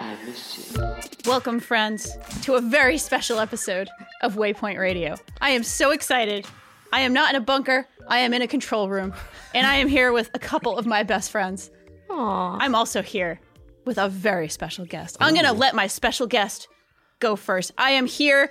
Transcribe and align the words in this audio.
I 0.00 0.16
miss 0.24 0.76
you. 0.76 0.94
Welcome, 1.26 1.60
friends, 1.60 2.16
to 2.42 2.54
a 2.54 2.60
very 2.60 2.98
special 2.98 3.40
episode 3.40 3.88
of 4.22 4.36
Waypoint 4.36 4.78
Radio. 4.78 5.16
I 5.40 5.50
am 5.50 5.62
so 5.62 5.90
excited. 5.90 6.46
I 6.92 7.00
am 7.00 7.12
not 7.12 7.30
in 7.30 7.36
a 7.36 7.44
bunker, 7.44 7.86
I 8.06 8.20
am 8.20 8.32
in 8.32 8.40
a 8.40 8.46
control 8.46 8.88
room, 8.88 9.12
and 9.54 9.66
I 9.66 9.76
am 9.76 9.88
here 9.88 10.12
with 10.12 10.30
a 10.34 10.38
couple 10.38 10.78
of 10.78 10.86
my 10.86 11.02
best 11.02 11.30
friends. 11.30 11.70
Aww. 12.08 12.56
I'm 12.60 12.74
also 12.74 13.02
here 13.02 13.40
with 13.84 13.98
a 13.98 14.08
very 14.08 14.48
special 14.48 14.86
guest. 14.86 15.16
I'm 15.20 15.34
going 15.34 15.46
to 15.46 15.52
let 15.52 15.74
my 15.74 15.86
special 15.86 16.26
guest 16.26 16.68
go 17.18 17.36
first. 17.36 17.72
I 17.76 17.90
am 17.90 18.06
here 18.06 18.50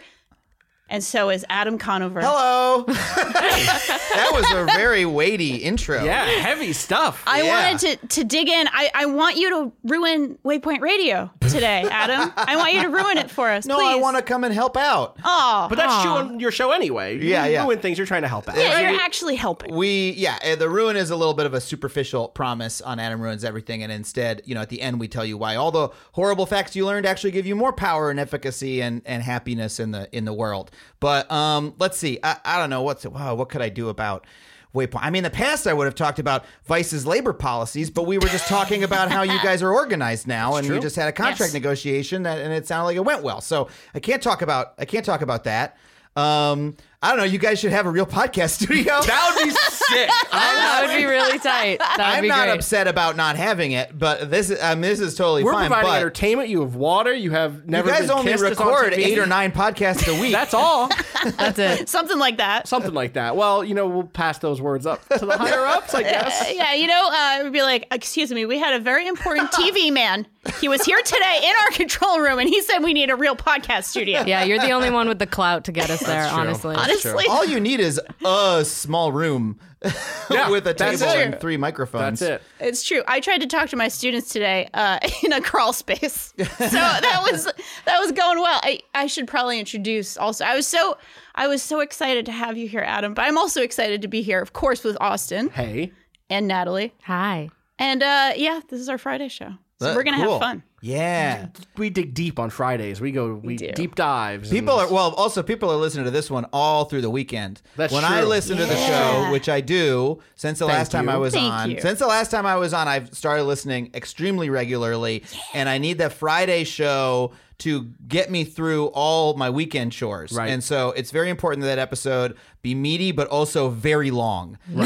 and 0.89 1.03
so 1.03 1.29
is 1.29 1.45
Adam 1.49 1.77
Conover. 1.77 2.21
Hello. 2.21 2.83
that 2.87 4.29
was 4.33 4.45
a 4.51 4.65
very 4.77 5.05
weighty 5.05 5.55
intro. 5.57 6.03
Yeah, 6.03 6.25
heavy 6.25 6.73
stuff. 6.73 7.23
I 7.27 7.41
Yeah. 7.43 7.71
wanted 7.71 7.99
to, 8.01 8.07
to 8.07 8.23
dig 8.23 8.47
in. 8.49 8.67
I, 8.71 8.89
I 8.93 9.05
want 9.05 9.37
you 9.37 9.49
to 9.49 9.71
ruin 9.83 10.37
Waypoint 10.45 10.81
Radio 10.81 11.29
today, 11.41 11.85
Adam. 11.89 12.31
I 12.37 12.55
want 12.55 12.73
you 12.73 12.83
to 12.83 12.89
ruin 12.89 13.17
it 13.17 13.29
for 13.29 13.49
us. 13.49 13.65
No, 13.65 13.75
please. 13.77 13.93
I 13.93 13.95
want 13.95 14.17
to 14.17 14.23
come 14.23 14.43
and 14.43 14.53
help 14.53 14.77
out. 14.77 15.17
Oh, 15.23 15.67
but 15.69 15.75
that's 15.77 16.01
true 16.03 16.11
on 16.11 16.39
your 16.39 16.51
show 16.51 16.71
anyway. 16.71 17.15
You 17.15 17.21
Yeah, 17.29 17.45
yeah. 17.45 17.63
ruin 17.63 17.79
things 17.79 17.97
you're 17.97 18.07
trying 18.07 18.23
to 18.23 18.27
help 18.27 18.47
out. 18.49 18.57
yeah, 18.57 18.79
you're 18.79 18.99
actually 19.01 19.35
helping. 19.35 19.75
We 19.75 20.11
yeah, 20.11 20.37
uh, 20.43 20.55
the 20.55 20.69
ruin 20.69 20.95
is 20.95 21.09
a 21.09 21.15
little 21.15 21.33
bit 21.33 21.45
of 21.45 21.53
a 21.53 21.61
superficial 21.61 22.27
promise 22.29 22.81
on 22.81 22.99
Adam 22.99 23.21
ruins 23.21 23.43
everything, 23.43 23.83
and 23.83 23.91
instead, 23.91 24.41
you 24.45 24.55
know, 24.55 24.61
at 24.61 24.69
the 24.69 24.81
end 24.81 24.99
we 24.99 25.07
tell 25.07 25.25
you 25.25 25.37
why 25.37 25.55
all 25.55 25.71
the 25.71 25.89
horrible 26.13 26.45
facts 26.45 26.75
you 26.75 26.85
learned 26.85 27.05
actually 27.05 27.31
give 27.31 27.45
you 27.45 27.55
more 27.55 27.73
power 27.73 28.09
and 28.09 28.19
efficacy 28.19 28.81
and, 28.81 29.01
and 29.05 29.23
happiness 29.23 29.79
in 29.79 29.91
the 29.91 30.07
in 30.15 30.25
the 30.25 30.33
world. 30.33 30.71
But 30.99 31.31
um, 31.31 31.73
let's 31.79 31.97
see. 31.97 32.19
I, 32.23 32.37
I 32.43 32.57
don't 32.59 32.69
know 32.69 32.81
what's 32.81 33.05
wow, 33.05 33.35
what 33.35 33.49
could 33.49 33.61
I 33.61 33.69
do 33.69 33.89
about 33.89 34.25
Waypoint? 34.73 34.99
I 35.01 35.09
mean, 35.09 35.19
in 35.19 35.23
the 35.23 35.29
past 35.29 35.67
I 35.67 35.73
would 35.73 35.85
have 35.85 35.95
talked 35.95 36.19
about 36.19 36.45
Vice's 36.65 37.05
labor 37.05 37.33
policies, 37.33 37.89
but 37.89 38.03
we 38.03 38.17
were 38.17 38.27
just 38.27 38.47
talking 38.47 38.83
about 38.83 39.11
how 39.11 39.21
you 39.23 39.39
guys 39.43 39.61
are 39.63 39.71
organized 39.73 40.27
now, 40.39 40.55
and 40.55 40.69
we 40.69 40.79
just 40.79 40.95
had 40.95 41.07
a 41.07 41.11
contract 41.11 41.39
Yes. 41.39 41.53
negotiation 41.53 42.23
that, 42.23 42.39
and 42.39 42.51
it 42.53 42.67
sounded 42.67 42.85
like 42.85 42.95
it 42.97 43.05
went 43.05 43.23
well. 43.23 43.41
So 43.41 43.69
I 43.95 43.99
can't 43.99 44.21
talk 44.21 44.41
about 44.41 44.73
I 44.77 44.85
can't 44.85 45.05
talk 45.05 45.21
about 45.21 45.43
that. 45.45 45.77
Um, 46.15 46.75
I 47.01 47.09
don't 47.09 47.19
know. 47.19 47.25
You 47.25 47.37
guys 47.37 47.59
should 47.59 47.71
have 47.71 47.85
a 47.85 47.91
real 47.91 48.07
podcast 48.07 48.49
studio. 48.61 49.01
That 49.01 49.33
would 49.35 49.43
be 49.45 49.51
sick. 49.51 50.09
That 50.31 50.85
would 50.87 50.97
be 50.97 51.05
really 51.05 51.39
tight. 51.39 51.79
That 51.79 51.95
would 51.97 52.03
I'm 52.05 52.21
be 52.23 52.27
not 52.27 52.45
great. 52.47 52.55
upset 52.55 52.87
about 52.87 53.15
not 53.15 53.35
having 53.35 53.71
it, 53.71 53.97
but 53.97 54.29
this 54.29 54.49
is 54.49 54.61
um, 54.61 54.81
this 54.81 54.99
is 54.99 55.15
totally 55.15 55.43
We're 55.43 55.53
fine. 55.53 55.67
providing 55.67 55.89
but 55.91 55.95
entertainment. 55.97 56.49
You 56.49 56.61
have 56.61 56.75
water. 56.75 57.13
You 57.13 57.31
have 57.31 57.55
you 57.55 57.61
never 57.67 57.89
guys 57.89 58.01
been 58.01 58.11
only 58.11 58.31
kissed 58.31 58.43
is 58.43 58.59
on 58.59 58.67
record 58.67 58.93
TV. 58.93 58.97
eight 59.05 59.17
or 59.17 59.25
nine 59.25 59.51
podcasts 59.51 60.07
a 60.07 60.19
week. 60.21 60.31
That's 60.33 60.53
all. 60.53 60.89
That's 61.37 61.57
it. 61.59 61.89
Something 61.89 62.17
like 62.19 62.37
that. 62.37 62.67
Something 62.67 62.93
like 62.93 63.13
that. 63.13 63.35
Well, 63.35 63.63
you 63.63 63.73
know, 63.75 63.87
we'll 63.87 64.03
pass 64.03 64.39
those 64.39 64.59
words 64.61 64.85
up 64.85 65.07
to 65.09 65.25
the 65.25 65.37
higher 65.37 65.65
ups, 65.65 65.93
I 65.95 66.03
guess. 66.03 66.41
Uh, 66.41 66.51
yeah, 66.53 66.73
you 66.73 66.87
know, 66.87 67.09
uh, 67.09 67.37
it 67.39 67.43
would 67.45 67.53
be 67.53 67.61
like, 67.63 67.87
excuse 67.91 68.31
me, 68.31 68.45
we 68.45 68.59
had 68.59 68.73
a 68.73 68.79
very 68.79 69.07
important 69.07 69.51
TV 69.51 69.91
man. 69.91 70.27
He 70.59 70.67
was 70.67 70.83
here 70.83 71.01
today 71.03 71.39
in 71.43 71.53
our 71.63 71.69
control 71.71 72.19
room, 72.19 72.39
and 72.39 72.47
he 72.49 72.61
said 72.61 72.79
we 72.79 72.93
need 72.93 73.09
a 73.09 73.15
real 73.15 73.35
podcast 73.35 73.85
studio. 73.85 74.23
Yeah, 74.25 74.43
you're 74.43 74.59
the 74.59 74.71
only 74.71 74.89
one 74.89 75.07
with 75.07 75.19
the 75.19 75.27
clout 75.27 75.63
to 75.65 75.71
get 75.71 75.89
us 75.89 75.99
there, 76.01 76.27
true. 76.29 76.37
honestly. 76.39 76.75
Honestly, 76.75 77.25
All 77.29 77.45
you 77.45 77.59
need 77.59 77.79
is 77.79 77.99
a 78.25 78.63
small 78.65 79.11
room 79.11 79.59
Yeah, 80.31 80.49
with 80.49 80.65
a 80.67 80.73
table 80.73 81.03
and 81.05 81.39
three 81.39 81.55
microphones. 81.57 82.19
That's 82.19 82.41
it. 82.41 82.65
it's 82.65 82.83
true. 82.83 83.03
I 83.07 83.19
tried 83.19 83.41
to 83.41 83.47
talk 83.47 83.69
to 83.69 83.75
my 83.75 83.87
students 83.89 84.29
today 84.29 84.69
uh, 84.73 84.97
in 85.23 85.31
a 85.33 85.39
crawl 85.41 85.71
space, 85.73 86.33
so 86.37 86.43
that 86.67 87.19
was 87.31 87.45
that 87.85 87.99
was 87.99 88.11
going 88.11 88.39
well. 88.39 88.59
I, 88.63 88.79
I 88.95 89.07
should 89.07 89.27
probably 89.27 89.59
introduce 89.59 90.17
also. 90.17 90.45
I 90.45 90.55
was 90.55 90.65
so 90.67 90.97
I 91.35 91.47
was 91.47 91.61
so 91.61 91.79
excited 91.81 92.25
to 92.25 92.31
have 92.31 92.57
you 92.57 92.67
here, 92.67 92.81
Adam, 92.81 93.13
but 93.13 93.25
I'm 93.25 93.37
also 93.37 93.61
excited 93.61 94.01
to 94.01 94.07
be 94.07 94.21
here, 94.23 94.41
of 94.41 94.53
course, 94.53 94.83
with 94.83 94.97
Austin 94.99 95.49
Hey. 95.49 95.91
and 96.29 96.47
Natalie. 96.47 96.93
Hi. 97.03 97.49
And 97.77 98.01
uh, 98.01 98.33
yeah, 98.35 98.61
this 98.69 98.79
is 98.79 98.89
our 98.89 98.97
Friday 98.97 99.27
show, 99.27 99.53
so 99.79 99.95
we're 99.95 100.03
gonna 100.03 100.17
cool. 100.17 100.33
have 100.33 100.41
fun. 100.41 100.63
Yeah. 100.81 101.47
We 101.75 101.89
dig 101.89 102.13
deep 102.13 102.39
on 102.39 102.49
Fridays. 102.49 103.01
We 103.01 103.11
go 103.11 103.35
we, 103.35 103.57
do. 103.57 103.71
deep 103.71 103.95
dives. 103.95 104.49
People 104.49 104.75
are 104.75 104.91
well. 104.91 105.13
Also, 105.15 105.41
people 105.41 105.71
are 105.71 105.75
listening 105.75 106.05
to 106.05 106.11
this 106.11 106.29
one 106.29 106.45
all 106.53 106.85
through 106.85 107.01
the 107.01 107.09
weekend. 107.09 107.61
That's 107.75 107.93
when 107.93 108.05
I 108.05 108.19
true. 108.21 108.29
listen 108.29 108.57
to 108.57 108.65
the 108.65 108.75
show, 108.75 109.31
which 109.31 109.49
I 109.49 109.61
do 109.61 110.19
since 110.35 110.59
the 110.59 110.67
last 110.67 110.91
time 110.91 111.05
you. 111.05 111.11
I 111.11 111.17
was 111.17 111.33
Thank 111.33 111.53
on. 111.53 111.71
you. 111.71 111.81
Since 111.81 111.99
the 111.99 112.07
last 112.07 112.29
time 112.31 112.45
I 112.45 112.55
was 112.55 112.73
on, 112.73 112.87
I've 112.87 113.13
started 113.13 113.43
listening 113.43 113.91
extremely 113.93 114.49
regularly, 114.49 115.23
and 115.53 115.67
I 115.67 115.77
need 115.77 115.97
that 115.97 116.13
Friday 116.13 116.63
show 116.63 117.33
to 117.59 117.85
get 118.07 118.29
me 118.29 118.43
through 118.43 118.87
all 118.87 119.33
my 119.35 119.49
weekend 119.49 119.91
chores. 119.91 120.31
Right. 120.31 120.51
And 120.51 120.63
so 120.63 120.91
it's 120.91 121.09
very 121.09 121.29
important 121.29 121.61
that 121.61 121.67
that 121.75 121.79
episode 121.79 122.37
be 122.67 122.75
meaty, 122.75 123.11
but 123.13 123.27
also 123.29 123.69
very 123.69 124.11
long. 124.11 124.57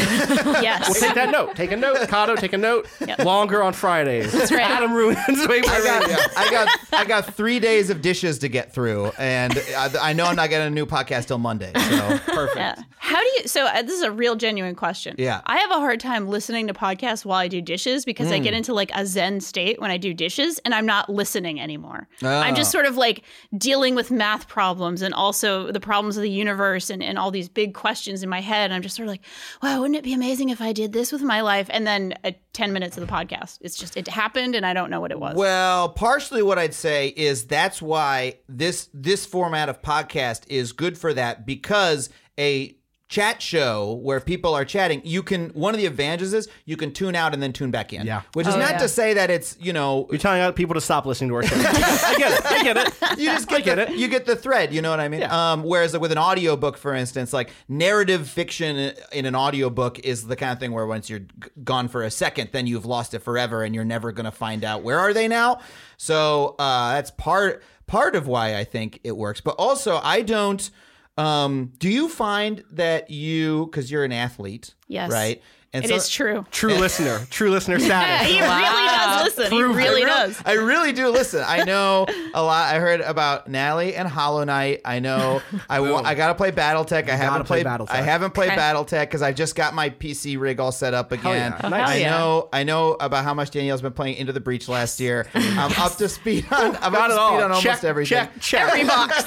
Yes. 0.62 1.00
Take 1.00 1.16
that 1.16 1.32
note. 1.32 1.56
Take 1.56 1.72
a 1.72 1.78
note. 1.78 2.08
Kato, 2.08 2.36
take 2.36 2.54
a 2.54 2.58
note. 2.58 2.88
Longer 3.20 3.64
on 3.64 3.74
Fridays. 3.74 4.32
That's 4.32 4.52
right. 4.52 4.62
Adam 4.62 4.94
ruins 4.94 5.18
Waypoint 5.18 5.68
I 5.68 5.84
got, 5.84 6.02
Radio. 6.02 6.18
I 6.38 6.52
got, 6.52 6.68
I 6.94 7.06
got 7.06 7.34
three 7.34 7.60
days 7.60 7.90
of 7.90 8.02
dishes 8.02 8.40
to 8.40 8.48
get 8.50 8.74
through, 8.74 9.12
and 9.18 9.54
I, 9.76 9.90
I 10.10 10.14
know 10.14 10.26
I'm 10.26 10.36
not 10.36 10.50
getting 10.50 10.68
a 10.68 10.70
new 10.70 10.86
podcast 10.86 11.28
till 11.28 11.38
Monday. 11.40 11.72
So 11.76 12.18
Perfect. 12.28 12.58
Yeah. 12.58 12.76
How 12.98 13.20
do 13.20 13.26
you? 13.38 13.48
So 13.48 13.66
uh, 13.66 13.82
this 13.82 13.94
is 13.96 14.04
a 14.04 14.12
real 14.12 14.36
genuine 14.36 14.76
question. 14.76 15.16
Yeah. 15.18 15.42
I 15.46 15.58
have 15.58 15.72
a 15.72 15.76
hard 15.76 16.00
time 16.00 16.28
listening 16.28 16.68
to 16.68 16.74
podcasts 16.74 17.26
while 17.26 17.40
I 17.40 17.48
do 17.48 17.62
dishes 17.62 18.06
because 18.06 18.32
I 18.32 18.38
Hmm. 18.38 18.44
get 18.44 18.54
into 18.54 18.74
like 18.74 18.92
a 18.94 19.06
zen 19.06 19.42
state 19.42 19.82
when 19.82 19.90
I 19.92 19.98
do 19.98 20.14
dishes, 20.14 20.60
and 20.60 20.74
I'm 20.76 20.86
not 20.86 21.10
listening 21.10 21.60
anymore. 21.60 22.08
I'm 22.22 22.54
Ah. 22.54 22.56
just 22.56 22.72
sort 22.72 22.86
of 22.86 22.98
like 22.98 23.24
dealing 23.58 23.96
with 23.96 24.12
math 24.12 24.48
problems 24.48 25.02
and 25.02 25.14
also 25.14 25.72
the 25.72 25.80
problems 25.80 26.18
of 26.18 26.24
the 26.24 26.30
universe 26.30 26.90
and, 26.90 27.02
and 27.04 27.18
all 27.18 27.32
these 27.32 27.50
big 27.50 27.71
questions 27.72 28.24
in 28.24 28.30
my 28.30 28.42
head. 28.42 28.66
And 28.66 28.74
I'm 28.74 28.82
just 28.82 28.96
sort 28.96 29.08
of 29.08 29.12
like, 29.12 29.22
wow, 29.62 29.82
wouldn't 29.82 29.98
it 29.98 30.04
be 30.04 30.14
amazing 30.14 30.50
if 30.50 30.62
I 30.62 30.74
did 30.74 30.94
this 30.94 31.12
with 31.12 31.22
my 31.22 31.42
life? 31.42 31.68
And 31.72 31.86
then 31.86 32.14
uh, 32.24 32.32
10 32.54 32.74
minutes 32.74 32.98
of 32.98 33.06
the 33.06 33.12
podcast, 33.12 33.58
it's 33.62 33.78
just 33.78 33.98
it 33.98 34.08
happened, 34.08 34.56
and 34.56 34.66
I 34.66 34.74
don't 34.74 34.90
know 34.90 35.00
what 35.00 35.12
it 35.12 35.20
was. 35.20 35.36
Well, 35.36 35.90
partially 35.90 36.44
what 36.44 36.60
I'd 36.60 36.74
say 36.74 37.08
is 37.10 37.46
that's 37.46 37.82
why 37.82 38.40
this 38.48 38.90
this 38.94 39.26
format 39.26 39.70
of 39.70 39.82
podcast 39.82 40.44
is 40.48 40.72
good 40.72 40.98
for 40.98 41.14
that 41.14 41.46
because 41.46 42.10
a 42.38 42.76
chat 43.12 43.42
show 43.42 44.00
where 44.02 44.22
people 44.22 44.54
are 44.56 44.64
chatting, 44.64 45.02
you 45.04 45.22
can 45.22 45.50
one 45.50 45.74
of 45.74 45.80
the 45.82 45.86
advantages 45.86 46.34
is 46.34 46.48
you 46.64 46.78
can 46.78 46.94
tune 46.94 47.14
out 47.14 47.34
and 47.34 47.44
then 47.44 47.52
tune 47.52 47.70
back 47.70 47.92
in. 47.92 48.08
Yeah. 48.08 48.22
Which 48.34 48.48
is 48.48 48.56
Oh, 48.56 48.58
not 48.60 48.72
yeah. 48.72 48.78
to 48.78 48.88
say 48.88 49.14
that 49.16 49.30
it's, 49.30 49.58
you 49.60 49.74
know, 49.74 50.08
You're 50.10 50.18
telling 50.18 50.42
other 50.42 50.54
people 50.54 50.76
to 50.76 50.82
stop 50.82 51.06
listening 51.06 51.30
to 51.30 51.36
our 51.36 51.44
show. 51.44 51.56
I 51.60 52.16
get 52.18 52.32
it. 52.40 52.46
I 52.46 52.64
get 52.64 52.78
it. 52.78 53.20
you 53.20 53.26
just 53.26 53.52
I 53.52 53.58
get, 53.58 53.66
get 53.66 53.76
the, 53.76 53.92
it. 53.94 53.98
you 54.00 54.08
get 54.08 54.26
the 54.26 54.38
thread, 54.38 54.74
you 54.74 54.82
know 54.82 54.90
what 54.90 55.02
I 55.02 55.10
mean? 55.10 55.20
Yeah. 55.20 55.52
Um, 55.52 55.64
whereas 55.64 55.98
with 55.98 56.14
an 56.14 56.18
audiobook, 56.18 56.78
for 56.78 56.96
instance, 56.96 57.34
like 57.34 57.52
narrative 57.68 58.30
fiction 58.30 58.94
in 59.12 59.26
an 59.26 59.36
audiobook 59.36 60.00
is 60.00 60.26
the 60.28 60.38
kind 60.38 60.54
of 60.54 60.60
thing 60.62 60.72
where 60.72 60.88
once 60.88 61.10
you're 61.10 61.20
g- 61.20 61.28
gone 61.66 61.90
for 61.90 62.04
a 62.04 62.10
second, 62.12 62.50
then 62.54 62.66
you've 62.66 62.86
lost 62.86 63.14
it 63.14 63.20
forever 63.20 63.62
and 63.64 63.76
you're 63.76 63.84
never 63.84 64.14
going 64.14 64.24
to 64.24 64.32
find 64.32 64.64
out 64.64 64.84
where 64.84 64.98
are 65.00 65.14
they 65.14 65.28
now. 65.28 65.60
So 65.98 66.56
uh, 66.60 66.94
that's 66.94 67.12
part 67.12 67.62
part 67.88 68.16
of 68.16 68.26
why 68.26 68.56
I 68.56 68.64
think 68.64 69.02
it 69.04 69.18
works. 69.18 69.42
But 69.42 69.56
also, 69.58 70.00
I 70.02 70.22
don't. 70.22 70.72
Um, 71.18 71.74
do 71.78 71.90
you 71.90 72.08
find 72.10 72.64
that 72.72 73.10
you 73.10 73.66
because 73.68 73.92
you're 73.92 74.04
an 74.04 74.12
athlete, 74.14 74.74
Yes. 74.88 75.12
right? 75.12 75.42
And 75.74 75.86
It 75.86 75.92
is 75.92 76.10
true. 76.10 76.46
True 76.52 76.74
listener. 76.74 77.26
True 77.30 77.50
listener 77.50 77.78
Yeah, 77.80 78.20
status. 78.20 78.28
he 78.28 78.42
really 78.42 78.62
does 78.88 79.24
listen. 79.24 79.48
Prove 79.48 79.72
he 79.72 79.78
really 79.88 80.04
I 80.04 80.06
really- 80.06 80.34
does. 80.34 80.42
I 80.46 80.54
really 80.54 80.92
do 80.92 81.08
listen. 81.08 81.44
I 81.48 81.64
know 81.64 82.06
a 82.34 82.44
lot. 82.44 82.76
I 82.76 82.80
heard 82.80 83.00
about 83.00 83.48
Nally 83.48 83.96
and 83.96 84.06
Hollow 84.06 84.44
Knight. 84.44 84.82
I 84.84 85.00
know. 85.00 85.42
I 85.70 85.80
wa- 85.80 86.02
I 86.04 86.14
gotta 86.14 86.36
play 86.36 86.52
BattleTech. 86.52 87.08
I 87.10 87.16
haven't 87.16 87.46
play 87.46 87.64
played. 87.64 87.68
BattleTech. 87.80 87.90
I 87.92 88.02
haven't 88.02 88.34
played 88.34 88.52
Okay. 88.52 88.60
BattleTech 88.60 89.02
because 89.04 89.22
I 89.22 89.32
just 89.32 89.56
got 89.56 89.74
my 89.74 89.90
PC 89.92 90.38
rig 90.38 90.60
all 90.60 90.74
set 90.74 90.94
up 90.94 91.14
again. 91.14 91.56
yeah. 91.64 91.70
Nice. 91.70 91.88
I 91.90 91.92
Hell 91.94 92.00
yeah. 92.00 92.10
know. 92.18 92.50
I 92.52 92.64
know 92.64 92.92
about 93.00 93.24
how 93.24 93.34
much 93.34 93.52
Danielle's 93.52 93.82
been 93.82 93.94
playing 93.94 94.18
Into 94.18 94.34
the 94.34 94.42
Breach 94.42 94.68
last 94.68 95.00
year. 95.00 95.28
I'm 95.34 95.72
up 95.82 95.96
to 95.96 96.10
speed 96.10 96.48
on. 96.52 96.76
I'm 96.82 96.92
Got 96.92 97.12
up 97.12 97.16
to 97.16 97.18
all. 97.18 97.30
speed 97.30 97.44
on 97.44 97.52
almost 97.52 97.64
check, 97.64 97.84
everything. 97.86 98.18
Check, 98.18 98.40
check. 98.42 98.68
Every 98.68 98.84
box. 98.88 99.24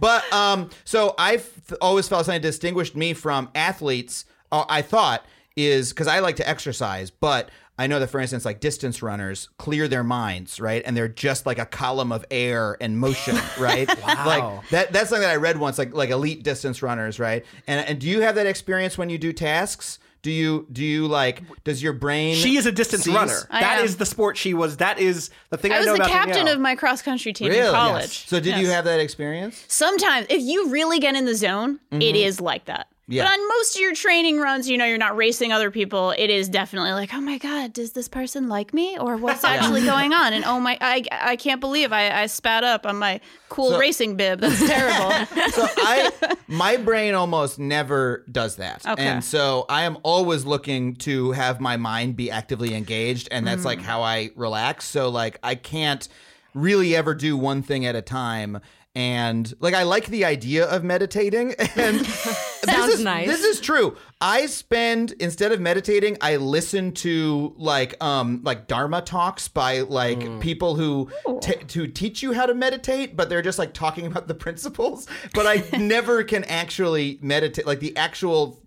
But 0.00 0.32
um, 0.32 0.70
so 0.84 1.14
I've 1.16 1.48
always 1.80 2.08
felt 2.08 2.26
something 2.26 2.42
distinguished 2.42 2.96
me 2.96 3.12
from 3.14 3.50
athletes 3.54 4.24
uh, 4.52 4.64
I 4.68 4.82
thought 4.82 5.24
is 5.56 5.90
because 5.90 6.06
I 6.06 6.20
like 6.20 6.36
to 6.36 6.48
exercise, 6.48 7.10
but 7.10 7.50
I 7.80 7.86
know 7.86 8.00
that 8.00 8.08
for 8.08 8.18
instance, 8.20 8.44
like 8.44 8.60
distance 8.60 9.02
runners 9.02 9.48
clear 9.58 9.86
their 9.88 10.02
minds, 10.04 10.58
right? 10.60 10.82
And 10.84 10.96
they're 10.96 11.08
just 11.08 11.46
like 11.46 11.58
a 11.58 11.66
column 11.66 12.10
of 12.12 12.24
air 12.30 12.76
and 12.80 12.98
motion, 12.98 13.36
right? 13.58 13.88
wow. 14.02 14.24
Like 14.26 14.68
that 14.70 14.92
that's 14.92 15.10
something 15.10 15.22
that 15.26 15.32
I 15.32 15.36
read 15.36 15.58
once, 15.58 15.78
like 15.78 15.94
like 15.94 16.10
elite 16.10 16.42
distance 16.42 16.82
runners, 16.82 17.18
right? 17.18 17.44
And 17.66 17.86
and 17.86 17.98
do 18.00 18.08
you 18.08 18.20
have 18.22 18.34
that 18.36 18.46
experience 18.46 18.98
when 18.98 19.10
you 19.10 19.18
do 19.18 19.32
tasks? 19.32 19.98
Do 20.22 20.32
you 20.32 20.66
do 20.72 20.84
you 20.84 21.06
like 21.06 21.42
does 21.62 21.80
your 21.80 21.92
brain 21.92 22.34
She 22.34 22.56
is 22.56 22.66
a 22.66 22.72
distance 22.72 23.04
cease? 23.04 23.14
runner. 23.14 23.46
I 23.50 23.60
That 23.60 23.78
am. 23.78 23.84
is 23.84 23.96
the 23.98 24.06
sport 24.06 24.36
she 24.36 24.52
was. 24.54 24.78
That 24.78 24.98
is 24.98 25.30
the 25.50 25.56
thing 25.56 25.70
I, 25.70 25.76
I 25.76 25.78
was 25.78 25.86
know 25.86 25.92
the 25.92 25.98
about 26.00 26.10
captain 26.10 26.34
Danielle. 26.34 26.54
of 26.56 26.60
my 26.60 26.74
cross 26.74 27.02
country 27.02 27.32
team 27.32 27.48
Really? 27.50 27.60
in 27.66 27.72
college. 27.72 28.26
So 28.26 28.40
did 28.40 28.58
you 28.58 28.66
have 28.68 28.84
that 28.86 28.98
experience? 28.98 29.64
Sometimes, 29.68 30.26
if 30.28 30.42
you 30.42 30.70
really 30.70 30.98
get 30.98 31.14
in 31.14 31.24
the 31.24 31.36
zone, 31.36 31.78
it 31.92 32.16
is 32.16 32.40
like 32.40 32.64
that. 32.64 32.88
Yeah. 33.10 33.24
But 33.24 33.32
on 33.32 33.48
most 33.48 33.74
of 33.74 33.80
your 33.80 33.94
training 33.94 34.38
runs, 34.38 34.68
you 34.68 34.76
know, 34.76 34.84
you're 34.84 34.98
not 34.98 35.16
racing 35.16 35.50
other 35.50 35.70
people. 35.70 36.10
It 36.10 36.28
is 36.28 36.46
definitely 36.48 36.92
like, 36.92 37.14
oh 37.14 37.20
my 37.22 37.38
god, 37.38 37.72
does 37.72 37.92
this 37.92 38.06
person 38.06 38.48
like 38.48 38.74
me, 38.74 38.98
or 38.98 39.16
what's 39.16 39.44
actually 39.52 39.82
going 39.86 40.12
on? 40.12 40.34
And 40.34 40.44
oh 40.44 40.60
my, 40.60 40.76
I, 40.80 41.02
I 41.10 41.36
can't 41.36 41.58
believe 41.60 41.90
I, 41.90 42.22
I 42.22 42.26
spat 42.26 42.64
up 42.64 42.84
on 42.84 42.96
my 42.98 43.20
cool 43.48 43.70
So- 43.70 43.78
racing 43.78 44.16
bib. 44.16 44.40
That's 44.40 44.58
terrible. 44.58 45.10
so 45.52 45.66
I 45.78 46.36
my 46.48 46.76
brain 46.76 47.14
almost 47.14 47.58
never 47.58 48.24
does 48.30 48.56
that. 48.56 48.86
Okay. 48.86 49.02
And 49.06 49.24
so 49.24 49.64
I 49.70 49.84
am 49.84 49.96
always 50.02 50.44
looking 50.44 50.94
to 50.96 51.32
have 51.32 51.60
my 51.60 51.78
mind 51.78 52.14
be 52.14 52.30
actively 52.30 52.74
engaged 52.74 53.28
and 53.30 53.46
that's 53.46 53.62
Mm. 53.62 53.66
like 53.66 53.80
how 53.80 54.02
I 54.02 54.30
relax. 54.36 54.84
So 54.84 55.08
like 55.08 55.38
I 55.42 55.54
can't 55.54 56.06
really 56.54 56.94
ever 56.94 57.14
do 57.14 57.36
one 57.36 57.62
thing 57.62 57.86
at 57.86 57.94
a 57.96 58.02
time. 58.02 58.60
And 58.98 59.54
like 59.60 59.74
I 59.74 59.84
like 59.84 60.06
the 60.06 60.24
idea 60.24 60.64
of 60.66 60.82
meditating 60.82 61.54
and 61.76 62.04
Sounds 62.06 62.86
this 62.86 62.94
is, 62.98 63.04
nice. 63.04 63.28
This 63.28 63.44
is 63.44 63.60
true. 63.60 63.96
I 64.20 64.46
spend 64.46 65.12
instead 65.20 65.52
of 65.52 65.60
meditating, 65.60 66.16
I 66.20 66.34
listen 66.36 66.90
to 66.94 67.54
like 67.56 67.94
um 68.02 68.40
like 68.42 68.66
dharma 68.66 69.00
talks 69.00 69.46
by 69.46 69.80
like 69.82 70.18
Mm. 70.18 70.40
people 70.40 70.74
who 70.74 71.08
t- 71.40 71.54
to 71.68 71.86
teach 71.86 72.24
you 72.24 72.32
how 72.32 72.46
to 72.46 72.54
meditate, 72.54 73.16
but 73.16 73.28
they're 73.28 73.40
just 73.40 73.58
like 73.58 73.72
talking 73.72 74.04
about 74.06 74.26
the 74.26 74.34
principles. 74.46 75.06
But 75.32 75.46
I 75.46 75.62
never 75.78 76.24
can 76.24 76.42
actually 76.44 77.20
meditate 77.22 77.66
like 77.66 77.78
the 77.78 77.96
actual 77.96 78.60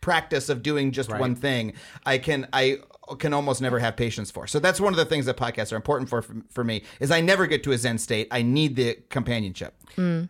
practice 0.00 0.48
of 0.48 0.62
doing 0.62 0.92
just 0.92 1.10
one 1.10 1.34
thing. 1.34 1.74
I 2.06 2.16
can 2.18 2.48
I 2.54 2.78
can 3.18 3.32
almost 3.34 3.60
never 3.60 3.78
have 3.78 3.96
patience 3.96 4.30
for. 4.30 4.46
So 4.46 4.58
that's 4.58 4.80
one 4.80 4.92
of 4.92 4.96
the 4.96 5.04
things 5.04 5.26
that 5.26 5.36
podcasts 5.36 5.72
are 5.72 5.76
important 5.76 6.08
for 6.08 6.22
for, 6.22 6.36
for 6.50 6.64
me 6.64 6.82
is 7.00 7.10
I 7.10 7.20
never 7.20 7.46
get 7.46 7.62
to 7.64 7.72
a 7.72 7.78
zen 7.78 7.98
state. 7.98 8.28
I 8.30 8.42
need 8.42 8.76
the 8.76 8.98
companionship. 9.10 9.74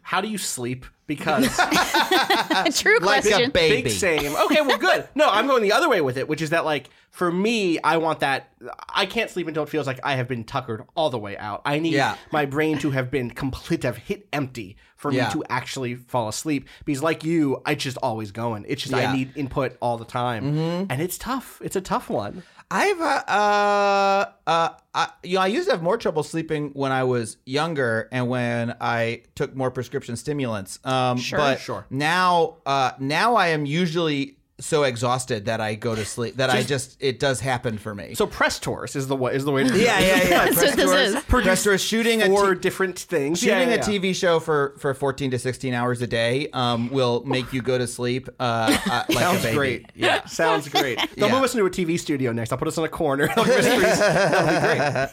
How 0.03 0.21
do 0.21 0.29
you 0.29 0.39
sleep? 0.39 0.87
Because 1.07 1.55
True 2.77 2.99
Like 3.01 3.23
question. 3.25 3.51
a 3.51 3.51
baby. 3.51 3.83
big 3.83 3.93
same. 3.93 4.35
Okay, 4.47 4.61
well, 4.63 4.79
good. 4.79 5.07
No, 5.15 5.29
I'm 5.29 5.47
going 5.47 5.63
the 5.63 5.73
other 5.73 5.89
way 5.89 6.01
with 6.01 6.17
it, 6.17 6.29
which 6.29 6.41
is 6.43 6.51
that 6.51 6.65
like 6.65 6.89
for 7.11 7.31
me, 7.31 7.79
I 7.81 7.99
want 7.99 8.21
that. 8.21 8.49
I 8.89 9.07
can't 9.07 9.31
sleep 9.31 9.47
until 9.47 9.63
it 9.63 9.69
feels 9.69 9.87
like 9.87 10.01
I 10.03 10.15
have 10.17 10.27
been 10.29 10.45
tuckered 10.45 10.85
all 10.97 11.11
the 11.11 11.19
way 11.19 11.37
out. 11.37 11.63
I 11.65 11.79
need 11.79 11.93
Yeah. 11.93 12.17
my 12.33 12.45
brain 12.47 12.79
to 12.79 12.91
have 12.91 13.11
been 13.11 13.31
complete, 13.31 13.83
to 13.83 13.89
have 13.89 13.97
hit 13.99 14.27
empty 14.33 14.77
for 14.97 15.13
Yeah. 15.13 15.27
me 15.27 15.33
to 15.35 15.45
actually 15.51 15.95
fall 15.95 16.29
asleep. 16.29 16.69
Because 16.87 17.03
like 17.03 17.23
you, 17.23 17.61
I 17.67 17.75
just 17.75 17.99
always 17.99 18.31
going. 18.33 18.65
It's 18.67 18.83
just 18.83 18.95
Yeah. 18.95 19.11
I 19.11 19.15
need 19.17 19.37
input 19.37 19.77
all 19.81 19.99
the 19.99 20.05
time, 20.07 20.45
mm-hmm. 20.45 20.87
and 20.91 21.01
it's 21.03 21.19
tough. 21.19 21.61
It's 21.63 21.77
a 21.77 21.81
tough 21.83 22.09
one. 22.09 22.43
I've 22.75 23.01
uh, 23.01 23.23
uh, 23.29 24.25
uh 24.49 24.69
I, 24.93 25.09
you 25.23 25.37
know 25.37 25.43
I 25.43 25.47
used 25.47 25.69
to 25.69 25.75
have 25.75 25.83
more 25.83 25.97
trouble 25.97 26.25
sleeping 26.25 26.71
when 26.71 26.91
I 26.91 27.05
was 27.05 27.37
younger 27.47 28.09
and 28.11 28.29
when 28.29 28.75
I 28.81 29.23
took 29.37 29.55
more 29.55 29.71
prescription 29.71 30.17
stimulants. 30.17 30.81
Um, 30.85 31.19
Sure. 31.19 31.39
but 31.39 31.61
Sure. 31.61 31.87
Now, 31.89 32.57
uh, 32.67 32.91
now 32.99 33.37
I 33.37 33.49
am 33.49 33.65
usually 33.65 34.39
so 34.65 34.83
exhausted 34.85 35.45
that 35.47 35.61
I 35.61 35.75
go 35.75 35.95
to 35.95 36.05
sleep. 36.05 36.37
That 36.37 36.51
I 36.51 36.63
just 36.63 36.97
it 37.01 37.19
does 37.21 37.41
happen 37.41 37.79
for 37.79 37.95
me. 37.95 38.15
So 38.15 38.27
press 38.27 38.59
tours 38.59 38.97
is 38.97 39.07
the 39.09 39.17
way 39.17 39.35
is 39.35 39.45
the 39.45 39.53
way 39.53 39.65
to 39.65 39.71
do 39.71 39.79
yeah, 39.79 39.99
it. 40.01 40.07
yeah, 40.07 40.29
yeah. 40.29 40.45
That's 40.51 40.57
what 40.57 40.77
this 40.77 41.15
is. 41.15 41.23
Press 41.25 41.63
tours 41.65 41.83
shooting 41.83 42.23
a 42.23 42.27
Four 42.27 42.55
t- 42.55 42.61
different 42.61 42.99
things. 42.99 43.41
Shooting 43.41 43.69
yeah, 43.69 43.75
yeah, 43.77 43.81
a. 43.81 44.01
TV 44.01 44.15
show 44.15 44.41
for, 44.41 44.75
for 44.79 44.95
14 44.95 45.31
to 45.33 45.39
16 45.39 45.75
hours 45.75 46.01
a 46.03 46.07
day 46.07 46.49
um, 46.53 46.89
will 46.91 47.23
make 47.25 47.53
you 47.53 47.63
go 47.63 47.77
to 47.79 47.87
sleep 47.87 48.29
uh, 48.41 48.77
uh, 48.91 49.05
like 49.09 49.19
Sounds 49.19 49.41
a 49.41 49.43
baby. 49.43 49.57
great. 49.57 49.87
Yeah. 49.95 50.25
Sounds 50.27 50.69
great. 50.69 50.99
They'll 51.17 51.29
Yeah. 51.29 51.35
move 51.35 51.43
us 51.45 51.55
into 51.55 51.67
a 51.67 51.71
TV 51.71 51.99
studio 51.99 52.33
next. 52.33 52.53
I'll 52.53 52.59
put 52.59 52.69
us 52.69 52.79
in 52.79 52.85
a 52.85 52.89
corner. 52.89 53.27
That'll 53.29 53.45
be 53.45 53.51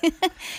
great. 0.02 0.14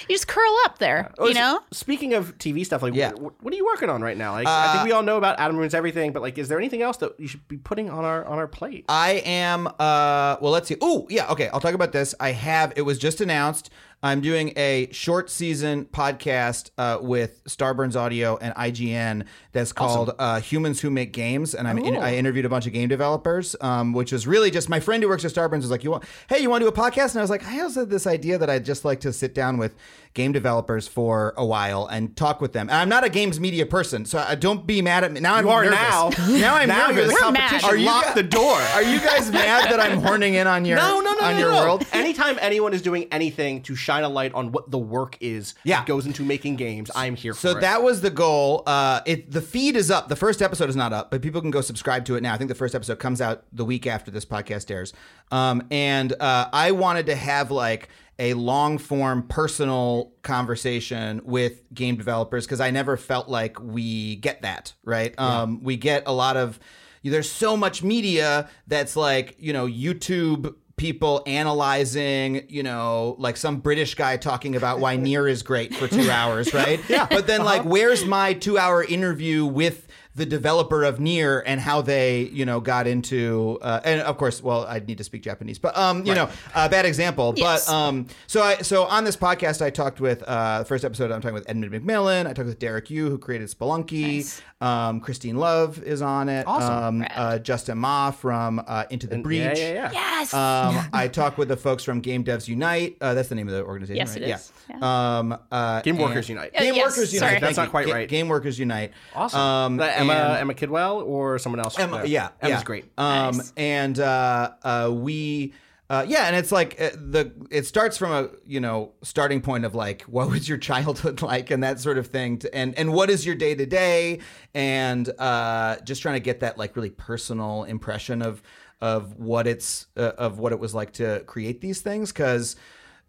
You 0.08 0.14
just 0.14 0.28
curl 0.28 0.54
up 0.64 0.78
there, 0.78 1.12
Oh, 1.18 1.28
you 1.28 1.34
so- 1.34 1.40
know? 1.40 1.60
Speaking 1.72 2.14
of 2.14 2.36
TV 2.38 2.64
stuff, 2.64 2.82
like, 2.82 2.94
Yeah. 2.94 3.12
what, 3.12 3.42
what 3.42 3.52
are 3.52 3.56
you 3.56 3.64
working 3.64 3.88
on 3.90 4.02
right 4.02 4.16
now? 4.16 4.32
Like, 4.32 4.46
I 4.46 4.72
think 4.74 4.84
we 4.86 4.92
all 4.92 5.02
know 5.02 5.16
about 5.16 5.38
Adam 5.38 5.56
Ruins 5.56 5.74
Everything, 5.74 6.12
but 6.12 6.22
like, 6.22 6.38
is 6.38 6.48
there 6.48 6.58
anything 6.58 6.82
else 6.82 6.96
that 6.98 7.18
you 7.18 7.26
should 7.26 7.46
be 7.48 7.56
putting 7.56 7.90
on 7.90 8.04
our 8.04 8.24
on 8.24 8.38
our 8.38 8.46
plate? 8.48 8.81
I 8.88 9.22
am. 9.24 9.66
Uh, 9.66 10.36
well, 10.40 10.52
let's 10.52 10.68
see. 10.68 10.76
Oh, 10.80 11.06
yeah. 11.10 11.30
Okay, 11.30 11.48
I'll 11.48 11.60
talk 11.60 11.74
about 11.74 11.92
this. 11.92 12.14
I 12.20 12.32
have. 12.32 12.72
It 12.76 12.82
was 12.82 12.98
just 12.98 13.20
announced. 13.20 13.70
I'm 14.04 14.20
doing 14.20 14.52
a 14.56 14.88
short 14.90 15.30
season 15.30 15.84
podcast 15.84 16.70
uh, 16.76 16.98
with 17.00 17.44
Starburns 17.44 17.94
Audio 17.94 18.36
and 18.36 18.52
IGN 18.54 19.26
that's 19.52 19.72
called 19.72 20.12
uh, 20.18 20.40
"Humans 20.40 20.80
Who 20.80 20.90
Make 20.90 21.12
Games," 21.12 21.54
and 21.54 21.68
I'm 21.68 21.78
in, 21.78 21.96
I 21.96 22.16
interviewed 22.16 22.44
a 22.44 22.48
bunch 22.48 22.66
of 22.66 22.72
game 22.72 22.88
developers, 22.88 23.54
um, 23.60 23.92
which 23.92 24.10
was 24.10 24.26
really 24.26 24.50
just 24.50 24.68
my 24.68 24.80
friend 24.80 25.02
who 25.02 25.08
works 25.08 25.24
at 25.24 25.30
Starburns 25.30 25.58
was 25.58 25.70
like, 25.70 25.84
"You 25.84 25.92
want? 25.92 26.04
Hey, 26.28 26.40
you 26.40 26.50
want 26.50 26.62
to 26.62 26.70
do 26.70 26.74
a 26.74 26.76
podcast?" 26.76 27.10
And 27.10 27.18
I 27.18 27.22
was 27.22 27.30
like, 27.30 27.46
"I 27.46 27.60
also 27.60 27.80
had 27.80 27.90
this 27.90 28.06
idea 28.08 28.38
that 28.38 28.50
I'd 28.50 28.64
just 28.64 28.84
like 28.84 28.98
to 29.00 29.12
sit 29.12 29.34
down 29.34 29.56
with 29.56 29.76
game 30.14 30.32
developers 30.32 30.88
for 30.88 31.32
a 31.36 31.46
while 31.46 31.86
and 31.86 32.16
talk 32.16 32.40
with 32.40 32.52
them." 32.54 32.68
And 32.68 32.76
I'm 32.78 32.88
not 32.88 33.04
a 33.04 33.08
games 33.08 33.38
media 33.38 33.66
person, 33.66 34.04
so 34.04 34.18
I, 34.18 34.34
don't 34.34 34.66
be 34.66 34.82
mad 34.82 35.04
at 35.04 35.12
me. 35.12 35.20
Now 35.20 35.36
I'm 35.36 35.44
You 35.44 35.50
are 35.52 35.64
nervous. 35.64 35.78
now. 35.78 36.10
Now 36.42 36.54
I'm 36.56 36.68
now 36.68 36.88
nervous. 36.88 36.96
you're 36.96 37.06
the 37.14 37.18
competition. 37.20 37.68
Are 37.70 37.76
you 37.76 37.86
Lock 37.86 38.04
guys- 38.06 38.14
the 38.16 38.22
door. 38.24 38.56
Are 38.74 38.82
you 38.82 38.98
guys 38.98 39.30
mad 39.30 39.70
that 39.70 39.78
I'm 39.78 40.00
horning 40.00 40.34
in 40.34 40.48
on 40.48 40.64
your 40.64 40.76
no, 40.78 41.00
no, 41.00 41.12
no, 41.12 41.24
on 41.26 41.32
no, 41.34 41.38
your 41.38 41.52
no. 41.52 41.60
world? 41.64 41.86
Anytime 41.92 42.36
anyone 42.40 42.72
is 42.74 42.82
doing 42.82 43.06
anything 43.12 43.62
to 43.62 43.76
shine 43.92 44.04
a 44.04 44.08
light 44.08 44.32
on 44.34 44.52
what 44.52 44.70
the 44.70 44.78
work 44.78 45.16
is 45.20 45.54
Yeah. 45.64 45.78
that 45.78 45.86
goes 45.86 46.06
into 46.06 46.22
making 46.24 46.56
games, 46.56 46.90
I'm 46.94 47.14
here 47.14 47.34
So 47.34 47.40
for 47.40 47.48
it. 47.48 47.52
So 47.54 47.60
that 47.60 47.82
was 47.82 48.00
the 48.00 48.10
goal. 48.10 48.62
Uh, 48.66 49.00
it 49.06 49.30
the 49.30 49.40
feed 49.42 49.76
is 49.76 49.90
up. 49.90 50.08
The 50.08 50.16
first 50.16 50.40
episode 50.40 50.68
is 50.70 50.76
not 50.76 50.92
up, 50.92 51.10
but 51.10 51.20
people 51.22 51.40
can 51.40 51.50
go 51.50 51.60
subscribe 51.60 52.04
to 52.06 52.16
it 52.16 52.22
now. 52.22 52.32
I 52.34 52.38
think 52.38 52.48
the 52.48 52.54
first 52.54 52.74
episode 52.74 52.98
comes 52.98 53.20
out 53.20 53.44
the 53.52 53.64
week 53.64 53.86
after 53.86 54.10
this 54.10 54.24
podcast 54.24 54.70
airs. 54.70 54.92
Um, 55.30 55.66
and 55.70 56.12
uh, 56.20 56.48
I 56.52 56.72
wanted 56.72 57.06
to 57.06 57.14
have 57.16 57.50
like 57.50 57.88
a 58.18 58.34
long 58.34 58.78
form 58.78 59.22
personal 59.26 60.12
conversation 60.22 61.20
with 61.24 61.62
game 61.74 61.96
developers 61.96 62.46
because 62.46 62.60
I 62.60 62.70
never 62.70 62.96
felt 62.96 63.28
like 63.28 63.60
we 63.60 64.16
get 64.16 64.42
that 64.42 64.74
right. 64.84 65.18
Um, 65.18 65.62
we 65.62 65.76
get 65.76 66.02
a 66.06 66.12
lot 66.12 66.36
of 66.36 66.58
there's 67.04 67.30
so 67.30 67.56
much 67.56 67.82
media 67.82 68.48
that's 68.68 68.94
like 68.96 69.34
you 69.38 69.52
know 69.52 69.66
YouTube 69.66 70.54
people 70.82 71.22
analyzing, 71.26 72.44
you 72.48 72.64
know, 72.64 73.14
like 73.16 73.36
some 73.36 73.58
British 73.58 73.94
guy 73.94 74.16
talking 74.16 74.56
about 74.56 74.80
why 74.80 74.96
NieR 74.98 75.30
is 75.30 75.44
great 75.44 75.72
for 75.72 75.86
two 75.86 76.10
hours, 76.10 76.52
right? 76.52 76.80
yeah. 76.88 77.06
But 77.08 77.28
then, 77.28 77.44
like, 77.44 77.60
uh-huh. 77.60 77.68
where's 77.68 78.04
my 78.04 78.32
two 78.32 78.58
hour 78.58 78.82
interview 78.82 79.46
with 79.46 79.86
the 80.14 80.26
developer 80.26 80.84
of 80.84 80.98
NieR 80.98 81.42
and 81.46 81.58
how 81.60 81.80
they, 81.80 82.24
you 82.24 82.44
know, 82.44 82.60
got 82.60 82.86
into, 82.86 83.58
uh, 83.62 83.80
and 83.82 84.02
of 84.02 84.18
course, 84.18 84.42
well, 84.42 84.66
I 84.66 84.78
need 84.80 84.98
to 84.98 85.04
speak 85.04 85.22
Japanese, 85.22 85.58
but, 85.58 85.74
um, 85.76 86.04
you 86.04 86.14
know, 86.14 86.28
a 86.54 86.68
bad 86.68 86.84
example. 86.84 87.32
Yes. 87.36 87.66
But, 87.66 87.72
um, 87.72 88.06
so 88.26 88.42
I, 88.42 88.56
so 88.56 88.84
on 88.84 89.04
this 89.04 89.16
podcast, 89.16 89.62
I 89.62 89.70
talked 89.70 90.00
with, 90.00 90.22
uh, 90.24 90.58
the 90.60 90.64
first 90.66 90.84
episode, 90.84 91.10
I'm 91.10 91.22
talking 91.22 91.34
with 91.34 91.48
Edmund 91.48 91.72
McMillen. 91.72 92.26
I 92.26 92.34
talked 92.34 92.46
with 92.48 92.58
Derek 92.58 92.90
Yu, 92.90 93.08
who 93.08 93.16
created 93.16 93.48
Spelunky. 93.48 94.16
Nice. 94.16 94.42
Um, 94.60 95.00
Christine 95.00 95.36
Love 95.38 95.82
is 95.82 96.02
on 96.02 96.28
it. 96.28 96.46
Awesome. 96.46 97.02
Um, 97.02 97.06
uh, 97.10 97.38
Justin 97.38 97.78
Ma 97.78 98.10
from, 98.10 98.62
uh, 98.66 98.84
Into 98.90 99.06
the 99.06 99.18
Breach. 99.18 99.40
yeah, 99.40 99.54
yeah, 99.56 99.72
yeah. 99.72 99.90
Yes. 99.92 100.34
Um, 100.34 100.88
I 100.92 101.08
talked 101.08 101.38
with 101.38 101.48
the 101.48 101.56
folks 101.56 101.82
from 101.84 102.00
Game 102.00 102.22
Devs 102.22 102.46
Unite. 102.48 102.96
Uh, 103.00 103.14
that's 103.14 103.28
the 103.30 103.34
name 103.34 103.48
of 103.48 103.54
the 103.54 103.64
organization, 103.64 103.96
Yes, 103.96 104.10
right? 104.14 104.22
it 104.22 104.30
is. 104.34 104.52
Yeah. 104.68 105.18
Um, 105.18 105.38
uh, 105.50 105.80
Game 105.80 105.96
and- 105.96 106.04
Workers 106.04 106.28
Unite. 106.28 106.52
Uh, 106.54 106.60
Game 106.60 106.74
yes, 106.74 106.84
Workers 106.96 107.12
Unite. 107.14 107.28
sorry. 107.28 107.40
That's 107.40 107.56
not 107.56 107.70
quite 107.70 107.88
right. 107.88 108.08
Game 108.08 108.28
Workers 108.28 108.58
Unite. 108.58 108.92
Awesome. 109.14 109.40
Um, 109.40 109.76
That 109.78 110.01
Emma 110.10 110.12
and- 110.14 110.38
Emma 110.40 110.54
Kidwell 110.54 111.02
or 111.04 111.38
someone 111.38 111.60
else? 111.60 111.78
Emma, 111.78 112.04
yeah, 112.04 112.30
Emma's 112.40 112.60
yeah. 112.60 112.64
great. 112.64 112.84
Um, 112.98 113.36
Nice. 113.36 113.52
and 113.56 113.98
uh, 113.98 114.50
uh, 114.62 114.90
we, 114.92 115.52
uh, 115.90 116.04
yeah, 116.08 116.24
and 116.26 116.36
it's 116.36 116.52
like 116.52 116.80
uh, 116.80 116.90
the 116.94 117.32
it 117.50 117.66
starts 117.66 117.98
from 117.98 118.12
a 118.12 118.28
you 118.46 118.60
know 118.60 118.92
starting 119.02 119.40
point 119.40 119.64
of 119.64 119.74
like 119.74 120.02
what 120.02 120.30
was 120.30 120.48
your 120.48 120.58
childhood 120.58 121.20
like 121.32 121.50
and 121.50 121.62
that 121.62 121.80
sort 121.80 121.98
of 121.98 122.06
thing, 122.08 122.38
to, 122.38 122.54
and 122.54 122.76
and 122.78 122.92
what 122.92 123.10
is 123.10 123.26
your 123.26 123.34
day 123.34 123.54
to 123.54 123.66
day, 123.66 124.20
and 124.54 125.10
uh, 125.18 125.76
just 125.84 126.02
trying 126.02 126.14
to 126.14 126.20
get 126.20 126.40
that 126.40 126.56
like 126.58 126.76
really 126.76 126.90
personal 126.90 127.64
impression 127.64 128.22
of 128.22 128.42
of 128.80 129.16
what 129.18 129.46
it's 129.46 129.86
uh, 129.96 130.12
of 130.18 130.38
what 130.38 130.52
it 130.52 130.58
was 130.58 130.74
like 130.74 130.92
to 130.94 131.22
create 131.26 131.60
these 131.60 131.80
things 131.82 132.10
because 132.12 132.56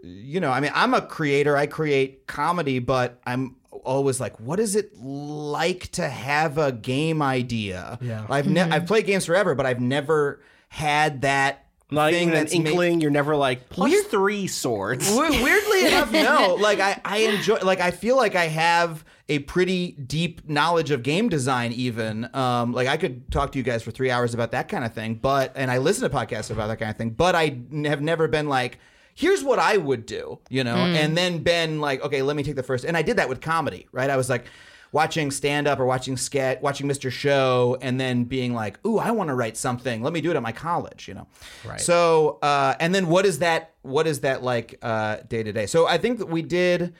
you 0.03 0.39
know, 0.39 0.51
I 0.51 0.59
mean, 0.59 0.71
I'm 0.75 0.93
a 0.93 1.01
creator. 1.01 1.55
I 1.55 1.65
create 1.65 2.27
comedy, 2.27 2.79
but 2.79 3.19
I'm 3.25 3.55
always 3.71 4.19
like, 4.19 4.39
what 4.39 4.59
is 4.59 4.75
it 4.75 4.95
like 5.01 5.87
to 5.93 6.07
have 6.07 6.57
a 6.57 6.71
game 6.71 7.21
idea? 7.21 7.97
Yeah. 8.01 8.25
I've 8.29 8.47
ne- 8.47 8.61
I've 8.61 8.85
played 8.85 9.05
games 9.05 9.25
forever, 9.25 9.55
but 9.55 9.65
I've 9.65 9.79
never 9.81 10.41
had 10.69 11.21
that 11.21 11.65
Not 11.89 12.11
thing 12.11 12.23
even 12.29 12.33
an 12.33 12.39
that's 12.45 12.53
ma- 12.53 12.59
inkling. 12.69 13.01
You're 13.01 13.11
never 13.11 13.35
like 13.35 13.69
plus 13.69 13.93
three 14.03 14.47
swords. 14.47 15.09
Weirdly 15.09 15.87
enough, 15.87 16.11
no. 16.11 16.57
Like 16.59 16.79
I, 16.79 16.99
I 17.05 17.17
enjoy. 17.19 17.59
Like 17.63 17.79
I 17.79 17.91
feel 17.91 18.17
like 18.17 18.35
I 18.35 18.47
have 18.47 19.05
a 19.29 19.39
pretty 19.39 19.91
deep 19.93 20.49
knowledge 20.49 20.91
of 20.91 21.01
game 21.01 21.29
design. 21.29 21.71
Even 21.71 22.29
um, 22.35 22.73
like 22.73 22.87
I 22.87 22.97
could 22.97 23.31
talk 23.31 23.53
to 23.53 23.57
you 23.57 23.63
guys 23.63 23.83
for 23.83 23.91
three 23.91 24.11
hours 24.11 24.33
about 24.33 24.51
that 24.51 24.67
kind 24.67 24.83
of 24.83 24.93
thing. 24.93 25.15
But 25.15 25.53
and 25.55 25.71
I 25.71 25.77
listen 25.77 26.09
to 26.09 26.15
podcasts 26.15 26.51
about 26.51 26.67
that 26.67 26.77
kind 26.79 26.91
of 26.91 26.97
thing. 26.97 27.11
But 27.11 27.35
I 27.35 27.45
n- 27.71 27.85
have 27.85 28.01
never 28.01 28.27
been 28.27 28.49
like. 28.49 28.79
Here's 29.15 29.43
what 29.43 29.59
I 29.59 29.77
would 29.77 30.05
do, 30.05 30.39
you 30.49 30.63
know, 30.63 30.75
and 30.75 31.15
then 31.15 31.43
Ben, 31.43 31.79
like, 31.79 32.01
okay, 32.03 32.21
let 32.21 32.35
me 32.35 32.43
take 32.43 32.55
the 32.55 32.63
first. 32.63 32.83
And 32.83 32.97
I 32.97 33.01
did 33.01 33.17
that 33.17 33.29
with 33.29 33.41
comedy, 33.41 33.87
right? 33.91 34.09
I 34.09 34.17
was 34.17 34.29
like, 34.29 34.45
watching 34.93 35.31
stand 35.31 35.67
up 35.67 35.79
or 35.79 35.85
watching 35.85 36.15
sketch, 36.15 36.61
watching 36.61 36.87
Mr. 36.87 37.11
Show, 37.11 37.77
and 37.81 37.99
then 37.99 38.23
being 38.23 38.53
like, 38.53 38.83
"Ooh, 38.85 38.99
I 38.99 39.11
want 39.11 39.27
to 39.27 39.33
write 39.33 39.57
something. 39.57 40.01
Let 40.01 40.13
me 40.13 40.21
do 40.21 40.31
it 40.31 40.37
at 40.37 40.43
my 40.43 40.53
college." 40.53 41.07
You 41.07 41.15
know. 41.15 41.27
Right. 41.65 41.81
So, 41.81 42.39
uh, 42.41 42.75
and 42.79 42.95
then 42.95 43.07
what 43.07 43.25
is 43.25 43.39
that? 43.39 43.73
What 43.81 44.07
is 44.07 44.21
that 44.21 44.43
like 44.43 44.79
uh, 44.81 45.17
day 45.27 45.43
to 45.43 45.51
day? 45.51 45.65
So 45.65 45.85
I 45.87 45.97
think 45.97 46.19
that 46.19 46.27
we 46.27 46.41
did 46.41 46.93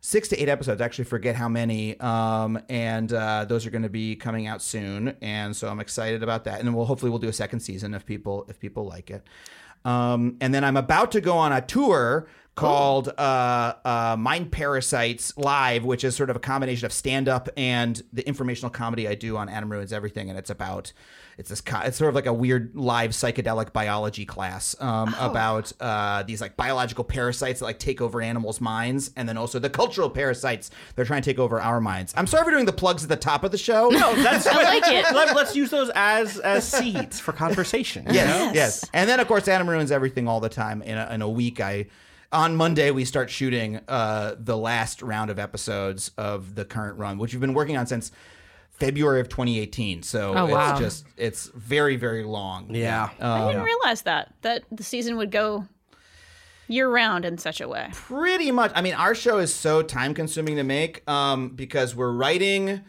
six 0.00 0.28
to 0.28 0.40
eight 0.40 0.48
episodes. 0.48 0.80
I 0.80 0.84
actually 0.84 1.04
forget 1.04 1.36
how 1.36 1.48
many. 1.48 1.98
Um, 2.00 2.58
and 2.68 3.12
uh, 3.12 3.44
those 3.44 3.66
are 3.66 3.70
going 3.70 3.82
to 3.82 3.90
be 3.90 4.16
coming 4.16 4.46
out 4.46 4.62
soon, 4.62 5.16
and 5.20 5.54
so 5.54 5.68
I'm 5.68 5.80
excited 5.80 6.22
about 6.22 6.44
that. 6.44 6.58
And 6.58 6.66
then 6.66 6.74
we'll 6.74 6.86
hopefully 6.86 7.10
we'll 7.10 7.18
do 7.18 7.28
a 7.28 7.32
second 7.32 7.60
season 7.60 7.94
if 7.94 8.06
people 8.06 8.46
if 8.48 8.58
people 8.58 8.86
like 8.86 9.10
it. 9.10 9.26
Um, 9.84 10.36
and 10.40 10.52
then 10.54 10.64
I'm 10.64 10.76
about 10.76 11.12
to 11.12 11.20
go 11.20 11.36
on 11.36 11.52
a 11.52 11.60
tour 11.60 12.28
called 12.60 13.08
uh, 13.16 13.74
uh, 13.84 14.16
Mind 14.18 14.52
Parasites 14.52 15.36
Live, 15.36 15.84
which 15.84 16.04
is 16.04 16.14
sort 16.14 16.30
of 16.30 16.36
a 16.36 16.40
combination 16.40 16.86
of 16.86 16.92
stand 16.92 17.28
up 17.28 17.48
and 17.56 18.02
the 18.12 18.26
informational 18.26 18.70
comedy 18.70 19.08
I 19.08 19.14
do 19.14 19.36
on 19.36 19.48
Adam 19.48 19.72
Ruins 19.72 19.92
Everything. 19.92 20.28
And 20.28 20.38
it's 20.38 20.50
about, 20.50 20.92
it's 21.38 21.48
this, 21.48 21.62
co- 21.62 21.80
it's 21.80 21.96
sort 21.96 22.10
of 22.10 22.14
like 22.14 22.26
a 22.26 22.32
weird 22.32 22.76
live 22.76 23.12
psychedelic 23.12 23.72
biology 23.72 24.26
class 24.26 24.76
um, 24.80 25.14
about 25.18 25.72
uh, 25.80 26.22
these 26.24 26.42
like 26.42 26.56
biological 26.56 27.02
parasites 27.02 27.60
that 27.60 27.64
like 27.64 27.78
take 27.78 28.02
over 28.02 28.20
animals' 28.20 28.60
minds. 28.60 29.10
And 29.16 29.26
then 29.26 29.38
also 29.38 29.58
the 29.58 29.70
cultural 29.70 30.10
parasites 30.10 30.70
that 30.94 31.02
are 31.02 31.06
trying 31.06 31.22
to 31.22 31.30
take 31.30 31.38
over 31.38 31.60
our 31.60 31.80
minds. 31.80 32.12
I'm 32.16 32.26
sorry 32.26 32.44
for 32.44 32.50
doing 32.50 32.66
the 32.66 32.72
plugs 32.72 33.02
at 33.02 33.08
the 33.08 33.16
top 33.16 33.42
of 33.42 33.52
the 33.52 33.58
show. 33.58 33.88
No, 33.88 34.14
that's 34.16 34.46
I 34.46 34.62
like 34.62 34.92
it. 34.92 35.14
Let, 35.14 35.36
us 35.36 35.56
use 35.56 35.70
those 35.70 35.90
as 35.94 36.38
as 36.38 36.68
seeds 36.68 37.18
for 37.20 37.32
conversation. 37.32 38.04
you 38.06 38.12
know? 38.12 38.50
Yes, 38.52 38.54
yes. 38.54 38.90
And 38.92 39.08
then 39.08 39.18
of 39.18 39.26
course 39.28 39.48
Adam 39.48 39.70
ruins 39.70 39.90
everything 39.90 40.28
all 40.28 40.40
the 40.40 40.48
time. 40.50 40.82
In 40.82 40.98
a, 40.98 41.08
in 41.14 41.22
a 41.22 41.28
week, 41.28 41.60
I 41.60 41.86
on 42.32 42.54
Monday 42.56 42.90
we 42.90 43.04
start 43.04 43.30
shooting 43.30 43.80
uh, 43.88 44.34
the 44.38 44.56
last 44.56 45.02
round 45.02 45.30
of 45.30 45.38
episodes 45.38 46.10
of 46.16 46.54
the 46.54 46.64
current 46.64 46.98
run, 46.98 47.18
which 47.18 47.32
we've 47.32 47.40
been 47.40 47.54
working 47.54 47.76
on 47.76 47.86
since 47.86 48.12
February 48.70 49.20
of 49.20 49.28
2018. 49.28 50.02
So 50.02 50.34
Oh, 50.36 50.44
it's 50.46 50.52
wow. 50.54 50.78
just 50.78 51.04
it's 51.16 51.46
very 51.54 51.96
very 51.96 52.24
long. 52.24 52.74
Yeah. 52.74 53.10
I 53.20 53.24
Um, 53.40 53.48
didn't 53.52 53.64
realize 53.64 54.02
that 54.02 54.32
that 54.42 54.62
the 54.70 54.84
season 54.84 55.16
would 55.16 55.30
go 55.30 55.66
year 56.68 56.88
round 56.88 57.24
in 57.24 57.36
such 57.36 57.60
a 57.60 57.66
way. 57.68 57.88
pretty 57.92 58.52
much. 58.52 58.70
I 58.76 58.80
mean, 58.80 58.94
our 58.94 59.14
show 59.14 59.38
is 59.38 59.52
so 59.52 59.82
time 59.82 60.14
consuming 60.14 60.54
to 60.56 60.62
make 60.62 61.08
um, 61.10 61.48
because 61.50 61.96
we're 61.96 62.12
writing. 62.12 62.82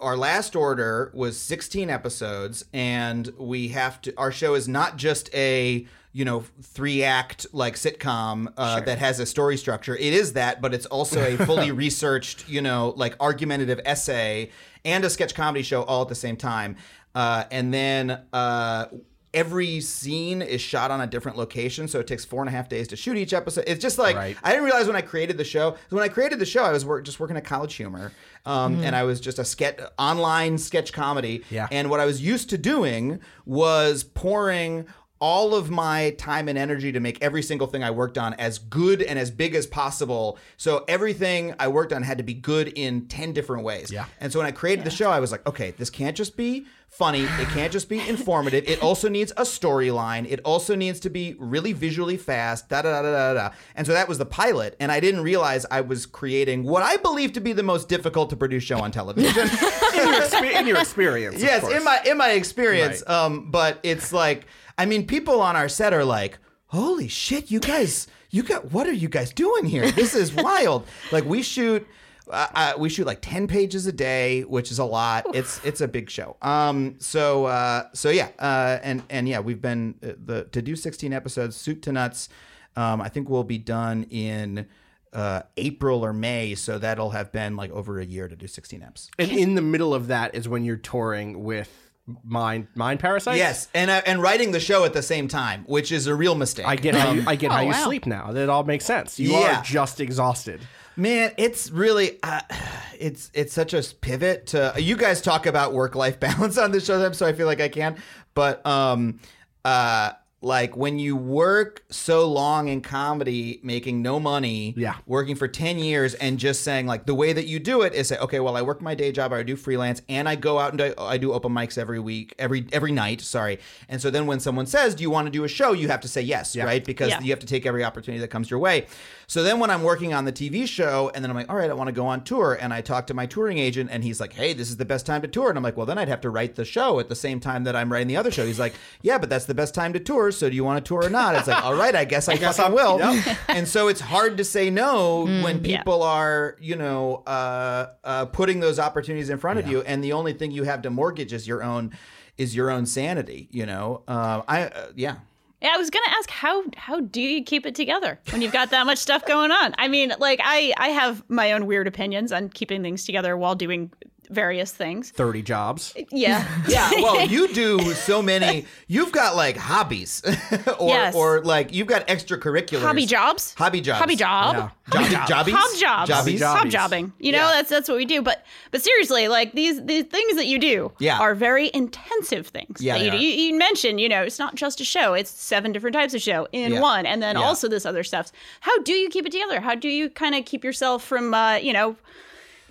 Our 0.00 0.16
last 0.16 0.56
order 0.56 1.10
was 1.14 1.38
16 1.38 1.88
episodes, 1.88 2.64
and 2.74 3.28
we 3.38 3.68
have 3.68 4.02
to. 4.02 4.12
Our 4.18 4.30
show 4.32 4.54
is 4.54 4.68
not 4.68 4.96
just 4.96 5.32
a 5.34 5.86
you 6.12 6.24
know 6.24 6.44
three 6.62 7.02
act 7.04 7.46
like 7.52 7.74
sitcom 7.74 8.52
uh, 8.56 8.80
that 8.80 8.98
has 8.98 9.20
a 9.20 9.26
story 9.26 9.56
structure. 9.56 9.94
It 9.96 10.12
is 10.12 10.32
that, 10.34 10.60
but 10.60 10.72
it's 10.74 10.86
also 10.86 11.20
a 11.22 11.36
fully 11.36 11.70
researched 11.84 12.48
you 12.48 12.60
know 12.62 12.94
like 12.96 13.14
argumentative 13.20 13.80
essay 13.84 14.50
and 14.84 15.04
a 15.04 15.10
sketch 15.10 15.34
comedy 15.34 15.62
show 15.62 15.82
all 15.82 16.02
at 16.02 16.08
the 16.08 16.14
same 16.14 16.36
time. 16.36 16.76
Uh, 17.14 17.44
and 17.50 17.74
then 17.74 18.20
uh, 18.32 18.86
every 19.34 19.80
scene 19.80 20.40
is 20.40 20.60
shot 20.60 20.90
on 20.90 21.00
a 21.00 21.06
different 21.06 21.36
location, 21.36 21.88
so 21.88 21.98
it 22.00 22.06
takes 22.06 22.24
four 22.24 22.40
and 22.42 22.48
a 22.48 22.52
half 22.52 22.68
days 22.68 22.88
to 22.88 22.96
shoot 22.96 23.16
each 23.16 23.32
episode. 23.32 23.64
It's 23.66 23.82
just 23.82 23.98
like 23.98 24.16
Right. 24.16 24.36
I 24.42 24.50
didn't 24.50 24.64
realize 24.64 24.86
when 24.86 24.96
I 24.96 25.00
created 25.02 25.36
the 25.36 25.44
show. 25.44 25.76
When 25.90 26.02
I 26.02 26.08
created 26.08 26.38
the 26.38 26.46
show, 26.46 26.62
I 26.62 26.72
was 26.72 26.84
work, 26.84 27.04
just 27.04 27.18
working 27.20 27.36
at 27.36 27.44
College 27.44 27.74
Humor, 27.74 28.12
um, 28.46 28.82
and 28.84 28.94
I 28.96 29.02
was 29.02 29.20
just 29.20 29.38
a 29.38 29.44
sketch 29.44 29.80
online 29.98 30.58
sketch 30.58 30.92
comedy. 30.92 31.44
Yeah. 31.50 31.66
And 31.70 31.90
what 31.90 32.00
I 32.00 32.06
was 32.06 32.22
used 32.22 32.50
to 32.50 32.58
doing 32.58 33.20
was 33.44 34.04
pouring 34.04 34.86
all 35.20 35.54
of 35.54 35.70
my 35.70 36.10
time 36.18 36.48
and 36.48 36.56
energy 36.56 36.92
to 36.92 37.00
make 37.00 37.20
every 37.22 37.42
single 37.42 37.66
thing 37.66 37.82
I 37.82 37.90
worked 37.90 38.18
on 38.18 38.34
as 38.34 38.58
good 38.58 39.02
and 39.02 39.18
as 39.18 39.30
big 39.30 39.54
as 39.54 39.66
possible. 39.66 40.38
So 40.56 40.84
everything 40.88 41.54
I 41.58 41.68
worked 41.68 41.92
on 41.92 42.02
had 42.02 42.18
to 42.18 42.24
be 42.24 42.34
good 42.34 42.68
in 42.68 43.06
10 43.06 43.32
different 43.32 43.64
ways. 43.64 43.90
Yeah. 43.90 44.06
And 44.20 44.32
so 44.32 44.38
when 44.38 44.46
I 44.46 44.52
created 44.52 44.84
the 44.84 44.90
show, 44.90 45.10
I 45.10 45.20
was 45.20 45.32
like, 45.32 45.46
okay, 45.46 45.72
this 45.72 45.90
can't 45.90 46.16
just 46.16 46.36
be 46.36 46.66
funny. 46.88 47.22
It 47.22 47.48
can't 47.48 47.72
just 47.72 47.88
be 47.88 48.00
informative. 48.08 48.64
It 48.68 48.82
also 48.82 49.08
needs 49.08 49.32
a 49.32 49.42
storyline. 49.42 50.30
It 50.30 50.40
also 50.44 50.74
needs 50.74 51.00
to 51.00 51.10
be 51.10 51.34
really 51.38 51.72
visually 51.72 52.16
fast. 52.16 52.68
Da 52.68 52.82
da 52.82 53.02
da 53.02 53.02
da 53.02 53.10
da. 53.10 53.34
da. 53.34 53.54
And 53.74 53.86
so 53.86 53.92
that 53.92 54.08
was 54.08 54.18
the 54.18 54.26
pilot. 54.26 54.76
And 54.80 54.90
I 54.90 55.00
didn't 55.00 55.22
realize 55.22 55.66
I 55.70 55.80
was 55.80 56.06
creating 56.06 56.64
what 56.64 56.82
I 56.82 56.96
believe 56.96 57.32
to 57.34 57.40
be 57.40 57.52
the 57.52 57.62
most 57.62 57.88
difficult 57.88 58.30
to 58.30 58.36
produce 58.36 58.62
show 58.62 58.78
on 58.78 58.90
television. 58.90 59.48
in, 59.94 60.08
your 60.08 60.44
in 60.52 60.66
your 60.66 60.78
experience. 60.78 61.42
yes, 61.42 61.60
course. 61.60 61.74
in 61.74 61.84
my 61.84 62.00
in 62.06 62.16
my 62.16 62.30
experience. 62.30 63.02
Right. 63.06 63.14
Um, 63.14 63.50
but 63.50 63.80
it's 63.82 64.12
like, 64.12 64.46
I 64.78 64.86
mean, 64.86 65.06
people 65.06 65.40
on 65.40 65.56
our 65.56 65.68
set 65.68 65.92
are 65.92 66.04
like, 66.04 66.38
"Holy 66.66 67.08
shit, 67.08 67.50
you 67.50 67.60
guys, 67.60 68.06
you 68.30 68.42
got 68.42 68.72
what 68.72 68.86
are 68.86 68.92
you 68.92 69.08
guys 69.08 69.32
doing 69.32 69.64
here? 69.66 69.90
This 69.90 70.14
is 70.14 70.32
wild." 70.48 70.86
like 71.12 71.24
we 71.24 71.42
shoot. 71.42 71.86
Uh, 72.30 72.46
uh, 72.54 72.72
we 72.78 72.90
shoot 72.90 73.06
like 73.06 73.22
10 73.22 73.46
pages 73.46 73.86
a 73.86 73.92
day 73.92 74.42
which 74.42 74.70
is 74.70 74.78
a 74.78 74.84
lot 74.84 75.24
it's 75.34 75.64
it's 75.64 75.80
a 75.80 75.88
big 75.88 76.10
show 76.10 76.36
um 76.42 76.94
so 76.98 77.46
uh 77.46 77.84
so 77.94 78.10
yeah 78.10 78.28
uh 78.38 78.78
and 78.82 79.02
and 79.08 79.26
yeah 79.26 79.40
we've 79.40 79.62
been 79.62 79.94
uh, 80.02 80.12
the 80.26 80.44
to 80.52 80.60
do 80.60 80.76
16 80.76 81.10
episodes 81.14 81.56
soup 81.56 81.80
to 81.80 81.90
nuts 81.90 82.28
um 82.76 83.00
i 83.00 83.08
think 83.08 83.30
we'll 83.30 83.44
be 83.44 83.56
done 83.56 84.02
in 84.10 84.66
uh 85.14 85.40
april 85.56 86.04
or 86.04 86.12
may 86.12 86.54
so 86.54 86.76
that'll 86.78 87.08
have 87.12 87.32
been 87.32 87.56
like 87.56 87.70
over 87.70 87.98
a 87.98 88.04
year 88.04 88.28
to 88.28 88.36
do 88.36 88.46
16 88.46 88.80
eps 88.80 89.08
And 89.18 89.30
in 89.30 89.54
the 89.54 89.62
middle 89.62 89.94
of 89.94 90.08
that 90.08 90.34
is 90.34 90.46
when 90.46 90.66
you're 90.66 90.76
touring 90.76 91.44
with 91.44 91.87
Mind 92.24 92.68
Mind 92.74 93.00
Parasites. 93.00 93.38
Yes, 93.38 93.68
and 93.74 93.90
uh, 93.90 94.00
and 94.06 94.22
writing 94.22 94.52
the 94.52 94.60
show 94.60 94.84
at 94.84 94.92
the 94.92 95.02
same 95.02 95.28
time, 95.28 95.64
which 95.66 95.92
is 95.92 96.06
a 96.06 96.14
real 96.14 96.34
mistake. 96.34 96.66
I 96.66 96.76
get 96.76 96.94
how 96.94 97.12
you, 97.12 97.24
I 97.26 97.36
get 97.36 97.50
how 97.52 97.58
Oh, 97.58 97.62
you 97.62 97.68
wow. 97.68 97.84
sleep 97.84 98.06
now. 98.06 98.32
That 98.32 98.48
all 98.48 98.64
makes 98.64 98.84
sense. 98.84 99.18
You 99.20 99.32
Yeah. 99.32 99.60
are 99.60 99.62
just 99.62 100.00
exhausted. 100.00 100.60
Man, 100.96 101.32
it's 101.36 101.70
really 101.70 102.18
uh, 102.22 102.40
it's 102.98 103.30
it's 103.34 103.52
such 103.52 103.74
a 103.74 103.82
pivot 104.00 104.46
to 104.48 104.74
you 104.78 104.96
guys 104.96 105.20
talk 105.20 105.46
about 105.46 105.72
work 105.72 105.94
life 105.94 106.18
balance 106.28 106.58
on 106.58 106.72
the 106.72 106.80
show, 106.80 107.12
so 107.12 107.26
I 107.26 107.32
feel 107.32 107.46
like 107.46 107.60
I 107.60 107.68
can. 107.68 107.96
But 108.34 108.64
um, 108.66 109.20
uh, 109.64 110.12
like 110.40 110.76
when 110.76 110.98
you 110.98 111.16
work 111.16 111.82
so 111.90 112.26
long 112.30 112.68
in 112.68 112.80
comedy, 112.80 113.58
making 113.62 114.02
no 114.02 114.20
money, 114.20 114.72
Yeah. 114.76 114.94
working 115.06 115.34
for 115.34 115.48
ten 115.48 115.78
years, 115.78 116.14
and 116.14 116.38
just 116.38 116.62
saying 116.62 116.86
like 116.86 117.06
the 117.06 117.14
way 117.14 117.32
that 117.32 117.46
you 117.46 117.58
do 117.58 117.82
it 117.82 117.92
is 117.92 118.08
say, 118.08 118.18
okay, 118.18 118.38
well, 118.38 118.56
I 118.56 118.62
work 118.62 118.80
my 118.80 118.94
day 118.94 119.10
job, 119.10 119.32
I 119.32 119.42
do 119.42 119.56
freelance, 119.56 120.00
and 120.08 120.28
I 120.28 120.36
go 120.36 120.58
out 120.58 120.70
and 120.70 120.78
do, 120.78 120.94
I 120.96 121.18
do 121.18 121.32
open 121.32 121.52
mics 121.52 121.76
every 121.76 121.98
week, 121.98 122.34
every 122.38 122.66
every 122.72 122.92
night. 122.92 123.20
Sorry, 123.20 123.58
and 123.88 124.00
so 124.00 124.10
then 124.10 124.26
when 124.26 124.38
someone 124.40 124.66
says, 124.66 124.94
"Do 124.94 125.02
you 125.02 125.10
want 125.10 125.26
to 125.26 125.30
do 125.32 125.44
a 125.44 125.48
show?" 125.48 125.72
you 125.72 125.88
have 125.88 126.00
to 126.02 126.08
say 126.08 126.22
yes, 126.22 126.56
right? 126.56 126.84
Because 126.84 127.10
Yeah. 127.10 127.20
you 127.20 127.30
have 127.30 127.40
to 127.40 127.46
take 127.46 127.66
every 127.66 127.82
opportunity 127.84 128.20
that 128.20 128.28
comes 128.28 128.50
your 128.50 128.60
way. 128.60 128.86
So 129.26 129.42
then 129.42 129.58
when 129.58 129.68
I'm 129.70 129.82
working 129.82 130.14
on 130.14 130.24
the 130.24 130.32
TV 130.32 130.66
show 130.66 131.10
and 131.14 131.22
then 131.22 131.30
I'm 131.30 131.36
like, 131.36 131.50
all 131.50 131.56
right, 131.56 131.68
I 131.68 131.74
want 131.74 131.88
to 131.88 131.92
go 131.92 132.06
on 132.06 132.24
tour. 132.24 132.56
And 132.58 132.72
I 132.72 132.80
talk 132.80 133.06
to 133.08 133.14
my 133.14 133.26
touring 133.26 133.58
agent 133.58 133.90
and 133.92 134.02
he's 134.02 134.20
like, 134.20 134.32
hey, 134.32 134.54
this 134.54 134.70
is 134.70 134.78
the 134.78 134.86
best 134.86 135.04
time 135.04 135.20
to 135.20 135.28
tour. 135.28 135.50
And 135.50 135.58
I'm 135.58 135.62
like, 135.62 135.76
well, 135.76 135.84
then 135.84 135.98
I'd 135.98 136.08
have 136.08 136.22
to 136.22 136.30
write 136.30 136.54
the 136.54 136.64
show 136.64 136.98
at 136.98 137.10
the 137.10 137.14
same 137.14 137.38
time 137.38 137.64
that 137.64 137.76
I'm 137.76 137.92
writing 137.92 138.08
the 138.08 138.16
other 138.16 138.30
show. 138.30 138.46
He's 138.46 138.58
like, 138.58 138.72
yeah, 139.02 139.18
but 139.18 139.28
that's 139.28 139.44
the 139.44 139.52
best 139.54 139.74
time 139.74 139.92
to 139.92 140.00
tour. 140.00 140.27
So 140.32 140.48
do 140.48 140.56
you 140.56 140.64
want 140.64 140.84
to 140.84 140.88
tour 140.88 141.04
or 141.04 141.10
not? 141.10 141.34
It's 141.34 141.48
like, 141.48 141.64
all 141.64 141.74
right, 141.74 141.94
I 141.94 142.04
guess 142.04 142.28
I, 142.28 142.36
guess 142.44 142.58
I'm- 142.58 142.72
will. 142.72 142.98
And 143.48 143.66
so 143.66 143.88
it's 143.88 144.00
hard 144.00 144.36
to 144.38 144.44
say 144.44 144.70
no 144.70 145.24
when 145.24 145.64
yeah. 145.64 145.78
people 145.78 146.02
are, 146.02 146.56
you 146.60 146.76
know, 146.76 147.22
uh, 147.26 147.88
uh, 148.04 148.26
putting 148.26 148.60
those 148.60 148.78
opportunities 148.78 149.30
in 149.30 149.38
front 149.38 149.58
of 149.58 149.66
you. 149.68 149.80
And 149.82 150.02
the 150.04 150.12
only 150.12 150.32
thing 150.32 150.50
you 150.50 150.64
have 150.64 150.82
to 150.82 150.90
mortgage 150.90 151.32
is 151.32 151.48
your 151.48 151.62
own, 151.62 151.96
is 152.36 152.54
your 152.54 152.70
own 152.70 152.86
sanity, 152.86 153.48
you 153.50 153.66
know? 153.66 154.02
Uh, 154.06 154.42
I, 154.46 154.62
uh, 154.64 154.86
yeah. 154.94 155.16
Yeah, 155.60 155.72
I 155.74 155.76
was 155.76 155.90
gonna 155.90 156.06
ask 156.10 156.30
how 156.30 156.62
how 156.76 157.00
do 157.00 157.20
you 157.20 157.42
keep 157.42 157.66
it 157.66 157.74
together 157.74 158.20
when 158.30 158.42
you've 158.42 158.52
got 158.52 158.70
that 158.70 158.86
much 158.86 158.98
stuff 158.98 159.26
going 159.26 159.50
on? 159.50 159.74
I 159.76 159.88
mean, 159.88 160.12
like 160.20 160.40
I 160.44 160.72
I 160.76 160.90
have 160.90 161.28
my 161.28 161.50
own 161.50 161.66
weird 161.66 161.88
opinions 161.88 162.30
on 162.30 162.48
keeping 162.48 162.80
things 162.80 163.04
together 163.04 163.36
while 163.36 163.56
doing 163.56 163.90
various 164.30 164.72
things. 164.72 165.10
Thirty 165.10 165.42
jobs. 165.42 165.94
Yeah, 166.10 166.46
Yeah, 166.68 166.90
well, 167.02 167.26
you 167.26 167.48
do 167.48 167.78
so 167.94 168.22
many. 168.22 168.64
You've 168.86 169.12
got 169.12 169.36
like 169.36 169.56
hobbies, 169.56 170.22
or 170.78 170.88
Yes. 170.88 171.14
or 171.14 171.40
like 171.42 171.72
you've 171.72 171.86
got 171.86 172.06
extracurriculars. 172.08 172.80
hobby 172.82 173.06
jobs, 173.06 173.54
Hobby 173.56 173.80
jobs. 173.80 173.98
hobby 174.00 174.16
job, 174.16 174.54
Yeah. 174.56 174.70
Jobby, 174.90 175.26
jobbies. 175.28 175.54
hob 175.54 175.78
jobs, 175.78 176.08
Jobbies. 176.08 176.40
Jobbies. 176.40 176.60
hob 176.62 176.70
jobbing. 176.70 177.12
You 177.18 177.32
know, 177.32 177.38
Yeah. 177.38 177.52
that's 177.52 177.68
that's 177.70 177.88
what 177.88 177.96
we 177.98 178.04
do. 178.06 178.22
But 178.22 178.44
but 178.70 178.82
seriously, 178.82 179.28
like 179.28 179.52
these 179.52 179.84
these 179.84 180.04
things 180.04 180.36
that 180.36 180.46
you 180.46 180.58
do 180.58 180.92
Yeah. 180.98 181.18
are 181.18 181.34
very 181.34 181.70
intensive 181.74 182.46
things. 182.48 182.80
Yeah, 182.80 182.96
you, 182.96 183.12
you 183.12 183.28
you 183.28 183.58
mentioned, 183.58 184.00
you 184.00 184.08
know, 184.08 184.22
it's 184.22 184.38
not 184.38 184.54
just 184.54 184.80
a 184.80 184.84
show; 184.84 185.14
it's 185.14 185.30
seven 185.30 185.72
different 185.72 185.94
types 185.94 186.14
of 186.14 186.22
show 186.22 186.48
in 186.52 186.72
Yeah. 186.74 186.80
one, 186.80 187.06
and 187.06 187.22
then 187.22 187.36
Yeah. 187.36 187.42
also 187.44 187.68
this 187.68 187.84
other 187.86 188.02
stuff. 188.04 188.32
How 188.60 188.78
do 188.82 188.92
you 188.92 189.08
keep 189.10 189.26
it 189.26 189.32
together? 189.32 189.60
How 189.60 189.74
do 189.74 189.88
you 189.88 190.08
kind 190.10 190.34
of 190.34 190.44
keep 190.44 190.64
yourself 190.64 191.04
from, 191.04 191.34
uh, 191.34 191.56
you 191.56 191.72
know? 191.72 191.96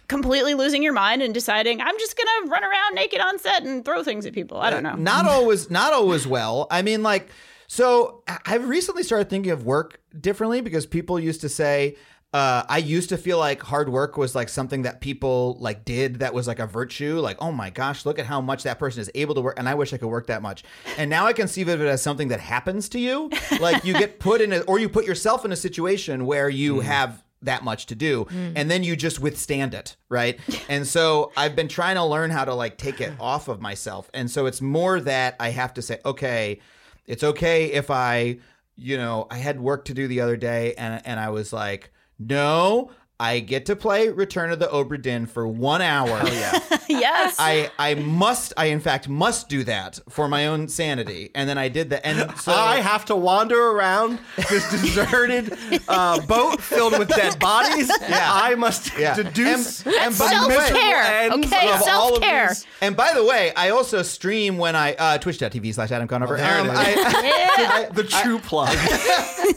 Completely 0.07 0.53
losing 0.53 0.83
your 0.83 0.93
mind 0.93 1.21
and 1.21 1.33
deciding 1.33 1.81
I'm 1.81 1.97
just 1.99 2.15
gonna 2.17 2.49
run 2.51 2.63
around 2.63 2.95
naked 2.95 3.19
on 3.19 3.39
set 3.39 3.63
and 3.63 3.83
throw 3.83 4.03
things 4.03 4.25
at 4.25 4.33
people. 4.33 4.57
I 4.57 4.69
don't 4.69 4.83
know. 4.83 4.95
Not 4.95 5.25
always. 5.27 5.69
Not 5.69 5.93
always 5.93 6.25
well. 6.27 6.67
I 6.71 6.81
mean, 6.81 7.03
like. 7.03 7.29
So 7.69 8.23
I- 8.27 8.39
I've 8.45 8.69
recently 8.69 9.03
started 9.03 9.29
thinking 9.29 9.51
of 9.51 9.65
work 9.65 9.99
differently 10.19 10.61
because 10.61 10.85
people 10.85 11.19
used 11.19 11.41
to 11.41 11.49
say. 11.49 11.97
Uh, 12.33 12.61
I 12.67 12.79
used 12.79 13.07
to 13.09 13.17
feel 13.17 13.39
like 13.39 13.63
hard 13.63 13.87
work 13.87 14.17
was 14.17 14.35
like 14.35 14.49
something 14.49 14.81
that 14.81 14.99
people 14.99 15.55
like 15.61 15.85
did 15.85 16.19
that 16.19 16.33
was 16.33 16.45
like 16.45 16.59
a 16.59 16.67
virtue. 16.67 17.19
Like, 17.21 17.37
oh 17.39 17.53
my 17.53 17.69
gosh, 17.69 18.05
look 18.05 18.19
at 18.19 18.25
how 18.25 18.41
much 18.41 18.63
that 18.63 18.77
person 18.79 18.99
is 19.01 19.09
able 19.15 19.33
to 19.35 19.41
work, 19.41 19.57
and 19.57 19.67
I 19.67 19.75
wish 19.75 19.93
I 19.93 19.97
could 19.97 20.09
work 20.09 20.27
that 20.27 20.41
much. 20.41 20.63
And 20.97 21.09
now 21.09 21.25
I 21.25 21.31
conceive 21.31 21.69
of 21.69 21.81
it 21.81 21.87
as 21.87 22.01
something 22.01 22.27
that 22.27 22.41
happens 22.41 22.89
to 22.89 22.99
you. 22.99 23.31
Like 23.61 23.85
you 23.85 23.93
get 23.93 24.19
put 24.19 24.41
in, 24.41 24.51
a, 24.51 24.59
or 24.61 24.77
you 24.77 24.89
put 24.89 25.05
yourself 25.05 25.45
in 25.45 25.53
a 25.53 25.55
situation 25.55 26.25
where 26.25 26.49
you 26.49 26.81
have 26.81 27.23
that 27.41 27.63
much 27.63 27.86
to 27.88 27.96
do. 27.96 28.25
Mm. 28.25 28.53
And 28.56 28.72
then 28.72 28.84
you 28.84 28.96
just 28.96 29.20
withstand 29.20 29.74
it 29.74 29.96
right? 30.10 30.39
And 30.70 30.86
so 30.86 31.32
i've 31.38 31.56
been 31.56 31.67
trying 31.67 31.96
to 31.96 32.03
learn 32.03 32.29
how 32.29 32.44
to 32.44 32.53
like 32.53 32.77
take 32.77 33.00
it 33.00 33.13
off 33.20 33.48
of 33.48 33.62
myself. 33.62 34.10
And 34.13 34.29
so 34.29 34.46
it's 34.46 34.62
more 34.62 35.00
that 35.01 35.36
i 35.39 35.50
have 35.50 35.74
to 35.75 35.82
say 35.82 36.00
okay 36.06 36.60
it's 37.06 37.24
okay 37.24 37.72
if 37.72 37.89
i 37.89 38.38
you 38.75 38.98
know 38.98 39.27
i 39.32 39.38
had 39.38 39.60
work 39.60 39.86
to 39.86 39.94
do 39.94 40.08
the 40.08 40.22
other 40.22 40.38
day 40.38 40.74
and 40.75 41.01
and 41.06 41.20
i 41.20 41.29
was 41.29 41.51
like 41.51 41.91
no 42.20 42.91
i 43.19 43.39
get 43.39 43.65
to 43.65 43.75
play 43.75 44.09
return 44.09 44.51
of 44.51 44.59
the 44.59 44.67
obra 44.67 45.01
dinn 45.01 45.25
for 45.25 45.47
one 45.47 45.81
hour 45.81 46.21
yeah 46.29 46.59
yes. 46.89 47.36
i 47.39 47.69
i 47.79 47.95
must 47.95 48.53
i 48.57 48.65
in 48.65 48.79
fact 48.79 49.09
must 49.09 49.50
do 49.50 49.63
that 49.63 50.00
for 50.09 50.27
my 50.27 50.45
own 50.47 50.67
sanity 50.67 51.31
and 51.33 51.50
then 51.50 51.57
i 51.57 51.67
did 51.67 51.89
that 51.89 52.05
and 52.05 52.31
so 52.38 52.51
I 52.53 52.77
have 52.77 53.05
to 53.05 53.15
wander 53.15 53.59
around 53.71 54.19
this 54.50 54.69
deserted 54.81 55.57
uh, 55.88 56.21
boat 56.25 56.62
filled 56.62 56.97
with 57.00 57.07
dead 57.09 57.39
bodies. 57.51 57.89
Yeah. 58.01 58.27
I 58.29 58.55
must 58.55 58.97
Yeah. 58.97 59.15
deduce 59.15 59.86
And- 59.86 59.95
and 59.95 60.17
by 60.17 60.27
the 60.41 60.47
way- 60.47 60.55
Self-care. 60.57 61.31
Okay, 61.33 61.71
of 61.71 61.81
self-care. 61.81 62.47
these- 62.50 62.65
And 62.81 62.95
by 62.95 63.13
the 63.13 63.24
way, 63.24 63.53
I 63.55 63.69
also 63.69 64.01
stream 64.03 64.57
when 64.57 64.75
I 64.75 64.93
uh, 64.95 65.17
twitch.tv 65.17 65.74
slash 65.74 65.91
Adam 65.91 66.07
Conover. 66.07 66.38
there 66.38 66.57
it 66.59 66.62
Um, 66.62 66.69
is. 66.69 66.77
I, 66.77 67.89
the 67.93 68.03
true 68.03 68.39
plug. 68.39 68.69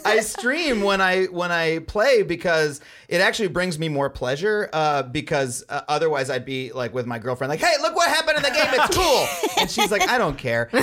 I 0.05 0.21
stream 0.21 0.83
when 0.83 1.01
I 1.01 1.25
when 1.27 1.51
I 1.53 1.81
play 1.81 2.23
because 2.23 2.81
it 3.09 3.21
actually 3.21 3.49
brings 3.53 3.79
me 3.79 3.89
more 3.89 4.09
pleasure. 4.11 4.69
Uh, 4.73 5.03
because 5.03 5.65
uh, 5.69 5.83
otherwise 5.89 6.31
I'd 6.31 6.45
be 6.45 6.73
like 6.73 6.95
with 6.95 7.07
my 7.07 7.19
girlfriend, 7.19 7.51
like, 7.51 7.61
"Hey, 7.61 7.75
look 7.83 7.95
what 7.95 8.09
happened 8.09 8.39
in 8.39 8.43
the 8.43 8.51
game! 8.51 8.69
It's 8.73 8.97
cool," 8.97 9.27
and 9.61 9.71
she's 9.71 9.91
like, 9.91 10.09
"I 10.09 10.19
don't 10.19 10.39
care." 10.39 10.69
So 10.73 10.79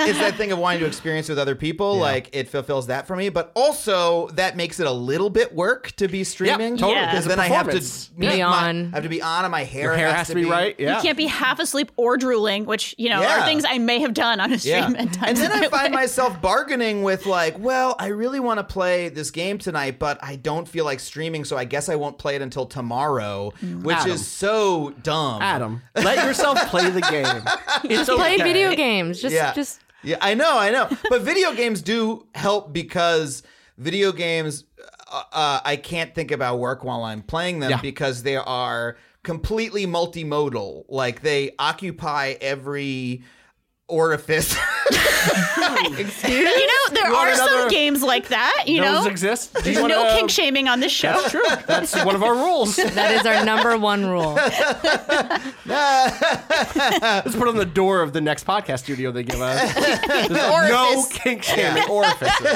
it's 0.00 0.18
that 0.18 0.34
thing 0.36 0.52
of 0.52 0.58
wanting 0.58 0.80
to 0.80 0.86
experience 0.86 1.28
with 1.28 1.38
other 1.38 1.54
people. 1.54 1.96
Like 1.96 2.30
it 2.32 2.48
fulfills 2.48 2.86
that 2.88 3.06
for 3.06 3.16
me, 3.16 3.28
but 3.28 3.52
also 3.54 4.28
that 4.28 4.56
makes 4.56 4.80
it 4.80 4.86
a 4.86 4.92
little 4.92 5.30
bit 5.30 5.54
work 5.54 5.92
to 5.96 6.08
be 6.08 6.24
streaming. 6.24 6.76
totally. 6.76 6.94
Yeah. 6.94 7.06
Because 7.12 7.26
It's 7.26 7.34
then 7.34 7.40
I 7.40 7.48
have 7.48 7.66
to 7.66 7.72
performance. 7.72 8.08
Be 8.08 8.26
my- 8.26 8.42
on. 8.42 8.86
I 8.92 8.96
have 8.96 9.02
to 9.04 9.08
be 9.08 9.22
on, 9.22 9.44
and 9.44 9.52
my 9.52 9.64
hair, 9.64 9.82
Your 9.84 9.94
hair 9.94 10.12
has 10.12 10.28
to 10.28 10.34
be 10.34 10.44
right. 10.44 10.74
Yeah. 10.78 10.96
You 10.96 11.02
can't 11.02 11.16
be 11.16 11.26
half 11.26 11.58
asleep 11.58 11.90
or 11.96 12.16
drooling, 12.16 12.64
which, 12.66 12.94
you 12.98 13.08
know, 13.08 13.20
Yeah. 13.20 13.40
are 13.42 13.44
things 13.46 13.64
I 13.68 13.78
may 13.78 14.00
have 14.00 14.14
done 14.14 14.40
on 14.40 14.52
a 14.52 14.58
stream 14.58 14.96
at 14.96 15.12
times. 15.12 15.22
And 15.28 15.36
then 15.38 15.52
I 15.52 15.68
find 15.68 15.92
life. 15.92 15.92
myself 15.92 16.40
bargaining 16.40 17.02
with 17.02 17.26
like, 17.26 17.58
well, 17.58 17.96
I 17.98 18.08
really 18.08 18.40
want 18.40 18.58
to 18.58 18.64
play 18.64 19.08
this 19.08 19.30
game 19.30 19.58
tonight, 19.58 19.98
but 19.98 20.18
I 20.22 20.36
don't 20.36 20.68
feel 20.68 20.84
like 20.84 21.00
streaming, 21.00 21.44
so 21.44 21.56
I 21.56 21.64
guess 21.72 21.88
I 21.88 21.96
won't 21.96 22.18
play 22.18 22.36
it 22.36 22.42
until 22.42 22.66
tomorrow, 22.66 23.50
which 23.82 23.96
Adam. 23.96 24.12
is 24.12 24.26
so 24.26 24.90
dumb. 25.02 25.42
Adam, 25.42 25.82
let 25.96 26.24
yourself 26.24 26.58
play 26.68 26.88
the 26.90 27.00
game. 27.10 27.42
It's 27.90 28.08
Play 28.08 28.34
okay. 28.34 28.42
video 28.44 28.76
games. 28.76 29.20
Just, 29.20 29.34
Yeah. 29.34 29.52
just 29.54 29.80
Yeah, 30.04 30.18
I 30.20 30.34
know, 30.34 30.58
I 30.58 30.70
know. 30.70 30.88
But 31.10 31.22
video 31.22 31.52
games 31.54 31.82
do 31.82 32.26
help 32.34 32.72
because 32.72 33.42
video 33.78 34.12
games, 34.12 34.64
uh, 35.10 35.22
uh, 35.32 35.60
I 35.64 35.76
can't 35.76 36.14
think 36.14 36.30
about 36.30 36.58
work 36.58 36.84
while 36.84 37.02
I'm 37.04 37.22
playing 37.22 37.60
them 37.60 37.70
Yeah. 37.70 37.80
because 37.80 38.22
they 38.22 38.36
are 38.36 38.96
completely 39.22 39.86
multimodal. 39.86 40.84
Like 40.88 41.22
they 41.22 41.52
occupy 41.58 42.34
every 42.40 43.22
orifice. 43.92 44.56
You 46.26 46.66
know, 46.66 46.94
there 46.94 47.12
are 47.12 47.34
some 47.34 47.68
games 47.68 48.02
like 48.02 48.28
that, 48.28 48.64
you 48.66 48.80
Those 48.82 49.04
know? 49.04 49.10
exist. 49.10 49.54
Do 49.54 49.60
There's 49.62 49.76
you 49.76 49.86
no 49.88 50.02
wanna- 50.02 50.16
kink 50.16 50.30
shaming 50.30 50.68
on 50.68 50.80
this 50.80 50.90
show. 50.92 51.12
That's 51.12 51.30
true. 51.30 51.42
That's 51.66 52.04
one 52.04 52.14
of 52.16 52.22
our 52.22 52.34
rules. 52.34 52.76
that 52.94 53.12
is 53.12 53.24
our 53.26 53.44
number 53.44 53.76
one 53.78 54.04
rule. 54.06 54.34
Let's 55.66 57.36
put 57.36 57.48
on 57.48 57.56
the 57.56 57.64
door 57.72 58.02
of 58.02 58.12
the 58.12 58.20
next 58.20 58.46
podcast 58.46 58.80
studio 58.80 59.10
they 59.12 59.22
give 59.22 59.40
us. 59.40 60.28
No 60.30 60.52
Orifice. 60.54 61.08
kink 61.12 61.42
shaming 61.42 61.88
orifices. 61.88 62.46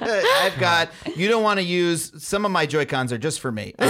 I've 0.00 0.58
got. 0.58 0.90
You 1.16 1.28
don't 1.28 1.42
want 1.42 1.58
to 1.60 1.64
use 1.64 2.12
some 2.22 2.44
of 2.44 2.50
my 2.50 2.66
Joy 2.66 2.84
Cons 2.86 3.12
are 3.12 3.18
just 3.18 3.40
for 3.40 3.52
me. 3.52 3.74
Um, 3.78 3.88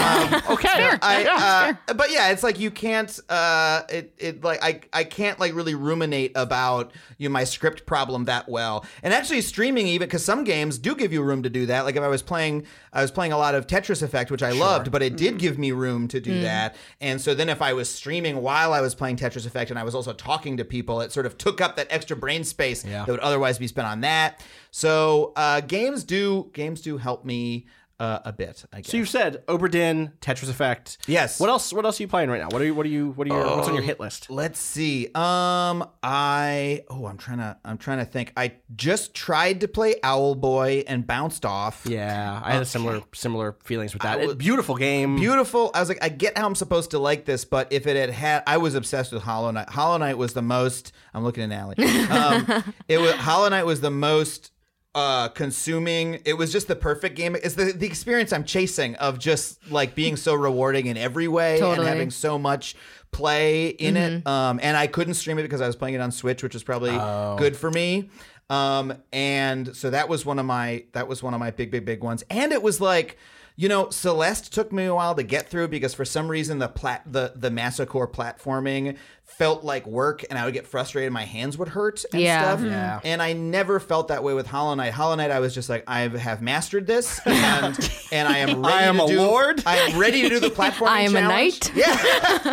Okay. 0.51 0.69
I, 1.03 1.77
uh, 1.89 1.95
but 1.95 2.11
yeah, 2.11 2.31
it's 2.31 2.43
like 2.43 2.59
you 2.59 2.71
can't. 2.71 3.19
Uh, 3.29 3.83
it 3.89 4.13
it 4.19 4.45
like 4.45 4.63
I 4.63 4.81
I 4.93 5.05
can't 5.05 5.39
like 5.39 5.55
really 5.55 5.75
ruminate 5.75 6.33
about 6.35 6.80
you 7.19 7.29
know, 7.29 7.33
my 7.33 7.45
script 7.45 7.87
problem 7.87 8.25
that 8.25 8.49
well. 8.49 8.85
And 9.03 9.13
actually, 9.15 9.41
streaming 9.43 9.87
even 9.87 10.07
because 10.09 10.25
some 10.25 10.45
games 10.45 10.79
do 10.79 10.95
give 10.95 11.13
you 11.13 11.23
room 11.23 11.43
to 11.43 11.51
do 11.51 11.67
that. 11.67 11.85
Like 11.85 11.97
if 11.97 12.03
I 12.03 12.09
was 12.09 12.23
playing, 12.23 12.67
I 12.93 13.03
was 13.03 13.11
playing 13.11 13.33
a 13.33 13.39
lot 13.39 13.55
of 13.55 13.67
Tetris 13.67 14.03
Effect, 14.03 14.31
which 14.31 14.43
I 14.43 14.53
loved, 14.53 14.91
but 14.91 15.03
it 15.03 15.17
did 15.17 15.39
give 15.39 15.59
me 15.59 15.73
room 15.73 16.09
to 16.09 16.21
do 16.21 16.41
that. 16.43 16.77
And 17.01 17.21
so 17.21 17.35
then 17.35 17.49
if 17.49 17.61
I 17.63 17.73
was 17.73 17.89
streaming 17.89 18.43
while 18.43 18.73
I 18.73 18.81
was 18.81 18.95
playing 18.95 19.17
Tetris 19.17 19.47
Effect 19.47 19.71
and 19.71 19.79
I 19.79 19.85
was 19.85 19.95
also 19.95 20.13
talking 20.13 20.57
to 20.57 20.65
people, 20.65 21.01
it 21.01 21.13
sort 21.13 21.27
of 21.27 21.37
took 21.39 21.61
up 21.61 21.77
that 21.77 21.87
extra 21.91 22.17
brain 22.17 22.45
space 22.45 22.85
Yeah. 22.85 23.05
that 23.05 23.11
would 23.13 23.21
otherwise 23.21 23.59
be 23.59 23.67
spent 23.67 23.87
on 23.89 24.01
that. 24.03 24.41
So 24.71 25.33
uh, 25.37 25.61
games 25.61 26.05
do 26.05 26.51
games 26.53 26.81
do 26.81 26.97
help 26.99 27.25
me. 27.25 27.67
Uh, 28.01 28.19
a 28.25 28.33
bit, 28.33 28.65
I 28.73 28.81
guess. 28.81 28.91
So 28.91 28.97
you've 28.97 29.11
said 29.11 29.47
Obra 29.47 29.71
Dinn, 29.71 30.13
Tetris 30.23 30.49
Effect. 30.49 30.97
Yes. 31.07 31.39
What 31.39 31.51
else? 31.51 31.71
What 31.71 31.85
else 31.85 32.01
are 32.01 32.03
you 32.03 32.09
playing 32.09 32.31
right 32.31 32.41
now? 32.41 32.49
What 32.49 32.63
are 32.63 32.65
you? 32.65 32.75
What 32.75 32.87
are 32.87 32.89
you? 32.89 33.11
What 33.11 33.27
are 33.27 33.31
your? 33.31 33.57
what's 33.57 33.69
on 33.69 33.75
your 33.75 33.83
hit 33.83 34.01
list? 34.01 34.31
Let's 34.31 34.59
see. 34.59 35.09
Um, 35.15 35.87
I 36.03 36.83
oh, 36.89 37.05
I'm 37.05 37.19
trying 37.19 37.39
to 37.39 37.59
I'm 37.63 37.77
trying 37.77 37.99
to 37.99 38.07
think. 38.07 38.33
I 38.39 38.53
just 38.75 39.13
tried 39.13 39.61
to 39.61 39.69
play 39.69 39.97
Owl 40.03 40.35
Boy 40.35 40.83
and 40.87 41.07
bounced 41.07 41.45
off. 41.45 41.85
Yeah, 41.87 42.41
I 42.43 42.53
had 42.53 42.63
a 42.63 42.65
similar 42.65 43.03
similar 43.13 43.57
feelings 43.65 43.93
with 43.93 44.01
that. 44.01 44.19
It- 44.19 44.39
beautiful 44.39 44.77
game. 44.77 45.17
Beautiful. 45.17 45.71
I 45.75 45.81
was 45.81 45.91
like, 45.91 46.03
I 46.03 46.09
get 46.09 46.39
how 46.39 46.47
I'm 46.47 46.55
supposed 46.55 46.93
to 46.93 46.99
like 46.99 47.27
this, 47.27 47.45
but 47.45 47.71
if 47.71 47.87
it 47.87 47.97
had 47.97 48.09
had, 48.09 48.43
I 48.47 48.57
was 48.57 48.75
obsessed 48.75 49.13
with 49.13 49.25
Hollow 49.25 49.51
Knight. 49.51 49.69
Hollow 49.69 49.99
Knight 49.99 50.17
was 50.17 50.33
the 50.33 50.41
most. 50.41 50.93
I'm 51.13 51.23
looking 51.23 51.43
at 51.43 51.53
Allie. 51.53 51.77
Um, 52.09 52.65
it 52.89 52.99
was 52.99 53.13
Hollow 53.13 53.51
Knight 53.51 53.67
was 53.67 53.83
the 53.83 53.91
most 53.91 54.53
uh 54.95 55.29
consuming 55.29 56.21
it 56.25 56.35
was 56.35 56.51
just 56.51 56.67
the 56.67 56.75
perfect 56.75 57.15
game. 57.15 57.37
It's 57.37 57.55
the 57.55 57.73
the 57.73 57.87
experience 57.87 58.33
i'm 58.33 58.43
chasing 58.45 58.97
of 58.97 59.19
just 59.21 59.71
like 59.71 59.95
being 59.95 60.17
so 60.17 60.35
rewarding 60.35 60.87
in 60.87 60.97
every 60.97 61.29
way 61.29 61.59
Totally. 61.61 61.87
and 61.87 61.89
having 61.89 62.11
so 62.11 62.39
much 62.39 62.75
play 63.13 63.69
in 63.69 63.97
it. 63.97 64.27
Um 64.27 64.59
and 64.63 64.77
i 64.77 64.89
couldn't 64.89 65.15
stream 65.15 65.39
it 65.39 65.43
because 65.43 65.61
i 65.61 65.67
was 65.67 65.77
playing 65.77 65.95
it 65.95 66.01
on 66.01 66.11
switch 66.11 66.43
which 66.43 66.55
is 66.57 66.65
probably 66.65 66.91
good 67.39 67.57
for 67.57 67.71
me. 67.71 68.11
Um 68.49 68.95
and 69.13 69.77
so 69.77 69.91
that 69.91 70.09
was 70.09 70.27
one 70.27 70.41
of 70.41 70.47
my 70.47 70.85
that 70.93 71.07
was 71.07 71.23
one 71.23 71.35
of 71.35 71.41
my 71.41 71.53
big 71.53 71.71
big 71.71 71.85
big 71.85 72.03
ones. 72.03 72.25
And 72.29 72.51
it 72.51 72.63
was 72.63 72.81
like 72.81 73.17
you 73.61 73.69
know, 73.69 73.91
Celeste 73.91 74.55
took 74.55 74.73
me 74.73 74.87
a 74.87 74.95
while 74.95 75.15
to 75.15 75.23
get 75.23 75.51
through 75.51 75.69
because 75.69 75.93
for 75.93 76.07
some 76.07 76.29
reason 76.31 76.59
the 76.61 76.69
plat 76.69 77.03
the 77.05 77.35
the 77.37 77.51
masocore 77.51 78.11
platforming 78.11 78.97
felt 79.25 79.63
like 79.65 79.87
work, 79.87 80.25
and 80.31 80.39
I 80.39 80.47
would 80.47 80.55
get 80.55 80.67
frustrated. 80.67 81.13
My 81.13 81.25
hands 81.27 81.59
would 81.59 81.69
hurt 81.69 82.03
and 82.13 82.23
Yeah. 82.23 82.41
stuff. 82.43 82.61
Mm-hmm. 82.61 82.71
Yeah. 82.71 83.01
And 83.05 83.21
I 83.21 83.35
never 83.35 83.79
felt 83.79 84.09
that 84.09 84.25
way 84.25 84.33
with 84.33 84.47
Hollow 84.47 84.75
Knight. 84.75 84.93
Hollow 84.95 85.15
Knight, 85.15 85.31
I 85.31 85.41
was 85.41 85.55
just 85.55 85.69
like, 85.69 85.85
I 85.87 86.01
have 86.09 86.41
mastered 86.41 86.87
this, 86.87 87.21
and 87.27 87.79
and 88.13 88.27
I 88.27 88.39
am 88.39 88.63
ready 88.65 88.75
I 88.79 88.83
am 88.85 88.97
to 88.97 89.05
a 89.05 89.09
do, 89.09 89.19
lord. 89.21 89.63
I 89.67 89.77
am 89.77 89.99
ready 90.01 90.23
to 90.23 90.29
do 90.31 90.41
the 90.41 90.49
platforming. 90.61 90.87
I 90.89 91.01
am 91.03 91.15
a 91.17 91.21
knight. 91.21 91.71
Yeah, 91.75 91.87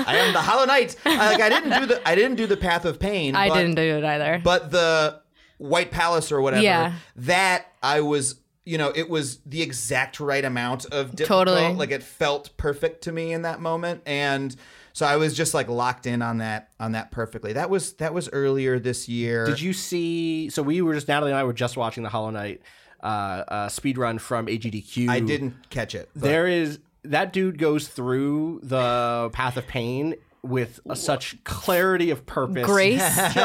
I 0.05 0.17
am 0.17 0.33
the 0.33 0.41
Hollow 0.41 0.65
Knight. 0.65 0.97
I, 1.05 1.31
like 1.31 1.41
I 1.41 1.47
didn't 1.47 1.79
do 1.79 1.85
the 1.85 2.05
I 2.07 2.15
didn't 2.15 2.35
do 2.35 2.47
the 2.47 2.57
Path 2.57 2.83
of 2.83 2.99
Pain. 2.99 3.33
I 3.33 3.47
but- 3.47 3.55
didn't 3.55 3.75
do 3.75 3.81
it 3.81 4.03
either. 4.03 4.41
but 4.43 4.71
the 4.71 5.21
White 5.57 5.89
Palace 5.91 6.33
or 6.33 6.41
whatever, 6.41 6.61
Yeah. 6.63 6.93
that 7.15 7.65
I 7.81 8.01
was, 8.01 8.35
you 8.67 8.77
know, 8.77 8.91
it 8.93 9.09
was 9.09 9.37
the 9.45 9.61
exact 9.61 10.19
right 10.19 10.43
amount 10.43 10.85
of 10.87 11.15
difficult. 11.15 11.47
Totally. 11.47 11.73
Like 11.73 11.91
it 11.91 12.03
felt 12.03 12.55
perfect 12.57 13.03
to 13.05 13.11
me 13.11 13.31
in 13.33 13.43
that 13.43 13.61
moment, 13.61 14.01
and 14.05 14.55
so 14.93 15.05
I 15.05 15.15
was 15.15 15.33
just 15.35 15.53
like 15.53 15.67
locked 15.69 16.05
in 16.05 16.21
on 16.21 16.39
that 16.39 16.69
on 16.79 16.91
that 16.91 17.11
perfectly. 17.11 17.53
That 17.53 17.69
was 17.69 17.93
that 17.93 18.13
was 18.13 18.29
earlier 18.33 18.77
this 18.79 19.07
year. 19.07 19.45
Did 19.45 19.61
you 19.61 19.73
see? 19.73 20.49
So 20.49 20.61
we 20.63 20.81
were 20.81 20.93
just 20.93 21.07
Natalie 21.07 21.31
and 21.31 21.39
I 21.39 21.43
were 21.43 21.53
just 21.53 21.77
watching 21.77 22.03
the 22.03 22.09
Hollow 22.09 22.31
Knight 22.31 22.61
uh, 23.01 23.05
uh, 23.47 23.69
speed 23.69 23.97
run 23.97 24.17
from 24.19 24.47
AGDQ. 24.47 25.07
I 25.09 25.19
didn't 25.19 25.69
catch 25.69 25.95
it. 25.95 26.09
but- 26.13 26.23
There 26.23 26.47
is 26.47 26.79
that 27.03 27.31
dude 27.31 27.57
goes 27.57 27.87
through 27.87 28.59
the 28.63 29.29
path 29.31 29.55
of 29.55 29.65
pain 29.67 30.15
with 30.43 30.79
a, 30.87 30.95
such 30.95 31.43
clarity 31.43 32.09
of 32.09 32.25
purpose, 32.25 32.65
Grace. 32.65 32.99
just, 33.33 33.35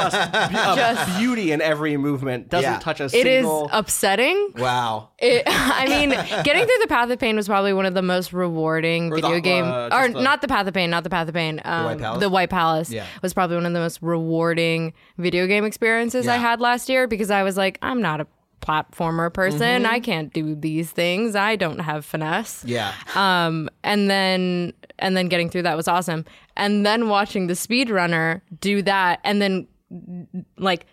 Just- 0.52 1.18
beauty 1.18 1.50
in 1.50 1.60
every 1.60 1.96
movement. 1.96 2.48
Doesn't 2.48 2.70
Yeah. 2.72 2.78
touch 2.78 3.00
a 3.00 3.04
It 3.06 3.14
is 3.26 3.44
single. 3.44 3.68
upsetting. 3.72 4.52
Wow. 4.56 5.10
It, 5.18 5.42
I 5.46 5.86
mean, 5.88 6.10
getting 6.44 6.64
through 6.64 6.78
the 6.80 6.86
Path 6.88 7.10
of 7.10 7.18
Pain 7.18 7.34
was 7.34 7.48
probably 7.48 7.72
one 7.72 7.86
of 7.86 7.94
the 7.94 8.02
most 8.02 8.32
rewarding 8.32 9.12
Or 9.12 9.16
the, 9.16 9.22
video 9.22 9.40
game, 9.40 9.64
uh, 9.64 9.88
or 9.92 10.08
the- 10.08 10.20
not 10.22 10.42
the 10.42 10.48
Path 10.48 10.66
of 10.68 10.74
Pain, 10.74 10.90
not 10.90 11.02
the 11.02 11.10
Path 11.10 11.28
of 11.28 11.34
Pain. 11.34 11.60
Um, 11.64 11.84
White 11.86 11.98
Palace? 11.98 12.20
The 12.20 12.28
White 12.28 12.50
Palace 12.50 12.90
Yeah. 12.90 13.06
was 13.22 13.34
probably 13.34 13.56
one 13.56 13.66
of 13.66 13.72
the 13.72 13.80
most 13.80 13.98
rewarding 14.02 14.92
video 15.18 15.46
game 15.46 15.64
experiences 15.64 16.28
I 16.28 16.36
had 16.36 16.60
last 16.60 16.88
year 16.88 17.08
because 17.08 17.30
I 17.30 17.42
was 17.42 17.56
like, 17.56 17.78
I'm 17.82 18.00
not 18.00 18.20
a 18.20 18.26
platformer 18.60 19.32
person. 19.32 19.84
I 19.86 19.98
can't 19.98 20.32
do 20.32 20.54
these 20.54 20.90
things. 20.92 21.34
I 21.34 21.56
don't 21.56 21.80
have 21.80 22.04
finesse. 22.04 22.64
Yeah. 22.64 22.92
Um, 23.16 23.68
and 23.82 24.08
then 24.08 24.72
and 25.00 25.16
then 25.16 25.26
getting 25.26 25.50
through 25.50 25.62
that 25.62 25.76
was 25.76 25.88
awesome. 25.88 26.24
And 26.56 26.84
then 26.84 27.08
watching 27.08 27.46
the 27.46 27.54
speedrunner 27.54 28.42
do 28.60 28.82
that, 28.82 29.20
and 29.24 29.40
then 29.40 29.66
like 30.56 30.86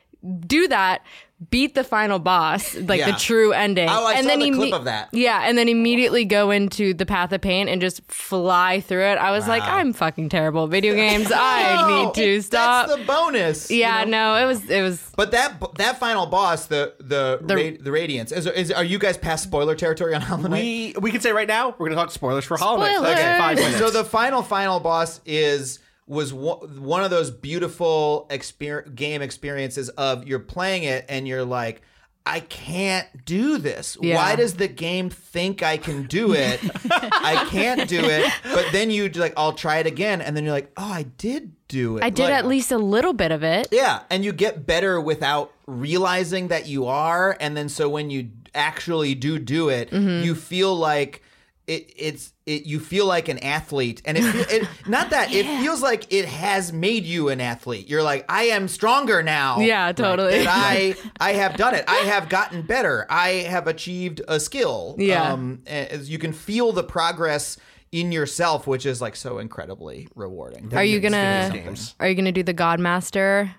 do 0.45 0.67
that 0.67 1.05
beat 1.51 1.73
the 1.73 1.85
final 1.85 2.19
boss, 2.19 2.75
like 2.75 2.99
Yeah. 2.99 3.11
the 3.11 3.17
true 3.17 3.53
ending. 3.53 3.87
Oh, 3.89 4.05
I 4.05 4.13
and 4.15 4.23
saw 4.23 4.29
then 4.29 4.39
the 4.39 4.45
imme- 4.51 4.55
clip 4.55 4.73
of 4.73 4.83
that. 4.83 5.07
Yeah, 5.13 5.43
and 5.45 5.57
then 5.57 5.69
immediately 5.69 6.25
go 6.25 6.51
into 6.51 6.93
the 6.93 7.05
path 7.05 7.31
of 7.31 7.39
pain 7.39 7.69
and 7.69 7.79
just 7.79 8.01
fly 8.11 8.81
through 8.81 9.05
it. 9.05 9.17
I 9.17 9.31
was 9.31 9.47
like, 9.47 9.63
I'm 9.63 9.93
fucking 9.93 10.27
terrible 10.29 10.65
at 10.65 10.69
video 10.69 10.93
games. 11.05 11.31
I 11.33 12.03
need 12.03 12.13
to 12.15 12.41
stop. 12.41 12.87
That's 12.87 12.99
the 12.99 13.05
bonus. 13.05 13.71
you 13.71 13.77
yeah, 13.77 14.03
know? 14.03 14.35
no, 14.35 14.43
it 14.43 14.47
was 14.47 14.69
it 14.69 14.81
was 14.81 15.11
But 15.15 15.31
that 15.31 15.53
that 15.77 15.97
final 15.97 16.25
boss, 16.25 16.65
the 16.65 16.93
the 16.99 17.39
The- 17.41 17.55
ra- 17.55 17.77
the 17.79 17.91
radiance, 17.91 18.31
is, 18.33 18.45
is 18.45 18.69
are 18.71 18.83
you 18.83 18.99
guys 18.99 19.17
past 19.17 19.43
spoiler 19.43 19.75
territory 19.75 20.13
on 20.15 20.21
Hollow 20.21 20.49
Knight? 20.49 20.61
We 20.61 20.93
we 20.99 21.11
can 21.11 21.21
say 21.21 21.31
right 21.31 21.47
now 21.47 21.69
we're 21.69 21.87
going 21.87 21.91
to 21.91 21.95
talk 21.95 22.11
spoilers 22.11 22.43
for 22.43 22.57
Hollow 22.57 22.79
Knight. 22.79 22.97
Okay, 22.97 23.37
five 23.39 23.55
minutes. 23.59 23.77
So 23.77 23.89
the 23.89 24.03
final 24.03 24.43
final 24.43 24.79
boss 24.81 25.21
is 25.25 25.79
was 26.09 26.33
one 26.33 27.03
of 27.03 27.09
those 27.11 27.31
beautiful 27.31 28.27
exper- 28.29 28.93
game 28.95 29.21
experiences 29.21 29.87
of 29.89 30.27
you're 30.27 30.39
playing 30.39 30.83
it 30.83 31.05
and 31.07 31.25
you're 31.27 31.45
like 31.45 31.81
I 32.25 32.41
can't 32.41 33.07
do 33.25 33.57
this. 33.57 33.97
Yeah. 34.01 34.15
Why 34.17 34.35
does 34.35 34.55
the 34.55 34.67
game 34.67 35.09
think 35.09 35.63
I 35.63 35.77
can 35.77 36.03
do 36.07 36.33
it? 36.47 36.59
I 36.91 37.47
can't 37.49 37.87
do 37.89 37.99
it. 38.03 38.31
But 38.43 38.65
then 38.71 38.91
you 38.91 39.09
like 39.09 39.33
I'll 39.37 39.53
try 39.53 39.77
it 39.77 39.87
again 39.87 40.21
and 40.21 40.35
then 40.35 40.43
you're 40.43 40.53
like, 40.53 40.71
"Oh, 40.77 40.91
I 40.91 41.03
did 41.17 41.53
do 41.69 41.97
it." 41.97 42.03
I 42.03 42.09
did 42.11 42.23
Like- 42.25 42.33
at 42.33 42.45
least 42.45 42.71
a 42.71 42.77
little 42.77 43.13
bit 43.13 43.31
of 43.31 43.41
it. 43.43 43.69
Yeah, 43.71 44.01
and 44.11 44.23
you 44.25 44.31
get 44.33 44.67
better 44.67 44.99
without 45.01 45.53
realizing 45.65 46.49
that 46.49 46.67
you 46.67 46.85
are, 46.85 47.35
and 47.39 47.55
then 47.57 47.69
so 47.69 47.89
when 47.89 48.09
you 48.11 48.29
actually 48.53 49.15
do 49.15 49.39
do 49.39 49.69
it, 49.69 49.89
Mm-hmm. 49.89 50.23
you 50.25 50.35
feel 50.35 50.75
like 50.75 51.23
it, 51.69 51.93
it's 51.95 52.33
it. 52.47 52.65
You 52.65 52.79
feel 52.79 53.05
like 53.05 53.29
an 53.29 53.37
athlete, 53.39 54.01
and 54.03 54.17
it, 54.17 54.23
it 54.51 54.67
not 54.87 55.11
that 55.11 55.31
it 55.31 55.45
feels 55.61 55.83
like 55.83 56.11
it 56.11 56.25
has 56.25 56.73
made 56.73 57.05
you 57.05 57.29
an 57.29 57.39
athlete. 57.39 57.87
You're 57.87 58.01
like, 58.01 58.25
I 58.27 58.45
am 58.45 58.67
stronger 58.67 59.21
now. 59.21 59.59
Yeah, 59.59 59.91
totally. 59.91 60.39
That 60.39 60.47
I 60.49 60.95
I 61.19 61.33
have 61.33 61.55
done 61.55 61.75
it. 61.75 61.85
I 61.87 61.97
have 61.97 62.27
gotten 62.27 62.63
better. 62.63 63.05
I 63.09 63.29
have 63.29 63.67
achieved 63.67 64.21
a 64.27 64.39
skill. 64.39 64.95
Yeah. 64.97 65.31
um, 65.31 65.61
as 65.67 66.09
you 66.09 66.17
can 66.17 66.33
feel 66.33 66.71
the 66.71 66.83
progress 66.83 67.57
in 67.91 68.11
yourself, 68.11 68.65
which 68.65 68.85
is 68.85 68.99
like 68.99 69.15
so 69.15 69.37
incredibly 69.37 70.07
rewarding. 70.15 70.75
Are 70.75 70.83
you 70.83 70.99
gonna. 70.99 71.51
Are 71.99 72.07
you 72.07 72.15
gonna 72.15 72.31
do 72.31 72.43
the 72.43 72.53
Godmaster? 72.53 73.51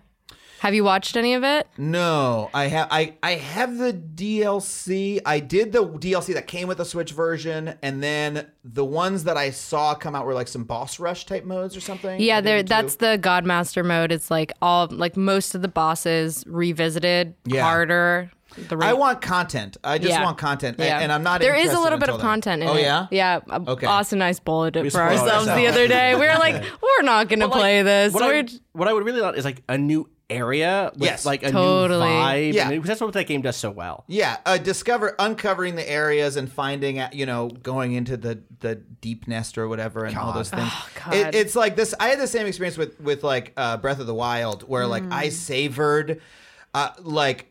Have 0.60 0.74
you 0.74 0.84
watched 0.84 1.16
any 1.16 1.32
of 1.32 1.42
it? 1.42 1.66
No, 1.78 2.50
I 2.52 2.66
have 2.66 2.88
I 2.90 3.14
I 3.22 3.32
have 3.36 3.78
the 3.78 3.94
DLC. 3.94 5.18
I 5.24 5.40
did 5.40 5.72
the 5.72 5.86
DLC 5.86 6.34
that 6.34 6.46
came 6.46 6.68
with 6.68 6.76
the 6.76 6.84
Switch 6.84 7.12
version, 7.12 7.78
and 7.82 8.02
then 8.02 8.46
the 8.62 8.84
ones 8.84 9.24
that 9.24 9.38
I 9.38 9.50
saw 9.52 9.94
come 9.94 10.14
out 10.14 10.26
were 10.26 10.34
like 10.34 10.48
some 10.48 10.64
boss 10.64 11.00
rush 11.00 11.24
type 11.24 11.46
modes 11.46 11.76
or 11.78 11.80
something. 11.80 12.20
Yeah, 12.20 12.42
there. 12.42 12.62
That's 12.62 12.96
the 12.96 13.18
Godmaster 13.22 13.82
mode. 13.82 14.12
It's 14.12 14.30
like 14.30 14.52
all 14.60 14.86
like 14.90 15.16
most 15.16 15.54
of 15.54 15.62
the 15.62 15.68
bosses 15.68 16.44
revisited 16.46 17.34
Yeah. 17.46 17.62
harder. 17.62 18.30
The 18.68 18.76
I 18.82 18.92
want 18.92 19.22
content. 19.22 19.78
I 19.82 19.96
just 19.96 20.10
Yeah. 20.10 20.24
want 20.24 20.36
content, 20.36 20.76
Yeah. 20.78 20.98
and 20.98 21.10
I'm 21.10 21.22
not. 21.22 21.40
There 21.40 21.54
is 21.54 21.72
a 21.72 21.80
little 21.80 21.98
bit 21.98 22.10
of 22.10 22.16
then. 22.16 22.26
content 22.26 22.62
in 22.62 22.68
it. 22.68 22.72
oh 22.72 22.76
it. 22.76 22.82
yeah. 22.82 23.06
yeah. 23.10 23.40
Okay. 23.48 23.86
Austin 23.86 24.16
and 24.18 24.24
I 24.24 24.32
spoiled 24.32 24.76
it 24.76 24.82
for 24.84 24.90
spoiled 24.90 25.20
ourselves 25.20 25.46
the 25.46 25.68
other 25.68 25.88
day. 25.88 26.14
We 26.16 26.26
were 26.26 26.34
like, 26.34 26.62
we're 26.82 27.02
not 27.02 27.28
gonna 27.28 27.46
But, 27.48 27.52
like, 27.52 27.60
play 27.60 27.82
this. 27.82 28.12
What 28.12 28.24
We're 28.24 28.40
I, 28.40 28.48
what 28.72 28.88
I 28.88 28.92
would 28.92 29.06
really 29.06 29.22
want 29.22 29.38
is 29.38 29.44
like 29.46 29.62
a 29.68 29.78
new 29.78 30.06
area 30.30 30.90
with 30.94 31.02
Yes. 31.02 31.26
like 31.26 31.42
a 31.42 31.50
Totally. 31.50 32.06
new 32.08 32.14
vibe. 32.14 32.52
Yeah. 32.54 32.70
And 32.70 32.84
that's 32.84 33.00
what 33.00 33.12
that 33.14 33.24
game 33.26 33.42
does 33.42 33.56
so 33.56 33.70
well. 33.70 34.04
Yeah, 34.06 34.36
uh, 34.46 34.58
discover 34.58 35.14
uncovering 35.18 35.74
the 35.76 35.88
areas 35.90 36.36
and 36.36 36.50
finding 36.50 36.98
out, 36.98 37.14
you 37.14 37.26
know, 37.26 37.48
going 37.48 37.92
into 37.92 38.16
the 38.16 38.40
the 38.60 38.76
deep 38.76 39.26
nest 39.26 39.58
or 39.58 39.68
whatever 39.68 40.04
and 40.04 40.16
all 40.16 40.32
those 40.32 40.50
things. 40.50 40.70
Oh, 40.72 40.88
God. 41.04 41.14
It, 41.14 41.34
it's 41.34 41.56
like 41.56 41.76
this. 41.76 41.94
I 41.98 42.08
had 42.08 42.20
the 42.20 42.26
same 42.26 42.46
experience 42.46 42.76
with 42.78 43.00
with 43.00 43.24
like 43.24 43.52
uh, 43.56 43.76
Breath 43.78 43.98
of 44.00 44.06
the 44.06 44.14
Wild, 44.14 44.62
where 44.68 44.86
like 44.86 45.04
I 45.10 45.26
Mm. 45.28 45.32
savored, 45.32 46.20
uh, 46.74 46.90
like. 47.00 47.49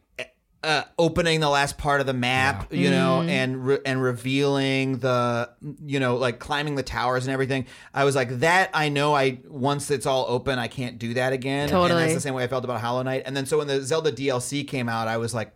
Uh, 0.61 0.83
opening 0.97 1.39
the 1.39 1.47
last 1.49 1.77
part 1.77 2.01
of 2.01 2.05
the 2.05 2.11
map, 2.13 2.73
you 2.73 2.89
know, 2.91 3.21
Mm. 3.23 3.29
and 3.29 3.65
re- 3.65 3.79
and 3.85 4.03
revealing 4.03 4.97
the, 4.97 5.49
you 5.85 6.01
know, 6.01 6.17
like 6.17 6.39
climbing 6.39 6.75
the 6.75 6.83
towers 6.83 7.25
and 7.25 7.31
everything. 7.33 7.65
I 7.93 8.03
was 8.03 8.13
like, 8.13 8.39
that 8.39 8.69
I 8.73 8.89
know. 8.89 9.15
I 9.15 9.39
once 9.47 9.89
it's 9.89 10.05
all 10.05 10.25
open, 10.27 10.59
I 10.59 10.67
can't 10.67 10.99
do 10.99 11.13
that 11.13 11.31
again. 11.31 11.61
And 11.61 11.71
Totally. 11.71 12.01
that's 12.01 12.13
the 12.13 12.19
same 12.19 12.33
way 12.33 12.43
I 12.43 12.47
felt 12.47 12.65
about 12.65 12.81
Hollow 12.81 13.01
Knight. 13.03 13.23
And 13.25 13.37
then 13.37 13.45
so 13.45 13.59
when 13.59 13.67
the 13.67 13.81
Zelda 13.81 14.11
DLC 14.11 14.67
came 14.67 14.89
out, 14.89 15.07
I 15.07 15.15
was 15.15 15.33
like, 15.33 15.53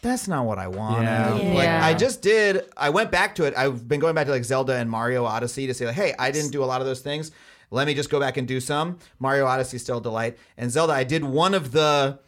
that's 0.00 0.26
not 0.26 0.46
what 0.46 0.58
I 0.58 0.68
want. 0.68 1.02
Yeah. 1.02 1.32
Like 1.54 1.68
I 1.68 1.92
just 1.92 2.22
did. 2.22 2.62
I 2.78 2.88
went 2.88 3.10
back 3.10 3.34
to 3.34 3.44
it. 3.44 3.52
I've 3.58 3.86
been 3.86 4.00
going 4.00 4.14
back 4.14 4.24
to 4.26 4.32
like 4.32 4.44
Zelda 4.44 4.74
and 4.76 4.88
Mario 4.88 5.26
Odyssey 5.26 5.66
to 5.66 5.74
say 5.74 5.84
like, 5.84 5.96
hey, 5.96 6.14
I 6.18 6.30
didn't 6.30 6.50
do 6.52 6.64
a 6.64 6.66
lot 6.66 6.80
of 6.80 6.86
those 6.86 7.00
things. 7.00 7.30
Let 7.70 7.86
me 7.86 7.92
just 7.94 8.08
go 8.08 8.20
back 8.20 8.38
and 8.38 8.48
do 8.48 8.60
some. 8.60 8.98
Mario 9.18 9.44
Odyssey 9.44 9.76
still 9.78 9.98
a 9.98 10.02
delight, 10.02 10.38
and 10.56 10.70
Zelda. 10.70 10.92
I 10.94 11.04
did 11.04 11.24
one 11.24 11.52
of 11.52 11.72
the 11.72 12.20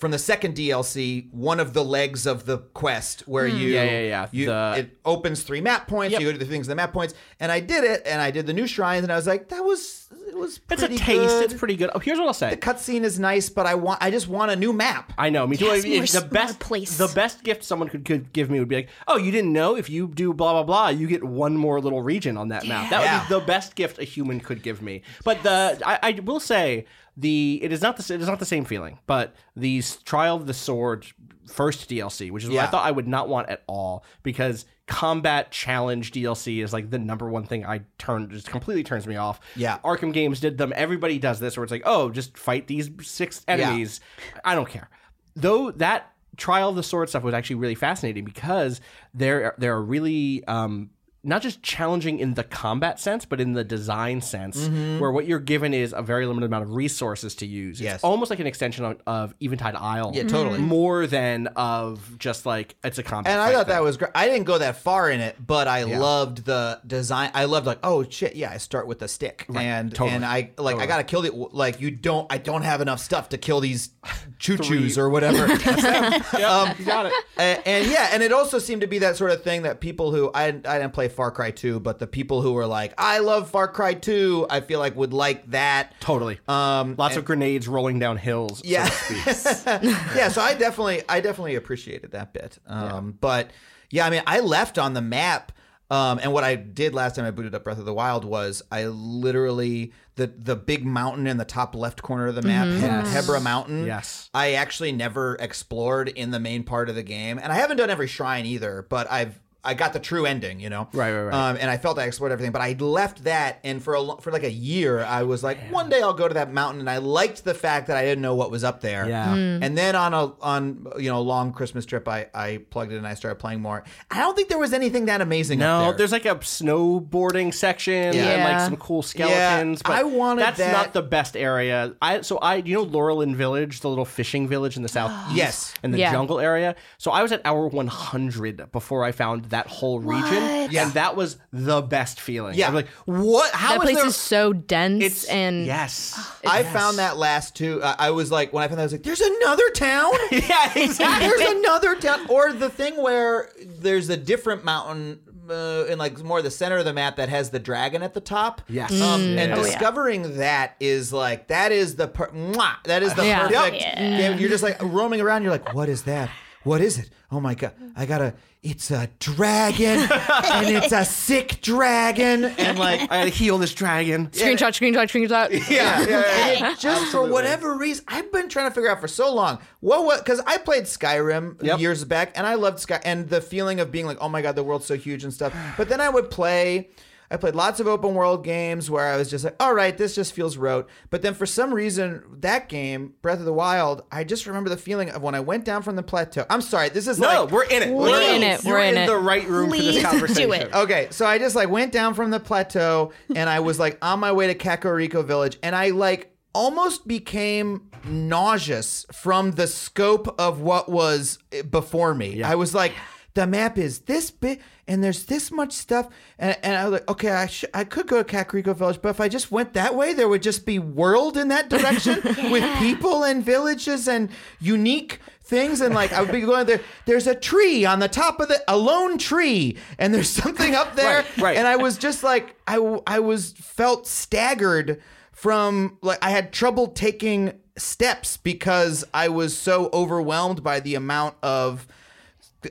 from 0.00 0.12
the 0.12 0.18
second 0.18 0.56
DLC, 0.56 1.30
one 1.30 1.60
of 1.60 1.74
the 1.74 1.84
legs 1.84 2.26
of 2.26 2.46
the 2.46 2.56
quest 2.72 3.20
where 3.28 3.46
hmm. 3.46 3.56
you 3.58 3.68
Yeah, 3.68 3.84
yeah, 3.84 4.00
yeah. 4.00 4.28
you 4.32 4.46
The- 4.46 4.74
it 4.78 4.98
opens 5.04 5.42
three 5.42 5.60
map 5.60 5.86
points. 5.86 6.12
Yep. 6.12 6.20
You 6.22 6.26
go 6.28 6.32
to 6.32 6.38
the 6.38 6.46
things 6.46 6.66
the 6.66 6.74
map 6.74 6.92
points, 6.92 7.12
and 7.38 7.52
I 7.52 7.60
did 7.60 7.84
it, 7.84 8.02
and 8.06 8.20
I 8.20 8.30
did 8.30 8.46
the 8.46 8.54
new 8.54 8.66
shrines, 8.66 9.02
and 9.02 9.12
I 9.12 9.16
was 9.16 9.26
like, 9.26 9.50
that 9.50 9.62
was 9.62 10.08
it 10.26 10.36
was 10.36 10.58
It's 10.70 10.82
a 10.82 10.88
taste. 10.88 11.04
good. 11.06 11.44
It's 11.44 11.54
pretty 11.54 11.76
good. 11.76 11.90
Oh, 11.94 11.98
here's 11.98 12.18
what 12.18 12.26
I'll 12.26 12.32
say. 12.32 12.50
The 12.50 12.56
cutscene 12.56 13.02
is 13.02 13.18
nice, 13.18 13.50
but 13.50 13.66
I 13.66 13.74
want 13.74 14.02
I 14.02 14.10
just 14.10 14.26
want 14.26 14.50
a 14.50 14.56
new 14.56 14.72
map. 14.72 15.12
I 15.18 15.28
know, 15.28 15.46
me 15.46 15.58
too. 15.58 15.66
Yes, 15.66 15.84
If- 15.84 16.14
more 16.14 16.22
the 16.22 16.28
best 16.28 16.58
place. 16.60 16.96
the 16.96 17.08
best 17.08 17.44
gift 17.44 17.62
someone 17.62 17.88
could, 17.90 18.06
could 18.06 18.32
give 18.32 18.48
me 18.48 18.58
would 18.58 18.68
be 18.68 18.76
like, 18.76 18.88
oh, 19.06 19.18
you 19.18 19.30
didn't 19.30 19.52
know 19.52 19.76
if 19.76 19.90
you 19.90 20.08
do 20.08 20.32
blah 20.32 20.52
blah 20.52 20.62
blah, 20.62 20.88
you 20.88 21.06
get 21.08 21.22
one 21.22 21.56
more 21.58 21.78
little 21.78 22.00
region 22.00 22.38
on 22.38 22.48
that 22.48 22.66
map. 22.66 22.88
That 22.88 23.00
would 23.00 23.04
Yeah. 23.04 23.28
be 23.28 23.34
the 23.34 23.40
best 23.40 23.74
gift 23.74 23.98
a 23.98 24.04
human 24.04 24.40
could 24.40 24.62
give 24.62 24.80
me. 24.80 25.02
But 25.24 25.42
the 25.42 25.78
I, 25.84 25.98
I 26.02 26.20
will 26.20 26.40
say 26.40 26.86
the 27.16 27.58
it 27.62 27.72
is 27.72 27.82
not 27.82 27.96
the 27.96 28.14
it 28.14 28.20
is 28.20 28.28
not 28.28 28.38
the 28.38 28.46
same 28.46 28.64
feeling. 28.64 28.98
But 29.06 29.34
the 29.56 29.82
Trial 30.04 30.36
of 30.36 30.46
the 30.46 30.54
Sword 30.54 31.06
first 31.48 31.88
DLC, 31.90 32.30
which 32.30 32.44
is 32.44 32.50
what 32.50 32.58
I 32.58 32.62
Yeah. 32.64 32.70
thought 32.70 32.86
I 32.86 32.90
would 32.92 33.08
not 33.08 33.28
want 33.28 33.48
at 33.48 33.62
all 33.66 34.04
because 34.22 34.66
combat 34.86 35.50
challenge 35.50 36.10
DLC 36.12 36.62
is 36.62 36.72
like 36.72 36.90
the 36.90 36.98
number 36.98 37.28
one 37.28 37.44
thing 37.44 37.64
I 37.64 37.82
turn 37.98 38.28
just 38.30 38.48
completely 38.50 38.82
turns 38.84 39.06
me 39.06 39.16
off. 39.16 39.40
Yeah. 39.56 39.78
Arkham 39.84 40.12
games 40.12 40.40
did 40.40 40.58
them. 40.58 40.72
Everybody 40.76 41.18
does 41.18 41.40
this 41.40 41.56
where 41.56 41.64
it's 41.64 41.70
like, 41.70 41.82
oh, 41.84 42.10
just 42.10 42.36
fight 42.38 42.66
these 42.66 42.90
six 43.02 43.44
enemies. 43.48 44.00
I 44.44 44.54
don't 44.54 44.68
care. 44.68 44.88
Though 45.36 45.70
that 45.72 46.12
trial 46.36 46.70
of 46.70 46.76
the 46.76 46.82
sword 46.82 47.08
stuff 47.08 47.22
was 47.22 47.34
actually 47.34 47.56
really 47.56 47.74
fascinating 47.74 48.24
because 48.24 48.80
they're 49.12 49.54
they're 49.58 49.80
really 49.80 50.42
um 50.46 50.90
not 51.22 51.42
just 51.42 51.62
challenging 51.62 52.18
in 52.18 52.34
the 52.34 52.44
combat 52.44 52.98
sense, 52.98 53.24
but 53.24 53.40
in 53.40 53.52
the 53.52 53.64
design 53.64 54.20
sense, 54.20 54.56
Mm-hmm. 54.56 54.98
where 55.00 55.10
what 55.12 55.26
you're 55.26 55.38
given 55.38 55.74
is 55.74 55.92
a 55.96 56.02
very 56.02 56.26
limited 56.26 56.46
amount 56.46 56.64
of 56.64 56.74
resources 56.74 57.34
to 57.36 57.46
use. 57.46 57.80
Yes. 57.80 57.96
It's 57.96 58.04
almost 58.04 58.30
like 58.30 58.40
an 58.40 58.46
extension 58.46 58.84
of, 58.84 59.00
of 59.06 59.34
Eventide 59.40 59.74
Isle. 59.74 60.12
Yeah, 60.14 60.24
totally. 60.24 60.58
More 60.60 61.06
than 61.06 61.46
of 61.48 62.18
just 62.18 62.46
like 62.46 62.76
it's 62.82 62.98
a 62.98 63.02
combat. 63.02 63.32
And 63.32 63.40
I 63.40 63.46
fight 63.48 63.54
thought 63.56 63.66
that 63.68 63.82
was 63.82 63.96
great. 63.96 64.10
I 64.14 64.26
didn't 64.28 64.44
go 64.44 64.58
that 64.58 64.76
far 64.76 65.10
in 65.10 65.20
it, 65.20 65.36
but 65.46 65.68
I 65.68 65.82
loved 65.84 66.44
the 66.44 66.80
design. 66.86 67.30
I 67.34 67.44
loved 67.44 67.66
like, 67.66 67.80
oh 67.82 68.02
shit, 68.08 68.34
yeah, 68.36 68.50
I 68.50 68.56
start 68.56 68.86
with 68.86 69.02
a 69.02 69.08
stick, 69.08 69.46
and 69.54 69.90
Totally. 69.94 70.10
and 70.16 70.24
I 70.24 70.50
like 70.56 70.76
I 70.76 70.86
gotta 70.86 71.04
kill 71.04 71.22
the 71.22 71.30
like 71.32 71.80
you 71.80 71.90
don't 71.90 72.26
I 72.32 72.38
don't 72.38 72.62
have 72.62 72.80
enough 72.80 73.00
stuff 73.00 73.28
to 73.30 73.38
kill 73.38 73.60
these 73.60 73.90
Chuchus 74.38 74.96
or 74.96 75.10
whatever. 75.10 75.44
um, 76.44 76.74
you 76.78 76.84
got 76.86 77.06
it. 77.06 77.12
and, 77.36 77.62
and 77.66 77.90
yeah, 77.90 78.08
and 78.12 78.22
it 78.22 78.32
also 78.32 78.58
seemed 78.58 78.80
to 78.80 78.86
be 78.86 78.98
that 79.00 79.16
sort 79.16 79.30
of 79.32 79.42
thing 79.42 79.62
that 79.62 79.80
people 79.80 80.10
who 80.12 80.30
I 80.34 80.46
I 80.46 80.52
didn't 80.78 80.92
play 80.92 81.08
Far 81.12 81.30
Cry 81.30 81.50
2, 81.50 81.80
but 81.80 81.98
the 81.98 82.06
people 82.06 82.40
who 82.42 82.52
were 82.52 82.66
like, 82.66 82.94
I 82.98 83.18
love 83.18 83.50
Far 83.50 83.68
Cry 83.68 83.94
2, 83.94 84.46
I 84.48 84.60
feel 84.60 84.78
like 84.78 84.96
would 84.96 85.12
like 85.12 85.50
that. 85.50 85.94
Totally. 86.00 86.38
Um, 86.48 86.94
Lots 86.96 87.16
of 87.16 87.24
grenades 87.24 87.68
rolling 87.68 87.98
down 87.98 88.16
hills. 88.16 88.62
Yeah. 88.64 88.86
So 88.86 89.78
to 89.78 89.80
yeah, 90.16 90.28
so 90.28 90.40
I 90.40 90.54
definitely 90.54 91.02
I 91.08 91.20
definitely 91.20 91.54
appreciated 91.56 92.12
that 92.12 92.32
bit. 92.32 92.58
Um 92.66 93.16
but 93.20 93.50
yeah, 93.90 94.06
I 94.06 94.10
mean 94.10 94.22
I 94.26 94.40
left 94.40 94.78
on 94.78 94.94
the 94.94 95.02
map 95.02 95.52
um 95.90 96.20
and 96.22 96.32
what 96.32 96.44
I 96.44 96.54
did 96.54 96.94
last 96.94 97.16
time 97.16 97.24
I 97.24 97.30
booted 97.32 97.54
up 97.54 97.64
Breath 97.64 97.78
of 97.78 97.84
the 97.84 97.94
Wild 97.94 98.24
was 98.24 98.62
I 98.70 98.86
literally 98.86 99.92
the 100.16 100.26
the 100.28 100.56
big 100.56 100.84
mountain 100.84 101.26
in 101.26 101.36
the 101.36 101.44
top 101.44 101.74
left 101.74 102.02
corner 102.02 102.28
of 102.28 102.34
the 102.34 102.42
map, 102.42 102.66
Yes. 102.68 103.08
Hebra 103.14 103.42
Mountain. 103.42 103.86
Yes. 103.86 104.28
I 104.34 104.52
actually 104.52 104.92
never 104.92 105.36
explored 105.40 106.08
in 106.08 106.30
the 106.30 106.40
main 106.40 106.62
part 106.64 106.88
of 106.88 106.94
the 106.94 107.02
game. 107.02 107.38
And 107.42 107.50
I 107.52 107.56
haven't 107.56 107.78
done 107.78 107.90
every 107.90 108.06
shrine 108.06 108.46
either, 108.46 108.86
but 108.88 109.10
I've 109.10 109.40
I 109.62 109.74
got 109.74 109.92
the 109.92 109.98
true 110.00 110.24
ending, 110.26 110.58
you 110.60 110.70
know. 110.70 110.88
Right, 110.92 111.12
right, 111.12 111.22
right. 111.24 111.34
Um, 111.50 111.58
and 111.60 111.68
I 111.70 111.76
felt 111.76 111.98
I 111.98 112.04
explored 112.04 112.32
everything, 112.32 112.52
but 112.52 112.62
I 112.62 112.72
left 112.78 113.24
that, 113.24 113.58
and 113.62 113.82
for 113.82 113.94
a 113.94 114.16
for 114.20 114.32
like 114.32 114.42
a 114.44 114.50
year, 114.50 115.00
I 115.04 115.22
was 115.24 115.42
like, 115.44 115.58
one 115.70 115.88
day 115.90 116.00
I'll 116.00 116.14
go 116.14 116.28
to 116.28 116.34
that 116.34 116.52
mountain, 116.52 116.80
and 116.80 116.88
I 116.88 116.96
liked 116.98 117.44
the 117.44 117.52
fact 117.54 117.88
that 117.88 117.96
I 117.96 118.02
didn't 118.04 118.22
know 118.22 118.34
what 118.34 118.50
was 118.50 118.64
up 118.64 118.80
there. 118.80 119.08
Yeah. 119.08 119.28
Mm. 119.34 119.62
And 119.62 119.76
then 119.76 119.94
on 119.96 120.14
a 120.14 120.32
on 120.40 120.86
you 120.98 121.10
know 121.10 121.18
a 121.18 121.20
long 121.20 121.52
Christmas 121.52 121.84
trip, 121.84 122.08
I 122.08 122.28
I 122.34 122.62
plugged 122.70 122.92
it 122.92 122.96
and 122.96 123.06
I 123.06 123.14
started 123.14 123.36
playing 123.36 123.60
more. 123.60 123.84
I 124.10 124.18
don't 124.18 124.34
think 124.34 124.48
there 124.48 124.58
was 124.58 124.72
anything 124.72 125.04
that 125.06 125.20
amazing. 125.20 125.60
up 125.60 125.66
No, 125.66 125.82
there. 125.88 125.98
there's 125.98 126.12
like 126.12 126.24
a 126.26 126.36
snowboarding 126.36 127.52
section 127.52 127.94
and 127.94 128.14
Yeah. 128.14 128.48
like 128.48 128.60
some 128.60 128.76
cool 128.76 129.02
skeletons. 129.02 129.82
but 129.82 129.92
I 129.92 130.02
wanted 130.04 130.42
that's 130.42 130.58
that- 130.58 130.72
not 130.72 130.92
the 130.92 131.02
best 131.02 131.36
area. 131.36 131.94
I 132.00 132.22
so 132.22 132.38
I 132.38 132.56
you 132.56 132.74
know 132.74 132.86
Lurelin 132.86 133.34
Village, 133.34 133.80
the 133.80 133.88
little 133.88 134.04
fishing 134.04 134.48
village 134.48 134.76
in 134.76 134.82
the 134.82 134.88
south. 134.88 135.10
Yes. 135.34 135.74
in 135.82 135.90
the 135.90 135.98
Yeah. 135.98 136.12
jungle 136.12 136.40
area. 136.40 136.74
So 136.98 137.10
I 137.10 137.22
was 137.22 137.30
at 137.32 137.40
hour 137.44 137.66
100 137.68 138.70
before 138.72 139.04
I 139.04 139.12
found 139.12 139.44
of 139.44 139.49
that 139.50 139.66
whole 139.68 140.00
region, 140.00 140.68
Yeah. 140.70 140.84
and 140.84 140.92
that 140.94 141.14
was 141.16 141.36
the 141.52 141.80
best 141.82 142.20
feeling. 142.20 142.54
Yeah. 142.56 142.68
I'm 142.68 142.74
like, 142.74 142.88
what? 143.04 143.52
How 143.52 143.74
that 143.74 143.76
is 143.76 143.82
place 143.82 143.96
there? 143.96 144.06
is 144.06 144.16
so 144.16 144.52
dense 144.52 145.04
it's 145.04 145.24
and 145.26 145.66
yes, 145.66 146.18
I 146.46 146.62
found 146.64 146.98
that 146.98 147.16
last 147.18 147.54
two. 147.54 147.82
Uh, 147.82 147.94
I 147.98 148.10
was 148.10 148.30
like, 148.32 148.52
when 148.52 148.64
I 148.64 148.68
found 148.68 148.78
that, 148.78 148.82
I 148.82 148.86
was 148.86 148.92
like, 148.92 149.02
"There's 149.02 149.20
another 149.20 149.68
town." 149.70 150.10
yeah, 150.32 150.72
exactly. 150.74 151.28
there's 151.28 151.50
another 151.58 151.94
town, 151.96 152.26
or 152.28 152.52
the 152.52 152.70
thing 152.70 153.00
where 153.02 153.50
there's 153.64 154.08
a 154.08 154.16
different 154.16 154.64
mountain 154.64 155.20
uh, 155.50 155.84
in 155.88 155.98
like 155.98 156.22
more 156.22 156.42
the 156.42 156.50
center 156.50 156.76
of 156.78 156.84
the 156.84 156.92
map 156.92 157.16
that 157.16 157.28
has 157.28 157.50
the 157.50 157.58
dragon 157.58 158.02
at 158.04 158.14
the 158.14 158.20
top. 158.20 158.62
Yes. 158.68 158.92
um, 159.02 159.20
Mm. 159.20 159.36
and 159.38 159.52
Oh, 159.52 159.56
yeah. 159.56 159.62
discovering 159.64 160.36
that 160.36 160.76
is 160.78 161.12
like 161.12 161.48
that 161.48 161.72
is 161.72 161.96
the 161.96 162.06
per- 162.06 162.28
mwah, 162.28 162.74
that 162.84 163.02
is 163.02 163.14
the 163.14 163.26
Yeah. 163.26 163.48
perfect. 163.48 163.76
Yeah. 163.82 164.16
game. 164.30 164.38
You're 164.38 164.48
just 164.48 164.62
like 164.62 164.80
roaming 164.80 165.20
around. 165.20 165.42
You're 165.42 165.50
like, 165.50 165.74
what 165.74 165.88
is 165.88 166.02
that? 166.04 166.30
What 166.62 166.80
is 166.82 166.98
it? 166.98 167.08
Oh 167.32 167.40
my 167.40 167.54
god! 167.54 167.72
I 167.96 168.04
gotta. 168.06 168.34
It's 168.62 168.90
a 168.90 169.08
dragon, 169.18 169.98
and 170.00 170.68
it's 170.68 170.92
a 170.92 171.06
sick 171.06 171.62
dragon, 171.62 172.44
and 172.58 172.78
like 172.78 173.00
I 173.02 173.06
gotta 173.06 173.30
heal 173.30 173.56
this 173.56 173.72
dragon. 173.72 174.26
screenshot, 174.28 174.72
screenshot, 174.76 175.06
screenshot. 175.08 175.70
yeah, 175.70 176.00
And 176.00 176.74
it 176.74 176.78
just 176.78 177.10
for 177.10 177.26
whatever 177.26 177.74
reason, 177.78 178.04
I've 178.08 178.30
been 178.30 178.50
trying 178.50 178.68
to 178.68 178.74
figure 178.74 178.90
out 178.90 179.00
for 179.00 179.08
so 179.08 179.32
long. 179.34 179.58
What 179.80 180.04
what? 180.04 180.22
Because 180.22 180.40
I 180.46 180.58
played 180.58 180.84
Skyrim 180.84 181.62
Yep. 181.62 181.80
years 181.80 182.04
back, 182.04 182.32
and 182.36 182.46
I 182.46 182.54
loved 182.56 182.80
Sky 182.80 183.00
and 183.04 183.30
the 183.30 183.40
feeling 183.40 183.80
of 183.80 183.90
being 183.90 184.04
like, 184.04 184.18
oh 184.20 184.28
my 184.28 184.42
god, 184.42 184.54
the 184.56 184.62
world's 184.62 184.84
so 184.84 184.96
huge 184.96 185.24
and 185.24 185.32
stuff. 185.32 185.54
But 185.78 185.88
then 185.88 186.02
I 186.02 186.10
would 186.10 186.30
play. 186.30 186.90
I 187.30 187.36
played 187.36 187.54
lots 187.54 187.78
of 187.78 187.86
open 187.86 188.14
world 188.14 188.42
games 188.44 188.90
where 188.90 189.06
I 189.06 189.16
was 189.16 189.30
just 189.30 189.44
like, 189.44 189.54
all 189.60 189.72
right, 189.72 189.96
this 189.96 190.14
just 190.16 190.32
feels 190.32 190.56
rote. 190.56 190.88
But 191.10 191.22
then 191.22 191.32
for 191.34 191.46
some 191.46 191.72
reason, 191.72 192.24
that 192.40 192.68
game, 192.68 193.14
Breath 193.22 193.38
of 193.38 193.44
the 193.44 193.52
Wild, 193.52 194.02
I 194.10 194.24
just 194.24 194.46
remember 194.46 194.68
the 194.68 194.76
feeling 194.76 195.10
of 195.10 195.22
when 195.22 195.34
I 195.36 195.40
went 195.40 195.64
down 195.64 195.82
from 195.82 195.94
the 195.96 196.02
plateau. 196.02 196.44
I'm 196.50 196.60
sorry, 196.60 196.88
this 196.88 197.06
is 197.06 197.20
No, 197.20 197.44
like 197.44 197.52
we're 197.52 197.64
in 197.64 197.82
it. 197.82 197.94
We're 197.94 198.20
in 198.20 198.42
it. 198.42 198.64
We're 198.64 198.80
in 198.80 198.96
in 198.96 199.02
it. 199.02 199.06
the 199.06 199.16
right 199.16 199.46
room 199.46 199.70
for 199.70 199.76
Please 199.76 199.94
this 199.94 200.02
do 200.02 200.08
conversation. 200.08 200.52
it. 200.52 200.74
Okay, 200.74 201.08
so 201.10 201.24
I 201.24 201.38
just 201.38 201.54
like 201.54 201.68
went 201.70 201.92
down 201.92 202.14
from 202.14 202.30
the 202.30 202.40
plateau 202.40 203.12
and 203.34 203.48
I 203.48 203.60
was 203.60 203.78
like 203.78 203.98
on 204.02 204.18
my 204.18 204.32
way 204.32 204.48
to 204.52 204.54
Kakariko 204.54 205.24
Village 205.24 205.56
and 205.62 205.76
I 205.76 205.90
like 205.90 206.34
almost 206.52 207.06
became 207.06 207.88
nauseous 208.04 209.06
from 209.12 209.52
the 209.52 209.66
scope 209.66 210.34
of 210.40 210.60
what 210.60 210.88
was 210.88 211.38
eh, 211.52 211.62
before 211.62 212.14
me. 212.14 212.42
I 212.42 212.54
was 212.56 212.74
like 212.74 212.92
the 213.40 213.46
map 213.46 213.78
is 213.78 214.00
this 214.00 214.30
big 214.30 214.60
and 214.86 215.02
there's 215.02 215.24
this 215.24 215.50
much 215.50 215.72
stuff 215.72 216.10
and, 216.38 216.58
and 216.62 216.76
I 216.76 216.84
was 216.84 216.92
like 216.92 217.10
okay 217.10 217.30
I 217.30 217.46
sh- 217.46 217.64
I 217.72 217.84
could 217.84 218.06
go 218.06 218.22
to 218.22 218.36
Kakariko 218.36 218.76
Village 218.76 219.00
but 219.00 219.08
if 219.08 219.18
I 219.18 219.28
just 219.28 219.50
went 219.50 219.72
that 219.72 219.94
way 219.94 220.12
there 220.12 220.28
would 220.28 220.42
just 220.42 220.66
be 220.66 220.78
world 220.78 221.38
in 221.38 221.48
that 221.48 221.70
direction 221.70 222.20
with 222.50 222.78
people 222.78 223.24
and 223.24 223.42
villages 223.42 224.06
and 224.08 224.28
unique 224.60 225.20
things 225.42 225.80
and 225.80 225.94
like 225.94 226.12
I 226.12 226.20
would 226.20 226.30
be 226.30 226.42
going 226.42 226.66
there. 226.66 226.82
There's 227.06 227.26
a 227.26 227.34
tree 227.34 227.86
on 227.86 227.98
the 227.98 228.08
top 228.08 228.40
of 228.40 228.48
the 228.48 228.62
a 228.68 228.76
lone 228.76 229.16
tree 229.16 229.78
and 229.98 230.12
there's 230.12 230.28
something 230.28 230.74
up 230.74 230.96
there. 230.96 231.20
Right, 231.20 231.38
right. 231.38 231.56
and 231.56 231.66
I 231.66 231.76
was 231.76 231.96
just 231.96 232.22
like 232.22 232.56
I, 232.68 232.76
I 233.06 233.20
was 233.20 233.52
felt 233.52 234.06
staggered 234.06 235.00
from 235.32 235.96
like 236.02 236.18
I 236.20 236.28
had 236.28 236.52
trouble 236.52 236.88
taking 236.88 237.58
steps 237.78 238.36
because 238.36 239.02
I 239.14 239.28
was 239.28 239.56
so 239.56 239.88
overwhelmed 239.94 240.62
by 240.62 240.80
the 240.80 240.94
amount 240.94 241.36
of 241.42 241.86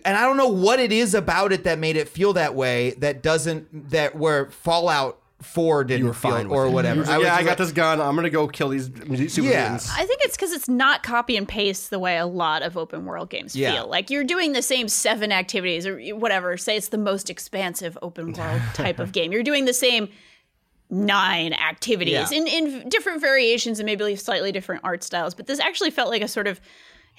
and 0.06 0.16
I 0.18 0.22
don't 0.22 0.38
know 0.38 0.48
what 0.48 0.80
it 0.80 0.92
is 0.92 1.14
about 1.14 1.52
it 1.52 1.64
that 1.64 1.80
made 1.80 1.96
it 1.98 2.08
feel 2.08 2.34
that 2.34 2.56
way 2.56 2.92
that 3.00 3.24
doesn't 3.24 3.90
that 3.92 4.16
where 4.16 4.50
Fallout 4.52 5.20
4 5.42 5.86
didn't 5.86 6.02
You 6.02 6.08
were 6.08 6.14
feel 6.14 6.32
fine 6.32 6.48
it 6.48 6.50
or 6.50 6.66
it. 6.66 6.72
whatever. 6.72 7.02
Like, 7.06 7.18
was 7.18 7.26
yeah, 7.26 7.34
I 7.34 7.44
got 7.44 7.50
like- 7.52 7.58
this 7.60 7.72
gun. 7.72 8.02
I'm 8.02 8.14
gonna 8.16 8.30
go 8.30 8.48
kill 8.48 8.68
these 8.70 8.88
super 8.88 9.48
Yeah. 9.48 9.62
mutants. 9.70 9.90
I 9.90 10.06
think 10.06 10.20
it's 10.24 10.36
because 10.36 10.52
it's 10.52 10.68
not 10.68 11.02
copy 11.02 11.38
and 11.38 11.48
paste 11.48 11.90
the 11.92 11.98
way 12.00 12.18
a 12.18 12.26
lot 12.26 12.62
of 12.62 12.76
open 12.76 13.06
world 13.06 13.30
games 13.30 13.56
Yeah. 13.56 13.72
feel. 13.74 13.88
Like 13.88 14.10
you're 14.10 14.26
doing 14.26 14.52
the 14.52 14.62
same 14.62 14.90
seven 14.90 15.32
activities 15.32 15.88
or 15.88 15.98
whatever. 16.16 16.58
Say 16.58 16.76
it's 16.76 16.90
the 16.90 16.98
most 16.98 17.30
expansive 17.30 17.98
open 18.02 18.34
world 18.34 18.62
type 18.74 19.00
of 19.00 19.12
game. 19.14 19.32
You're 19.32 19.44
doing 19.44 19.64
the 19.64 19.74
same 19.74 20.10
nine 20.90 21.54
activities 21.54 22.32
Yeah. 22.32 22.38
in, 22.38 22.48
in 22.48 22.90
different 22.90 23.22
variations 23.22 23.80
and 23.80 23.86
maybe 23.86 24.16
slightly 24.16 24.52
different 24.52 24.82
art 24.84 25.04
styles. 25.04 25.36
But 25.36 25.46
this 25.48 25.60
actually 25.60 25.92
felt 25.92 26.10
like 26.10 26.22
a 26.24 26.28
sort 26.28 26.48
of 26.48 26.60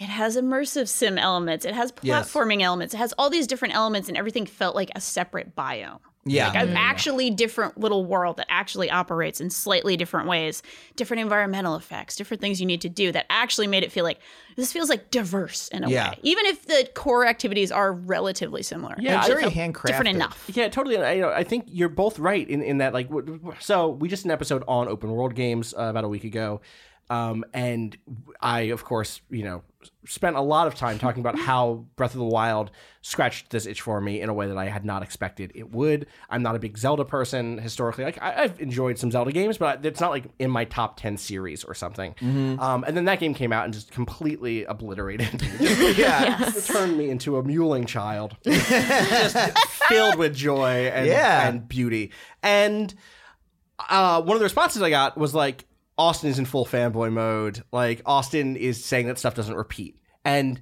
it 0.00 0.08
has 0.08 0.36
immersive 0.36 0.88
sim 0.88 1.18
elements. 1.18 1.64
It 1.64 1.74
has 1.74 1.92
Yes. 2.02 2.32
platforming 2.32 2.62
elements. 2.62 2.94
It 2.94 2.98
has 2.98 3.12
all 3.18 3.30
these 3.30 3.46
different 3.46 3.74
elements, 3.74 4.08
and 4.08 4.16
everything 4.16 4.46
felt 4.46 4.74
like 4.74 4.90
a 4.96 5.00
separate 5.00 5.54
biome. 5.54 5.98
Yeah. 6.26 6.48
Like 6.48 6.56
an 6.68 6.76
actually 6.76 7.30
different 7.30 7.78
little 7.78 8.04
world 8.04 8.36
that 8.36 8.46
actually 8.50 8.90
operates 8.90 9.40
in 9.40 9.48
slightly 9.48 9.96
different 9.96 10.28
ways, 10.28 10.62
different 10.94 11.22
environmental 11.22 11.76
effects, 11.76 12.14
different 12.16 12.42
things 12.42 12.60
you 12.60 12.66
need 12.66 12.82
to 12.82 12.90
do 12.90 13.10
that 13.12 13.24
actually 13.30 13.66
made 13.68 13.84
it 13.84 13.90
feel 13.92 14.04
like 14.04 14.18
this 14.54 14.70
feels 14.70 14.90
like 14.90 15.10
diverse 15.10 15.68
in 15.68 15.82
a 15.82 15.88
Yeah. 15.88 16.10
way. 16.10 16.18
Even 16.22 16.44
if 16.44 16.66
the 16.66 16.88
core 16.94 17.26
activities 17.26 17.72
are 17.72 17.92
relatively 17.92 18.62
similar. 18.62 18.96
Yeah, 18.98 19.18
it's 19.20 19.28
very 19.28 19.44
handcrafted. 19.44 19.86
different 19.86 20.08
enough. 20.10 20.50
Yeah, 20.52 20.68
totally. 20.68 20.98
I, 20.98 21.12
you 21.12 21.22
know, 21.22 21.30
I 21.30 21.42
think 21.42 21.64
you're 21.68 21.88
both 21.88 22.18
right 22.18 22.46
in, 22.48 22.62
in 22.62 22.78
that. 22.78 22.92
Like, 22.92 23.08
w- 23.08 23.38
w- 23.38 23.56
so 23.58 23.88
we 23.88 24.08
just 24.08 24.22
did 24.22 24.28
an 24.28 24.32
episode 24.32 24.62
on 24.68 24.88
open 24.88 25.10
world 25.10 25.34
games 25.34 25.72
uh, 25.72 25.84
about 25.84 26.04
a 26.04 26.08
week 26.08 26.24
ago, 26.24 26.60
um, 27.08 27.44
and 27.54 27.96
I, 28.42 28.60
of 28.76 28.84
course, 28.84 29.22
you 29.30 29.42
know, 29.44 29.62
spent 30.06 30.36
a 30.36 30.40
lot 30.40 30.66
of 30.66 30.74
time 30.74 30.98
talking 30.98 31.20
about 31.20 31.38
how 31.38 31.86
Breath 31.96 32.12
of 32.12 32.18
the 32.18 32.24
Wild 32.26 32.70
scratched 33.00 33.48
this 33.50 33.64
itch 33.64 33.80
for 33.80 33.98
me 34.00 34.20
in 34.20 34.28
a 34.28 34.34
way 34.34 34.46
that 34.46 34.58
I 34.58 34.66
had 34.66 34.84
not 34.84 35.02
expected 35.02 35.52
it 35.54 35.70
would. 35.72 36.06
I'm 36.28 36.42
not 36.42 36.54
a 36.54 36.58
big 36.58 36.76
Zelda 36.76 37.04
person 37.04 37.56
historically. 37.58 38.04
Like, 38.04 38.20
I, 38.20 38.42
I've 38.42 38.60
enjoyed 38.60 38.98
some 38.98 39.10
Zelda 39.10 39.32
games, 39.32 39.56
but 39.56 39.84
it's 39.86 40.00
not 40.00 40.10
like 40.10 40.24
in 40.38 40.50
my 40.50 40.64
top 40.66 41.00
ten 41.00 41.16
series 41.16 41.64
or 41.64 41.74
something. 41.74 42.14
Um, 42.60 42.84
and 42.86 42.94
then 42.96 43.06
that 43.06 43.20
game 43.20 43.32
came 43.32 43.52
out 43.54 43.64
and 43.64 43.72
just 43.72 43.90
completely 43.90 44.64
obliterated. 44.64 45.38
just 45.58 45.98
yeah. 45.98 46.50
turned 46.66 46.98
me 46.98 47.08
into 47.08 47.36
a 47.38 47.42
mewling 47.42 47.86
child, 47.86 48.36
just 48.44 49.58
filled 49.88 50.16
with 50.16 50.34
joy 50.34 50.88
and, 50.92 51.06
Yeah. 51.06 51.48
and 51.48 51.66
beauty. 51.68 52.10
And 52.42 52.92
uh, 53.88 54.20
one 54.20 54.34
of 54.36 54.40
the 54.40 54.44
responses 54.44 54.82
I 54.82 54.90
got 54.90 55.16
was 55.16 55.34
like, 55.34 55.64
Austin 56.00 56.30
is 56.30 56.38
in 56.38 56.46
full 56.46 56.64
fanboy 56.64 57.12
mode. 57.12 57.62
Like 57.72 58.00
Austin 58.06 58.56
is 58.56 58.82
saying 58.82 59.06
that 59.08 59.18
stuff 59.18 59.34
doesn't 59.34 59.54
repeat, 59.54 60.00
and 60.24 60.58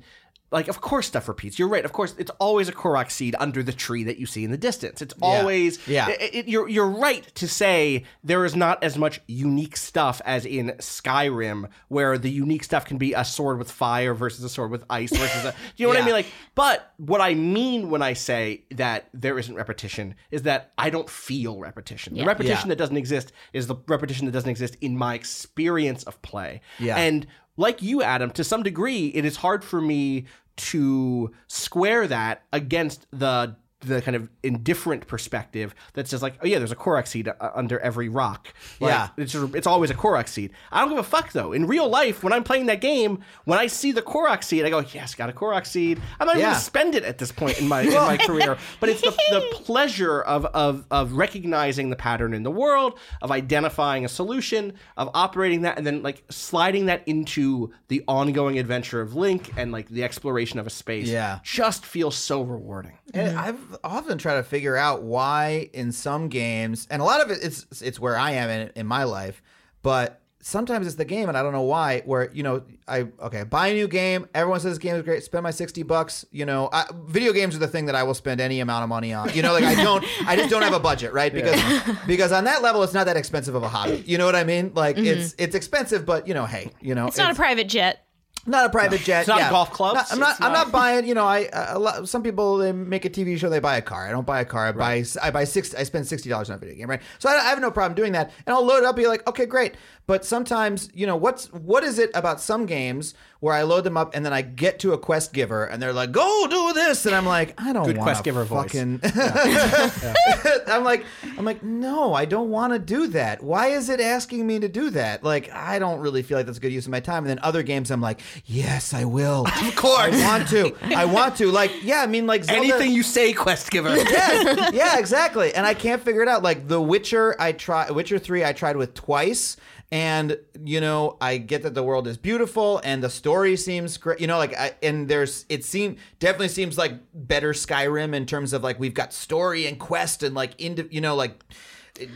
like 0.51 0.69
of 0.69 0.81
course 0.81 1.07
stuff 1.07 1.29
repeats. 1.29 1.59
You're 1.59 1.69
right. 1.69 1.85
Of 1.85 1.93
course, 1.93 2.15
it's 2.19 2.31
always 2.39 2.69
a 2.69 2.73
Korok 2.73 3.11
seed 3.11 3.37
under 3.39 3.63
the 3.63 3.73
tree 3.73 4.05
that 4.05 4.19
you 4.19 4.27
see 4.27 4.45
in 4.45 4.51
the 4.51 4.57
distance. 4.57 5.03
It's 5.03 5.15
always 5.21 5.79
Yeah. 5.87 6.09
it- 6.09 6.35
it- 6.35 6.49
you're 6.49 6.69
you're 6.69 6.89
right 6.89 7.25
to 7.35 7.47
say 7.47 8.05
there 8.25 8.45
is 8.45 8.57
not 8.57 8.83
as 8.83 8.97
much 8.97 9.21
unique 9.27 9.77
stuff 9.77 10.21
as 10.25 10.47
in 10.47 10.69
Skyrim, 10.79 11.69
where 11.89 12.19
the 12.19 12.31
unique 12.31 12.65
stuff 12.65 12.85
can 12.85 12.99
be 12.99 13.13
a 13.15 13.25
sword 13.25 13.59
with 13.59 13.71
fire 13.71 14.15
versus 14.15 14.43
a 14.45 14.49
sword 14.49 14.71
with 14.71 14.85
ice 14.91 15.11
versus 15.17 15.45
a. 15.45 15.53
Do 15.53 15.57
you 15.77 15.87
know 15.87 15.91
what 15.95 16.03
I 16.03 16.05
mean? 16.05 16.15
Like, 16.15 16.27
but 16.55 16.93
what 16.97 17.21
I 17.21 17.35
mean 17.35 17.91
when 17.91 18.03
I 18.03 18.13
say 18.15 18.65
that 18.73 19.09
there 19.15 19.39
isn't 19.39 19.55
repetition 19.55 20.15
is 20.31 20.43
that 20.43 20.73
I 20.79 20.91
don't 20.91 21.09
feel 21.11 21.59
repetition. 21.59 22.15
The 22.15 22.25
repetition 22.25 22.69
Yeah. 22.69 22.75
that 22.75 22.79
doesn't 22.79 22.97
exist 22.97 23.33
is 23.53 23.67
the 23.67 23.77
repetition 23.87 24.27
that 24.27 24.33
doesn't 24.33 24.51
exist 24.51 24.77
in 24.81 24.97
my 24.97 25.15
experience 25.15 26.05
of 26.05 26.21
play. 26.23 26.61
Yeah. 26.79 26.97
And 26.97 27.27
like 27.59 27.83
you, 27.83 28.03
Adam, 28.03 28.31
to 28.31 28.45
some 28.45 28.63
degree, 28.63 29.09
it 29.09 29.27
is 29.27 29.37
hard 29.37 29.63
for 29.63 29.81
me 29.81 30.25
to 30.57 31.33
square 31.49 32.07
that 32.07 32.43
against 32.53 33.07
the 33.13 33.57
the 33.81 34.03
kind 34.03 34.17
of 34.17 34.29
indifferent 34.43 35.07
perspective 35.07 35.73
that 35.95 36.09
says 36.09 36.21
like, 36.23 36.35
oh 36.43 36.47
yeah, 36.47 36.59
there's 36.59 36.73
a 36.73 36.77
Korok 36.77 37.07
seed 37.07 37.29
uh, 37.29 37.35
under 37.55 37.79
every 37.79 38.09
rock. 38.09 38.53
Like, 38.81 38.91
Yeah. 38.91 39.09
it's 39.17 39.33
just, 39.33 39.55
it's 39.55 39.67
always 39.69 39.91
a 39.91 39.95
Korok 39.95 40.27
seed. 40.29 40.51
I 40.73 40.81
don't 40.81 40.89
give 40.89 40.99
a 40.99 41.03
fuck 41.05 41.33
though. 41.33 41.53
In 41.53 41.67
real 41.67 41.89
life, 41.89 42.25
when 42.25 42.33
I'm 42.33 42.43
playing 42.43 42.67
that 42.67 42.81
game, 42.81 43.21
when 43.45 43.59
I 43.59 43.69
see 43.69 43.93
the 43.93 44.03
Korok 44.03 44.43
seed, 44.43 44.65
I 44.65 44.71
go, 44.71 44.81
yes, 44.81 45.15
got 45.15 45.31
a 45.31 45.33
Korok 45.33 45.65
seed. 45.65 46.01
I'm 46.19 46.27
not 46.27 46.37
even 46.37 46.49
gonna 46.49 46.59
spend 46.61 46.97
it 46.97 47.05
at 47.05 47.19
this 47.19 47.31
point 47.31 47.61
in 47.61 47.69
my 47.69 47.83
in 47.89 47.93
my 47.93 48.17
career, 48.17 48.59
but 48.81 48.89
it's 48.89 49.01
the, 49.01 49.11
the 49.31 49.47
pleasure 49.53 50.23
of, 50.23 50.45
of 50.47 50.85
of 50.91 51.13
recognizing 51.13 51.91
the 51.91 51.97
pattern 51.97 52.35
in 52.35 52.43
the 52.43 52.51
world, 52.51 52.99
of 53.23 53.31
identifying 53.31 54.05
a 54.05 54.09
solution, 54.09 54.73
of 54.97 55.09
operating 55.15 55.63
that, 55.63 55.79
and 55.79 55.87
then 55.87 56.03
like 56.03 56.25
sliding 56.31 56.87
that 56.87 57.03
into 57.07 57.73
the 57.87 58.03
ongoing 58.09 58.59
adventure 58.59 59.01
of 59.01 59.15
Link 59.15 59.53
and 59.57 59.71
like 59.71 59.89
the 59.89 60.03
exploration 60.03 60.59
of 60.59 60.67
a 60.67 60.71
space. 60.71 61.07
Yeah. 61.09 61.39
just 61.45 61.87
feels 61.87 62.17
so 62.17 62.43
rewarding. 62.43 62.99
And 63.15 63.39
I've 63.39 63.59
often 63.85 64.19
try 64.19 64.37
to 64.37 64.43
figure 64.43 64.77
out 64.77 65.03
why 65.03 65.71
in 65.73 65.93
some 65.93 66.29
games, 66.29 66.87
and 66.91 67.03
a 67.03 67.05
lot 67.05 67.21
of 67.21 67.31
it 67.31 67.39
it's 67.43 67.67
it's 67.83 68.01
where 68.01 68.17
I 68.17 68.33
am 68.33 68.51
in 68.51 68.73
in 68.75 68.87
my 68.87 69.05
life, 69.05 69.43
but 69.83 70.21
sometimes 70.41 70.87
it's 70.87 70.97
the 70.97 71.05
game, 71.05 71.29
and 71.29 71.37
I 71.37 71.43
don't 71.43 71.53
know 71.53 71.63
why. 71.63 72.01
Where 72.05 72.31
you 72.33 72.43
know 72.43 72.63
I 72.87 73.09
okay 73.21 73.45
buy 73.45 73.69
a 73.69 73.75
new 73.75 73.89
game, 73.89 74.27
everyone 74.35 74.61
says 74.61 74.73
this 74.73 74.79
game 74.79 74.97
is 74.97 75.03
great, 75.03 75.23
spend 75.23 75.43
my 75.43 75.51
sixty 75.51 75.83
bucks. 75.83 76.25
You 76.31 76.47
know, 76.47 76.69
I, 76.73 76.87
video 77.07 77.33
games 77.33 77.55
are 77.55 77.59
the 77.59 77.69
thing 77.69 77.87
that 77.87 77.95
I 77.95 78.03
will 78.03 78.15
spend 78.15 78.41
any 78.41 78.61
amount 78.61 78.83
of 78.83 78.89
money 78.89 79.13
on. 79.13 79.35
You 79.35 79.43
know, 79.43 79.53
like 79.53 79.65
I 79.65 79.75
don't, 79.83 80.05
I 80.27 80.37
just 80.37 80.51
don't 80.51 80.63
have 80.63 80.75
a 80.75 80.81
budget, 80.81 81.13
right? 81.13 81.33
Because 81.39 81.61
because 82.07 82.33
on 82.33 82.45
that 82.45 82.63
level, 82.63 82.83
it's 82.83 82.95
not 82.95 83.07
that 83.07 83.17
expensive 83.17 83.55
of 83.55 83.63
a 83.63 83.69
hobby. 83.69 84.03
You 84.07 84.19
know 84.19 84.27
what 84.27 84.35
I 84.35 84.45
mean? 84.45 84.73
Like 84.75 84.97
mm-hmm. 84.97 85.07
it's 85.07 85.35
it's 85.39 85.55
expensive, 85.55 86.05
but 86.05 86.27
you 86.27 86.35
know, 86.35 86.47
hey, 86.47 86.73
you 86.81 86.95
know, 86.95 87.07
It's 87.07 87.19
not 87.19 87.31
a 87.31 87.35
private 87.35 87.69
jet. 87.69 88.08
Not 88.49 88.67
a 88.67 88.71
private 88.71 89.01
jet. 89.03 89.27
not 89.29 89.39
yeah. 89.39 89.51
golf 89.51 89.73
clubs. 89.73 89.95
Not- 89.95 90.13
I'm 90.13 90.19
not. 90.19 90.31
It's 90.33 90.41
I'm 90.41 90.53
not- 90.53 90.67
not 90.67 90.73
buying. 90.73 91.07
You 91.07 91.15
know, 91.15 91.25
I 91.25 91.49
a 91.53 91.79
lot, 91.79 92.09
some 92.09 92.23
people 92.23 92.57
they 92.57 92.73
make 92.73 93.05
a 93.05 93.11
TV 93.11 93.39
show. 93.39 93.49
They 93.49 93.61
buy 93.61 93.77
a 93.77 93.83
car. 93.83 94.09
I 94.09 94.11
don't 94.11 94.27
buy 94.27 94.41
a 94.41 94.45
car. 94.45 94.67
I 94.67 94.73
buy. 94.73 95.05
I 95.23 95.31
buy 95.31 95.45
six. 95.45 95.75
I 95.75 95.83
spend 95.85 96.07
sixty 96.07 96.29
dollars 96.29 96.51
on 96.51 96.57
a 96.57 96.59
video 96.59 96.77
game, 96.77 96.91
right? 96.91 97.03
So 97.19 97.29
I, 97.29 97.35
I 97.35 97.49
have 97.51 97.61
no 97.61 97.71
problem 97.71 97.95
doing 97.95 98.13
that, 98.13 98.33
and 98.47 98.55
I'll 98.55 98.65
load 98.65 98.79
it 98.79 98.85
up. 98.85 98.97
And 98.97 99.05
be 99.05 99.07
like, 99.09 99.27
okay, 99.29 99.47
great. 99.47 99.75
But 100.07 100.25
sometimes, 100.25 100.89
you 100.95 101.07
know, 101.07 101.17
what's 101.17 101.53
what 101.53 101.85
is 101.85 101.99
it 101.99 102.11
about 102.15 102.41
some 102.41 102.65
games 102.67 103.15
where 103.41 103.55
I 103.55 103.63
load 103.63 103.85
them 103.85 103.97
up 103.97 104.15
and 104.15 104.25
then 104.27 104.33
I 104.33 104.43
get 104.43 104.81
to 104.81 104.93
a 104.93 104.99
quest 104.99 105.33
giver 105.33 105.65
and 105.65 105.81
they're 105.83 105.93
like, 105.93 106.13
"Go 106.13 106.47
do 106.49 106.73
this," 106.73 107.07
and 107.07 107.15
I'm 107.15 107.27
like, 107.27 107.55
"I 107.61 107.73
don't 107.73 107.85
Good 107.87 107.97
want 107.97 108.07
quest 108.07 108.25
giver 108.25 108.45
voice. 108.45 108.73
fucking." 108.73 109.01
I'm 110.69 110.85
like, 110.85 111.05
I'm 111.37 111.45
like, 111.45 111.63
no, 111.63 112.15
I 112.15 112.25
don't 112.25 112.51
want 112.51 112.73
to 112.73 112.79
do 112.79 113.09
that. 113.09 113.43
Why 113.43 113.69
is 113.69 113.89
it 113.89 114.01
asking 114.01 114.47
me 114.47 114.59
to 114.61 114.69
do 114.69 114.91
that? 114.91 115.25
Like, 115.25 115.53
I 115.53 115.79
don't 115.79 116.01
really 116.01 116.23
feel 116.23 116.37
like 116.37 116.47
that's 116.47 116.59
a 116.59 116.61
good 116.61 116.73
use 116.73 116.87
of 116.87 116.93
my 116.93 117.01
time. 117.01 117.25
And 117.25 117.31
then 117.31 117.39
other 117.43 117.63
games, 117.63 117.91
I'm 117.91 118.01
like, 118.01 118.21
yes, 118.45 118.95
I 118.95 119.05
will. 119.05 119.47
Of 119.69 119.77
course, 119.77 120.15
I 120.15 120.29
want 120.39 120.49
to. 120.49 120.75
I 120.97 121.05
want 121.05 121.37
to. 121.37 121.51
Like, 121.51 121.83
yeah, 121.83 122.01
I 122.01 122.07
mean, 122.07 122.27
like 122.27 122.45
Zelda, 122.45 122.59
Anything 122.61 122.93
you 122.93 123.03
say, 123.03 123.33
quest 123.33 123.71
giver. 123.71 123.95
yeah, 123.97 124.71
yeah, 124.73 124.99
exactly. 124.99 125.55
And 125.55 125.67
I 125.67 125.75
can't 125.75 126.03
figure 126.03 126.23
it 126.23 126.29
out. 126.29 126.43
Like 126.43 126.69
The 126.69 126.81
Witcher, 126.81 127.37
I 127.39 127.53
try 127.53 127.91
Witcher 127.91 128.19
three, 128.19 128.45
I 128.45 128.53
tried 128.53 128.77
with 128.77 128.95
twice. 128.95 129.57
And 129.91 130.37
you 130.63 130.81
know, 130.83 131.17
I 131.21 131.39
get 131.39 131.63
that 131.63 131.73
the 131.75 131.83
world 131.83 132.07
is 132.07 132.19
beautiful 132.19 132.81
and 132.85 133.03
the 133.03 133.09
story 133.09 133.57
seems 133.57 133.97
great. 133.97 134.21
You 134.21 134.27
know, 134.27 134.37
like, 134.37 134.55
I, 134.55 134.75
and 134.83 135.09
there's 135.09 135.47
it 135.49 135.65
seem 135.65 135.97
definitely 136.19 136.49
seems 136.49 136.77
like 136.77 136.93
better 137.15 137.53
Skyrim 137.55 138.15
in 138.15 138.27
terms 138.27 138.53
of 138.53 138.63
like 138.63 138.79
we've 138.79 138.93
got 138.93 139.15
story 139.15 139.67
and 139.67 139.79
quest 139.79 140.23
and 140.23 140.35
like 140.35 140.61
into 140.61 140.87
you 140.91 141.01
know 141.01 141.15
like. 141.15 141.43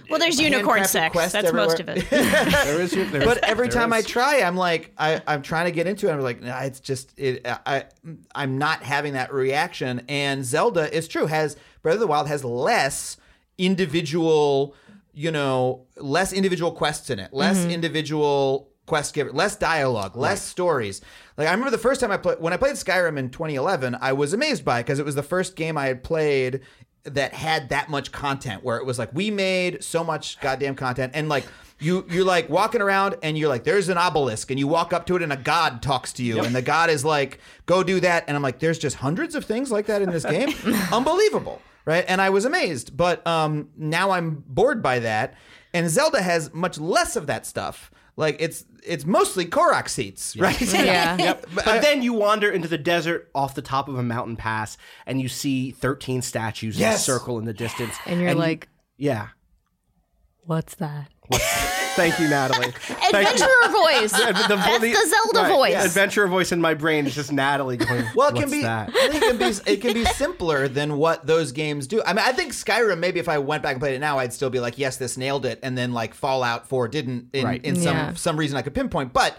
Well, 0.09 0.21
there's 0.21 0.39
uh, 0.39 0.45
unicorn 0.45 0.85
sex. 0.85 1.11
quests 1.13 1.33
That's 1.33 1.53
most 1.53 1.81
of 1.81 1.89
it. 1.89 2.09
there 2.11 2.81
is 2.81 2.95
your, 2.95 3.05
there's- 3.07 3.25
but 3.27 3.39
every 3.43 3.67
there 3.67 3.81
time 3.81 3.93
I 3.93 4.03
try, 4.03 4.41
I'm 4.43 4.55
like, 4.57 4.93
I, 4.97 5.21
I'm 5.27 5.43
trying 5.43 5.65
to 5.65 5.73
get 5.73 5.89
into 5.89 6.09
it. 6.09 6.13
I'm 6.13 6.21
like, 6.21 6.41
nah, 6.41 6.61
it's 6.61 6.79
just, 6.79 7.19
it, 7.19 7.45
I, 7.45 7.87
I'm 8.33 8.59
not 8.59 8.85
having 8.85 9.15
that 9.15 9.33
reaction. 9.35 10.03
And 10.09 10.45
Zelda 10.45 10.95
is 10.97 11.09
true 11.09 11.27
has 11.27 11.57
Breath 11.83 11.95
of 11.95 12.01
the 12.01 12.07
Wild 12.07 12.29
has 12.29 12.45
less 12.45 13.17
individual, 13.59 14.77
you 15.15 15.31
know, 15.31 15.87
less 15.97 16.33
individual 16.33 16.73
quests 16.73 17.11
in 17.11 17.19
it, 17.19 17.33
less 17.33 17.59
mm-hmm. 17.59 17.71
individual 17.71 18.73
quest 18.87 19.15
giver, 19.15 19.33
less 19.33 19.57
dialogue, 19.57 20.17
less 20.17 20.43
stories. 20.43 21.01
Like 21.37 21.49
I 21.49 21.51
remember 21.53 21.71
the 21.71 21.79
first 21.79 22.01
time 22.01 22.11
I 22.11 22.17
played 22.17 22.41
when 22.41 22.53
I 22.53 22.57
played 22.57 22.75
Skyrim 22.75 23.19
in 23.19 23.31
2011, 23.31 23.97
I 24.01 24.13
was 24.13 24.33
amazed 24.33 24.65
by 24.65 24.81
it 24.81 24.85
because 24.85 24.99
it 24.99 25.05
was 25.05 25.15
the 25.15 25.23
first 25.23 25.57
game 25.57 25.79
I 25.79 25.87
had 25.87 26.03
played 26.03 26.61
that 27.05 27.35
had 27.35 27.69
that 27.71 27.89
much 27.89 28.13
content 28.13 28.63
where 28.63 28.77
it 28.77 28.87
was 28.87 28.99
like 28.99 29.13
we 29.13 29.31
made 29.31 29.83
so 29.83 30.05
much 30.05 30.41
goddamn 30.41 30.77
content 30.77 31.13
and 31.17 31.29
like 31.29 31.45
you 31.81 32.07
you're 32.09 32.25
like 32.25 32.49
walking 32.49 32.81
around 32.81 33.17
and 33.25 33.37
you're 33.37 33.49
like 33.49 33.65
there's 33.65 33.89
an 33.89 33.99
obelisk 33.99 34.53
and 34.53 34.61
you 34.61 34.69
walk 34.69 34.93
up 34.93 35.05
to 35.05 35.17
it 35.17 35.23
and 35.23 35.33
a 35.33 35.37
god 35.37 35.83
talks 35.83 36.13
to 36.13 36.23
you 36.23 36.41
and 36.41 36.55
the 36.55 36.63
god 36.63 36.91
is 36.91 37.05
like 37.05 37.41
go 37.67 37.83
do 37.83 37.99
that 37.99 38.23
and 38.29 38.37
I'm 38.37 38.43
like 38.43 38.61
there's 38.61 38.79
just 38.79 38.97
hundreds 38.97 39.35
of 39.35 39.45
things 39.45 39.73
like 39.73 39.87
that 39.87 40.01
in 40.01 40.11
this 40.11 40.25
game? 40.25 40.51
Unbelievable 40.93 41.61
right 41.85 42.05
and 42.09 42.21
I 42.21 42.31
was 42.31 42.45
amazed 42.45 42.97
but 42.97 43.27
um 43.27 43.69
now 43.77 44.11
I'm 44.11 44.43
bored 44.47 44.83
by 44.83 44.99
that 45.01 45.35
and 45.75 45.89
Zelda 45.89 46.23
has 46.23 46.53
much 46.53 46.79
less 46.79 47.17
of 47.17 47.27
that 47.27 47.47
stuff 47.47 47.91
like 48.17 48.37
it's 48.41 48.65
it's 48.85 49.07
mostly 49.07 49.47
Korok 49.47 49.89
seeds 49.89 50.37
right 50.37 50.61
Yeah. 50.73 51.17
Yep. 51.17 51.47
But, 51.55 51.83
then 51.83 52.03
you 52.03 52.13
wander 52.15 52.51
into 52.51 52.69
the 52.69 52.79
desert 52.79 53.31
off 53.35 53.55
the 53.55 53.63
top 53.63 53.89
of 53.89 53.97
a 53.97 54.03
mountain 54.03 54.37
pass, 54.37 54.77
and 55.07 55.21
you 55.21 55.29
see 55.29 55.71
13 55.71 56.21
statues 56.23 56.81
in 56.81 56.89
a 56.89 56.97
circle 56.97 57.39
in 57.39 57.45
the 57.45 57.53
distance. 57.53 57.95
And 58.07 58.21
you're 58.21 58.31
you- 58.31 58.35
like, 58.35 58.69
yeah. 58.97 59.29
What's 60.45 60.75
that? 60.77 61.09
Thank 61.95 62.19
you, 62.19 62.29
Natalie. 62.29 62.71
Thank 62.73 63.13
you. 63.13 63.19
Adventurer 63.21 63.71
voice. 63.71 64.13
The- 64.13 64.47
the- 64.49 64.57
That's 64.57 64.81
the 64.81 64.93
Zelda 65.35 65.49
right, 65.49 65.49
voice. 65.57 65.71
yeah, 65.73 65.85
Adventurer 65.85 66.27
voice 66.27 66.53
in 66.53 66.61
my 66.61 66.75
brain 66.75 67.07
is 67.07 67.15
just 67.15 67.33
Natalie 67.33 67.77
going. 67.79 68.05
Well, 68.15 68.29
it 68.29 68.35
What's 68.35 68.41
can 68.41 68.51
be. 68.51 68.63
that? 68.63 68.91
I 68.91 69.09
think 69.09 69.15
it 69.23 69.29
can 69.31 69.39
be. 69.39 69.71
It 69.73 69.81
can 69.81 69.95
be 69.95 70.05
simpler 70.07 70.69
than 70.69 70.97
what 70.99 71.27
those 71.27 71.53
games 71.53 71.87
do. 71.87 72.03
I 72.05 72.13
mean, 72.13 72.25
I 72.27 72.33
think 72.33 72.53
Skyrim. 72.53 72.99
Maybe 72.99 73.21
if 73.21 73.29
I 73.29 73.39
went 73.39 73.63
back 73.63 73.73
and 73.73 73.81
played 73.81 73.95
it 73.95 73.99
now, 74.01 74.19
I'd 74.19 74.33
still 74.33 74.51
be 74.51 74.61
like, 74.61 74.79
"Yes, 74.79 74.97
this 74.97 75.17
nailed 75.17 75.47
it," 75.47 75.59
and 75.63 75.77
then 75.79 75.93
like 75.93 76.13
Fallout 76.15 76.69
Four 76.69 76.89
didn't 76.89 77.29
in, 77.33 77.45
Right. 77.45 77.65
in 77.65 77.77
some 77.77 77.97
Yeah. 77.97 78.15
some 78.15 78.37
reason 78.37 78.57
I 78.57 78.63
could 78.63 78.75
pinpoint. 78.75 79.13
But 79.13 79.37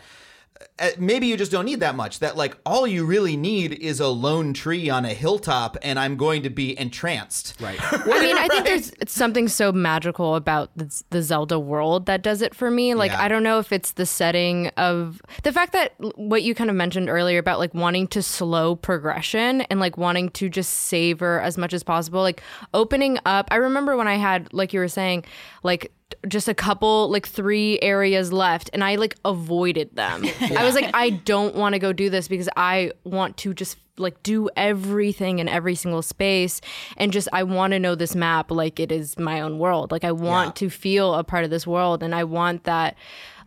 Uh, 0.79 0.89
maybe 0.97 1.27
you 1.27 1.37
just 1.37 1.51
don't 1.51 1.65
need 1.65 1.79
that 1.79 1.95
much. 1.95 2.19
That 2.19 2.35
like 2.37 2.57
all 2.65 2.85
you 2.87 3.05
really 3.05 3.37
need 3.37 3.73
is 3.73 3.99
a 3.99 4.07
lone 4.07 4.53
tree 4.53 4.89
on 4.89 5.05
a 5.05 5.13
hilltop, 5.13 5.77
and 5.81 5.99
I'm 5.99 6.17
going 6.17 6.43
to 6.43 6.49
be 6.49 6.77
entranced. 6.79 7.55
Right. 7.59 7.79
I 7.93 8.21
mean, 8.21 8.37
I 8.37 8.47
think 8.47 8.65
there's 8.65 8.91
something 9.07 9.47
so 9.47 9.71
magical 9.71 10.35
about 10.35 10.71
the, 10.75 11.03
the 11.09 11.21
Zelda 11.21 11.59
world 11.59 12.05
that 12.07 12.21
does 12.21 12.41
it 12.41 12.53
for 12.55 12.69
me. 12.71 12.93
Like, 12.93 13.11
Yeah. 13.11 13.21
I 13.21 13.27
don't 13.27 13.43
know 13.43 13.59
if 13.59 13.71
it's 13.71 13.91
the 13.91 14.05
setting 14.05 14.67
of 14.77 15.21
the 15.43 15.51
fact 15.51 15.73
that 15.73 15.93
what 16.15 16.43
you 16.43 16.55
kind 16.55 16.69
of 16.69 16.75
mentioned 16.75 17.09
earlier 17.09 17.39
about 17.39 17.59
like 17.59 17.73
wanting 17.73 18.07
to 18.07 18.21
slow 18.21 18.75
progression 18.75 19.61
and 19.61 19.79
like 19.79 19.97
wanting 19.97 20.29
to 20.29 20.49
just 20.49 20.73
savor 20.73 21.39
as 21.41 21.57
much 21.57 21.73
as 21.73 21.83
possible. 21.83 22.21
Like, 22.21 22.41
opening 22.73 23.19
up, 23.25 23.47
I 23.51 23.57
remember 23.57 23.95
when 23.97 24.07
I 24.07 24.15
had, 24.15 24.51
like 24.53 24.73
you 24.73 24.79
were 24.79 24.87
saying, 24.87 25.25
like, 25.63 25.91
just 26.27 26.47
a 26.47 26.53
couple 26.53 27.09
like 27.09 27.27
three 27.27 27.79
areas 27.81 28.31
left 28.33 28.69
and 28.73 28.83
i 28.83 28.95
like 28.95 29.15
avoided 29.25 29.95
them. 29.95 30.25
I 30.41 30.63
was 30.63 30.75
like 30.75 30.89
i 30.93 31.09
don't 31.09 31.55
want 31.55 31.73
to 31.73 31.79
go 31.79 31.93
do 31.93 32.09
this 32.09 32.27
because 32.27 32.49
i 32.55 32.91
want 33.03 33.37
to 33.37 33.53
just 33.53 33.77
like 33.97 34.21
do 34.23 34.49
everything 34.57 35.37
in 35.37 35.47
every 35.47 35.75
single 35.75 36.01
space 36.01 36.61
and 36.97 37.13
just 37.13 37.27
i 37.31 37.43
want 37.43 37.73
to 37.73 37.79
know 37.79 37.93
this 37.93 38.15
map 38.15 38.49
like 38.49 38.79
it 38.79 38.91
is 38.91 39.17
my 39.19 39.41
own 39.41 39.59
world. 39.59 39.91
Like 39.91 40.03
i 40.03 40.11
want 40.11 40.55
to 40.57 40.69
feel 40.69 41.13
a 41.13 41.23
part 41.23 41.43
of 41.43 41.49
this 41.49 41.67
world 41.67 42.01
and 42.03 42.15
i 42.15 42.23
want 42.23 42.63
that 42.63 42.95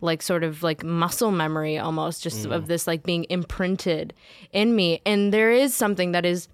like 0.01 0.21
sort 0.21 0.43
of 0.43 0.63
like 0.63 0.83
muscle 0.83 1.31
memory 1.31 1.77
almost 1.77 2.23
just 2.23 2.45
of 2.45 2.63
mm. 2.63 2.67
this 2.67 2.87
like 2.87 3.03
being 3.03 3.25
imprinted 3.29 4.13
in 4.51 4.75
me. 4.75 5.01
And 5.05 5.33
there 5.33 5.51
is 5.51 5.73
something 5.73 6.11
that 6.11 6.25
is 6.25 6.47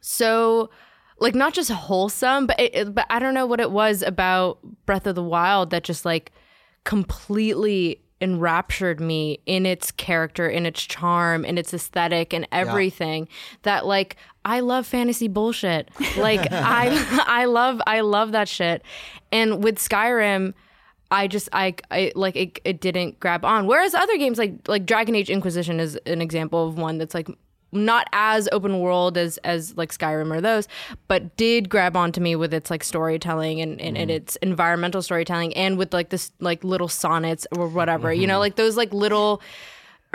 so 0.00 0.70
like 1.18 1.34
not 1.34 1.54
just 1.54 1.70
wholesome 1.70 2.46
but 2.46 2.58
it, 2.58 2.94
but 2.94 3.06
I 3.10 3.18
don't 3.18 3.34
know 3.34 3.46
what 3.46 3.60
it 3.60 3.70
was 3.70 4.02
about 4.02 4.58
Breath 4.86 5.06
of 5.06 5.14
the 5.14 5.22
Wild 5.22 5.70
that 5.70 5.84
just 5.84 6.04
like 6.04 6.32
completely 6.84 8.00
enraptured 8.20 8.98
me 8.98 9.40
in 9.44 9.66
its 9.66 9.90
character 9.90 10.48
in 10.48 10.64
its 10.64 10.82
charm 10.82 11.44
in 11.44 11.58
its 11.58 11.74
aesthetic 11.74 12.32
and 12.32 12.48
everything 12.50 13.28
that 13.62 13.84
like 13.84 14.16
I 14.44 14.60
love 14.60 14.86
fantasy 14.86 15.28
bullshit. 15.28 15.90
Like 16.16 16.50
I 16.50 17.24
I 17.26 17.44
love 17.44 17.82
I 17.86 18.00
love 18.00 18.32
that 18.32 18.48
shit. 18.48 18.82
And 19.30 19.62
with 19.62 19.76
Skyrim 19.76 20.54
I 21.10 21.28
just 21.28 21.48
I, 21.52 21.74
I 21.90 22.12
like 22.14 22.36
it, 22.36 22.60
it 22.64 22.80
didn't 22.80 23.20
grab 23.20 23.44
on. 23.44 23.66
Whereas 23.66 23.94
other 23.94 24.16
games 24.16 24.38
like 24.38 24.66
like 24.66 24.86
Dragon 24.86 25.14
Age 25.14 25.30
Inquisition 25.30 25.78
is 25.78 25.96
an 26.06 26.20
example 26.20 26.66
of 26.66 26.78
one 26.78 26.98
that's 26.98 27.14
like 27.14 27.28
not 27.84 28.06
as 28.12 28.48
open 28.52 28.80
world 28.80 29.16
as 29.18 29.36
as 29.38 29.76
like 29.76 29.92
Skyrim 29.92 30.34
or 30.34 30.40
those, 30.40 30.66
but 31.08 31.36
did 31.36 31.68
grab 31.68 31.96
onto 31.96 32.20
me 32.20 32.34
with 32.36 32.52
its 32.54 32.70
like 32.70 32.82
storytelling 32.82 33.60
and, 33.60 33.80
and, 33.80 33.96
and 33.98 34.10
its 34.10 34.36
environmental 34.36 35.02
storytelling 35.02 35.54
and 35.56 35.76
with 35.78 35.92
like 35.92 36.08
this 36.08 36.32
like 36.40 36.64
little 36.64 36.88
sonnets 36.88 37.46
or 37.56 37.68
whatever. 37.68 38.12
You 38.12 38.26
know, 38.26 38.38
like 38.38 38.56
those 38.56 38.76
like 38.76 38.92
little 38.92 39.40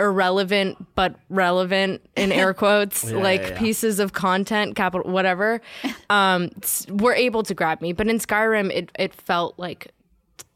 irrelevant 0.00 0.84
but 0.96 1.14
relevant 1.28 2.02
in 2.16 2.32
air 2.32 2.52
quotes 2.62 3.04
like 3.12 3.56
pieces 3.56 4.00
of 4.00 4.12
content 4.14 4.74
capital 4.74 5.08
whatever 5.12 5.60
um 6.10 6.50
s- 6.62 6.86
were 6.88 7.14
able 7.14 7.42
to 7.42 7.54
grab 7.54 7.80
me 7.80 7.92
but 7.92 8.08
in 8.08 8.18
skyrim 8.18 8.70
it, 8.72 8.90
it 8.98 9.14
felt 9.14 9.56
like 9.58 9.92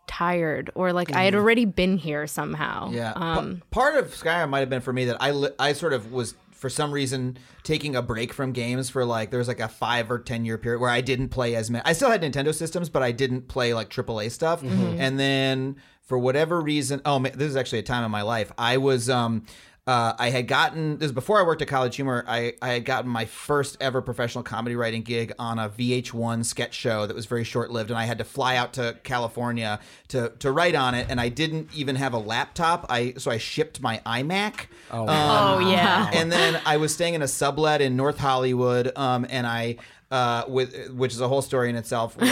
tired 0.08 0.70
or 0.74 0.92
like 0.92 1.12
i 1.14 1.22
had 1.24 1.34
already 1.34 1.64
been 1.64 1.96
here 1.98 2.26
somehow 2.26 2.90
Yeah. 2.90 3.12
um 3.14 3.56
P- 3.56 3.62
part 3.70 3.96
of 3.96 4.06
Skyrim 4.14 4.48
might 4.48 4.60
have 4.60 4.70
been 4.70 4.80
for 4.80 4.92
me 4.92 5.04
that 5.06 5.20
I 5.20 5.32
li- 5.32 5.50
I 5.58 5.74
sort 5.74 5.92
of 5.92 6.10
was 6.12 6.34
for 6.56 6.70
some 6.70 6.90
reason 6.90 7.38
taking 7.62 7.94
a 7.94 8.02
break 8.02 8.32
from 8.32 8.52
games 8.52 8.88
for 8.90 9.04
like 9.04 9.30
there 9.30 9.38
was 9.38 9.48
like 9.48 9.60
a 9.60 9.68
five 9.68 10.10
or 10.10 10.18
ten 10.18 10.44
year 10.44 10.58
period 10.58 10.80
where 10.80 10.90
I 10.90 11.00
didn't 11.02 11.28
play 11.28 11.54
as 11.54 11.70
many. 11.70 11.84
I 11.84 11.92
still 11.92 12.10
had 12.10 12.22
Nintendo 12.22 12.54
systems, 12.54 12.88
but 12.88 13.02
I 13.02 13.12
didn't 13.12 13.48
play 13.48 13.74
like 13.74 13.90
AAA 13.90 14.30
stuff. 14.30 14.62
And 14.62 15.20
then 15.20 15.76
for 16.02 16.18
whatever 16.18 16.60
reason, 16.60 17.02
oh, 17.04 17.18
man, 17.18 17.32
this 17.36 17.48
is 17.48 17.56
actually 17.56 17.80
a 17.80 17.82
time 17.82 18.04
in 18.04 18.10
my 18.10 18.22
life. 18.22 18.50
I 18.56 18.78
was 18.78 19.10
um. 19.10 19.44
Uh, 19.86 20.14
I 20.18 20.30
had 20.30 20.48
gotten 20.48 20.98
this 20.98 21.06
is 21.06 21.12
before 21.12 21.38
I 21.38 21.44
worked 21.44 21.62
at 21.62 21.68
College 21.68 21.94
Humor. 21.94 22.24
I, 22.26 22.54
I 22.60 22.70
had 22.70 22.84
gotten 22.84 23.08
my 23.08 23.24
first 23.24 23.76
ever 23.80 24.02
professional 24.02 24.42
comedy 24.42 24.74
writing 24.74 25.02
gig 25.02 25.32
on 25.38 25.60
a 25.60 25.68
VH1 25.68 26.44
sketch 26.44 26.74
show 26.74 27.06
that 27.06 27.14
was 27.14 27.26
very 27.26 27.44
short 27.44 27.70
lived, 27.70 27.90
and 27.90 27.98
I 27.98 28.04
had 28.04 28.18
to 28.18 28.24
fly 28.24 28.56
out 28.56 28.72
to 28.74 28.98
California 29.04 29.78
to 30.08 30.32
to 30.40 30.50
write 30.50 30.74
on 30.74 30.94
it. 30.96 31.06
And 31.08 31.20
I 31.20 31.28
didn't 31.28 31.68
even 31.72 31.94
have 31.94 32.14
a 32.14 32.18
laptop. 32.18 32.86
I 32.88 33.14
so 33.16 33.30
I 33.30 33.38
shipped 33.38 33.80
my 33.80 34.00
iMac. 34.04 34.66
Oh, 34.90 35.06
Oh 35.08 35.58
yeah. 35.70 36.10
and 36.12 36.32
then 36.32 36.60
I 36.66 36.78
was 36.78 36.92
staying 36.92 37.14
in 37.14 37.22
a 37.22 37.28
sublet 37.28 37.80
in 37.80 37.94
North 37.94 38.18
Hollywood, 38.18 38.90
um, 38.96 39.24
and 39.30 39.46
I. 39.46 39.76
Uh, 40.08 40.44
with 40.46 40.90
which 40.92 41.12
is 41.12 41.20
a 41.20 41.26
whole 41.26 41.42
story 41.42 41.68
in 41.68 41.74
itself. 41.76 42.16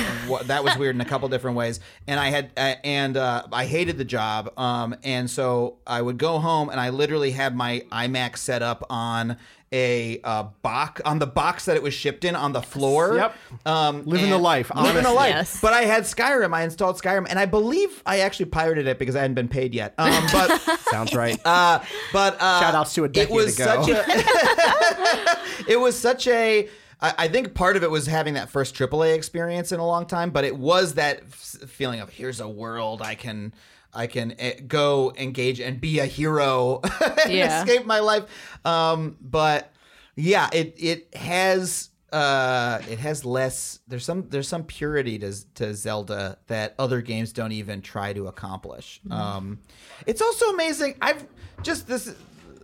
That 0.44 0.62
was 0.64 0.76
weird 0.78 0.94
in 0.94 1.00
a 1.00 1.04
couple 1.04 1.28
different 1.28 1.56
ways, 1.56 1.80
and 2.06 2.18
I 2.20 2.30
had 2.30 2.50
uh, 2.56 2.74
and 2.84 3.16
uh, 3.16 3.44
I 3.52 3.66
hated 3.66 3.98
the 3.98 4.04
job. 4.04 4.52
Um, 4.58 4.94
and 5.02 5.28
so 5.28 5.76
I 5.87 6.00
would 6.00 6.16
go 6.16 6.38
home, 6.38 6.70
and 6.70 6.78
I 6.80 6.90
literally 6.90 7.32
had 7.32 7.54
my 7.56 7.84
iMac 7.92 8.38
set 8.38 8.62
up 8.62 8.84
on 8.90 9.37
a 9.72 10.20
uh, 10.22 10.44
box 10.62 11.00
on 11.04 11.18
the 11.18 11.26
box 11.26 11.64
that 11.64 11.76
it 11.76 11.82
was 11.82 11.92
shipped 11.92 12.24
in 12.24 12.37
on 12.37 12.52
the 12.52 12.62
floor. 12.62 13.16
Yep. 13.16 13.34
Um, 13.66 14.04
Living 14.04 14.28
the 14.30 14.37
and- 14.37 14.42
life, 14.44 14.70
Living 14.74 15.02
the 15.02 15.12
life. 15.12 15.34
Yes. 15.34 15.60
But 15.60 15.72
I 15.72 15.82
had 15.82 16.04
Skyrim. 16.04 16.54
I 16.54 16.62
installed 16.62 16.96
Skyrim, 17.00 17.26
and 17.28 17.38
I 17.40 17.46
believe 17.46 18.02
I 18.06 18.20
actually 18.20 18.46
pirated 18.46 18.87
it 18.87 18.98
because 19.00 19.16
I 19.16 19.20
hadn't 19.20 19.34
been 19.34 19.48
paid 19.48 19.74
yet. 19.74 19.94
Um, 19.98 20.25
but 20.33 20.58
Sounds 20.90 21.12
right. 21.14 21.38
uh, 21.44 21.81
but 22.12 22.37
uh, 22.40 22.60
Shout 22.60 22.75
outs 22.77 22.94
to 22.94 23.04
a 23.04 23.08
decade 23.08 23.31
it 23.31 23.35
was 23.35 23.58
ago. 23.58 23.83
Such 23.83 23.88
a, 23.90 25.70
it 25.72 25.81
was 25.81 25.98
such 25.98 26.29
a. 26.29 26.68
I 27.01 27.15
I 27.19 27.29
think 27.29 27.55
part 27.55 27.77
of 27.77 27.83
it 27.83 27.90
was 27.90 28.07
having 28.07 28.35
that 28.35 28.51
first 28.51 28.75
AAA 28.75 29.15
experience 29.15 29.73
in 29.73 29.81
a 29.81 29.87
long 29.87 30.07
time, 30.07 30.31
but 30.31 30.45
it 30.45 30.57
was 30.57 30.95
that 30.95 31.21
f- 31.25 31.69
feeling 31.69 32.01
of 32.01 32.11
here's 32.11 32.40
a 32.40 32.49
world 32.49 33.03
I 33.03 33.15
can. 33.15 33.55
I 33.97 34.09
can 34.09 34.33
uh, 34.40 34.51
go 34.67 35.13
engage 35.17 35.61
and 35.61 35.81
be 35.81 36.01
a 36.01 36.05
hero 36.07 36.81
and 37.25 37.33
Yeah. 37.33 37.63
escape 37.63 37.87
my 37.87 38.01
life. 38.01 38.25
Um, 38.65 39.17
but 39.21 39.73
yeah, 40.17 40.49
it 40.53 40.75
it 40.79 41.15
has 41.15 41.90
uh 42.13 42.81
it 42.90 42.99
has 42.99 43.25
less 43.25 43.79
there's 43.87 44.05
some 44.05 44.29
there's 44.31 44.49
some 44.49 44.65
purity 44.65 45.17
to 45.21 45.33
to 45.55 45.75
Zelda 45.75 46.38
that 46.49 46.75
other 46.77 47.03
games 47.03 47.33
don't 47.33 47.53
even 47.53 47.83
try 47.83 48.13
to 48.13 48.27
accomplish. 48.27 49.01
Um 49.13 49.61
it's 50.07 50.21
also 50.21 50.47
amazing. 50.47 50.97
I've 51.01 51.25
just 51.63 51.87
this 51.87 52.13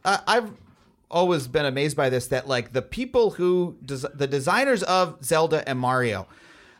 uh, 0.05 0.18
I've 0.26 0.51
always 1.11 1.48
been 1.48 1.66
amazed 1.66 1.96
by 1.96 2.08
this 2.08 2.28
that 2.28 2.48
like 2.48 2.72
the 2.72 2.82
people 2.82 3.32
who 3.32 3.76
des- 3.84 4.08
the 4.14 4.26
designers 4.26 4.82
of 4.82 5.24
Zelda 5.24 5.68
and 5.68 5.78
Mario 5.78 6.26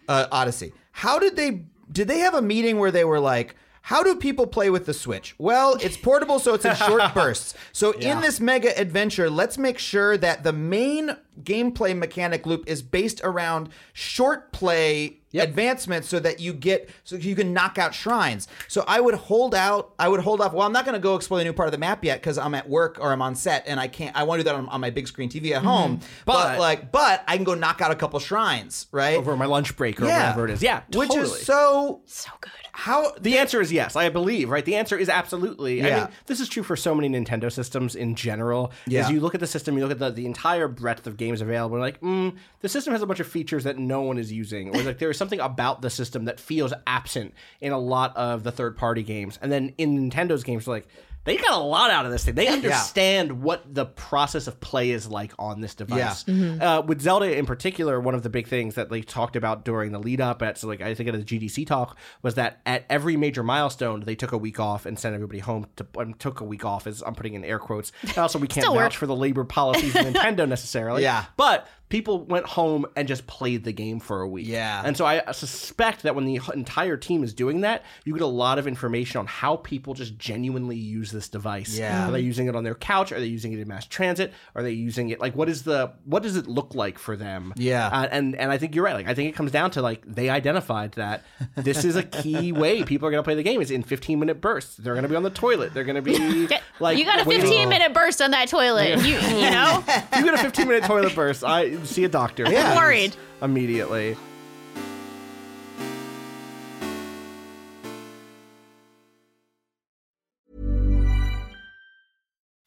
uh, 0.09 0.27
Odyssey. 0.31 0.73
How 0.93 1.19
did 1.19 1.37
they 1.37 1.63
did 1.91 2.09
they 2.09 2.19
have 2.19 2.35
a 2.35 2.43
meeting 2.43 2.79
where 2.79 2.91
they 2.91 3.05
were 3.05 3.21
like 3.21 3.57
how 3.83 4.03
do 4.03 4.15
people 4.17 4.47
play 4.47 4.71
with 4.71 4.87
the 4.87 4.95
Switch? 4.95 5.35
Well, 5.39 5.77
it's 5.81 5.97
portable, 5.97 6.39
so 6.39 6.55
it's 6.55 6.65
in 6.65 6.75
short 6.87 7.15
bursts. 7.15 7.55
So 7.73 7.93
in 7.93 8.21
this 8.21 8.39
mega 8.39 8.79
adventure, 8.79 9.31
let's 9.31 9.57
make 9.59 9.79
sure 9.79 10.17
that 10.19 10.45
the 10.45 10.53
main 10.53 11.17
gameplay 11.43 11.97
mechanic 11.97 12.47
loop 12.47 12.65
is 12.67 12.83
based 12.83 13.21
around 13.25 13.71
short 13.93 14.53
play 14.53 15.20
advancements 15.35 16.09
so 16.09 16.19
that 16.21 16.41
you 16.41 16.53
get 16.53 16.91
so 17.05 17.17
you 17.17 17.35
can 17.37 17.53
knock 17.53 17.79
out 17.79 17.95
shrines. 17.95 18.49
So 18.69 18.85
I 18.89 19.01
would 19.01 19.15
hold 19.15 19.55
out 19.55 19.93
I 19.99 20.09
would 20.09 20.21
hold 20.21 20.41
off. 20.41 20.53
Well, 20.53 20.67
I'm 20.67 20.73
not 20.73 20.85
going 20.85 20.95
to 20.95 21.01
go 21.01 21.15
explore 21.17 21.39
the 21.39 21.45
new 21.45 21.53
part 21.53 21.69
of 21.69 21.73
the 21.73 21.79
map 21.79 22.05
yet 22.05 22.23
cuz 22.23 22.37
I'm 22.39 22.55
at 22.55 22.69
work 22.69 22.99
or 23.01 23.13
I'm 23.13 23.23
on 23.23 23.35
set 23.35 23.65
and 23.67 23.79
I 23.79 23.89
can't 23.89 24.17
I 24.17 24.25
want 24.25 24.41
to 24.41 24.45
do 24.45 24.51
that 24.51 24.57
on, 24.57 24.69
on 24.69 24.81
my 24.81 24.91
big 24.91 25.07
screen 25.09 25.29
TV 25.31 25.53
at 25.53 25.63
home. 25.63 26.01
But, 26.27 26.35
But- 26.53 26.59
like 26.59 26.93
but 26.93 27.23
I 27.29 27.37
can 27.37 27.45
go 27.45 27.55
knock 27.55 27.81
out 27.81 27.91
a 27.91 27.95
couple 27.97 28.19
shrines, 28.21 28.87
right? 28.93 29.17
over 29.17 29.37
my 29.37 29.47
lunch 29.47 29.77
break 29.77 30.01
or 30.01 30.05
whatever 30.07 30.45
it 30.47 30.51
is. 30.51 30.63
Yeah, 30.63 30.83
Which 30.95 31.15
is 31.15 31.41
so 31.43 32.01
So 32.07 32.31
good. 32.41 32.51
how 32.73 33.13
The 33.21 33.39
answer 33.39 33.61
is 33.61 33.73
yes, 33.73 33.97
I 33.97 34.09
believe, 34.09 34.51
right? 34.51 34.65
The 34.65 34.77
answer 34.77 34.97
is 34.97 35.09
absolutely. 35.09 35.83
I 35.83 35.87
Yeah. 35.89 35.97
mean, 36.05 36.09
this 36.27 36.41
is 36.41 36.49
true 36.49 36.63
for 36.63 36.77
so 36.77 36.95
many 36.95 37.09
Nintendo 37.09 37.53
systems 37.53 37.95
in 37.95 38.15
general. 38.15 38.73
Yeah. 38.87 39.03
As 39.05 39.11
you 39.11 39.21
look 39.21 39.35
at 39.35 39.41
the 39.41 39.47
system, 39.47 39.77
you 39.77 39.83
look 39.85 39.93
at 39.93 39.99
the, 39.99 40.11
the 40.11 40.27
entire 40.27 40.69
breadth 40.69 41.07
of 41.07 41.17
games 41.17 41.41
available, 41.41 41.77
and 41.77 41.83
like, 41.83 42.01
mm, 42.01 42.35
the 42.61 42.69
system 42.69 42.93
has 42.93 43.03
a 43.03 43.07
bunch 43.07 43.21
of 43.21 43.27
features 43.27 43.65
that 43.65 43.79
no 43.79 44.01
one 44.03 44.19
is 44.19 44.33
using. 44.33 44.75
Or 44.75 44.83
like 44.83 44.99
there 44.99 45.11
is 45.11 45.19
something 45.21 45.39
about 45.39 45.83
the 45.83 45.91
system 45.91 46.25
that 46.25 46.41
feels 46.41 46.73
absent 46.87 47.35
in 47.61 47.71
a 47.71 47.79
lot 47.79 48.17
of 48.17 48.43
the 48.43 48.51
third 48.51 48.77
party 48.77 49.05
games. 49.05 49.39
And 49.41 49.53
then 49.53 49.75
in 49.79 50.11
Nintendo's 50.11 50.43
games, 50.43 50.67
like 50.67 50.89
they 51.25 51.37
got 51.37 51.53
a 51.53 51.63
lot 51.63 51.91
out 51.91 52.07
of 52.07 52.13
this 52.13 52.25
thing. 52.25 52.35
They 52.35 52.49
understand 52.49 53.43
what 53.43 53.75
the 53.75 53.85
process 53.85 54.47
of 54.47 54.59
play 54.59 54.91
is 54.91 55.07
like 55.07 55.33
on 55.39 55.61
this 55.61 55.75
device. 55.75 56.27
Uh, 56.27 56.83
with 56.87 57.03
Zelda 57.03 57.37
in 57.37 57.45
particular, 57.45 58.01
one 58.01 58.15
of 58.15 58.23
the 58.23 58.31
big 58.31 58.49
things 58.49 58.75
that 58.77 58.89
they 58.89 59.03
talked 59.03 59.37
about 59.37 59.65
during 59.65 59.93
the 59.93 59.99
lead 59.99 60.23
up 60.23 60.41
at, 60.41 60.57
so 60.57 60.67
like 60.67 60.81
I 60.81 60.95
think 60.95 61.11
at 61.11 61.15
the 61.15 61.39
GDC 61.39 61.67
talk, 61.67 61.99
was 62.23 62.37
that 62.37 62.61
at 62.65 62.87
every 62.89 63.19
major 63.19 63.43
milestone, 63.43 64.01
they 64.01 64.15
took 64.15 64.33
a 64.33 64.39
week 64.39 64.59
off 64.59 64.87
and 64.87 64.99
sent 64.99 65.15
everybody 65.15 65.41
home. 65.41 65.67
To 65.77 65.87
um, 65.99 66.15
took 66.15 66.41
a 66.41 66.45
week 66.45 66.65
off, 66.65 66.87
as 66.87 67.03
I'm 67.03 67.15
putting 67.15 67.35
in 67.35 67.45
air 67.45 67.59
quotes. 67.59 67.93
And 68.03 68.17
also, 68.17 68.39
we 68.39 68.47
can't 68.49 68.67
vouch 68.67 68.75
work. 68.75 68.93
for 68.95 69.07
the 69.07 69.17
labor 69.17 69.45
policies 69.45 69.95
of 69.95 70.07
Nintendo 70.07 70.49
necessarily. 70.49 71.03
Yeah. 71.03 71.27
but 71.37 71.69
people 71.91 72.25
went 72.25 72.47
home 72.47 72.87
and 72.97 73.07
just 73.07 73.27
played 73.27 73.65
the 73.65 73.73
game 73.73 74.01
for 74.01 74.23
a 74.23 74.29
week. 74.29 74.47
Yeah. 74.47 74.83
and 74.85 74.97
so 74.97 75.05
I 75.05 75.31
suspect 75.33 76.05
that 76.05 76.15
when 76.15 76.25
the 76.25 76.41
entire 76.55 76.97
team 76.97 77.23
is 77.23 77.35
doing 77.35 77.61
that, 77.61 77.83
you 78.05 78.15
get 78.15 78.23
a 78.23 78.27
lot 78.27 78.59
of 78.59 78.67
information 78.67 79.19
on 79.19 79.27
how 79.27 79.57
people 79.57 79.93
just 79.93 80.17
genuinely 80.17 80.77
use 80.77 81.11
this 81.11 81.29
device. 81.29 81.77
Yeah. 81.77 82.09
Are 82.09 82.13
they 82.13 82.21
using 82.21 82.47
it 82.47 82.57
on 82.57 82.65
their 82.65 82.77
couch? 82.77 83.13
Are 83.13 83.21
they 83.21 83.27
using 83.27 83.53
it 83.53 83.59
in 83.59 83.69
mass 83.69 83.87
transit? 83.87 84.33
Are 84.55 84.63
they 84.63 84.71
using 84.71 85.11
it 85.11 85.21
like 85.21 85.35
what 85.37 85.49
is 85.51 85.65
the 85.65 85.93
what 86.05 86.23
does 86.23 86.37
it 86.37 86.47
look 86.47 86.75
like 86.75 86.99
for 86.99 87.17
them? 87.17 87.53
Yeah. 87.57 87.89
Uh, 87.89 88.09
and 88.11 88.35
and 88.37 88.51
I 88.51 88.57
think 88.57 88.75
you're 88.75 88.85
right. 88.85 88.95
Like 88.95 89.09
I 89.09 89.15
think 89.15 89.29
it 89.29 89.35
comes 89.37 89.51
down 89.51 89.73
to 89.73 89.83
like 89.83 90.03
they 90.07 90.31
identified 90.31 90.93
that 90.93 91.25
this 91.57 91.85
is 91.85 91.97
a 91.97 92.05
key 92.05 92.53
way 92.63 92.85
people 92.85 93.09
are 93.09 93.11
going 93.11 93.23
to 93.23 93.25
play 93.27 93.35
the 93.35 93.43
game 93.43 93.61
is 93.61 93.71
in 93.71 93.83
15 93.83 94.19
minute 94.21 94.41
bursts. 94.41 94.77
They're 94.77 94.95
going 94.95 95.03
to 95.03 95.09
be 95.09 95.17
on 95.17 95.25
the 95.25 95.31
toilet. 95.31 95.75
They're 95.75 95.85
going 95.85 95.97
to 95.97 96.03
be 96.03 96.17
like 96.81 96.99
you 96.99 97.05
got 97.05 97.27
a 97.27 97.29
waiting- 97.29 97.43
15 97.43 97.69
minute 97.69 97.93
burst 97.93 98.23
on 98.23 98.31
that 98.31 98.49
toilet. 98.49 98.99
You, 99.05 99.17
you 99.19 99.51
know? 99.51 99.83
You 100.17 100.25
get 100.25 100.35
a 100.35 100.39
15 100.39 100.69
minute 100.69 100.85
toilet 100.85 101.15
burst. 101.15 101.43
I 101.45 101.80
see 101.87 102.05
a 102.05 102.09
doctor. 102.09 102.47
I'm 102.47 102.77
worried. 102.77 103.17
immediately. 103.43 104.17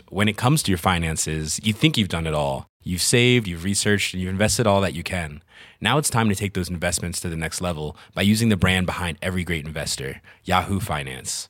When 0.09 0.27
it 0.27 0.37
comes 0.37 0.61
to 0.63 0.71
your 0.71 0.77
finances, 0.77 1.59
you 1.63 1.73
think 1.73 1.97
you've 1.97 2.07
done 2.07 2.27
it 2.27 2.35
all. 2.35 2.67
You've 2.83 3.01
saved, 3.01 3.47
you've 3.47 3.63
researched, 3.63 4.13
and 4.13 4.21
you've 4.21 4.29
invested 4.29 4.67
all 4.67 4.79
that 4.81 4.93
you 4.93 5.01
can. 5.01 5.41
Now 5.81 5.97
it's 5.97 6.09
time 6.09 6.29
to 6.29 6.35
take 6.35 6.53
those 6.53 6.69
investments 6.69 7.19
to 7.21 7.29
the 7.29 7.35
next 7.35 7.61
level 7.61 7.97
by 8.13 8.21
using 8.21 8.49
the 8.49 8.55
brand 8.57 8.85
behind 8.85 9.17
every 9.23 9.43
great 9.43 9.65
investor, 9.65 10.21
Yahoo 10.43 10.79
Finance. 10.79 11.49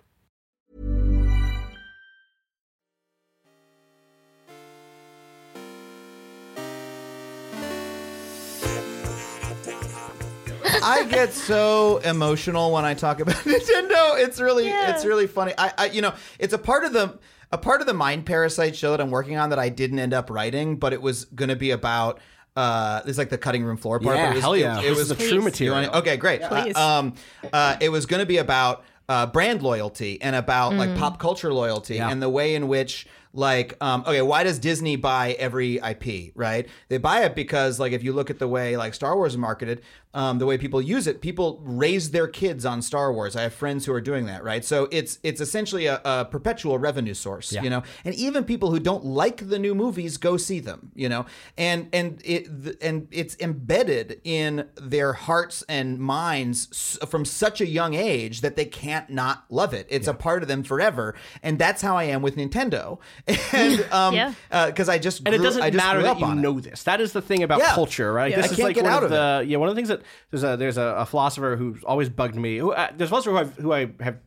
I 10.83 11.05
get 11.05 11.33
so 11.33 11.97
emotional 11.99 12.71
when 12.71 12.85
I 12.85 12.93
talk 12.93 13.19
about 13.19 13.35
Nintendo. 13.45 14.19
It's 14.23 14.39
really 14.39 14.67
Yeah. 14.67 14.93
it's 14.93 15.05
really 15.05 15.27
funny. 15.27 15.53
I, 15.57 15.73
I 15.77 15.85
you 15.87 16.01
know, 16.01 16.13
it's 16.39 16.53
a 16.53 16.57
part 16.57 16.83
of 16.83 16.93
the 16.93 17.17
a 17.51 17.57
part 17.57 17.81
of 17.81 17.87
the 17.87 17.93
mind 17.93 18.25
parasite 18.25 18.75
show 18.75 18.91
that 18.91 19.01
I'm 19.01 19.11
working 19.11 19.37
on 19.37 19.49
that 19.49 19.59
I 19.59 19.69
didn't 19.69 19.99
end 19.99 20.13
up 20.13 20.29
writing, 20.29 20.77
but 20.77 20.93
it 20.93 21.01
was 21.01 21.25
going 21.25 21.49
to 21.49 21.55
be 21.55 21.71
about 21.71 22.19
uh 22.55 23.01
it's 23.05 23.17
like 23.17 23.29
the 23.29 23.37
cutting 23.37 23.63
room 23.63 23.77
floor 23.77 23.99
part. 23.99 24.17
Yeah, 24.17 24.27
but 24.29 24.35
was, 24.35 24.43
hell 24.43 24.57
yeah. 24.57 24.79
It, 24.79 24.85
it 24.85 24.89
was 24.91 24.99
is 24.99 25.09
the 25.09 25.15
true 25.15 25.41
material. 25.41 25.75
wanna- 25.87 25.97
okay, 25.99 26.17
great. 26.17 26.41
Please. 26.41 26.75
Uh, 26.75 26.81
um 26.99 27.13
uh 27.53 27.77
it 27.79 27.89
was 27.89 28.05
going 28.05 28.19
to 28.19 28.25
be 28.25 28.37
about 28.37 28.83
uh 29.09 29.25
brand 29.25 29.61
loyalty 29.61 30.21
and 30.21 30.35
about 30.35 30.73
like 30.73 30.95
pop 30.97 31.19
culture 31.19 31.53
loyalty 31.53 31.95
Yeah. 31.95 32.09
and 32.09 32.21
the 32.21 32.29
way 32.29 32.55
in 32.55 32.67
which 32.67 33.07
like 33.33 33.75
um 33.81 34.03
okay 34.05 34.21
why 34.21 34.43
does 34.43 34.59
disney 34.59 34.97
buy 34.97 35.31
every 35.39 35.77
ip 35.77 36.33
right 36.35 36.67
they 36.89 36.97
buy 36.97 37.23
it 37.23 37.33
because 37.33 37.79
like 37.79 37.93
if 37.93 38.03
you 38.03 38.11
look 38.11 38.29
at 38.29 38.39
the 38.39 38.47
way 38.47 38.75
like 38.75 38.93
star 38.93 39.15
wars 39.15 39.31
is 39.33 39.37
marketed 39.37 39.81
um 40.13 40.39
the 40.39 40.45
way 40.45 40.57
people 40.57 40.81
use 40.81 41.07
it 41.07 41.21
people 41.21 41.59
raise 41.63 42.11
their 42.11 42.27
kids 42.27 42.65
on 42.65 42.81
star 42.81 43.13
wars 43.13 43.35
i 43.35 43.41
have 43.41 43.53
friends 43.53 43.85
who 43.85 43.93
are 43.93 44.01
doing 44.01 44.25
that 44.25 44.43
right 44.43 44.65
so 44.65 44.87
it's 44.91 45.19
it's 45.23 45.39
essentially 45.39 45.85
a, 45.85 46.01
a 46.03 46.25
perpetual 46.25 46.77
revenue 46.77 47.13
source 47.13 47.51
you 47.53 47.69
know 47.69 47.81
and 48.03 48.13
even 48.15 48.43
people 48.43 48.71
who 48.71 48.79
don't 48.79 49.05
like 49.05 49.47
the 49.49 49.57
new 49.59 49.73
movies 49.75 50.17
go 50.17 50.35
see 50.37 50.59
them 50.59 50.91
you 50.95 51.07
know 51.07 51.25
and 51.57 51.87
and 51.93 52.21
it 52.25 52.45
th- 52.63 52.77
and 52.81 53.07
it's 53.11 53.35
embedded 53.39 54.19
in 54.23 54.67
their 54.75 55.13
hearts 55.13 55.63
and 55.69 55.99
minds 55.99 56.67
s- 56.71 56.97
from 57.09 57.23
such 57.25 57.61
a 57.61 57.67
young 57.67 57.93
age 57.93 58.41
that 58.41 58.55
they 58.55 58.65
can't 58.65 59.09
not 59.09 59.45
love 59.49 59.73
it 59.73 59.87
it's 59.89 60.07
a 60.07 60.13
part 60.13 60.41
of 60.41 60.47
them 60.47 60.63
forever 60.63 61.15
and 61.43 61.57
that's 61.59 61.81
how 61.81 61.95
i 61.95 62.03
am 62.03 62.21
with 62.21 62.35
nintendo 62.35 62.99
and 63.53 63.85
um 63.91 64.13
Yeah. 64.13 64.33
because 64.67 64.89
i 64.89 64.97
just 64.97 65.21
and 65.25 65.33
it 65.35 65.37
doesn't 65.39 65.61
I 65.61 65.69
just 65.69 65.83
matter 65.85 66.01
that 66.01 66.19
you 66.19 66.25
on 66.25 66.39
it. 66.39 66.41
know 66.41 66.59
this. 66.59 66.83
That 66.83 66.99
is 67.01 67.13
the 67.13 67.21
thing 67.21 67.43
about 67.43 67.59
Yeah. 67.59 67.73
culture, 67.75 68.11
right? 68.11 68.31
Yeah. 68.31 68.37
This 68.37 68.47
I 68.47 68.49
is 68.51 68.55
can't 68.55 68.67
like 68.69 68.75
get 68.75 68.83
one 68.85 68.93
out 68.93 69.03
of 69.03 69.11
of 69.11 69.43
the 69.43 69.45
yeah 69.47 69.57
one 69.57 69.69
of 69.69 69.75
the 69.75 69.79
things 69.79 69.89
that 69.89 70.00
there's 70.29 70.43
a 70.43 70.57
there's 70.57 70.77
a, 70.77 70.95
a 70.97 71.05
philosopher 71.05 71.55
who's 71.55 71.83
always 71.83 72.09
bugged 72.09 72.35
me. 72.35 72.57
Who, 72.57 72.71
uh, 72.71 72.89
there's 72.95 73.09
a 73.09 73.11
philosopher 73.11 73.31
who, 73.31 73.37
I've, 73.37 73.55
who 73.57 73.73
I 73.73 74.03
have 74.03 74.17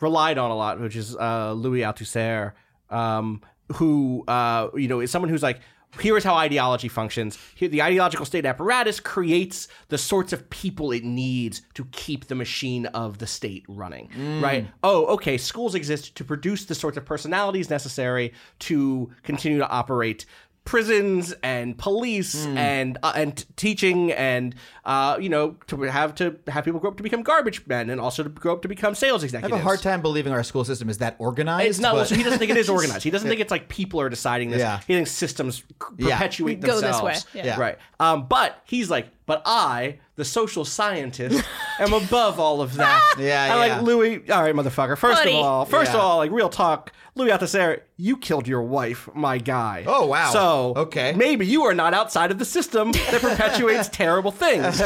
relied 0.00 0.38
on 0.38 0.50
a 0.50 0.56
lot, 0.56 0.80
which 0.80 0.96
is 0.96 1.16
uh, 1.16 1.52
Louis 1.52 1.80
Althusser, 1.80 2.52
um, 2.90 3.40
who 3.74 4.24
uh, 4.28 4.68
you 4.74 4.88
know 4.88 5.00
is 5.00 5.10
someone 5.10 5.30
who's 5.30 5.42
like. 5.42 5.60
Here 6.00 6.16
is 6.16 6.24
how 6.24 6.34
ideology 6.34 6.88
functions. 6.88 7.38
Here, 7.54 7.68
the 7.68 7.80
ideological 7.80 8.26
state 8.26 8.44
apparatus 8.44 8.98
creates 8.98 9.68
the 9.90 9.96
sorts 9.96 10.32
of 10.32 10.50
people 10.50 10.90
it 10.90 11.04
needs 11.04 11.62
to 11.74 11.84
keep 11.92 12.26
the 12.26 12.34
machine 12.34 12.86
of 12.86 13.18
the 13.18 13.28
state 13.28 13.64
running. 13.68 14.10
Right? 14.42 14.66
Oh, 14.82 15.06
okay. 15.14 15.38
Schools 15.38 15.76
exist 15.76 16.16
to 16.16 16.24
produce 16.24 16.64
the 16.64 16.74
sorts 16.74 16.96
of 16.96 17.04
personalities 17.04 17.70
necessary 17.70 18.32
to 18.58 19.12
continue 19.22 19.58
to 19.58 19.68
operate 19.68 20.26
prisons 20.64 21.34
and 21.42 21.76
police 21.76 22.44
Hmm. 22.46 22.56
and 22.58 22.98
uh, 23.02 23.12
and 23.14 23.36
t- 23.36 23.44
teaching 23.56 24.12
and 24.12 24.54
uh, 24.84 25.16
you 25.20 25.28
know 25.28 25.56
to 25.66 25.80
have 25.82 26.14
to 26.16 26.36
have 26.48 26.64
people 26.64 26.80
grow 26.80 26.90
up 26.90 26.96
to 26.96 27.02
become 27.02 27.22
garbage 27.22 27.66
men 27.66 27.90
and 27.90 28.00
also 28.00 28.22
to 28.22 28.28
grow 28.30 28.54
up 28.54 28.62
to 28.62 28.68
become 28.68 28.94
sales 28.94 29.22
executives. 29.22 29.52
I 29.52 29.56
have 29.56 29.62
a 29.64 29.68
hard 29.68 29.82
time 29.82 30.00
believing 30.00 30.32
our 30.32 30.42
school 30.42 30.64
system 30.64 30.88
is 30.88 30.98
that 30.98 31.16
organized. 31.18 31.68
It's 31.68 31.78
not. 31.80 31.94
but- 31.94 32.08
so 32.08 32.14
he 32.14 32.22
doesn't 32.22 32.38
think 32.38 32.50
it 32.50 32.56
is 32.56 32.68
organized. 32.78 33.02
He 33.04 33.10
doesn't 33.10 33.28
think 33.28 33.40
it's 33.40 33.50
like 33.50 33.68
people 33.68 34.00
are 34.00 34.08
deciding 34.08 34.50
this. 34.50 34.60
Yeah. 34.60 34.78
He 34.86 34.94
thinks 34.94 35.10
systems 35.12 35.56
c- 35.56 35.64
Yeah. 35.98 36.16
perpetuate 36.16 36.60
Go 36.60 36.80
this 36.80 37.00
way. 37.02 37.16
Yeah. 37.34 37.44
Yeah. 37.46 37.60
Right. 37.60 37.78
Um, 38.00 38.26
but 38.26 38.60
he's 38.64 38.90
like, 38.90 39.08
But 39.26 39.42
I, 39.46 40.00
the 40.16 40.24
social 40.24 40.64
scientist, 40.66 41.42
am 41.78 41.92
above 41.94 42.38
all 42.38 42.60
of 42.60 42.74
that. 42.74 43.00
Yeah, 43.18 43.46
yeah. 43.46 43.54
I 43.54 43.66
yeah. 43.66 43.74
like 43.76 43.82
Louis. 43.82 44.30
All 44.30 44.42
right, 44.42 44.54
motherfucker. 44.54 44.98
First 44.98 45.20
Buddy. 45.22 45.30
of 45.38 45.44
all, 45.44 45.64
first 45.64 45.92
of 45.92 46.00
all, 46.00 46.18
like 46.18 46.30
real 46.30 46.48
talk, 46.48 46.92
Louis 47.14 47.30
Althusser, 47.30 47.80
you 47.96 48.16
killed 48.16 48.48
your 48.48 48.62
wife, 48.62 49.08
my 49.14 49.38
guy. 49.38 49.84
Oh, 49.86 50.06
wow. 50.06 50.30
So 50.30 50.74
Okay. 50.76 51.12
maybe 51.14 51.46
you 51.46 51.62
are 51.62 51.74
not 51.74 51.94
outside 51.94 52.30
of 52.32 52.38
the 52.38 52.44
system 52.44 52.90
that 52.92 53.20
perpetuates 53.20 53.88
terrible 53.92 54.32
things. 54.32 54.78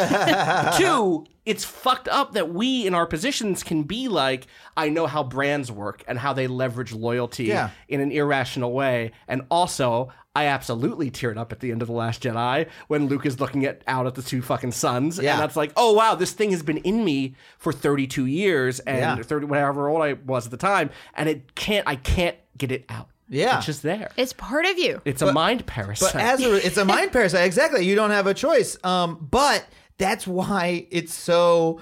Two, 0.77 1.25
it's 1.49 1.65
fucked 1.65 2.09
up 2.09 2.33
that 2.35 2.53
we 2.53 2.87
in 2.87 2.95
our 2.95 3.07
positions 3.07 3.63
can 3.63 3.83
be 3.85 4.07
like, 4.09 4.47
I 4.77 4.89
know 4.91 5.07
how 5.07 5.25
brands 5.25 5.73
work 5.73 6.05
and 6.07 6.19
how 6.19 6.33
they 6.33 6.47
leverage 6.47 6.93
loyalty 6.93 7.45
Yeah. 7.45 7.71
in 7.89 8.01
an 8.01 8.13
irrational 8.13 8.73
way. 8.73 9.13
And 9.27 9.43
also, 9.51 10.11
I 10.37 10.45
absolutely 10.45 11.11
teared 11.11 11.37
up 11.37 11.51
at 11.51 11.61
the 11.61 11.73
end 11.73 11.83
of 11.83 11.89
The 11.89 11.95
Last 11.95 12.23
Jedi 12.23 12.69
when 12.87 13.07
Luke 13.09 13.27
is 13.27 13.41
looking 13.41 13.65
at 13.65 13.83
out 13.89 14.07
at 14.07 14.15
the 14.15 14.23
two 14.23 14.43
fucking 14.43 14.73
suns. 14.73 15.19
Yeah. 15.19 15.33
And 15.33 15.41
that's 15.43 15.57
like, 15.57 15.73
oh 15.77 15.95
wow, 15.95 16.15
this 16.15 16.33
thing 16.33 16.51
has 16.53 16.63
been 16.63 16.77
in 16.79 17.05
me 17.05 17.35
for 17.59 17.73
32 17.73 18.27
years 18.27 18.79
and 18.81 18.99
Yeah. 18.99 19.17
30 19.23 19.47
whatever 19.47 19.89
old 19.89 20.03
I 20.03 20.13
was 20.13 20.45
at 20.45 20.51
the 20.53 20.57
time. 20.57 20.91
And 21.15 21.29
it 21.29 21.55
can't 21.57 21.89
I 21.89 21.97
can't 21.97 22.37
get 22.57 22.71
it 22.71 22.85
out. 22.89 23.09
Yeah. 23.29 23.57
It's 23.59 23.67
just 23.67 23.83
there. 23.83 24.11
It's 24.17 24.33
part 24.33 24.65
of 24.65 24.79
you. 24.79 25.03
It's 25.05 25.23
a 25.23 25.33
mind 25.33 25.67
parasite. 25.67 26.13
But 26.15 26.23
as 26.23 26.41
a, 26.43 26.67
it's 26.67 26.77
a 26.77 26.85
mind 26.95 27.13
parasite, 27.13 27.45
exactly. 27.45 27.85
You 27.85 27.95
don't 27.95 28.11
have 28.11 28.27
a 28.27 28.35
choice. 28.35 28.77
Um, 28.85 29.27
but 29.31 29.67
that's 29.99 30.27
why 30.27 30.87
it's 30.91 31.13
so 31.13 31.81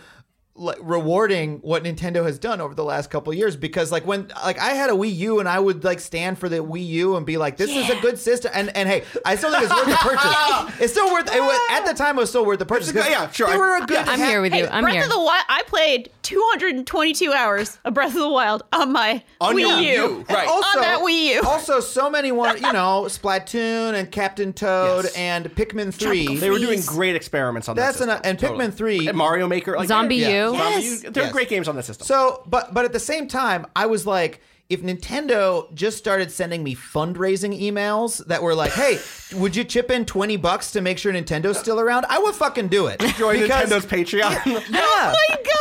like, 0.59 0.79
rewarding 0.81 1.59
what 1.59 1.85
Nintendo 1.85 2.25
has 2.25 2.39
done 2.39 2.63
over 2.63 2.75
the 2.75 2.83
last 2.85 3.11
couple 3.11 3.31
of 3.31 3.39
years. 3.39 3.57
Because 3.57 3.93
like 3.93 4.07
when 4.07 4.29
like 4.43 4.59
I 4.59 4.71
had 4.71 4.89
a 4.89 4.95
Wii 4.95 5.15
U 5.17 5.39
and 5.39 5.47
I 5.49 5.59
would 5.61 5.85
like 5.85 6.01
stand 6.01 6.39
for 6.39 6.49
the 6.49 6.57
Wii 6.65 6.87
U 6.87 7.17
and 7.17 7.27
be 7.27 7.37
like, 7.37 7.59
this 7.59 7.71
is 7.71 7.91
a 7.91 8.01
good 8.01 8.19
system. 8.19 8.51
And 8.55 8.75
and 8.75 8.89
hey, 8.89 9.05
I 9.27 9.37
still 9.37 9.51
think 9.51 9.65
it's 9.65 9.75
worth 9.75 9.87
the 9.87 9.97
purchase. 9.97 10.81
It's 10.83 10.93
still 10.93 11.13
worth. 11.13 11.33
It 11.35 11.41
was, 11.41 11.61
at 11.73 11.85
the 11.87 11.95
time, 11.95 12.17
it 12.17 12.21
was 12.21 12.31
still 12.31 12.45
worth 12.47 12.59
the 12.59 12.67
purchase. 12.67 12.91
'cause 12.93 13.09
Yeah, 13.09 13.31
sure. 13.31 13.49
They 13.49 13.55
I- 13.55 13.57
were 13.59 13.77
a 13.77 13.87
good. 13.87 13.99
I'm 14.09 14.19
here 14.19 14.41
with 14.41 14.55
you. 14.55 14.65
Hey, 14.67 14.71
I'm 14.73 14.83
Breath 14.85 14.95
here. 14.95 15.05
of 15.05 15.11
the 15.11 15.19
Wild. 15.21 15.45
I 15.49 15.63
played 15.67 16.11
222 16.27 17.33
hours 17.33 17.79
of 17.85 17.95
Breath 17.95 18.09
of 18.15 18.21
the 18.21 18.29
Wild 18.29 18.63
on 18.73 18.93
my 18.93 19.23
On 19.41 19.55
Wii 19.55 19.61
your 19.61 19.79
U. 19.79 20.03
U, 20.19 20.25
right. 20.29 20.49
on 20.49 20.81
that 20.83 20.99
Wii 21.01 21.35
U. 21.37 21.43
Also, 21.47 21.79
so 21.81 22.11
many 22.11 22.33
want 22.33 22.61
you 22.61 22.73
know 22.73 23.05
Splatoon 23.09 23.95
and 23.95 24.11
Captain 24.11 24.53
Toad 24.53 25.05
Yes. 25.05 25.15
and 25.17 25.47
Pikmin 25.55 25.95
Three. 25.95 26.37
they 26.37 26.51
were 26.51 26.59
doing 26.59 26.81
great 26.85 27.15
experiments 27.17 27.69
on 27.69 27.77
That's 27.77 27.99
that 27.99 28.09
an 28.09 28.17
system. 28.17 28.31
and 28.59 28.71
Pikmin 28.71 28.75
Three. 28.77 29.07
And 29.09 29.17
Mario 29.17 29.47
Maker, 29.47 29.77
like 29.77 29.89
Zombie 29.89 30.17
yeah, 30.17 30.47
U. 30.51 30.57
Zombie 30.59 30.59
Yes. 30.87 31.05
U. 31.05 31.11
They're 31.11 31.25
Yes. 31.25 31.33
great 31.33 31.49
games 31.49 31.69
on 31.69 31.77
that 31.77 31.85
system. 31.85 32.07
So, 32.07 32.43
but 32.47 32.75
but 32.75 32.85
at 32.85 32.93
the 32.93 33.01
same 33.01 33.29
time, 33.29 33.67
I 33.77 33.87
was 33.87 34.05
like, 34.07 34.41
if 34.69 34.83
Nintendo 34.83 35.73
just 35.75 35.97
started 35.97 36.33
sending 36.33 36.65
me 36.65 36.75
fundraising 36.75 37.57
emails 37.61 38.25
that 38.27 38.43
were 38.43 38.53
like, 38.55 38.73
"Hey, 38.73 38.99
would 39.37 39.55
you 39.55 39.63
chip 39.63 39.93
in 39.93 40.05
twenty 40.05 40.37
bucks 40.37 40.73
to 40.73 40.81
make 40.81 40.99
sure 40.99 41.13
Nintendo's 41.13 41.57
still 41.59 41.79
around?" 41.79 42.05
I 42.09 42.19
would 42.19 42.35
fucking 42.35 42.67
do 42.67 42.89
it. 42.89 42.99
Join 43.17 43.37
Nintendo's 43.37 43.87
Patreon. 43.87 44.35
Yeah. 44.69 44.81
Oh 44.83 45.15
my 45.31 45.37
god! 45.37 45.53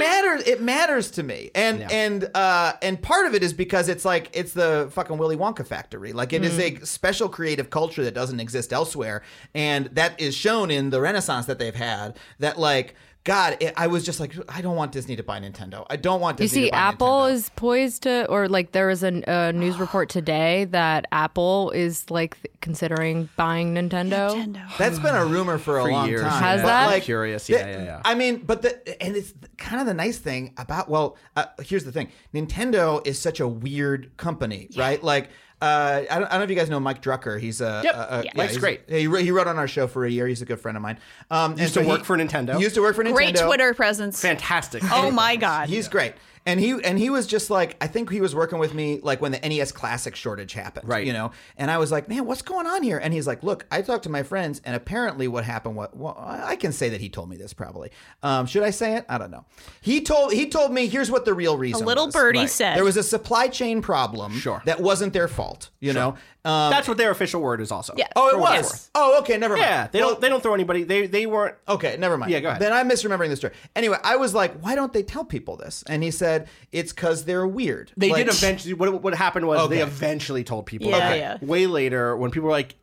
It 0.00 0.04
matters. 0.06 0.42
It 0.46 0.62
matters 0.62 1.10
to 1.12 1.22
me, 1.22 1.50
and 1.54 1.80
Yeah. 1.80 1.88
and 1.90 2.30
uh, 2.34 2.72
and 2.82 3.00
part 3.00 3.26
of 3.26 3.34
it 3.34 3.42
is 3.42 3.52
because 3.52 3.88
it's 3.88 4.04
like 4.04 4.30
it's 4.32 4.52
the 4.52 4.88
fucking 4.92 5.18
Willy 5.18 5.36
Wonka 5.36 5.66
factory. 5.66 6.12
Like 6.12 6.32
it 6.32 6.44
is 6.44 6.58
a 6.58 6.76
special 6.84 7.28
creative 7.28 7.70
culture 7.70 8.04
that 8.04 8.14
doesn't 8.14 8.40
exist 8.40 8.72
elsewhere, 8.72 9.22
and 9.54 9.86
that 9.86 10.20
is 10.20 10.34
shown 10.34 10.70
in 10.70 10.90
the 10.90 11.00
Renaissance 11.00 11.46
that 11.46 11.58
they've 11.58 11.74
had. 11.74 12.16
That 12.38 12.58
like. 12.58 12.94
God, 13.28 13.58
it, 13.60 13.74
I 13.76 13.88
was 13.88 14.06
just 14.06 14.20
like, 14.20 14.34
I 14.48 14.62
don't 14.62 14.74
want 14.74 14.90
Disney 14.92 15.14
to 15.16 15.22
buy 15.22 15.38
Nintendo. 15.38 15.84
I 15.90 15.96
don't 15.96 16.18
want 16.18 16.38
Disney 16.38 16.62
to 16.68 16.70
buy 16.70 16.78
it. 16.78 16.80
You 16.80 16.82
see 16.82 16.92
Apple 16.94 17.06
Nintendo. 17.08 17.32
is 17.32 17.50
poised 17.56 18.02
to, 18.04 18.26
or 18.30 18.48
like 18.48 18.72
there 18.72 18.86
was 18.86 19.02
a, 19.02 19.22
a 19.26 19.52
news 19.52 19.76
report 19.78 20.08
today 20.18 20.64
that 20.64 21.04
Apple 21.12 21.70
is 21.72 22.10
like 22.10 22.40
th- 22.42 22.54
considering 22.62 23.28
buying 23.36 23.74
Nintendo. 23.74 24.30
Nintendo. 24.34 24.78
That's 24.78 24.98
been 24.98 25.14
a 25.14 25.26
rumor 25.26 25.58
for 25.58 25.78
a 25.78 25.82
For 25.82 25.90
long 25.92 26.08
years, 26.08 26.22
time. 26.22 26.42
Has 26.42 26.62
But, 26.62 26.68
that? 26.68 26.86
Like, 26.86 27.02
Curious, 27.02 27.46
the- 27.48 27.52
yeah, 27.52 27.66
yeah, 27.68 27.84
yeah. 27.84 28.02
I 28.02 28.14
mean, 28.14 28.38
but 28.38 28.62
the 28.62 29.02
and 29.02 29.14
it's 29.14 29.34
kind 29.58 29.82
of 29.82 29.86
the 29.86 29.92
nice 29.94 30.16
thing 30.16 30.54
about 30.56 30.88
well, 30.88 31.18
uh, 31.36 31.44
here's 31.62 31.84
the 31.84 31.92
thing: 31.92 32.08
Nintendo 32.32 33.06
is 33.06 33.18
such 33.18 33.40
a 33.40 33.46
weird 33.48 34.16
company, 34.16 34.70
right? 34.74 35.02
Like. 35.04 35.28
Uh, 35.60 36.02
I, 36.10 36.18
don't, 36.18 36.26
I 36.26 36.30
don't 36.30 36.38
know 36.38 36.42
if 36.44 36.50
you 36.50 36.56
guys 36.56 36.70
know 36.70 36.78
Mike 36.80 37.02
Drucker. 37.02 37.40
He's 37.40 37.60
a, 37.60 37.80
Yep. 37.84 37.94
a- 37.94 37.98
a- 37.98 38.22
Yeah. 38.24 38.30
Mike's 38.36 38.52
he's- 38.52 38.60
great. 38.60 38.80
He, 38.88 39.06
wrote- 39.06 39.22
he 39.22 39.30
wrote 39.32 39.46
on 39.48 39.58
our 39.58 39.68
show 39.68 39.86
for 39.88 40.04
a 40.04 40.10
year. 40.10 40.26
He's 40.28 40.42
a 40.42 40.46
good 40.46 40.60
friend 40.60 40.76
of 40.76 40.82
mine. 40.82 40.98
Um, 41.30 41.52
and 41.52 41.60
Used 41.60 41.74
so 41.74 41.82
to 41.82 41.88
work 41.88 41.98
he- 42.00 42.04
for 42.04 42.16
Nintendo. 42.16 42.56
He 42.56 42.62
used 42.62 42.74
to 42.76 42.80
work 42.82 42.94
for 42.94 43.02
Nintendo. 43.04 43.14
Great 43.14 43.36
Twitter 43.36 43.74
presence. 43.74 44.20
Fantastic. 44.20 44.82
Oh 44.92 45.10
my 45.10 45.36
god. 45.36 45.68
He's 45.68 45.88
great. 45.88 46.14
And 46.46 46.58
he 46.58 46.70
and 46.82 46.98
he 46.98 47.10
was 47.10 47.26
just 47.26 47.50
like 47.50 47.76
I 47.78 47.86
think 47.88 48.10
he 48.10 48.22
was 48.22 48.34
working 48.34 48.58
with 48.58 48.72
me 48.72 49.00
like 49.02 49.20
when 49.20 49.32
the 49.32 49.40
NES 49.46 49.70
Classic 49.70 50.16
shortage 50.16 50.54
happened, 50.54 50.88
Right. 50.88 51.06
You 51.06 51.12
know, 51.12 51.32
and 51.58 51.70
I 51.70 51.76
was 51.76 51.92
like, 51.92 52.08
man, 52.08 52.24
what's 52.24 52.40
going 52.40 52.66
on 52.66 52.82
here? 52.82 52.96
And 52.96 53.12
he's 53.12 53.26
like, 53.26 53.42
look, 53.42 53.66
I 53.70 53.82
talked 53.82 54.04
to 54.04 54.08
my 54.08 54.22
friends, 54.22 54.62
and 54.64 54.74
apparently 54.74 55.28
what 55.28 55.44
happened? 55.44 55.76
What 55.76 55.94
well, 55.94 56.16
I 56.18 56.56
can 56.56 56.72
say 56.72 56.88
that 56.88 57.02
he 57.02 57.10
told 57.10 57.28
me 57.28 57.36
this 57.36 57.52
probably. 57.52 57.90
Um, 58.22 58.46
should 58.46 58.62
I 58.62 58.70
say 58.70 58.96
it? 58.96 59.04
I 59.10 59.18
don't 59.18 59.30
know. 59.30 59.44
He 59.82 60.00
told 60.00 60.32
he 60.32 60.48
told 60.48 60.72
me 60.72 60.86
here's 60.86 61.10
what 61.10 61.26
the 61.26 61.34
real 61.34 61.58
reason. 61.58 61.84
little 61.84 62.06
was. 62.06 62.14
birdie 62.14 62.46
said. 62.46 62.76
there 62.76 62.84
was 62.84 62.96
a 62.96 63.02
supply 63.02 63.48
chain 63.48 63.82
problem. 63.82 64.32
Sure. 64.32 64.62
that 64.64 64.80
wasn't 64.80 65.12
their 65.12 65.28
fault. 65.28 65.47
You 65.80 65.92
know. 65.92 66.16
Um, 66.44 66.70
That's 66.70 66.86
what 66.88 66.96
their 66.96 67.10
official 67.10 67.40
word 67.42 67.60
is 67.60 67.70
also. 67.72 67.94
Yeah. 67.96 68.06
oh, 68.16 68.28
it 68.28 68.32
For 68.32 68.38
what 68.38 68.56
was. 68.56 68.60
it's 68.60 68.72
worth. 68.72 68.90
Oh, 68.94 69.18
okay, 69.20 69.36
never 69.36 69.54
mind. 69.54 69.66
Yeah, 69.66 69.86
they 69.88 70.00
Well, 70.00 70.10
don't 70.12 70.20
they 70.20 70.28
don't 70.28 70.42
throw 70.42 70.54
anybody. 70.54 70.84
They 70.84 71.06
they 71.06 71.26
weren't. 71.26 71.56
Okay, 71.68 71.96
never 71.98 72.16
mind. 72.16 72.30
Yeah, 72.32 72.40
go 72.40 72.48
ahead. 72.48 72.62
Then 72.62 72.72
I'm 72.72 72.88
misremembering 72.88 73.28
the 73.28 73.36
story. 73.36 73.54
Anyway, 73.76 73.98
I 74.02 74.16
was 74.16 74.34
like, 74.34 74.58
why 74.60 74.74
don't 74.74 74.92
they 74.92 75.02
tell 75.02 75.24
people 75.24 75.56
this? 75.56 75.82
And 75.88 76.02
he 76.02 76.10
said, 76.10 76.48
it's 76.72 76.92
because 76.92 77.24
they're 77.24 77.46
weird. 77.46 77.92
They 77.96 78.10
Like- 78.10 78.26
did 78.26 78.34
eventually. 78.34 78.74
What, 78.74 79.02
what 79.02 79.14
happened 79.14 79.46
was 79.46 79.58
Okay. 79.60 79.76
they 79.76 79.82
eventually 79.82 80.44
told 80.44 80.66
people. 80.66 80.88
Yeah, 80.88 80.96
Okay. 80.96 81.18
yeah. 81.18 81.38
Way 81.42 81.66
later, 81.66 82.16
when 82.16 82.30
people 82.30 82.46
were 82.46 82.52
like, 82.54 82.76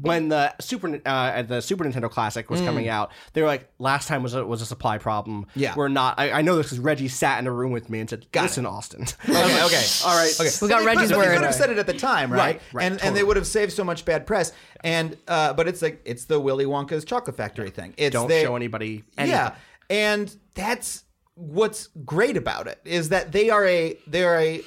when 0.00 0.28
the 0.30 0.54
Super 0.60 1.00
uh, 1.04 1.42
the 1.42 1.60
Super 1.60 1.84
Nintendo 1.84 2.10
Classic 2.10 2.48
was 2.50 2.60
coming 2.62 2.88
out, 2.88 3.12
they 3.34 3.42
were 3.42 3.48
like, 3.48 3.68
last 3.78 4.08
time 4.08 4.22
was 4.22 4.34
a, 4.34 4.44
was 4.44 4.62
a 4.62 4.66
supply 4.66 4.98
problem. 4.98 5.44
Mm. 5.44 5.48
Yeah. 5.56 5.74
we're 5.76 5.88
not. 5.88 6.18
I, 6.18 6.32
I 6.32 6.42
know 6.42 6.56
this 6.56 6.66
because 6.66 6.78
Reggie 6.80 7.08
sat 7.08 7.38
in 7.38 7.46
a 7.46 7.52
room 7.52 7.70
with 7.70 7.90
me 7.90 8.00
and 8.00 8.08
said, 8.08 8.26
"Listen, 8.34 8.66
Austin." 8.66 9.04
Okay, 9.28 9.62
okay. 9.64 9.84
All 10.04 10.16
right. 10.16 10.32
Okay. 10.40 10.50
We 10.62 10.68
got 10.68 10.80
They 10.80 10.86
Reggie's 10.86 11.08
could- 11.08 11.16
word. 11.18 11.28
They 11.28 11.34
could 11.36 11.44
have 11.44 11.54
said 11.54 11.70
it 11.70 11.78
at 11.78 11.86
the 11.86 11.92
time, 11.92 12.32
right? 12.32 12.38
Right, 12.56 12.60
right, 12.72 12.84
and 12.84 12.93
and 13.02 13.16
they 13.16 13.22
would 13.22 13.36
have 13.36 13.46
saved 13.46 13.72
so 13.72 13.84
much 13.84 14.04
bad 14.04 14.26
press. 14.26 14.52
And 14.82 15.16
uh, 15.28 15.52
but 15.54 15.66
it's 15.68 15.82
like 15.82 16.00
it's 16.04 16.24
the 16.26 16.38
Willy 16.38 16.64
Wonka's 16.66 17.04
chocolate 17.04 17.36
factory 17.36 17.70
thing. 17.70 17.94
It's 17.96 18.12
Don't 18.12 18.28
they- 18.28 18.42
show 18.42 18.56
anybody. 18.56 19.04
Anything. 19.16 19.34
Yeah, 19.36 19.54
and 19.90 20.34
that's 20.54 21.04
what's 21.36 21.88
great 22.04 22.36
about 22.36 22.68
it 22.68 22.78
is 22.84 23.08
that 23.08 23.32
they 23.32 23.50
are 23.50 23.66
a 23.66 23.98
they 24.06 24.22
are 24.24 24.38
a 24.38 24.62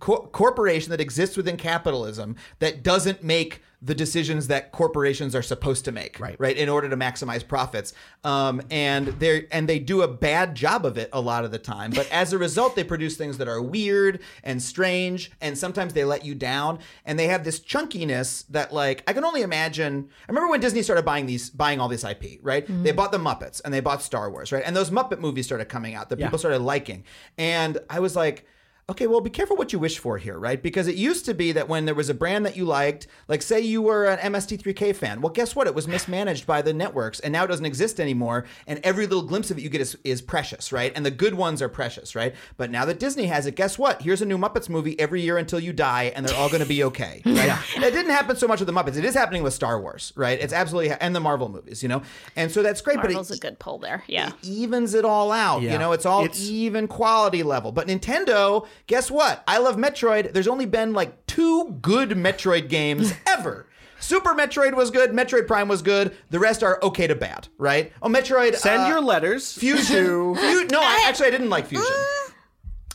co- 0.00 0.28
corporation 0.32 0.90
that 0.90 1.00
exists 1.00 1.36
within 1.36 1.56
capitalism 1.56 2.36
that 2.58 2.82
doesn't 2.82 3.22
make 3.22 3.62
the 3.84 3.94
decisions 3.94 4.46
that 4.46 4.72
corporations 4.72 5.34
are 5.34 5.42
supposed 5.42 5.84
to 5.84 5.92
make 5.92 6.18
Right. 6.18 6.36
right 6.38 6.56
in 6.56 6.70
order 6.70 6.88
to 6.88 6.96
maximize 6.96 7.46
profits. 7.46 7.92
Um, 8.24 8.62
and 8.70 9.08
they 9.08 9.46
and 9.52 9.68
they 9.68 9.78
do 9.78 10.00
a 10.00 10.08
bad 10.08 10.54
job 10.54 10.86
of 10.86 10.96
it 10.96 11.10
a 11.12 11.20
lot 11.20 11.44
of 11.44 11.50
the 11.50 11.58
time 11.58 11.90
but 11.90 12.08
as 12.10 12.32
a 12.32 12.38
result 12.38 12.74
they 12.76 12.84
produce 12.84 13.16
things 13.16 13.36
that 13.38 13.48
are 13.48 13.60
weird 13.60 14.20
and 14.42 14.62
strange 14.62 15.30
and 15.42 15.58
sometimes 15.58 15.92
they 15.92 16.04
let 16.04 16.24
you 16.24 16.34
down 16.34 16.78
and 17.04 17.18
they 17.18 17.26
have 17.26 17.44
this 17.44 17.60
chunkiness 17.60 18.44
that 18.48 18.72
like 18.72 19.02
i 19.06 19.12
can 19.12 19.24
only 19.24 19.42
imagine 19.42 20.08
i 20.26 20.32
remember 20.32 20.48
when 20.50 20.60
disney 20.60 20.82
started 20.82 21.04
buying 21.04 21.26
these 21.26 21.50
buying 21.50 21.80
all 21.80 21.88
this 21.88 22.04
ip 22.04 22.24
right? 22.42 22.64
They 22.82 22.92
bought 22.92 23.12
the 23.12 23.18
muppets 23.18 23.60
and 23.64 23.74
they 23.74 23.80
bought 23.80 24.00
star 24.02 24.30
wars 24.30 24.50
right? 24.52 24.62
And 24.64 24.74
those 24.74 24.90
muppet 24.90 25.18
movies 25.20 25.44
started 25.46 25.66
coming 25.68 25.94
out 25.94 26.08
that 26.08 26.18
Yeah. 26.18 26.26
people 26.26 26.38
started 26.38 26.60
liking. 26.60 27.04
And 27.36 27.78
i 27.90 28.00
was 28.00 28.16
like 28.16 28.46
Okay, 28.86 29.06
well, 29.06 29.22
be 29.22 29.30
careful 29.30 29.56
what 29.56 29.72
you 29.72 29.78
wish 29.78 29.98
for 29.98 30.18
here, 30.18 30.38
right? 30.38 30.62
Because 30.62 30.88
it 30.88 30.94
used 30.94 31.24
to 31.24 31.32
be 31.32 31.52
that 31.52 31.70
when 31.70 31.86
there 31.86 31.94
was 31.94 32.10
a 32.10 32.14
brand 32.14 32.44
that 32.44 32.54
you 32.54 32.66
liked, 32.66 33.06
like 33.28 33.40
say 33.40 33.58
you 33.58 33.80
were 33.80 34.04
an 34.04 34.18
MST3K 34.32 34.94
fan, 34.94 35.22
well, 35.22 35.32
guess 35.32 35.56
what? 35.56 35.66
It 35.66 35.74
was 35.74 35.88
mismanaged 35.88 36.46
by 36.46 36.60
the 36.60 36.74
networks 36.74 37.18
and 37.20 37.32
now 37.32 37.44
it 37.44 37.46
doesn't 37.46 37.64
exist 37.64 37.98
anymore. 37.98 38.44
And 38.66 38.80
every 38.84 39.06
little 39.06 39.22
glimpse 39.22 39.50
of 39.50 39.56
it 39.56 39.62
you 39.62 39.70
get 39.70 39.80
is, 39.80 39.96
is 40.04 40.20
precious, 40.20 40.70
right? 40.70 40.92
And 40.94 41.04
the 41.06 41.10
good 41.10 41.32
ones 41.32 41.62
are 41.62 41.68
precious, 41.70 42.14
right? 42.14 42.34
But 42.58 42.70
now 42.70 42.84
that 42.84 43.00
Disney 43.00 43.24
has 43.24 43.46
it, 43.46 43.56
guess 43.56 43.78
what? 43.78 44.02
Here's 44.02 44.20
a 44.20 44.26
new 44.26 44.36
Muppets 44.36 44.68
movie 44.68 45.00
every 45.00 45.22
year 45.22 45.38
until 45.38 45.60
you 45.60 45.72
die 45.72 46.12
and 46.14 46.26
they're 46.28 46.36
all 46.36 46.50
going 46.50 46.62
to 46.62 46.68
be 46.68 46.84
okay, 46.84 47.22
right? 47.26 47.58
That 47.80 47.92
didn't 47.94 48.12
happen 48.12 48.36
so 48.36 48.46
much 48.46 48.60
with 48.60 48.66
the 48.66 48.74
Muppets. 48.74 48.98
It 48.98 49.06
is 49.06 49.14
happening 49.14 49.42
with 49.42 49.54
Star 49.54 49.80
Wars, 49.80 50.12
right? 50.14 50.38
It's 50.38 50.52
absolutely, 50.52 50.90
and 51.00 51.16
the 51.16 51.20
Marvel 51.20 51.48
movies, 51.48 51.82
you 51.82 51.88
know? 51.88 52.02
And 52.36 52.52
so 52.52 52.62
that's 52.62 52.82
great, 52.82 52.96
Marvel's 52.98 53.28
but 53.28 53.38
a 53.38 53.40
good 53.40 53.58
pull 53.58 53.78
there. 53.78 54.04
Yeah. 54.08 54.28
it 54.28 54.34
evens 54.46 54.92
it 54.92 55.06
all 55.06 55.32
out. 55.32 55.62
Yeah. 55.62 55.72
You 55.72 55.78
know, 55.78 55.92
it's 55.92 56.04
all 56.04 56.22
It's- 56.26 56.42
even 56.50 56.86
quality 56.86 57.42
level. 57.42 57.72
But 57.72 57.86
Nintendo, 57.88 58.66
guess 58.86 59.10
what? 59.10 59.42
I 59.46 59.58
love 59.58 59.76
Metroid. 59.76 60.32
There's 60.32 60.48
only 60.48 60.66
been 60.66 60.92
like 60.92 61.26
two 61.26 61.78
good 61.82 62.10
Metroid 62.10 62.68
games 62.68 63.12
ever. 63.26 63.66
Super 64.00 64.34
Metroid 64.34 64.74
was 64.74 64.90
good. 64.90 65.12
Metroid 65.12 65.46
Prime 65.46 65.66
was 65.68 65.80
good. 65.80 66.14
The 66.30 66.38
rest 66.38 66.62
are 66.62 66.78
okay 66.82 67.06
to 67.06 67.14
bad, 67.14 67.48
right? 67.56 67.90
Oh, 68.02 68.08
Metroid. 68.08 68.54
Send 68.56 68.82
uh, 68.82 68.88
your 68.88 69.00
letters. 69.00 69.52
Fusion. 69.56 69.96
to- 70.04 70.34
Fu- 70.38 70.66
no, 70.66 70.80
I, 70.80 71.04
actually, 71.06 71.28
I 71.28 71.30
didn't 71.30 71.48
like 71.50 71.66
Fusion. 71.66 71.86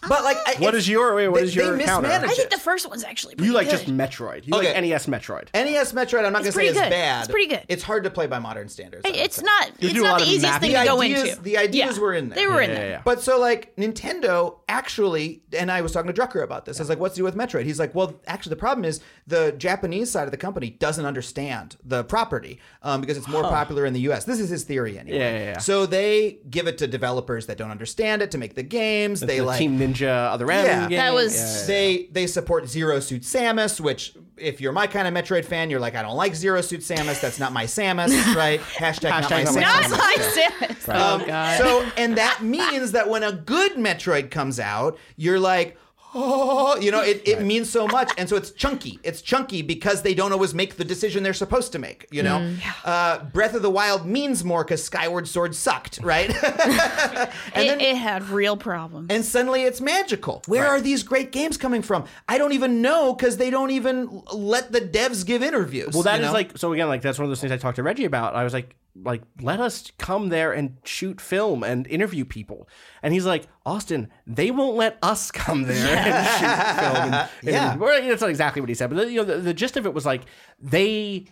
But 0.08 0.24
like, 0.24 0.38
I- 0.46 0.54
What 0.60 0.70
it's- 0.70 0.84
is 0.84 0.90
your- 0.90 1.14
wait, 1.16 1.28
what 1.28 1.42
they- 1.42 1.48
is 1.48 1.56
your 1.56 1.76
they 1.76 1.84
counter? 1.84 2.10
I 2.10 2.20
think 2.20 2.40
it. 2.40 2.50
the 2.52 2.58
first 2.60 2.88
one's 2.88 3.04
actually 3.04 3.36
pretty. 3.36 3.48
You 3.50 3.54
like 3.54 3.68
good. 3.70 3.72
just 3.72 3.88
Metroid. 3.88 4.48
You 4.48 4.54
Okay. 4.56 4.74
like 4.74 4.82
NES 4.84 5.08
Metroid. 5.08 5.48
NES 5.54 5.92
Metroid, 5.92 6.24
I'm 6.26 6.32
not 6.32 6.44
going 6.44 6.46
to 6.46 6.52
say 6.54 6.54
pretty 6.54 6.70
is 6.70 6.76
bad. 6.78 7.24
It's 7.24 7.32
pretty 7.32 7.48
good. 7.48 7.64
It's 7.68 7.84
hard 7.84 8.06
to 8.06 8.10
play 8.10 8.26
by 8.26 8.40
modern 8.40 8.70
standards. 8.70 9.06
I 9.06 9.10
It's 9.10 9.42
not. 9.42 9.72
It's 9.80 9.94
not 9.96 10.20
the 10.20 10.26
easiest 10.26 10.44
mapping. 10.44 10.72
thing 10.72 10.80
to 10.80 10.88
go 10.88 11.02
ideas, 11.02 11.30
into. 11.32 11.42
The 11.42 11.58
ideas 11.58 11.98
Yeah. 11.98 12.02
were 12.02 12.14
in 12.14 12.30
there. 12.30 12.36
They 12.38 12.48
were 12.48 12.62
in 12.62 12.70
there. 12.70 12.86
yeah, 12.86 12.92
yeah. 12.92 13.02
But 13.04 13.22
so 13.22 13.40
like 13.42 13.76
Nintendo 13.76 14.59
actually, 14.70 15.42
and 15.58 15.70
I 15.72 15.82
was 15.82 15.92
talking 15.92 16.12
to 16.14 16.22
Drucker 16.22 16.42
about 16.44 16.66
this. 16.66 16.80
I 16.80 16.84
was 16.84 16.90
like, 16.90 17.00
"What's 17.00 17.16
to 17.16 17.20
do 17.20 17.24
with 17.26 17.36
Metroid?" 17.36 17.66
He's 17.66 17.80
like, 17.80 17.94
"Well, 17.94 18.22
actually, 18.28 18.52
the 18.52 18.56
problem 18.58 18.86
is 18.86 19.02
the 19.28 19.52
Japanese 19.58 20.10
side 20.12 20.24
of 20.26 20.32
the 20.32 20.38
company 20.38 20.70
doesn't 20.70 21.06
understand 21.06 21.76
the 21.84 22.04
property 22.06 22.60
um, 22.84 23.02
because 23.02 23.18
it's 23.18 23.28
more 23.28 23.44
popular 23.44 23.86
in 23.86 23.94
the 23.94 24.00
U.S." 24.02 24.24
This 24.24 24.40
is 24.40 24.50
his 24.50 24.64
theory 24.64 24.98
anyway. 24.98 25.18
Yeah, 25.18 25.32
yeah, 25.38 25.44
yeah. 25.54 25.58
So 25.58 25.86
they 25.86 26.38
give 26.50 26.68
it 26.68 26.78
to 26.78 26.88
developers 26.88 27.48
that 27.48 27.58
don't 27.58 27.72
understand 27.72 28.22
it 28.22 28.32
to 28.32 28.38
make 28.38 28.56
the 28.56 28.64
games. 28.64 29.20
they 29.20 29.40
the 29.40 29.46
like 29.46 29.60
Team 29.60 29.78
Ninja, 29.80 30.32
other 30.32 30.46
Yeah. 30.48 30.64
random 30.82 30.92
That 30.98 31.14
was- 31.14 31.36
Yeah, 31.36 31.42
yeah, 31.46 31.60
yeah. 31.62 31.66
they 31.68 32.10
they 32.12 32.28
support 32.28 32.70
Zero 32.70 33.00
Suit 33.00 33.24
Samus, 33.24 33.80
which 33.82 34.14
if 34.38 34.62
you're 34.62 34.72
my 34.72 34.88
kind 34.88 35.08
of 35.08 35.14
Metroid 35.14 35.44
fan, 35.46 35.70
you're 35.70 35.80
like, 35.82 35.96
I 35.96 36.02
don't 36.02 36.16
like 36.16 36.34
Zero 36.36 36.62
Suit 36.62 36.80
Samus. 36.82 37.20
That's 37.20 37.40
not 37.40 37.52
my 37.52 37.66
Samus, 37.66 38.36
right? 38.36 38.62
Hashtag, 38.62 39.10
not 39.10 39.30
my 39.30 39.44
not 39.44 39.54
Samus. 39.54 39.90
Not 39.90 40.00
my 40.00 40.16
Samus. 40.20 40.90
Um, 40.90 41.22
Oh, 41.22 41.26
God. 41.26 41.58
So, 41.58 41.86
and 41.98 42.18
that 42.18 42.42
means 42.44 42.92
that 42.94 43.10
when 43.10 43.24
a 43.24 43.32
good 43.32 43.74
Metroid 43.74 44.32
comes 44.32 44.59
out, 44.60 44.98
you're 45.16 45.40
like, 45.40 45.78
oh, 46.16 46.76
you 46.80 46.90
know, 46.90 47.02
it, 47.04 47.22
it 47.28 47.44
means 47.44 47.70
so 47.70 47.86
much. 47.86 48.12
And 48.18 48.28
so 48.28 48.36
it's 48.36 48.50
chunky. 48.50 49.00
It's 49.04 49.22
chunky 49.22 49.62
because 49.62 50.02
they 50.02 50.16
don't 50.16 50.32
always 50.32 50.56
make 50.56 50.76
the 50.76 50.84
decision 50.84 51.22
they're 51.22 51.36
supposed 51.36 51.72
to 51.74 51.80
make, 51.80 52.08
you 52.10 52.24
know? 52.24 52.52
Uh, 52.84 53.24
Breath 53.26 53.54
of 53.54 53.62
the 53.62 53.70
Wild 53.70 54.08
means 54.08 54.44
more 54.44 54.64
because 54.64 54.84
Skyward 54.84 55.28
Sword 55.28 55.54
sucked, 55.54 56.00
right? 56.02 56.32
and 56.44 57.30
It, 57.56 57.68
then 57.68 57.80
it 57.80 57.96
had 57.96 58.28
real 58.30 58.58
problems. 58.58 59.08
and 59.12 59.24
suddenly 59.24 59.64
it's 59.64 59.82
magical. 59.82 60.42
Where 60.48 60.66
are 60.68 60.82
these 60.82 61.04
great 61.04 61.32
games 61.32 61.58
coming 61.58 61.84
from? 61.84 62.06
I 62.28 62.40
don't 62.40 62.54
even 62.54 62.82
know 62.82 63.14
because 63.14 63.38
they 63.38 63.52
don't 63.52 63.70
even 63.72 64.24
let 64.34 64.72
the 64.72 64.82
devs 64.82 65.24
give 65.26 65.44
interviews. 65.44 65.94
Well, 65.94 66.04
that 66.04 66.16
you 66.20 66.22
is 66.26 66.28
know? 66.30 66.34
like 66.34 66.58
so 66.58 66.74
again, 66.74 66.88
like 66.88 67.04
that's 67.04 67.20
one 67.20 67.26
of 67.26 67.30
those 67.30 67.40
things 67.40 67.52
I 67.52 67.58
talked 67.58 67.76
to 67.76 67.84
Reggie 67.84 68.06
about. 68.06 68.36
I 68.36 68.44
was 68.44 68.54
like, 68.54 68.76
like 68.96 69.22
let 69.42 69.60
us 69.60 69.92
come 69.98 70.30
there 70.30 70.52
and 70.52 70.78
shoot 70.84 71.22
film 71.22 71.64
and 71.64 71.88
interview 71.88 72.26
people, 72.26 72.68
and 73.04 73.14
he's 73.14 73.26
like, 73.26 73.48
Austin, 73.66 74.10
they 74.28 74.52
won't 74.52 74.76
let 74.76 74.98
us 75.02 75.32
come 75.46 75.64
there 75.64 75.96
and 75.98 76.28
shoot 76.28 76.82
film. 76.82 77.14
And, 77.14 77.30
Yeah. 77.44 77.76
well, 77.76 78.02
that's 78.02 78.22
not 78.22 78.30
exactly 78.30 78.62
what 78.62 78.70
he 78.70 78.76
said, 78.76 78.90
but 78.90 79.10
you 79.10 79.18
know, 79.18 79.24
the, 79.24 79.38
the 79.38 79.54
gist 79.54 79.78
of 79.78 79.86
it 79.86 79.94
was 79.94 80.06
like 80.06 80.24
they. 80.60 81.26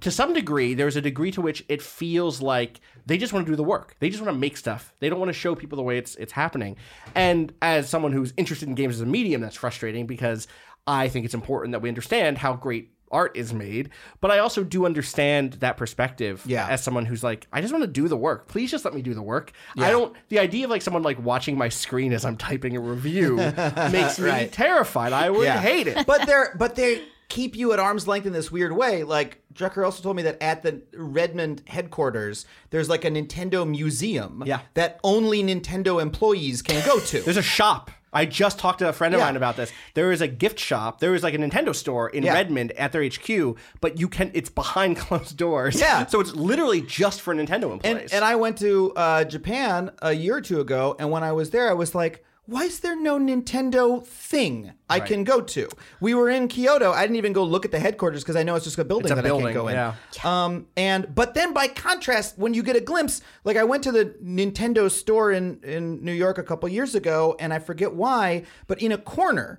To 0.00 0.10
some 0.10 0.32
degree, 0.32 0.72
there's 0.72 0.96
a 0.96 1.02
degree 1.02 1.30
to 1.32 1.42
which 1.42 1.62
it 1.68 1.82
feels 1.82 2.40
like 2.40 2.80
they 3.04 3.18
just 3.18 3.34
want 3.34 3.44
to 3.44 3.52
do 3.52 3.56
the 3.56 3.62
work. 3.62 3.94
They 4.00 4.08
just 4.08 4.22
want 4.22 4.34
to 4.34 4.38
make 4.40 4.56
stuff. 4.56 4.94
They 5.00 5.10
don't 5.10 5.18
want 5.18 5.28
to 5.28 5.34
show 5.34 5.54
people 5.54 5.76
the 5.76 5.82
way 5.82 5.98
it's 5.98 6.14
it's 6.14 6.32
happening. 6.32 6.76
And 7.14 7.52
as 7.60 7.86
someone 7.86 8.12
who's 8.12 8.32
interested 8.38 8.68
in 8.70 8.74
games 8.74 8.94
as 8.94 9.00
a 9.02 9.06
medium, 9.06 9.42
that's 9.42 9.56
frustrating 9.56 10.06
because 10.06 10.48
I 10.86 11.08
think 11.08 11.26
it's 11.26 11.34
important 11.34 11.72
that 11.72 11.80
we 11.82 11.90
understand 11.90 12.38
how 12.38 12.54
great 12.54 12.90
art 13.10 13.36
is 13.36 13.52
made. 13.54 13.90
But 14.20 14.30
I 14.30 14.38
also 14.40 14.64
do 14.64 14.84
understand 14.86 15.54
that 15.54 15.76
perspective 15.76 16.42
Yeah. 16.46 16.66
as 16.68 16.82
someone 16.82 17.06
who's 17.06 17.22
like, 17.22 17.46
I 17.52 17.60
just 17.60 17.72
want 17.72 17.82
to 17.84 17.90
do 17.90 18.08
the 18.08 18.16
work. 18.16 18.48
Please 18.48 18.70
just 18.70 18.84
let 18.84 18.94
me 18.94 19.02
do 19.02 19.14
the 19.14 19.22
work. 19.22 19.52
I 19.78 19.90
don't 19.90 20.14
the 20.28 20.38
idea 20.38 20.64
of 20.64 20.70
like 20.70 20.82
someone 20.82 21.02
like 21.02 21.22
watching 21.24 21.56
my 21.56 21.68
screen 21.68 22.12
as 22.12 22.24
I'm 22.24 22.36
typing 22.36 22.76
a 22.76 22.80
review 22.80 23.36
makes 23.92 24.18
me 24.18 24.28
Right. 24.28 24.50
terrified. 24.52 25.12
I 25.12 25.30
would 25.30 25.44
Yeah. 25.44 25.60
hate 25.60 25.86
it. 25.86 26.06
but 26.06 26.26
they're 26.26 26.54
but 26.58 26.74
they 26.76 27.02
keep 27.28 27.56
you 27.56 27.72
at 27.72 27.80
arm's 27.80 28.06
length 28.06 28.24
in 28.26 28.32
this 28.32 28.52
weird 28.52 28.70
way. 28.72 29.02
Like 29.02 29.42
Drucker 29.52 29.84
also 29.84 30.00
told 30.02 30.14
me 30.16 30.22
that 30.22 30.40
at 30.40 30.62
the 30.62 30.82
Redmond 30.94 31.62
headquarters, 31.66 32.46
there's 32.70 32.88
like 32.88 33.04
a 33.04 33.10
Nintendo 33.10 33.68
museum 33.68 34.42
Yeah. 34.46 34.60
that 34.74 35.00
only 35.02 35.42
Nintendo 35.42 36.00
employees 36.00 36.62
can 36.62 36.84
go 36.86 37.00
to. 37.00 37.20
There's 37.22 37.36
a 37.36 37.42
shop. 37.42 37.90
I 38.12 38.24
just 38.24 38.58
talked 38.58 38.78
to 38.78 38.88
a 38.88 38.92
friend 38.92 39.14
of 39.14 39.18
Yeah. 39.20 39.26
mine 39.26 39.36
about 39.36 39.56
this. 39.56 39.70
There 39.94 40.10
is 40.12 40.20
a 40.20 40.28
gift 40.28 40.58
shop. 40.58 41.00
There 41.00 41.14
is 41.14 41.22
like 41.22 41.34
a 41.34 41.38
Nintendo 41.38 41.74
store 41.74 42.08
in 42.08 42.22
Yeah. 42.22 42.32
Redmond 42.34 42.72
at 42.72 42.92
their 42.92 43.02
HQ, 43.02 43.56
but 43.80 43.98
you 44.00 44.08
can. 44.08 44.30
It's 44.34 44.48
behind 44.50 44.96
closed 45.06 45.36
doors. 45.36 45.78
Yeah. 45.80 46.06
So 46.06 46.20
it's 46.20 46.34
literally 46.34 46.80
just 46.80 47.20
for 47.20 47.34
Nintendo 47.34 47.72
employees. 47.72 47.84
and, 47.84 48.12
and 48.12 48.24
I 48.24 48.36
went 48.36 48.58
to 48.58 48.92
uh, 48.96 49.24
Japan 49.24 49.90
a 50.00 50.12
year 50.12 50.36
or 50.36 50.40
two 50.40 50.60
ago, 50.60 50.96
and 50.98 51.10
when 51.10 51.22
I 51.22 51.32
was 51.32 51.50
there, 51.50 51.68
I 51.70 51.74
was 51.74 51.94
like, 51.94 52.24
why 52.46 52.62
is 52.64 52.80
there 52.80 52.94
no 53.00 53.18
Nintendo 53.18 54.04
thing 54.06 54.72
I 54.88 55.00
can 55.00 55.24
go 55.24 55.40
to? 55.40 55.68
We 56.00 56.14
were 56.14 56.30
in 56.30 56.46
Kyoto. 56.46 56.92
I 56.92 57.02
didn't 57.02 57.16
even 57.16 57.32
go 57.32 57.42
look 57.42 57.64
at 57.64 57.72
the 57.72 57.80
headquarters 57.80 58.22
because 58.22 58.36
I 58.36 58.44
know 58.44 58.54
it's 58.54 58.64
just 58.64 58.78
a 58.78 58.84
building 58.84 59.10
It's 59.10 59.18
a 59.18 59.22
that 59.22 59.26
I 59.26 59.38
can't 59.40 59.52
go 59.54 59.68
in. 59.68 59.74
yeah. 59.74 59.94
Um, 60.24 60.66
and 60.76 61.12
but 61.14 61.34
then 61.34 61.52
by 61.52 61.66
contrast, 61.66 62.38
when 62.38 62.54
you 62.54 62.62
get 62.62 62.76
a 62.76 62.80
glimpse, 62.80 63.20
like 63.44 63.56
I 63.56 63.64
went 63.64 63.82
to 63.84 63.92
the 63.92 64.14
Nintendo 64.24 64.90
store 64.90 65.32
in 65.32 65.60
in 65.64 66.04
New 66.04 66.12
York 66.12 66.38
a 66.38 66.44
couple 66.44 66.68
years 66.68 66.94
ago, 66.94 67.36
and 67.40 67.52
I 67.52 67.58
forget 67.58 67.94
why, 67.94 68.44
but 68.66 68.80
in 68.80 68.92
a 68.92 68.98
corner 68.98 69.58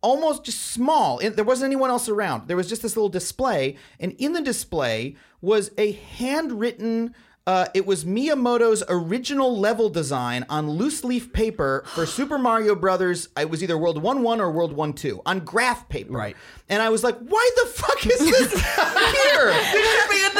almost 0.00 0.44
just 0.44 0.60
small. 0.60 1.18
It, 1.20 1.34
there 1.34 1.46
wasn't 1.46 1.68
anyone 1.72 1.88
else 1.88 2.10
around. 2.10 2.46
There 2.46 2.58
was 2.58 2.68
just 2.68 2.82
this 2.82 2.94
little 2.94 3.08
display, 3.08 3.76
and 3.98 4.12
in 4.18 4.34
the 4.34 4.42
display 4.42 5.16
was 5.40 5.70
a 5.78 5.92
handwritten. 5.92 7.14
Uh, 7.46 7.66
it 7.74 7.84
was 7.84 8.04
Miyamoto's 8.06 8.82
original 8.88 9.58
level 9.58 9.90
design 9.90 10.46
on 10.48 10.70
loose 10.70 11.04
leaf 11.04 11.30
paper 11.32 11.84
for 11.94 12.06
Super 12.06 12.38
Mario 12.38 12.74
Brothers. 12.74 13.28
It 13.38 13.50
was 13.50 13.62
either 13.62 13.76
World 13.76 14.02
One 14.02 14.22
One 14.22 14.40
or 14.40 14.50
World 14.50 14.72
One 14.72 14.94
Two 14.94 15.20
on 15.26 15.40
graph 15.40 15.88
paper. 15.90 16.12
Right. 16.14 16.36
And 16.70 16.80
I 16.82 16.88
was 16.88 17.04
like, 17.04 17.18
"Why 17.18 17.50
the 17.62 17.66
fuck 17.70 18.06
is 18.06 18.18
this 18.18 18.52
here? 18.52 19.50
It 19.52 20.00
should 20.00 20.10
be 20.10 20.24
in 20.24 20.33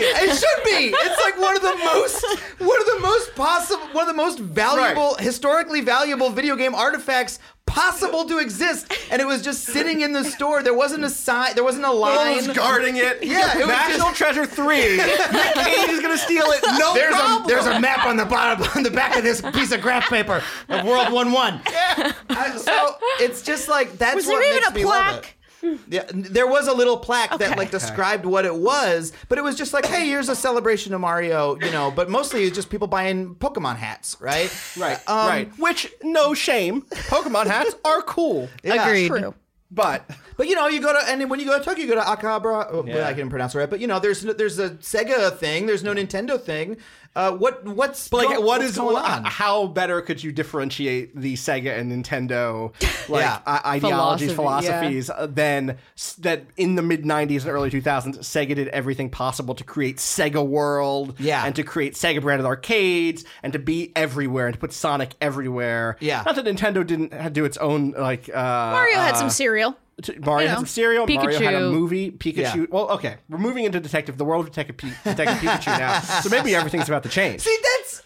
It 0.00 0.34
should 0.36 0.64
be. 0.64 0.94
It's 0.96 1.22
like 1.22 1.38
one 1.40 1.56
of 1.56 1.62
the 1.62 1.76
most, 1.84 2.24
one 2.58 2.80
of 2.80 2.86
the 2.86 2.98
most 3.00 3.34
possible, 3.34 3.84
one 3.92 4.02
of 4.02 4.08
the 4.08 4.14
most 4.22 4.38
valuable, 4.38 5.14
historically 5.16 5.80
valuable 5.80 6.30
video 6.30 6.56
game 6.56 6.74
artifacts 6.74 7.38
possible 7.66 8.24
to 8.26 8.38
exist. 8.38 8.92
And 9.10 9.22
it 9.22 9.24
was 9.26 9.40
just 9.42 9.64
sitting 9.64 10.00
in 10.02 10.12
the 10.12 10.24
store. 10.24 10.62
There 10.62 10.74
wasn't 10.74 11.04
a 11.04 11.10
sign. 11.10 11.54
There 11.54 11.64
wasn't 11.64 11.84
a 11.86 11.90
line. 11.92 12.36
Someone's 12.38 12.56
guarding 12.56 12.96
it. 12.96 13.22
Yeah, 13.32 13.52
it 13.56 13.60
was 13.60 13.68
National 13.68 14.08
just- 14.08 14.18
Treasure 14.18 14.46
Three. 14.46 14.96
Nick 14.96 15.54
Cage 15.54 15.88
is 15.90 16.00
gonna 16.00 16.18
steal 16.18 16.44
it. 16.46 16.60
No 16.78 16.92
There's 16.94 17.14
problem. 17.14 17.44
a 17.44 17.46
there's 17.48 17.66
a 17.66 17.80
map 17.80 18.04
on 18.06 18.16
the 18.16 18.24
bottom 18.26 18.66
on 18.76 18.82
the 18.82 18.90
back 18.90 19.16
of 19.16 19.22
this 19.22 19.40
piece 19.40 19.72
of 19.72 19.80
graph 19.80 20.08
paper 20.08 20.42
of 20.68 20.84
World 20.84 21.12
One 21.12 21.32
One. 21.32 21.60
Yeah. 21.70 22.12
So 22.56 22.96
it's 23.20 23.42
just 23.42 23.68
like 23.68 23.96
that's 23.98 24.16
Was 24.16 24.26
what 24.26 24.40
there 24.40 24.48
even 24.50 24.56
makes 24.60 24.70
a 24.70 24.74
me 24.74 24.84
love 24.84 25.18
it. 25.24 25.34
Plaque? 25.62 25.80
Yeah, 25.88 26.04
there 26.12 26.46
was 26.46 26.68
a 26.68 26.72
little 26.74 26.96
plaque 26.98 27.38
that 27.38 27.56
like 27.56 27.70
described 27.70 28.26
what 28.26 28.44
it 28.44 28.54
was, 28.54 29.12
but 29.28 29.38
it 29.38 29.42
was 29.42 29.56
just 29.56 29.72
like, 29.72 29.86
hey, 29.86 30.06
here's 30.06 30.28
a 30.28 30.36
celebration 30.36 30.92
of 30.94 31.00
Mario, 31.00 31.56
you 31.60 31.70
know. 31.70 31.90
But 31.90 32.10
mostly 32.10 32.44
it's 32.44 32.54
just 32.54 32.70
people 32.70 32.88
buying 32.88 33.34
Pokemon 33.36 33.76
hats, 33.76 34.16
right? 34.20 34.50
right. 34.78 34.98
Um, 35.08 35.28
right. 35.28 35.58
Which 35.58 35.92
no 36.02 36.34
shame. 36.34 36.82
Pokemon 36.82 37.46
hats 37.46 37.74
are 37.84 38.02
cool. 38.02 38.48
Yeah. 38.62 38.84
Agreed. 38.86 39.08
True. 39.08 39.34
But 39.70 40.04
But 40.36 40.48
you 40.48 40.54
know, 40.54 40.66
you 40.66 40.80
go 40.80 40.92
to 40.92 41.10
and 41.10 41.30
when 41.30 41.40
you 41.40 41.46
go 41.46 41.58
to 41.58 41.64
Tokyo, 41.64 41.84
you 41.84 41.88
go 41.88 41.94
to 41.94 42.06
Akabra. 42.06 42.66
Oh, 42.70 42.84
Yeah. 42.86 43.06
I 43.06 43.14
can 43.14 43.30
pronounce 43.30 43.54
it 43.54 43.58
right, 43.58 43.70
but 43.70 43.80
you 43.80 43.86
know, 43.86 43.98
there's 43.98 44.22
there's 44.22 44.58
a 44.58 44.70
Sega 44.70 45.36
thing, 45.36 45.66
there's 45.66 45.82
no 45.82 45.94
Nintendo 45.94 46.40
thing. 46.40 46.76
Uh, 47.14 47.32
what 47.32 47.62
what's 47.66 48.08
But 48.08 48.24
like, 48.24 48.28
go- 48.36 48.40
what 48.40 48.60
what's 48.60 48.70
is 48.70 48.76
going 48.78 48.96
wh- 48.96 49.16
on? 49.18 49.24
How 49.24 49.66
better 49.66 50.00
could 50.00 50.24
you 50.24 50.32
differentiate 50.32 51.14
the 51.14 51.34
Sega 51.34 51.78
and 51.78 51.92
Nintendo 51.92 52.72
like 53.10 53.22
Yeah. 53.24 53.40
i- 53.46 53.76
ideologies, 53.76 54.32
Philosophy, 54.32 54.66
philosophies 54.72 55.10
uh, 55.10 55.26
than 55.26 55.76
s- 55.94 56.14
that 56.14 56.44
in 56.56 56.74
the 56.76 56.80
mid 56.82 57.02
'90s 57.04 57.42
and 57.42 57.50
early 57.50 57.70
2000s, 57.70 58.18
Sega 58.20 58.54
did 58.54 58.68
everything 58.68 59.10
possible 59.10 59.54
to 59.54 59.62
create 59.64 59.98
Sega 59.98 60.42
World, 60.46 61.14
Yeah. 61.18 61.44
and 61.44 61.54
to 61.56 61.62
create 61.62 61.94
Sega 61.94 62.22
branded 62.22 62.46
arcades, 62.46 63.24
and 63.42 63.52
to 63.52 63.58
be 63.58 63.92
everywhere, 63.94 64.46
and 64.46 64.54
to 64.54 64.58
put 64.58 64.72
Sonic 64.72 65.10
everywhere. 65.20 65.98
Yeah. 66.00 66.22
not 66.24 66.36
that 66.36 66.46
Nintendo 66.46 66.86
didn't 66.86 67.32
do 67.34 67.44
its 67.44 67.58
own 67.58 67.90
like 67.90 68.30
uh, 68.30 68.32
Mario 68.72 68.96
had 68.96 69.14
uh, 69.14 69.18
some 69.18 69.28
cereal. 69.30 69.76
T- 70.02 70.18
Mario 70.18 70.42
You 70.44 70.48
had 70.48 70.54
know. 70.54 70.58
some 70.60 70.66
cereal. 70.66 71.06
Mario 71.06 71.38
had 71.40 71.54
a 71.54 71.70
movie. 71.70 72.10
Pikachu. 72.10 72.36
Yeah. 72.56 72.66
Well, 72.70 72.90
okay, 72.92 73.16
we're 73.28 73.38
moving 73.38 73.64
into 73.64 73.80
Detective, 73.80 74.16
the 74.18 74.24
world 74.24 74.46
of 74.46 74.50
Detective, 74.52 74.76
P- 74.76 74.92
Detective 75.04 75.38
Pikachu 75.38 75.78
now. 75.78 76.00
So 76.00 76.28
maybe 76.30 76.54
everything's 76.56 76.88
about 76.88 77.02
to 77.04 77.08
change. 77.08 77.40
See, 77.42 77.56
that's. 77.62 78.02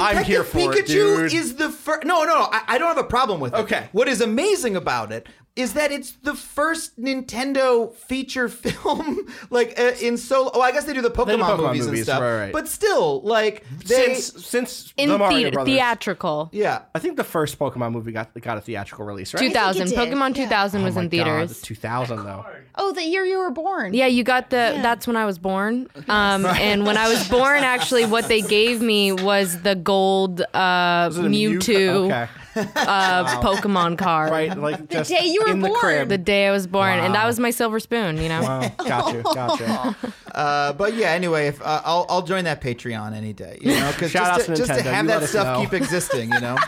I'm 0.00 0.16
Detective 0.22 0.26
here 0.26 0.44
for 0.44 0.58
it, 0.74 0.84
Pikachu 0.84 0.86
dude. 0.86 1.32
is 1.34 1.56
the 1.56 1.70
first. 1.70 2.04
No, 2.06 2.24
no, 2.24 2.34
I, 2.52 2.62
I 2.68 2.78
don't 2.78 2.88
have 2.88 2.98
a 2.98 3.08
problem 3.08 3.40
with 3.40 3.54
it. 3.54 3.58
Okay. 3.60 3.88
What 3.92 4.06
is 4.08 4.20
amazing 4.20 4.76
about 4.76 5.12
it 5.12 5.26
is 5.58 5.72
that 5.74 5.90
it's 5.90 6.12
the 6.22 6.34
first 6.34 6.98
Nintendo 7.00 7.92
feature 7.94 8.48
film, 8.64 9.18
like 9.50 9.78
uh, 9.78 9.92
in 10.00 10.16
solo. 10.16 10.50
Oh, 10.54 10.60
I 10.60 10.70
guess 10.72 10.84
they 10.84 10.92
do 10.94 11.02
the 11.02 11.10
Pokemon, 11.10 11.40
Pokemon 11.40 11.66
movies, 11.66 11.86
and 11.86 11.98
stuff. 11.98 12.20
right, 12.20 12.38
right. 12.44 12.52
But 12.52 12.68
still, 12.68 13.20
like 13.22 13.64
they. 13.84 14.14
since 14.14 14.46
since 14.46 14.94
In 14.96 15.08
the 15.10 15.18
Mario 15.18 15.36
theater, 15.36 15.50
Brothers. 15.54 15.74
theatrical. 15.74 16.48
yeah. 16.52 16.82
I 16.94 17.00
think 17.00 17.16
the 17.16 17.24
first 17.24 17.58
Pokemon 17.58 17.92
movie 17.92 18.12
got 18.12 18.32
got 18.40 18.56
a 18.56 18.60
theatrical 18.60 19.04
release, 19.04 19.34
right? 19.34 19.40
2000. 19.40 19.88
did. 19.88 19.98
Pokemon 19.98 20.34
2000 20.34 20.82
was 20.82 20.94
Oh 20.94 21.00
my 21.00 21.04
in 21.04 21.10
theaters. 21.10 21.60
2000 21.62 22.24
though. 22.24 22.46
Oh, 22.76 22.92
the 22.92 23.02
year 23.02 23.24
you 23.24 23.38
were 23.40 23.50
born. 23.50 23.92
Yeah, 23.94 24.06
you 24.06 24.22
got 24.22 24.50
the. 24.50 24.78
That's 24.80 25.06
when 25.08 25.16
I 25.16 25.26
was 25.26 25.38
born. 25.38 25.88
Um, 26.08 26.46
and 26.46 26.86
when 26.86 26.96
I 26.96 27.08
was 27.08 27.28
born, 27.28 27.64
actually, 27.64 28.06
what 28.06 28.28
they 28.28 28.40
gave 28.40 28.80
me 28.80 29.10
was 29.12 29.60
the 29.62 29.74
gold 29.74 30.40
uh, 30.40 31.06
Was 31.08 31.18
it 31.18 31.24
a 31.24 31.28
Mew- 31.28 31.58
Mewtwo 31.58 31.88
Okay. 32.06 32.28
Uh, 32.76 33.40
Pokemon 33.42 33.98
card. 33.98 34.30
Right, 34.30 34.56
like 34.56 34.88
just 34.88 35.10
day 35.10 35.26
you 35.26 35.42
were 35.44 35.52
in 35.52 35.60
the 35.60 35.68
born. 35.68 35.80
crib. 35.80 36.08
The 36.08 36.18
day 36.18 36.46
I 36.48 36.50
was 36.52 36.66
born, 36.66 36.98
and 36.98 37.14
that 37.14 37.26
was 37.26 37.38
my 37.38 37.50
silver 37.50 37.80
spoon. 37.80 38.16
You 38.16 38.28
know. 38.28 38.42
Wow, 38.42 38.68
got 38.78 39.14
you, 39.14 39.22
got 39.22 39.60
you. 39.60 40.10
Uh, 40.34 40.72
but 40.74 40.94
yeah, 40.94 41.10
anyway, 41.10 41.48
if 41.48 41.60
uh, 41.62 41.82
I'll 41.84 42.06
I'll 42.08 42.22
join 42.22 42.44
that 42.44 42.60
Patreon 42.60 43.14
any 43.14 43.32
day, 43.32 43.58
you 43.60 43.72
know, 43.72 43.90
because 43.92 44.10
Shout 44.10 44.26
out 44.26 44.36
just, 44.36 44.46
to, 44.46 44.52
to 44.54 44.66
just 44.66 44.74
to 44.80 44.82
have 44.90 45.04
You 45.04 45.10
that 45.10 45.28
stuff 45.28 45.58
know. 45.58 45.64
keep 45.64 45.72
existing, 45.74 46.32
you 46.32 46.40
know. 46.40 46.56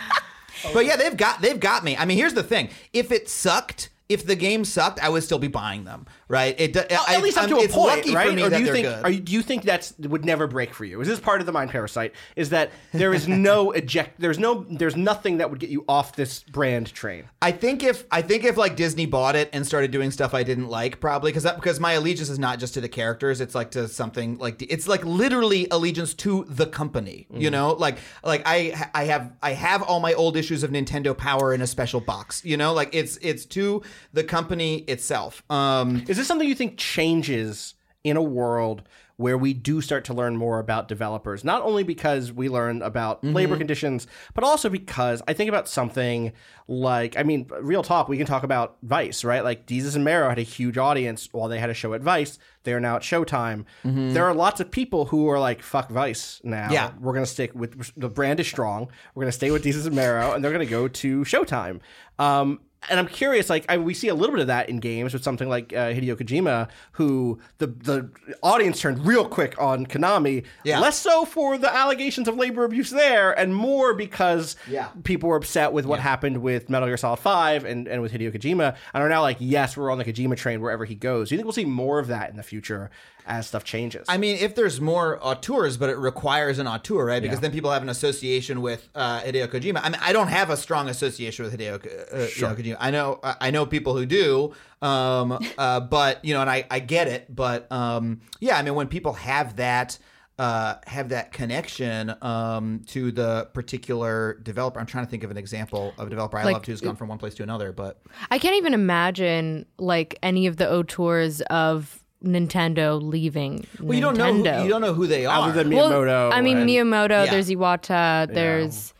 But 0.75 0.85
yeah, 0.85 0.97
they've 0.97 1.17
got 1.17 1.41
they've 1.41 1.59
got 1.59 1.85
me. 1.85 1.97
I 1.97 2.05
mean, 2.05 2.19
here's 2.19 2.35
the 2.35 2.43
thing: 2.43 2.69
if 2.93 3.11
it 3.13 3.29
sucked. 3.29 3.89
If 4.11 4.27
the 4.27 4.35
game 4.35 4.65
sucked, 4.65 4.99
I 4.99 5.09
would 5.09 5.23
still 5.23 5.39
be 5.39 5.47
buying 5.47 5.85
them, 5.85 6.05
right? 6.31 6.55
It 6.59 6.73
do- 6.73 6.83
Well, 6.89 7.05
I- 7.07 7.17
at 7.17 7.23
least 7.23 7.37
up 7.37 7.43
I'm- 7.43 7.51
to 7.51 7.57
a 7.57 7.63
it's 7.65 7.75
point, 7.75 7.97
lucky 7.99 8.15
right? 8.15 8.29
for 8.31 8.35
me 8.35 8.43
or 8.45 8.51
do 8.51 8.59
you 8.61 8.73
think? 8.73 8.87
good. 8.87 9.05
Are 9.05 9.11
you, 9.11 9.21
do 9.21 9.33
you 9.33 9.43
think 9.43 9.65
that's 9.65 9.93
would 9.99 10.25
never 10.25 10.47
break 10.47 10.73
for 10.73 10.85
you? 10.87 11.01
Is 11.03 11.09
this 11.09 11.21
part 11.21 11.41
of 11.41 11.47
the 11.47 11.53
mind 11.53 11.71
parasite? 11.71 12.15
Is 12.37 12.49
that 12.51 12.71
there 12.93 13.13
is 13.13 13.29
no 13.29 13.71
eject? 13.81 14.19
There's 14.21 14.39
no. 14.39 14.65
There's 14.71 14.97
nothing 14.97 15.39
that 15.39 15.51
would 15.51 15.59
get 15.61 15.69
you 15.71 15.85
off 15.89 16.17
this 16.17 16.43
brand 16.45 16.95
train. 16.95 17.25
I 17.43 17.53
think 17.53 17.83
if 17.83 18.05
I 18.11 18.23
think 18.23 18.45
if 18.45 18.57
like 18.57 18.77
Disney 18.77 19.07
bought 19.07 19.37
it 19.37 19.51
and 19.53 19.67
started 19.67 19.91
doing 19.91 20.11
stuff 20.11 20.33
I 20.33 20.43
didn't 20.45 20.69
like, 20.69 21.01
probably 21.01 21.33
because 21.33 21.51
because 21.53 21.81
my 21.81 21.93
allegiance 21.93 22.31
is 22.31 22.39
not 22.39 22.59
just 22.61 22.75
to 22.75 22.81
the 22.81 22.89
characters, 22.89 23.41
it's 23.41 23.55
like 23.55 23.73
to 23.73 23.89
something 23.89 24.39
like 24.39 24.63
it's 24.63 24.87
like 24.87 25.05
literally 25.05 25.67
allegiance 25.71 26.15
to 26.15 26.47
the 26.49 26.67
company. 26.67 27.27
Mm-hmm. 27.33 27.41
You 27.43 27.51
know, 27.51 27.73
like 27.73 27.99
like 28.23 28.43
I 28.47 28.89
I 28.95 29.05
have 29.05 29.33
I 29.43 29.53
have 29.53 29.83
all 29.83 29.99
my 30.01 30.15
old 30.15 30.37
issues 30.37 30.63
of 30.63 30.71
Nintendo 30.71 31.17
Power 31.17 31.53
in 31.53 31.61
a 31.61 31.67
special 31.67 32.01
box. 32.01 32.45
You 32.45 32.57
know, 32.57 32.73
like 32.73 32.91
it's 32.95 33.17
it's 33.23 33.45
to 33.47 33.83
the 34.13 34.23
company 34.23 34.79
itself. 34.87 35.43
Um, 35.51 36.05
Is 36.09 36.19
this 36.21 36.29
something 36.29 36.49
you 36.49 36.55
think 36.55 36.77
changes 36.77 37.75
in 38.05 38.17
a 38.17 38.23
world 38.23 38.83
where 39.17 39.37
we 39.37 39.53
do 39.53 39.83
start 39.83 40.05
to 40.07 40.15
learn 40.15 40.35
more 40.35 40.59
about 40.59 40.89
developers? 40.89 41.45
Not 41.45 41.61
only 41.61 41.83
because 41.83 42.33
we 42.33 42.49
learn 42.49 42.81
about 42.81 43.23
labor 43.23 43.59
conditions, 43.59 44.07
but 44.33 44.45
also 44.45 44.71
because 44.71 45.21
I 45.29 45.35
think 45.35 45.51
about 45.51 45.69
something 45.69 46.33
like, 46.69 47.19
I 47.19 47.23
mean, 47.23 47.47
real 47.61 47.83
talk, 47.83 48.09
we 48.09 48.17
can 48.17 48.27
talk 48.27 48.45
about 48.45 48.79
Vice, 48.83 49.23
right? 49.23 49.45
Like 49.45 49.67
Desus 49.67 49.95
and 49.95 50.07
Mero 50.07 50.31
had 50.31 50.39
a 50.39 50.43
huge 50.43 50.79
audience 50.79 51.29
while 51.33 51.51
they 51.51 51.59
had 51.59 51.69
a 51.69 51.75
show 51.75 51.93
at 51.93 52.01
Vice. 52.01 52.39
They 52.63 52.73
are 52.73 52.81
now 52.81 52.97
at 52.97 53.03
Showtime. 53.03 53.67
There 53.85 54.25
are 54.25 54.33
lots 54.33 54.59
of 54.59 54.71
people 54.71 55.05
who 55.05 55.29
are 55.29 55.39
like, 55.39 55.63
fuck 55.63 55.91
Vice 55.91 56.41
now. 56.43 56.71
Yeah. 56.71 56.93
We're 56.99 57.13
going 57.13 57.27
to 57.27 57.31
stick 57.31 57.55
with 57.55 57.93
the 57.99 58.09
brand 58.09 58.41
is 58.41 58.47
strong. 58.47 58.89
We're 59.15 59.25
going 59.25 59.33
to 59.33 59.37
stay 59.37 59.51
with 59.51 59.63
Desus 59.65 59.85
and 59.85 59.97
Mero, 59.97 60.33
and 60.33 60.43
they're 60.43 60.53
going 60.53 60.67
to 60.67 60.71
go 60.71 60.89
to 60.89 61.21
Showtime. 61.25 61.81
Um, 62.19 62.61
and 62.89 62.99
I'm 62.99 63.07
curious, 63.09 63.51
like 63.51 63.67
I, 63.69 63.77
we 63.77 63.93
see 63.93 64.09
a 64.09 64.15
little 64.15 64.35
bit 64.35 64.41
of 64.41 64.47
that 64.47 64.71
in 64.71 64.79
games 64.81 65.13
with 65.13 65.23
something 65.23 65.49
like 65.49 65.73
uh, 65.75 65.91
Hideo 65.93 66.17
Kojima, 66.17 66.69
who 66.93 67.39
the 67.59 67.67
the 67.67 68.09
audience 68.43 68.81
turned 68.81 69.07
real 69.07 69.29
quick 69.29 69.55
on 69.61 69.85
Konami. 69.87 70.45
Yeah. 70.65 70.81
Less 70.81 70.99
so 70.99 71.25
for 71.27 71.59
the 71.59 71.73
allegations 71.73 72.27
of 72.27 72.37
labor 72.37 72.65
abuse 72.65 72.91
there, 72.91 73.39
and 73.39 73.55
more 73.55 73.93
because 73.95 74.57
Yeah. 74.69 74.89
people 75.05 75.29
were 75.29 75.37
upset 75.37 75.73
with 75.73 75.85
what 75.85 76.01
happened 76.01 76.39
with 76.39 76.71
Metal 76.71 76.89
Gear 76.89 76.97
Solid 76.97 77.19
Five 77.19 77.65
and, 77.67 77.87
and 77.87 78.01
with 78.01 78.13
Hideo 78.13 78.33
Kojima, 78.35 78.75
and 78.95 79.03
are 79.03 79.09
now 79.11 79.21
like, 79.21 79.37
yes, 79.41 79.77
we're 79.77 79.91
on 79.91 79.99
the 79.99 80.05
Kojima 80.05 80.37
train 80.39 80.61
wherever 80.63 80.87
he 80.87 80.95
goes. 80.95 81.29
Do 81.29 81.35
you 81.35 81.39
think 81.39 81.45
we'll 81.47 81.53
see 81.53 81.67
more 81.67 81.99
of 81.99 82.07
that 82.07 82.31
in 82.31 82.37
the 82.37 82.43
future 82.43 82.91
as 83.27 83.47
stuff 83.47 83.65
changes? 83.65 84.07
I 84.09 84.19
mean, 84.19 84.37
if 84.41 84.55
there's 84.55 84.81
more 84.81 85.19
auteurs, 85.25 85.77
but 85.77 85.91
it 85.91 85.97
requires 85.97 86.59
an 86.59 86.67
auteur, 86.67 87.05
right? 87.05 87.23
Because 87.23 87.41
then 87.41 87.53
people 87.53 87.71
have 87.71 87.83
an 87.83 87.89
association 87.89 88.63
with 88.63 88.89
uh, 88.95 89.21
Hideo 89.21 89.47
Kojima. 89.49 89.81
I 89.83 89.89
mean, 89.91 90.01
I 90.03 90.13
don't 90.13 90.29
have 90.29 90.51
a 90.51 90.57
strong 90.57 90.89
association 90.89 91.45
with 91.45 91.59
Hideo, 91.59 91.75
uh, 91.75 92.17
Hideo 92.27 92.57
Kojima. 92.57 92.77
I 92.81 92.91
know, 92.91 93.21
I 93.23 93.51
know 93.51 93.67
people 93.67 93.97
who 93.97 94.07
do, 94.07 94.53
um, 94.83 95.39
uh, 95.59 95.81
but 95.81 96.25
you 96.25 96.35
know, 96.35 96.41
and 96.41 96.51
I, 96.51 96.67
I 96.71 96.79
get 96.81 97.09
it. 97.09 97.35
But 97.35 97.71
um, 97.73 98.21
yeah, 98.41 98.57
I 98.57 98.63
mean, 98.63 98.75
when 98.75 98.89
people 98.89 99.15
have 99.15 99.57
that. 99.57 99.99
Uh, 100.39 100.79
have 100.87 101.11
that 101.11 101.33
connection 101.33 102.15
um, 102.23 102.81
to 102.87 103.13
the 103.13 103.47
particular 103.53 104.39
developer. 104.43 104.81
I'm 104.81 104.87
trying 104.87 105.05
to 105.05 105.11
think 105.11 105.23
of 105.23 105.31
an 105.31 105.37
example 105.37 105.93
of 105.99 106.07
a 106.07 106.11
developer 106.11 106.39
I 106.39 106.45
Like- 106.45 106.55
love 106.55 106.65
who's 106.65 106.81
gone 106.81 106.97
from 106.97 107.09
one 107.09 107.19
place 107.19 107.35
to 107.35 107.43
another. 107.43 107.73
But 107.73 108.01
I 108.31 108.39
can't 108.39 108.57
even 108.57 108.73
imagine 108.73 109.67
like 109.79 110.19
any 110.23 110.47
of 110.47 110.57
the 110.57 110.73
auteurs 110.75 111.43
of 111.43 112.00
Nintendo 112.25 113.01
leaving. 113.03 113.67
well, 113.81 113.95
you 113.95 114.01
don't 114.01 114.17
know 114.17 114.33
who, 114.33 114.63
you 114.65 114.69
don't 114.69 114.81
know 114.81 114.95
who 114.95 115.07
they 115.07 115.27
are. 115.27 115.49
Other 115.49 115.63
than 115.65 115.75
Well, 115.75 116.33
I 116.33 116.41
mean 116.41 116.59
and 116.59 116.69
Miyamoto. 116.69 117.25
Yeah. 117.27 117.31
There's 117.31 117.49
Iwata. 117.51 118.33
There's 118.33 118.93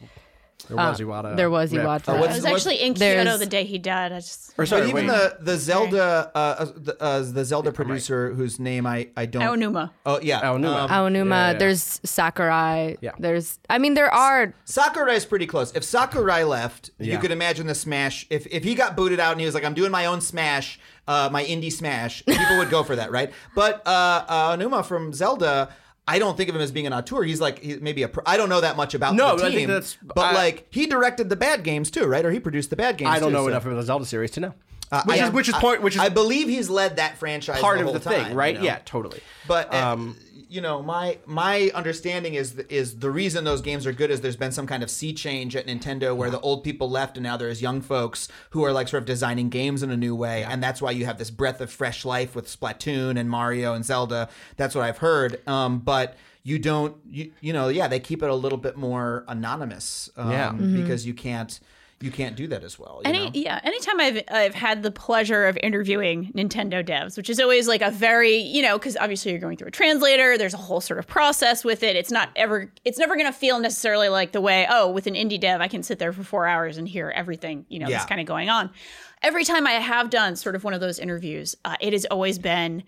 there 0.69 0.77
was 0.77 1.01
Iwata. 1.01 1.37
there 1.37 1.51
was 1.51 1.73
Rip. 1.73 1.83
Iwata. 1.85 2.09
Uh, 2.11 2.13
I 2.13 2.21
was 2.21 2.29
what's- 2.29 2.45
actually 2.45 2.77
in 2.77 2.95
there's- 2.95 3.25
Kyoto 3.25 3.39
the 3.39 3.47
day 3.47 3.65
he 3.65 3.79
died. 3.79 4.13
I 4.13 4.21
just 4.21 4.55
Or 4.57 4.65
sorry, 4.67 4.83
but 4.83 4.89
even 4.91 5.07
wait. 5.09 5.13
the 5.13 5.37
the 5.41 5.57
Zelda 5.57 6.31
uh, 6.33 6.39
uh, 6.39 6.65
the, 6.77 7.03
uh, 7.03 7.21
the 7.23 7.45
Zelda 7.45 7.73
producer 7.73 8.33
whose 8.35 8.61
name 8.61 8.87
I 8.87 9.09
I 9.17 9.27
don't 9.27 9.43
Aonuma. 9.43 9.91
oh 10.07 10.21
yeah 10.23 10.41
Aonuma. 10.43 10.89
Um, 10.89 10.91
Aonuma. 10.91 11.29
Yeah, 11.31 11.51
yeah. 11.53 11.59
There's 11.59 12.01
Sakurai. 12.05 12.97
Yeah. 13.01 13.11
There's. 13.19 13.59
I 13.69 13.79
mean, 13.79 13.95
there 13.95 14.13
are. 14.15 14.55
Sakurai's 14.65 15.25
pretty 15.25 15.47
close. 15.47 15.75
If 15.75 15.83
Sakurai 15.83 16.45
left, 16.45 16.91
you 17.01 17.19
could 17.19 17.33
imagine 17.33 17.67
the 17.67 17.75
Smash. 17.75 18.27
If 18.31 18.47
if 18.47 18.63
he 18.63 18.75
got 18.77 18.97
booted 18.97 19.19
out 19.19 19.33
and 19.33 19.41
he 19.41 19.47
was 19.47 19.55
like, 19.57 19.65
"I'm 19.65 19.75
doing 19.75 19.91
my 19.91 20.07
own 20.07 20.21
Smash, 20.21 20.79
uh, 21.09 21.29
my 21.33 21.45
indie 21.45 21.73
Smash," 21.73 22.25
people 22.27 22.59
would 22.59 22.71
go 22.71 22.83
for 22.83 22.97
that, 22.97 23.11
right? 23.11 23.33
But 23.55 23.87
uh, 23.87 24.25
uh, 24.29 24.57
Aonuma 24.57 24.85
from 24.85 25.13
Zelda. 25.13 25.71
I 26.09 26.19
don't 26.19 26.37
think 26.37 26.49
of 26.49 26.57
him 26.57 26.61
as 26.63 26.73
being 26.73 26.89
an 26.89 26.93
auteur. 26.93 27.23
He's 27.23 27.41
like 27.41 27.61
he, 27.61 27.77
maybe 27.77 28.03
a. 28.03 28.09
Pro- 28.09 28.25
I 28.27 28.37
don't 28.37 28.49
know 28.49 28.61
that 28.63 28.77
much 28.77 28.95
about 28.95 29.15
No, 29.15 29.37
the 29.37 29.45
I 29.45 29.49
team. 29.51 29.57
think 29.59 29.69
that's- 29.69 29.97
but 30.03 30.19
I- 30.19 30.33
like 30.35 30.67
he 30.71 30.87
directed 30.87 31.29
the 31.29 31.37
bad 31.37 31.63
games 31.63 31.89
too, 31.91 32.05
right? 32.07 32.25
Or 32.25 32.33
he 32.33 32.41
produced 32.41 32.71
the 32.71 32.77
bad 32.77 32.97
games. 32.97 33.11
I 33.13 33.21
don't 33.21 33.29
too, 33.29 33.35
know 33.37 33.45
so- 33.45 33.49
enough 33.49 33.65
about 33.65 33.77
the 33.77 33.83
Zelda 33.85 34.07
series 34.07 34.33
to 34.33 34.41
know. 34.41 34.55
Uh, 34.91 35.05
which 35.05 35.21
I- 35.21 35.27
is 35.27 35.33
which 35.33 35.49
is 35.49 35.55
I- 35.55 35.61
point 35.61 35.83
which 35.83 35.95
is 35.95 36.01
I 36.01 36.09
believe 36.09 36.49
he's 36.49 36.69
led 36.69 36.97
that 36.97 37.19
franchise 37.19 37.61
part 37.61 37.77
the 37.79 37.83
of 37.85 37.91
whole 37.91 37.95
the 37.95 38.01
thing, 38.01 38.35
right? 38.35 38.55
you 38.55 38.61
know? 38.61 38.65
Yeah, 38.65 38.79
totally. 38.85 39.21
But 39.47 39.73
uh, 39.73 39.93
Um, 39.93 40.17
you 40.51 40.61
know, 40.61 40.83
my 40.83 41.19
my 41.27 41.71
understanding 41.75 42.35
is 42.35 42.57
is 42.69 42.99
the 42.99 43.11
reason 43.11 43.45
those 43.45 43.61
games 43.63 43.87
are 43.87 43.93
good 43.93 44.11
is 44.11 44.21
there's 44.21 44.37
been 44.37 44.51
some 44.53 44.67
kind 44.67 44.83
of 44.83 44.91
sea 44.91 45.13
change 45.13 45.55
at 45.55 45.67
Nintendo 45.67 46.15
where 46.15 46.29
the 46.29 46.41
old 46.41 46.65
people 46.65 46.91
left 46.91 47.17
and 47.17 47.23
now 47.25 47.37
there's 47.37 47.63
young 47.63 47.81
folks 47.81 48.27
who 48.51 48.65
are 48.65 48.73
like 48.73 48.89
sort 48.89 49.03
of 49.03 49.07
designing 49.07 49.49
games 49.49 49.83
in 49.85 49.91
a 49.91 49.97
new 49.97 50.15
way, 50.17 50.43
and 50.43 50.61
that's 50.63 50.83
why 50.83 50.91
you 50.91 51.05
have 51.07 51.19
this 51.19 51.31
breath 51.31 51.61
of 51.61 51.71
fresh 51.71 52.05
life 52.05 52.35
with 52.35 52.47
Splatoon 52.49 53.19
and 53.19 53.31
Mario 53.31 53.75
and 53.75 53.85
Zelda. 53.85 54.29
That's 54.57 54.75
what 54.75 54.85
I've 54.85 54.99
heard. 54.99 55.41
Um, 55.49 55.79
but 55.79 56.17
you 56.43 56.59
don't, 56.59 56.97
you 57.09 57.33
you 57.41 57.53
know, 57.53 57.69
yeah, 57.69 57.87
they 57.87 58.01
keep 58.01 58.23
it 58.23 58.29
a 58.31 58.35
little 58.35 58.59
bit 58.59 58.77
more 58.77 59.25
anonymous, 59.29 60.11
um, 60.17 60.31
Yeah. 60.33 60.53
because 60.53 61.07
you 61.07 61.15
can't 61.15 61.61
you 62.03 62.11
can't 62.11 62.35
do 62.35 62.47
that 62.49 62.65
as 62.65 62.79
well. 62.79 63.03
you 63.05 63.11
Any 63.11 63.25
know? 63.27 63.31
yeah, 63.35 63.61
anytime 63.63 64.01
I've 64.01 64.23
I've 64.31 64.55
had 64.55 64.83
the 64.83 64.91
pleasure 64.91 65.47
of 65.47 65.59
interviewing 65.63 66.33
Nintendo 66.35 66.83
devs, 66.87 67.17
which 67.17 67.29
is 67.29 67.39
always 67.39 67.69
like 67.69 67.83
a 67.83 67.91
very 67.91 68.37
you 68.37 68.63
know 68.63 68.79
because 68.79 68.97
obviously 68.97 69.33
you're 69.33 69.41
going 69.41 69.57
through 69.57 69.69
a 69.69 69.73
translator. 69.73 70.39
There's 70.39 70.55
a 70.55 70.59
whole 70.59 70.81
sort 70.81 70.99
of 70.99 71.07
process 71.07 71.63
with 71.65 71.83
it. 71.83 71.97
It's 71.97 72.11
not 72.11 72.31
ever 72.37 72.73
it's 72.85 72.99
never 72.99 73.15
going 73.17 73.27
to 73.27 73.39
feel 73.39 73.59
necessarily 73.61 74.09
like 74.09 74.33
the 74.33 74.41
way 74.41 74.67
oh 74.71 74.91
with 74.91 75.07
an 75.07 75.15
indie 75.15 75.39
dev 75.41 75.61
I 75.61 75.69
can 75.69 75.83
sit 75.83 75.99
there 75.99 76.13
for 76.13 76.23
four 76.25 76.47
hours 76.47 76.79
and 76.79 76.89
hear 76.89 77.11
everything 77.11 77.67
you 77.69 77.79
know 77.79 77.89
Yeah. 77.89 77.99
that's 77.99 78.09
kind 78.09 78.21
of 78.21 78.27
going 78.27 78.49
on. 78.49 78.71
Every 79.23 79.45
time 79.45 79.67
I 79.67 79.73
have 79.73 80.09
done 80.09 80.37
sort 80.37 80.55
of 80.57 80.65
one 80.65 80.73
of 80.73 80.81
those 80.81 80.99
interviews, 80.99 81.55
uh, 81.67 81.77
it 81.81 81.93
has 81.93 82.07
always 82.07 82.39
been 82.39 82.83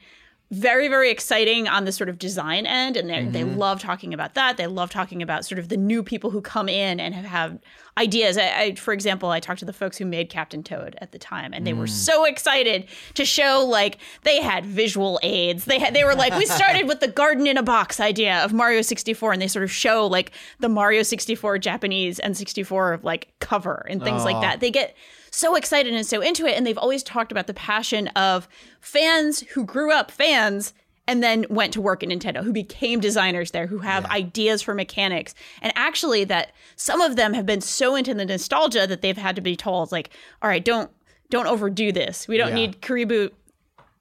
very 0.52 0.86
very 0.86 1.10
exciting 1.10 1.66
on 1.66 1.86
the 1.86 1.92
sort 1.92 2.10
of 2.10 2.18
design 2.18 2.66
end 2.66 2.94
and 2.94 3.08
they 3.08 3.24
they 3.24 3.40
mm-hmm. 3.42 3.58
love 3.58 3.80
talking 3.80 4.12
about 4.12 4.34
that. 4.34 4.58
They 4.58 4.66
love 4.66 4.90
talking 4.90 5.22
about 5.22 5.46
sort 5.46 5.58
of 5.58 5.70
the 5.70 5.78
new 5.78 6.02
people 6.02 6.30
who 6.30 6.42
come 6.42 6.68
in 6.68 7.00
and 7.00 7.14
have, 7.14 7.24
have 7.24 7.58
ideas. 7.96 8.36
I, 8.36 8.60
I 8.60 8.74
for 8.74 8.92
example 8.92 9.30
i 9.30 9.40
talked 9.40 9.60
to 9.60 9.64
the 9.64 9.72
folks 9.72 9.96
who 9.96 10.04
made 10.04 10.28
captain 10.28 10.62
toad 10.62 10.96
at 11.00 11.12
the 11.12 11.18
time 11.18 11.54
and 11.54 11.66
they 11.66 11.72
were 11.72 11.86
mm. 11.86 11.90
so 11.90 12.24
excited 12.24 12.86
to 13.14 13.24
show 13.24 13.64
like 13.66 13.98
they 14.24 14.42
had 14.42 14.66
visual 14.66 15.18
aids. 15.22 15.64
They 15.64 15.78
had 15.78 15.94
they 15.94 16.04
were 16.04 16.14
like 16.14 16.36
we 16.36 16.44
started 16.44 16.86
with 16.86 17.00
the 17.00 17.08
garden 17.08 17.46
in 17.46 17.56
a 17.56 17.62
box 17.62 17.98
idea 17.98 18.44
of 18.44 18.52
mario 18.52 18.82
64 18.82 19.32
and 19.32 19.40
they 19.40 19.48
sort 19.48 19.62
of 19.62 19.72
show 19.72 20.06
like 20.06 20.32
the 20.60 20.68
mario 20.68 21.02
64 21.02 21.58
japanese 21.58 22.18
and 22.18 22.36
64 22.36 23.00
like 23.02 23.32
cover 23.40 23.86
and 23.88 24.02
things 24.02 24.24
like 24.24 24.40
that. 24.42 24.60
They 24.60 24.70
get 24.70 24.94
so 25.32 25.56
excited 25.56 25.92
and 25.92 26.06
so 26.06 26.20
into 26.20 26.46
it. 26.46 26.56
And 26.56 26.64
they've 26.66 26.78
always 26.78 27.02
talked 27.02 27.32
about 27.32 27.46
the 27.48 27.54
passion 27.54 28.06
of 28.08 28.46
fans 28.80 29.40
who 29.40 29.64
grew 29.64 29.90
up 29.92 30.10
fans 30.10 30.74
and 31.08 31.20
then 31.20 31.44
went 31.50 31.72
to 31.72 31.80
work 31.80 32.04
at 32.04 32.08
Nintendo, 32.10 32.44
who 32.44 32.52
became 32.52 33.00
designers 33.00 33.50
there, 33.50 33.66
who 33.66 33.78
have 33.78 34.04
ideas 34.06 34.62
for 34.62 34.72
mechanics. 34.72 35.34
And 35.60 35.72
actually, 35.74 36.22
that 36.24 36.52
some 36.76 37.00
of 37.00 37.16
them 37.16 37.34
have 37.34 37.44
been 37.44 37.60
so 37.60 37.96
into 37.96 38.14
the 38.14 38.24
nostalgia 38.24 38.86
that 38.86 39.02
they've 39.02 39.16
had 39.16 39.34
to 39.34 39.42
be 39.42 39.56
told, 39.56 39.90
like, 39.90 40.10
all 40.40 40.48
right, 40.48 40.64
don't. 40.64 40.90
Don't 41.30 41.46
overdo 41.46 41.92
this. 41.92 42.28
We 42.28 42.36
don't 42.36 42.50
Yeah. 42.50 42.54
need 42.56 42.82
Karibu. 42.82 43.30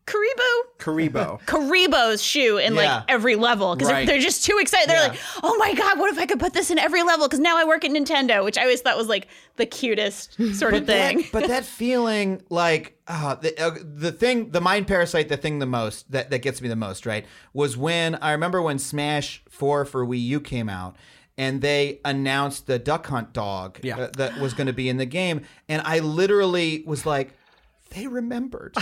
Karibu? 0.07 0.61
Karibo. 0.79 1.39
Karibo's 1.45 2.21
shoe 2.23 2.57
in 2.57 2.73
Yeah. 2.75 2.95
like 2.97 3.03
every 3.07 3.35
level 3.35 3.75
because 3.75 3.91
Right. 3.91 4.05
they're, 4.07 4.15
they're 4.15 4.21
just 4.23 4.43
too 4.45 4.57
excited. 4.59 4.89
They're 4.89 4.97
Yeah. 5.01 5.09
like, 5.09 5.19
"Oh 5.43 5.55
my 5.57 5.73
god, 5.73 5.99
what 5.99 6.11
if 6.11 6.17
I 6.19 6.25
could 6.25 6.39
put 6.39 6.53
this 6.53 6.71
in 6.71 6.79
every 6.79 7.03
level?" 7.03 7.27
Because 7.27 7.39
now 7.39 7.57
I 7.57 7.63
work 7.65 7.85
at 7.85 7.91
Nintendo, 7.91 8.43
which 8.43 8.57
I 8.57 8.63
always 8.63 8.81
thought 8.81 8.97
was 8.97 9.07
like 9.07 9.27
the 9.57 9.65
cutest 9.65 10.37
sort 10.55 10.73
of 10.73 10.85
thing. 10.85 11.17
That, 11.19 11.31
but 11.31 11.47
that 11.47 11.65
feeling, 11.81 12.41
like 12.49 12.97
uh, 13.07 13.35
the 13.35 13.57
uh, 13.63 13.75
the 13.83 14.11
thing, 14.11 14.49
the 14.51 14.61
mind 14.61 14.87
parasite, 14.87 15.29
the 15.29 15.37
thing 15.37 15.59
the 15.59 15.65
most 15.67 16.11
that 16.11 16.31
that 16.31 16.39
gets 16.41 16.61
me 16.61 16.67
the 16.67 16.75
most, 16.75 17.05
right, 17.05 17.25
was 17.53 17.77
when 17.77 18.15
I 18.15 18.31
remember 18.31 18.61
when 18.61 18.79
Smash 18.79 19.43
Four 19.49 19.85
for 19.85 20.05
Wii 20.05 20.21
U 20.23 20.39
came 20.41 20.67
out. 20.67 20.95
And 21.37 21.61
they 21.61 22.01
announced 22.05 22.67
the 22.67 22.77
Duck 22.77 23.07
Hunt 23.07 23.31
dog 23.33 23.79
Yeah. 23.81 23.97
uh, 23.97 24.09
that 24.17 24.37
was 24.39 24.53
going 24.53 24.67
to 24.67 24.73
be 24.73 24.89
in 24.89 24.97
the 24.97 25.05
game, 25.05 25.41
and 25.69 25.81
I 25.85 25.99
literally 25.99 26.83
was 26.85 27.05
like, 27.05 27.33
"They 27.91 28.07
remembered," 28.07 28.73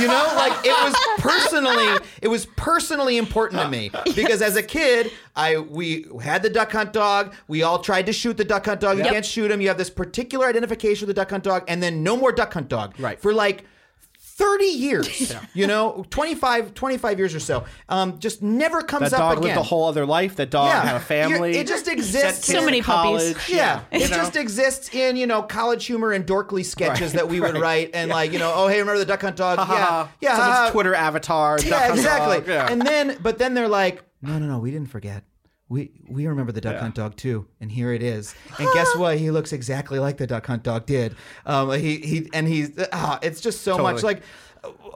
you 0.00 0.06
know, 0.08 0.32
like 0.36 0.52
it 0.64 0.84
was 0.84 0.94
personally, 1.18 1.98
it 2.22 2.28
was 2.28 2.46
personally 2.56 3.16
important 3.18 3.60
to 3.62 3.68
me 3.68 3.90
because 4.14 4.42
as 4.42 4.56
a 4.56 4.62
kid, 4.62 5.10
I 5.34 5.58
we 5.58 6.06
had 6.22 6.42
the 6.42 6.50
Duck 6.50 6.72
Hunt 6.72 6.92
dog. 6.92 7.34
We 7.48 7.62
all 7.62 7.78
tried 7.80 8.06
to 8.06 8.12
shoot 8.12 8.36
the 8.36 8.44
Duck 8.44 8.66
Hunt 8.66 8.80
dog. 8.80 8.98
You 8.98 9.04
Yep. 9.04 9.12
can't 9.12 9.24
shoot 9.26 9.50
him. 9.50 9.60
You 9.60 9.68
have 9.68 9.78
this 9.78 9.90
particular 9.90 10.46
identification 10.46 11.06
with 11.06 11.14
the 11.14 11.20
Duck 11.20 11.30
Hunt 11.30 11.44
dog, 11.44 11.64
and 11.68 11.82
then 11.82 12.02
no 12.02 12.16
more 12.16 12.32
Duck 12.32 12.52
Hunt 12.54 12.68
dog. 12.68 12.94
Right. 12.98 13.20
For 13.20 13.32
like 13.34 13.64
30 14.38 14.64
years, 14.66 15.34
you 15.54 15.66
know, 15.66 16.04
25, 16.10 16.74
25 16.74 17.18
years 17.18 17.34
or 17.34 17.40
so. 17.40 17.64
Um, 17.88 18.18
just 18.18 18.42
never 18.42 18.82
comes 18.82 19.10
That 19.10 19.14
up 19.14 19.18
dog 19.18 19.38
again. 19.38 19.48
lived 19.56 19.58
a 19.60 19.62
whole 19.62 19.86
other 19.88 20.04
life. 20.04 20.36
That 20.36 20.50
dog 20.50 20.68
Yeah. 20.68 20.82
had 20.82 20.96
a 20.96 21.00
family. 21.00 21.50
You're- 21.52 21.60
it 21.62 21.66
just 21.66 21.88
exists. 21.88 22.46
So 22.46 22.64
many 22.64 22.80
to 22.82 22.86
puppies. 22.86 23.32
college. 23.34 23.48
Yeah, 23.48 23.80
it 23.90 24.10
know? 24.10 24.16
just 24.16 24.36
exists 24.36 24.94
in 24.94 25.16
you 25.16 25.26
know 25.26 25.42
college 25.42 25.86
humor 25.86 26.12
and 26.12 26.26
dorkly 26.26 26.64
sketches 26.64 27.12
Right, 27.12 27.20
that 27.20 27.28
we 27.28 27.40
would 27.40 27.54
right. 27.54 27.62
write, 27.62 27.90
and 27.94 28.10
like 28.10 28.32
you 28.32 28.38
know, 28.38 28.52
oh 28.54 28.68
hey, 28.68 28.78
remember 28.80 28.98
the 28.98 29.06
Duck 29.06 29.22
Hunt 29.22 29.36
dog? 29.36 29.58
Ha, 29.58 29.64
ha, 29.64 30.10
yeah, 30.20 30.28
yeah, 30.30 30.36
Someone's 30.36 30.56
ha, 30.58 30.64
ha. 30.66 30.70
Twitter 30.70 30.94
avatar. 30.94 31.58
yeah, 31.64 31.78
hunt 31.86 31.94
exactly. 31.98 32.52
Yeah. 32.52 32.70
And 32.70 32.82
then, 32.82 33.16
but 33.22 33.38
then 33.38 33.54
they're 33.54 33.68
like, 33.68 34.02
no, 34.20 34.38
no, 34.38 34.46
no, 34.46 34.58
we 34.58 34.70
didn't 34.70 34.90
forget. 34.90 35.24
We 35.68 35.90
we 36.08 36.26
remember 36.26 36.52
the 36.52 36.60
Duck 36.60 36.78
Hunt 36.78 36.94
dog 36.94 37.16
too, 37.16 37.46
and 37.60 37.72
here 37.72 37.92
it 37.92 38.02
is. 38.02 38.34
And 38.58 38.68
guess 38.72 38.94
what? 38.96 39.18
He 39.18 39.30
looks 39.30 39.52
exactly 39.52 39.98
like 39.98 40.16
the 40.16 40.26
Duck 40.26 40.46
Hunt 40.46 40.62
dog 40.62 40.86
did. 40.86 41.16
Um, 41.44 41.72
he 41.72 41.96
he 41.98 42.30
and 42.32 42.46
he's 42.46 42.70
ah, 42.92 43.18
it's 43.22 43.40
just 43.40 43.62
so 43.62 43.78
much 43.78 44.02
like 44.02 44.22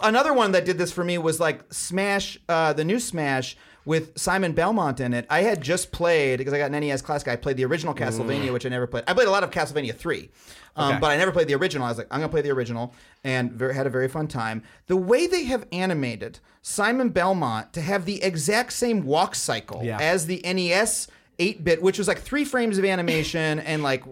another 0.02 0.32
one 0.32 0.52
that 0.52 0.64
did 0.64 0.78
this 0.78 0.92
for 0.92 1.04
me 1.04 1.18
was 1.18 1.40
like 1.40 1.72
Smash, 1.72 2.38
uh, 2.48 2.72
the 2.72 2.84
new 2.84 2.98
Smash 2.98 3.56
with 3.84 4.18
Simon 4.18 4.52
Belmont 4.52 5.00
in 5.00 5.14
it. 5.14 5.26
I 5.30 5.42
had 5.42 5.60
just 5.62 5.90
played 5.92 6.38
because 6.38 6.52
I 6.52 6.58
got 6.58 6.70
an 6.70 6.80
NES 6.80 7.02
Classic. 7.02 7.28
I 7.28 7.36
played 7.36 7.56
the 7.56 7.64
original 7.64 7.94
Castlevania, 7.94 8.52
which 8.52 8.66
I 8.66 8.68
never 8.68 8.86
played. 8.86 9.04
I 9.06 9.14
played 9.14 9.28
a 9.28 9.30
lot 9.30 9.42
of 9.44 9.50
Castlevania 9.50 9.94
three, 9.94 10.30
um, 10.76 10.90
Okay. 10.92 11.00
but 11.00 11.10
I 11.10 11.16
never 11.16 11.32
played 11.32 11.48
the 11.48 11.54
original. 11.54 11.86
I 11.86 11.90
was 11.90 11.98
like, 11.98 12.06
I'm 12.10 12.20
gonna 12.20 12.28
play 12.30 12.42
the 12.42 12.50
original, 12.50 12.94
and 13.24 13.52
very, 13.52 13.74
had 13.74 13.86
a 13.86 13.90
very 13.90 14.08
fun 14.08 14.28
time. 14.28 14.62
The 14.86 14.96
way 14.96 15.26
they 15.26 15.44
have 15.44 15.66
animated 15.72 16.40
Simon 16.62 17.08
Belmont 17.08 17.72
to 17.72 17.80
have 17.80 18.04
the 18.04 18.22
exact 18.22 18.72
same 18.74 19.04
walk 19.04 19.34
cycle 19.34 19.80
Yeah. 19.82 19.98
as 20.00 20.26
the 20.26 20.40
NES. 20.44 21.08
8 21.38 21.64
bit, 21.64 21.80
which 21.80 21.96
was 21.96 22.06
like 22.06 22.18
three 22.18 22.44
frames 22.44 22.76
of 22.76 22.84
animation 22.84 23.58
and 23.70 23.82
like 23.82 24.04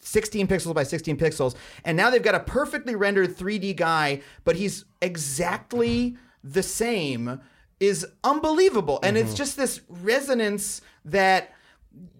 16 0.00 0.46
pixels 0.48 0.74
by 0.74 0.82
16 0.84 1.18
pixels. 1.18 1.54
And 1.84 1.98
now 1.98 2.08
they've 2.08 2.22
got 2.22 2.34
a 2.34 2.40
perfectly 2.40 2.94
rendered 2.94 3.36
3D 3.36 3.76
guy, 3.76 4.22
but 4.44 4.56
he's 4.56 4.86
exactly 5.02 6.16
the 6.42 6.62
same, 6.62 7.40
is 7.82 8.06
unbelievable. 8.22 9.00
And 9.02 9.18
it's 9.18 9.30
mm-hmm. 9.30 9.36
just 9.36 9.56
this 9.56 9.80
resonance 9.88 10.82
that 11.04 11.52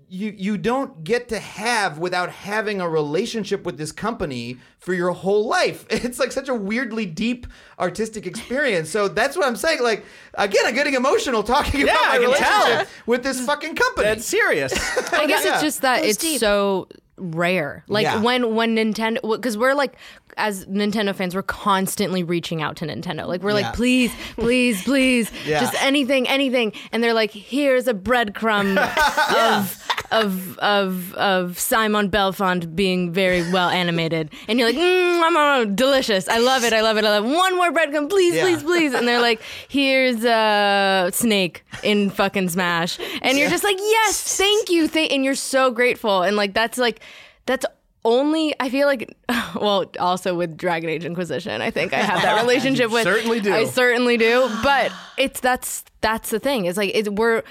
you 0.09 0.35
you 0.37 0.59
don't 0.59 1.05
get 1.05 1.29
to 1.29 1.39
have 1.39 1.99
without 1.99 2.31
having 2.31 2.81
a 2.81 2.89
relationship 2.89 3.65
with 3.65 3.79
this 3.79 3.93
company 3.93 4.59
for 4.79 4.93
your 4.93 5.13
whole 5.13 5.47
life. 5.47 5.87
It's 5.91 6.19
like 6.19 6.33
such 6.33 6.49
a 6.49 6.55
weirdly 6.55 7.07
deep 7.07 7.47
artistic 7.79 8.27
experience. 8.27 8.91
So 8.91 9.07
that's 9.07 9.37
what 9.37 9.47
I'm 9.47 9.55
saying. 9.57 9.83
Like 9.83 10.05
again, 10.35 10.67
I'm 10.67 10.75
getting 10.75 10.95
emotional 10.95 11.45
talking 11.45 11.83
about 11.85 11.95
my 11.95 12.09
I 12.09 12.13
can 12.19 12.23
relationship 12.23 12.89
tell. 12.89 13.05
with 13.07 13.23
this 13.23 13.41
fucking 13.47 13.77
company. 13.77 14.09
That's 14.09 14.27
serious. 14.27 14.73
I 15.13 15.23
oh, 15.23 15.27
guess 15.29 15.45
Yeah. 15.45 15.53
it's 15.53 15.63
just 15.63 15.83
that 15.83 16.01
Goes 16.01 16.11
it's 16.11 16.19
deep. 16.19 16.41
so 16.41 16.89
rare. 17.17 17.85
Like 17.89 18.05
Yeah. 18.05 18.21
when 18.21 18.55
when 18.55 18.77
Nintendo 18.77 19.21
because 19.23 19.57
we're 19.57 19.75
like 19.75 19.95
as 20.37 20.66
Nintendo 20.66 21.14
fans 21.14 21.35
we're 21.35 21.43
constantly 21.43 22.22
reaching 22.22 22.62
out 22.62 22.76
to 22.76 22.87
Nintendo. 22.87 23.26
Like 23.26 23.43
we're 23.43 23.51
Yeah. 23.51 23.66
like 23.66 23.74
please, 23.74 24.12
please, 24.37 24.83
please, 24.83 25.30
Yeah. 25.47 25.61
just 25.61 25.74
anything, 25.83 26.28
anything. 26.28 26.72
And 26.93 27.03
they're 27.03 27.14
like 27.14 27.30
here's 27.30 27.89
a 27.89 27.95
breadcrumb 27.95 28.76
of 29.37 29.78
of 30.11 30.59
of 30.59 31.14
of 31.14 31.59
Simon 31.59 32.09
Belmont 32.09 32.74
being 32.76 33.12
very 33.12 33.51
well 33.51 33.68
animated. 33.70 34.30
And 34.49 34.59
you're 34.59 34.68
like, 34.68 34.76
mm, 34.78 35.22
I'm 35.22 35.37
oh, 35.37 35.64
delicious. 35.74 36.28
I 36.28 36.39
love 36.39 36.64
it. 36.64 36.72
I 36.72 36.80
love 36.83 36.97
it. 36.99 37.05
I 37.05 37.11
love 37.18 37.24
it. 37.24 37.28
one 37.35 37.57
more 37.57 37.70
breadcrumb, 37.72 38.09
please, 38.09 38.35
Yeah. 38.35 38.43
please, 38.43 38.62
please. 38.62 38.95
And 38.95 39.07
they're 39.09 39.20
like, 39.20 39.41
here's 39.68 40.24
a 40.24 41.11
snake 41.12 41.64
in 41.83 42.11
fucking 42.11 42.49
Smash. 42.51 42.99
And 43.22 43.39
you're 43.39 43.51
just 43.51 43.64
like, 43.64 43.78
yes, 43.78 44.37
thank 44.37 44.68
you. 44.70 44.89
Thank 44.89 45.12
and 45.12 45.24
you're 45.24 45.35
so 45.35 45.70
grateful. 45.70 46.22
And 46.22 46.37
like 46.37 46.53
that's 46.55 46.78
like 46.78 47.01
that's 47.47 47.64
only 48.05 48.55
I 48.59 48.69
feel 48.69 48.87
like 48.87 49.17
well, 49.55 49.85
also 50.01 50.35
with 50.35 50.57
Dragon 50.57 50.91
Age 50.91 51.05
Inquisition, 51.05 51.61
I 51.63 51.71
think 51.71 51.93
I 51.93 51.99
have 51.99 52.23
that 52.23 52.41
relationship 52.43 52.91
with 52.91 53.05
certainly 53.05 53.41
do. 53.41 53.53
I 53.55 53.65
certainly 53.67 54.17
do. 54.17 54.49
But 54.63 54.93
it's 55.17 55.41
that's 55.41 55.85
that's 56.01 56.31
the 56.31 56.41
thing. 56.41 56.65
It's 56.67 56.77
like 56.77 56.91
it's 56.95 57.09
we're 57.09 57.43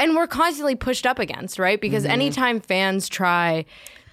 and 0.00 0.14
we're 0.16 0.26
constantly 0.26 0.74
pushed 0.76 1.06
up 1.06 1.18
against, 1.18 1.58
right? 1.58 1.80
Because 1.80 2.02
Mm-hmm. 2.04 2.12
anytime 2.12 2.60
fans 2.60 3.08
try 3.08 3.64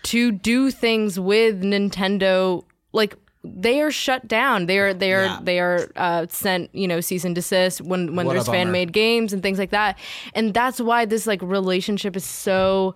to 0.04 0.32
do 0.32 0.70
things 0.72 1.20
with 1.20 1.62
Nintendo, 1.64 2.64
like 2.94 3.16
they 3.44 3.82
are 3.82 3.92
shut 3.92 4.28
down. 4.28 4.66
They 4.68 4.80
are 4.80 4.94
they 4.94 5.14
are 5.14 5.26
Yeah. 5.26 5.40
they 5.42 5.60
are 5.60 5.88
uh, 5.96 6.26
sent 6.30 6.74
you 6.76 6.88
know 6.88 7.02
cease 7.02 7.26
and 7.26 7.34
desist 7.36 7.82
when 7.82 8.16
when 8.16 8.26
What 8.28 8.34
there's 8.34 8.48
fan 8.48 8.72
made 8.72 8.92
games 8.94 9.34
and 9.34 9.42
things 9.42 9.58
like 9.60 9.72
that. 9.72 9.98
And 10.36 10.54
that's 10.54 10.80
why 10.80 11.06
this 11.06 11.26
like 11.28 11.42
relationship 11.42 12.16
is 12.16 12.24
so 12.26 12.96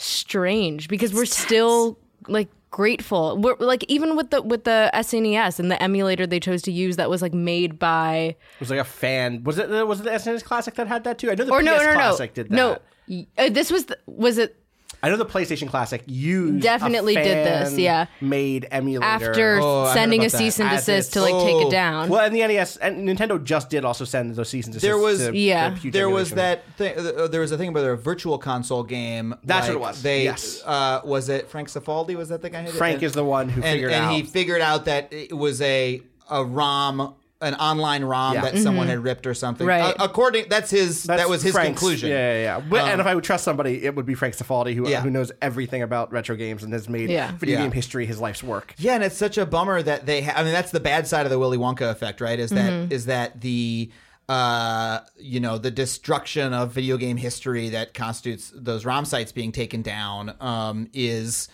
strange 0.00 0.88
because 0.88 1.12
we're 1.12 1.24
still 1.24 1.98
like 2.28 2.48
grateful. 2.70 3.36
We're 3.36 3.56
like 3.58 3.84
even 3.88 4.16
with 4.16 4.30
the 4.30 4.42
with 4.42 4.64
the 4.64 4.90
SNES 4.94 5.58
and 5.58 5.70
the 5.70 5.82
emulator 5.82 6.26
they 6.26 6.40
chose 6.40 6.62
to 6.62 6.72
use 6.72 6.96
that 6.96 7.10
was 7.10 7.22
like 7.22 7.34
made 7.34 7.78
by 7.78 8.16
It 8.16 8.60
was 8.60 8.70
like 8.70 8.78
a 8.78 8.84
fan. 8.84 9.44
Was 9.44 9.58
it? 9.58 9.68
Was 9.86 10.00
it 10.00 10.04
the 10.04 10.10
SNES 10.10 10.44
Classic 10.44 10.74
that 10.74 10.86
had 10.86 11.04
that 11.04 11.18
too? 11.18 11.30
I 11.30 11.34
know 11.34 11.44
the 11.44 11.52
or 11.52 11.60
PS 11.60 11.64
no 11.66 11.76
no 11.76 11.82
no 11.84 11.92
Classic 11.94 12.34
did 12.34 12.48
that. 12.50 12.54
no. 12.54 12.78
Uh, 13.36 13.48
this 13.48 13.72
was 13.72 13.86
the, 13.86 13.98
was 14.06 14.38
it 14.38 14.56
I 15.02 15.08
know 15.08 15.16
the 15.16 15.24
PlayStation 15.24 15.68
Classic 15.68 16.02
used 16.06 16.62
Definitely 16.62 17.16
a 17.16 17.24
did 17.24 17.46
this, 17.46 17.78
yeah. 17.78 18.06
Made 18.20 18.66
emulator 18.70 19.04
after 19.04 19.58
Oh, 19.62 19.90
sending 19.94 20.20
a 20.20 20.28
that. 20.28 20.36
cease 20.36 20.60
and 20.60 20.68
desist 20.68 21.14
to 21.14 21.22
like 21.22 21.32
take 21.42 21.54
Oh. 21.54 21.68
it 21.68 21.70
down. 21.70 22.08
Well, 22.10 22.20
and 22.20 22.34
the 22.34 22.40
NES 22.46 22.76
and 22.76 23.08
Nintendo 23.08 23.42
just 23.42 23.70
did 23.70 23.84
also 23.84 24.04
send 24.04 24.34
those 24.34 24.48
cease 24.50 24.66
and 24.66 24.74
desist. 24.74 24.82
There 24.86 24.98
was- 24.98 25.18
to, 25.28 25.36
Yeah. 25.36 25.74
to 25.80 25.90
there 25.90 26.10
was 26.10 26.32
that 26.32 26.64
thing. 26.76 26.94
Uh, 26.98 27.28
there 27.28 27.40
was 27.40 27.50
a 27.50 27.56
thing 27.56 27.68
about 27.70 27.84
a 27.86 27.96
virtual 27.96 28.36
console 28.36 28.82
game. 28.82 29.34
That's 29.42 29.68
what 29.68 29.76
it 29.76 29.80
was. 29.80 30.02
They, 30.02 30.24
Yes. 30.24 30.62
uh, 30.66 31.00
was 31.04 31.28
it 31.30 31.48
Frank 31.48 31.68
Cifaldi? 31.68 32.14
Was 32.14 32.28
that 32.28 32.42
the 32.42 32.50
guy? 32.50 32.60
Who 32.60 32.66
did 32.66 32.74
Frank 32.76 33.02
it? 33.02 33.06
is 33.06 33.12
the 33.12 33.24
one 33.24 33.48
who 33.48 33.62
and, 33.62 33.72
figured 33.72 33.92
and 33.92 34.04
out. 34.04 34.12
he 34.12 34.22
figured 34.22 34.60
out 34.60 34.84
that 34.84 35.08
it 35.12 35.34
was 35.36 35.62
a 35.62 36.02
a 36.32 36.44
ROM, 36.44 37.14
an 37.42 37.54
online 37.54 38.04
ROM 38.04 38.34
Yeah. 38.34 38.42
that 38.42 38.58
someone 38.58 38.86
had 38.86 39.02
ripped 39.02 39.26
or 39.26 39.34
something. 39.34 39.66
Right. 39.66 39.94
Uh, 39.98 40.04
according, 40.04 40.46
that's 40.50 40.70
his. 40.70 41.04
That's 41.04 41.22
that 41.22 41.28
was 41.30 41.42
his 41.42 41.52
Frank's- 41.52 41.78
conclusion. 41.80 42.10
Yeah, 42.10 42.32
yeah, 42.34 42.42
yeah. 42.42 42.60
But, 42.60 42.88
and 42.88 43.00
if 43.00 43.06
I 43.06 43.14
would 43.14 43.24
trust 43.24 43.44
somebody, 43.44 43.84
it 43.84 43.94
would 43.94 44.06
be 44.06 44.14
Frank 44.14 44.36
Cifaldi, 44.36 44.74
who 44.74 44.88
Yeah. 44.88 45.00
who 45.00 45.10
knows 45.10 45.32
everything 45.40 45.82
about 45.82 46.12
retro 46.12 46.36
games 46.36 46.62
and 46.62 46.72
has 46.72 46.88
made 46.88 47.08
Yeah. 47.10 47.32
video 47.38 47.56
Yeah. 47.56 47.62
game 47.64 47.72
history 47.72 48.04
his 48.06 48.20
life's 48.20 48.42
work. 48.42 48.74
Yeah, 48.78 48.94
and 48.94 49.04
it's 49.04 49.16
such 49.16 49.38
a 49.38 49.46
bummer 49.46 49.80
that 49.82 50.06
they. 50.06 50.22
Ha- 50.22 50.34
I 50.36 50.42
mean, 50.44 50.52
that's 50.52 50.70
the 50.70 50.80
bad 50.80 51.06
side 51.06 51.24
of 51.26 51.30
the 51.30 51.38
Willy 51.38 51.56
Wonka 51.58 51.90
effect, 51.90 52.20
right? 52.20 52.38
Is 52.38 52.50
that 52.50 52.92
is 52.92 53.06
that 53.06 53.40
the 53.40 53.90
uh 54.28 55.00
you 55.18 55.40
know 55.40 55.58
the 55.58 55.70
destruction 55.72 56.52
of 56.52 56.70
video 56.72 56.96
game 56.96 57.16
history 57.16 57.70
that 57.70 57.94
constitutes 57.94 58.52
those 58.54 58.84
ROM 58.84 59.04
sites 59.04 59.32
being 59.32 59.50
taken 59.50 59.82
down 59.82 60.34
um 60.40 60.88
is 60.92 61.48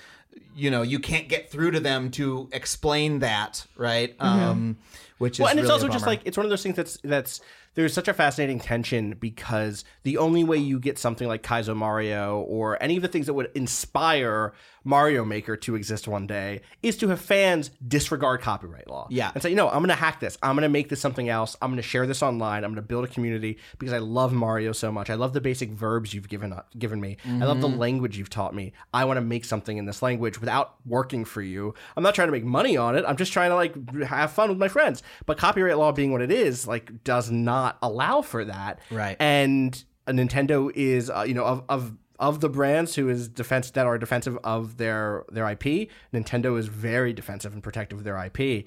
you 0.54 0.70
know 0.70 0.82
you 0.82 0.98
can't 0.98 1.28
get 1.28 1.50
through 1.50 1.70
to 1.72 1.80
them 1.80 2.10
to 2.12 2.48
explain 2.52 3.20
that, 3.20 3.66
right? 3.76 4.14
Um 4.18 4.76
which 5.18 5.34
is 5.34 5.40
Well, 5.40 5.50
and 5.50 5.58
it's 5.58 5.68
really 5.68 5.80
a 5.80 5.84
also 5.84 5.88
just 5.92 6.06
like 6.06 6.20
it's 6.24 6.36
one 6.36 6.46
of 6.46 6.50
those 6.50 6.62
things 6.62 6.76
that's 6.76 6.98
that's 7.02 7.40
there's 7.76 7.92
such 7.92 8.08
a 8.08 8.14
fascinating 8.14 8.58
tension 8.58 9.12
because 9.20 9.84
the 10.02 10.16
only 10.16 10.42
way 10.42 10.56
you 10.56 10.80
get 10.80 10.98
something 10.98 11.28
like 11.28 11.42
Kaizo 11.42 11.76
Mario 11.76 12.40
or 12.40 12.82
any 12.82 12.96
of 12.96 13.02
the 13.02 13.08
things 13.08 13.26
that 13.26 13.34
would 13.34 13.50
inspire 13.54 14.54
Mario 14.82 15.24
Maker 15.24 15.56
to 15.56 15.74
exist 15.74 16.08
one 16.08 16.26
day 16.26 16.62
is 16.82 16.96
to 16.98 17.08
have 17.08 17.20
fans 17.20 17.70
disregard 17.86 18.40
copyright 18.40 18.88
law. 18.88 19.08
Yeah. 19.10 19.30
And 19.34 19.42
say, 19.42 19.50
you 19.50 19.56
know, 19.56 19.68
I'm 19.68 19.78
going 19.78 19.88
to 19.88 19.94
hack 19.94 20.20
this. 20.20 20.38
I'm 20.42 20.54
going 20.54 20.62
to 20.62 20.68
make 20.68 20.88
this 20.88 21.00
something 21.00 21.28
else. 21.28 21.56
I'm 21.60 21.70
going 21.70 21.76
to 21.76 21.82
share 21.82 22.06
this 22.06 22.22
online. 22.22 22.64
I'm 22.64 22.70
going 22.70 22.76
to 22.76 22.82
build 22.82 23.04
a 23.04 23.08
community 23.08 23.58
because 23.78 23.92
I 23.92 23.98
love 23.98 24.32
Mario 24.32 24.72
so 24.72 24.90
much. 24.92 25.10
I 25.10 25.14
love 25.14 25.32
the 25.32 25.40
basic 25.40 25.70
verbs 25.70 26.14
you've 26.14 26.28
given 26.28 26.52
uh, 26.52 26.62
given 26.78 27.00
me. 27.00 27.16
I 27.26 27.44
love 27.44 27.60
the 27.60 27.68
mm-hmm. 27.68 27.78
language 27.78 28.16
you've 28.16 28.30
taught 28.30 28.54
me. 28.54 28.72
I 28.94 29.04
want 29.04 29.16
to 29.16 29.22
make 29.22 29.44
something 29.44 29.76
in 29.76 29.86
this 29.86 30.02
language 30.02 30.40
without 30.40 30.76
working 30.86 31.24
for 31.24 31.42
you. 31.42 31.74
I'm 31.96 32.02
not 32.04 32.14
trying 32.14 32.28
to 32.28 32.32
make 32.32 32.44
money 32.44 32.76
on 32.76 32.96
it. 32.96 33.04
I'm 33.06 33.16
just 33.16 33.32
trying 33.32 33.50
to 33.50 33.56
like 33.56 34.04
have 34.04 34.32
fun 34.32 34.48
with 34.48 34.58
my 34.58 34.68
friends. 34.68 35.02
But 35.26 35.36
copyright 35.36 35.76
law 35.76 35.90
being 35.90 36.12
what 36.12 36.22
it 36.22 36.30
is, 36.30 36.66
like 36.66 37.02
does 37.02 37.30
not 37.30 37.65
allow 37.82 38.22
for 38.22 38.44
that. 38.44 38.80
Right. 38.90 39.16
And 39.20 39.82
a 40.06 40.12
Nintendo 40.12 40.70
is, 40.74 41.10
uh, 41.10 41.24
you 41.26 41.34
know, 41.34 41.44
of 41.44 41.62
of 41.68 41.92
of 42.18 42.40
the 42.40 42.48
brands 42.48 42.94
who 42.94 43.08
is 43.08 43.28
defense 43.28 43.70
that 43.72 43.86
are 43.86 43.98
defensive 43.98 44.38
of 44.44 44.76
their 44.78 45.24
their 45.30 45.48
IP, 45.50 45.88
Nintendo 46.14 46.58
is 46.58 46.66
very 46.68 47.12
defensive 47.12 47.52
and 47.52 47.62
protective 47.62 47.98
of 47.98 48.04
their 48.04 48.16
IP, 48.24 48.64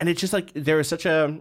and 0.00 0.08
it's 0.08 0.20
just 0.20 0.32
like 0.32 0.52
there 0.54 0.78
is 0.80 0.88
such 0.88 1.06
a 1.06 1.40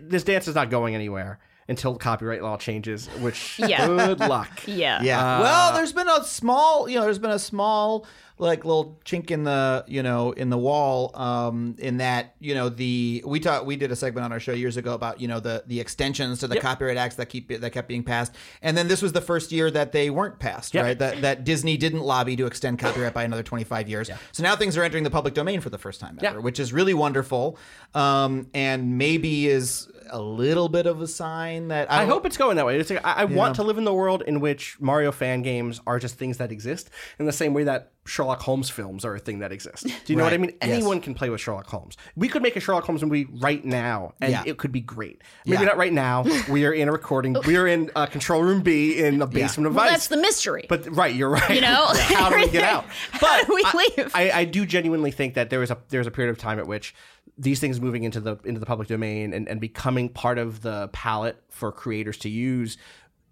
this 0.00 0.24
dance 0.24 0.48
is 0.48 0.54
not 0.54 0.70
going 0.70 0.94
anywhere 0.94 1.38
until 1.68 1.96
copyright 1.96 2.42
law 2.42 2.58
changes. 2.58 3.06
Which 3.20 3.58
Yeah. 3.58 3.86
good 3.86 4.20
luck. 4.20 4.50
Yeah. 4.66 5.02
Yeah. 5.02 5.40
well, 5.40 5.72
there's 5.74 5.94
been 5.94 6.08
a 6.08 6.22
small, 6.24 6.88
you 6.88 6.96
know, 6.96 7.04
there's 7.04 7.18
been 7.18 7.30
a 7.30 7.38
small 7.38 8.06
like 8.36 8.64
little 8.64 9.00
chink 9.04 9.30
in 9.30 9.44
the, 9.44 9.84
you 9.86 10.02
know, 10.02 10.32
in 10.32 10.50
the 10.50 10.58
wall 10.58 11.12
um 11.14 11.76
in 11.78 11.98
that, 11.98 12.34
you 12.40 12.52
know, 12.54 12.68
the 12.68 13.22
we 13.24 13.38
talked 13.38 13.64
we 13.64 13.76
did 13.76 13.92
a 13.92 13.96
segment 13.96 14.24
on 14.24 14.32
our 14.32 14.40
show 14.40 14.52
years 14.52 14.76
ago 14.76 14.92
about, 14.94 15.20
you 15.20 15.28
know, 15.28 15.38
the 15.38 15.62
the 15.68 15.78
extensions 15.78 16.40
to 16.40 16.48
the 16.48 16.58
copyright 16.58 16.96
acts 16.96 17.14
that 17.14 17.26
keep 17.26 17.48
that 17.48 17.70
kept 17.70 17.86
being 17.86 18.02
passed. 18.02 18.34
And 18.60 18.76
then 18.76 18.88
this 18.88 19.02
was 19.02 19.12
the 19.12 19.20
first 19.20 19.52
year 19.52 19.70
that 19.70 19.92
they 19.92 20.10
weren't 20.10 20.40
passed, 20.40 20.74
Yep. 20.74 20.84
right? 20.84 20.98
That 20.98 21.20
that 21.22 21.44
Disney 21.44 21.76
didn't 21.76 22.00
lobby 22.02 22.34
to 22.36 22.46
extend 22.46 22.80
copyright 22.80 23.14
by 23.14 23.22
another 23.22 23.44
25 23.44 23.88
years. 23.88 24.10
So 24.32 24.42
now 24.42 24.56
things 24.56 24.76
are 24.76 24.82
entering 24.82 25.04
the 25.04 25.10
public 25.10 25.34
domain 25.34 25.60
for 25.60 25.70
the 25.70 25.78
first 25.78 26.00
time 26.00 26.18
ever, 26.20 26.36
Yeah. 26.38 26.42
which 26.42 26.58
is 26.58 26.72
really 26.72 26.94
wonderful. 26.94 27.56
Um 27.94 28.48
and 28.52 28.98
maybe 28.98 29.46
is 29.46 29.88
a 30.10 30.20
little 30.20 30.68
bit 30.68 30.86
of 30.86 31.00
a 31.00 31.06
sign 31.06 31.68
that 31.68 31.90
I, 31.90 32.02
I 32.02 32.06
hope 32.06 32.26
it's 32.26 32.36
going 32.36 32.56
that 32.56 32.66
way. 32.66 32.78
It's 32.78 32.90
like 32.90 33.04
I, 33.06 33.22
I 33.22 33.24
want 33.24 33.56
to 33.56 33.62
live 33.62 33.78
in 33.78 33.84
the 33.84 33.94
world 33.94 34.22
in 34.26 34.40
which 34.40 34.76
Mario 34.80 35.10
fan 35.12 35.42
games 35.42 35.80
are 35.86 35.98
just 35.98 36.16
things 36.18 36.36
that 36.38 36.52
exist 36.52 36.90
in 37.18 37.24
the 37.26 37.32
same 37.32 37.54
way 37.54 37.64
that 37.64 37.92
Sherlock 38.06 38.42
Holmes 38.42 38.68
films 38.68 39.04
are 39.04 39.14
a 39.14 39.18
thing 39.18 39.38
that 39.38 39.50
exists. 39.52 39.82
Do 39.84 40.12
you 40.12 40.16
know 40.16 40.24
what 40.24 40.32
I 40.32 40.36
Right. 40.36 40.40
mean? 40.40 40.50
Yes. 40.62 40.70
Anyone 40.70 41.00
can 41.00 41.14
play 41.14 41.30
with 41.30 41.40
Sherlock 41.40 41.66
Holmes. 41.66 41.96
We 42.16 42.28
could 42.28 42.42
make 42.42 42.54
a 42.54 42.60
Sherlock 42.60 42.84
Holmes 42.84 43.02
movie 43.02 43.26
right 43.40 43.64
now, 43.64 44.12
and 44.20 44.30
Yeah. 44.32 44.42
it 44.44 44.58
could 44.58 44.72
be 44.72 44.80
great. 44.82 45.22
Maybe 45.46 45.62
Yeah. 45.62 45.68
not 45.68 45.78
right 45.78 45.92
now. 45.92 46.24
we 46.50 46.66
are 46.66 46.72
in 46.72 46.88
a 46.88 46.92
recording. 46.92 47.34
We 47.46 47.56
are 47.56 47.66
in 47.66 47.90
uh, 47.96 48.06
Control 48.06 48.42
Room 48.42 48.60
B 48.62 48.98
in 48.98 49.22
a 49.22 49.26
basement 49.26 49.66
of 49.68 49.74
Well, 49.74 49.86
that's 49.86 50.08
the 50.08 50.18
mystery. 50.18 50.66
But 50.68 50.94
right, 50.94 51.14
you're 51.14 51.30
right. 51.30 51.54
You 51.54 51.62
know? 51.62 51.86
how 51.94 52.28
do 52.28 52.36
we 52.36 52.48
get 52.48 52.62
out? 52.74 52.84
How 53.12 53.18
But 53.20 53.46
do 53.46 53.54
we 53.54 53.64
leave? 53.96 54.10
I, 54.14 54.30
I 54.32 54.44
do 54.44 54.66
genuinely 54.66 55.10
think 55.10 55.34
that 55.34 55.48
there 55.50 55.60
was 55.60 55.70
a 55.70 55.78
there 55.88 56.00
was 56.00 56.06
a 56.06 56.10
period 56.10 56.30
of 56.30 56.38
time 56.38 56.58
at 56.58 56.66
which 56.66 56.94
these 57.38 57.58
things 57.58 57.80
moving 57.80 58.04
into 58.04 58.20
the 58.20 58.36
into 58.44 58.60
the 58.60 58.66
public 58.66 58.86
domain 58.86 59.32
and, 59.32 59.48
and 59.48 59.60
becoming 59.60 60.08
part 60.10 60.38
of 60.38 60.60
the 60.62 60.88
palette 60.92 61.42
for 61.48 61.72
creators 61.72 62.18
to 62.18 62.28
use 62.28 62.76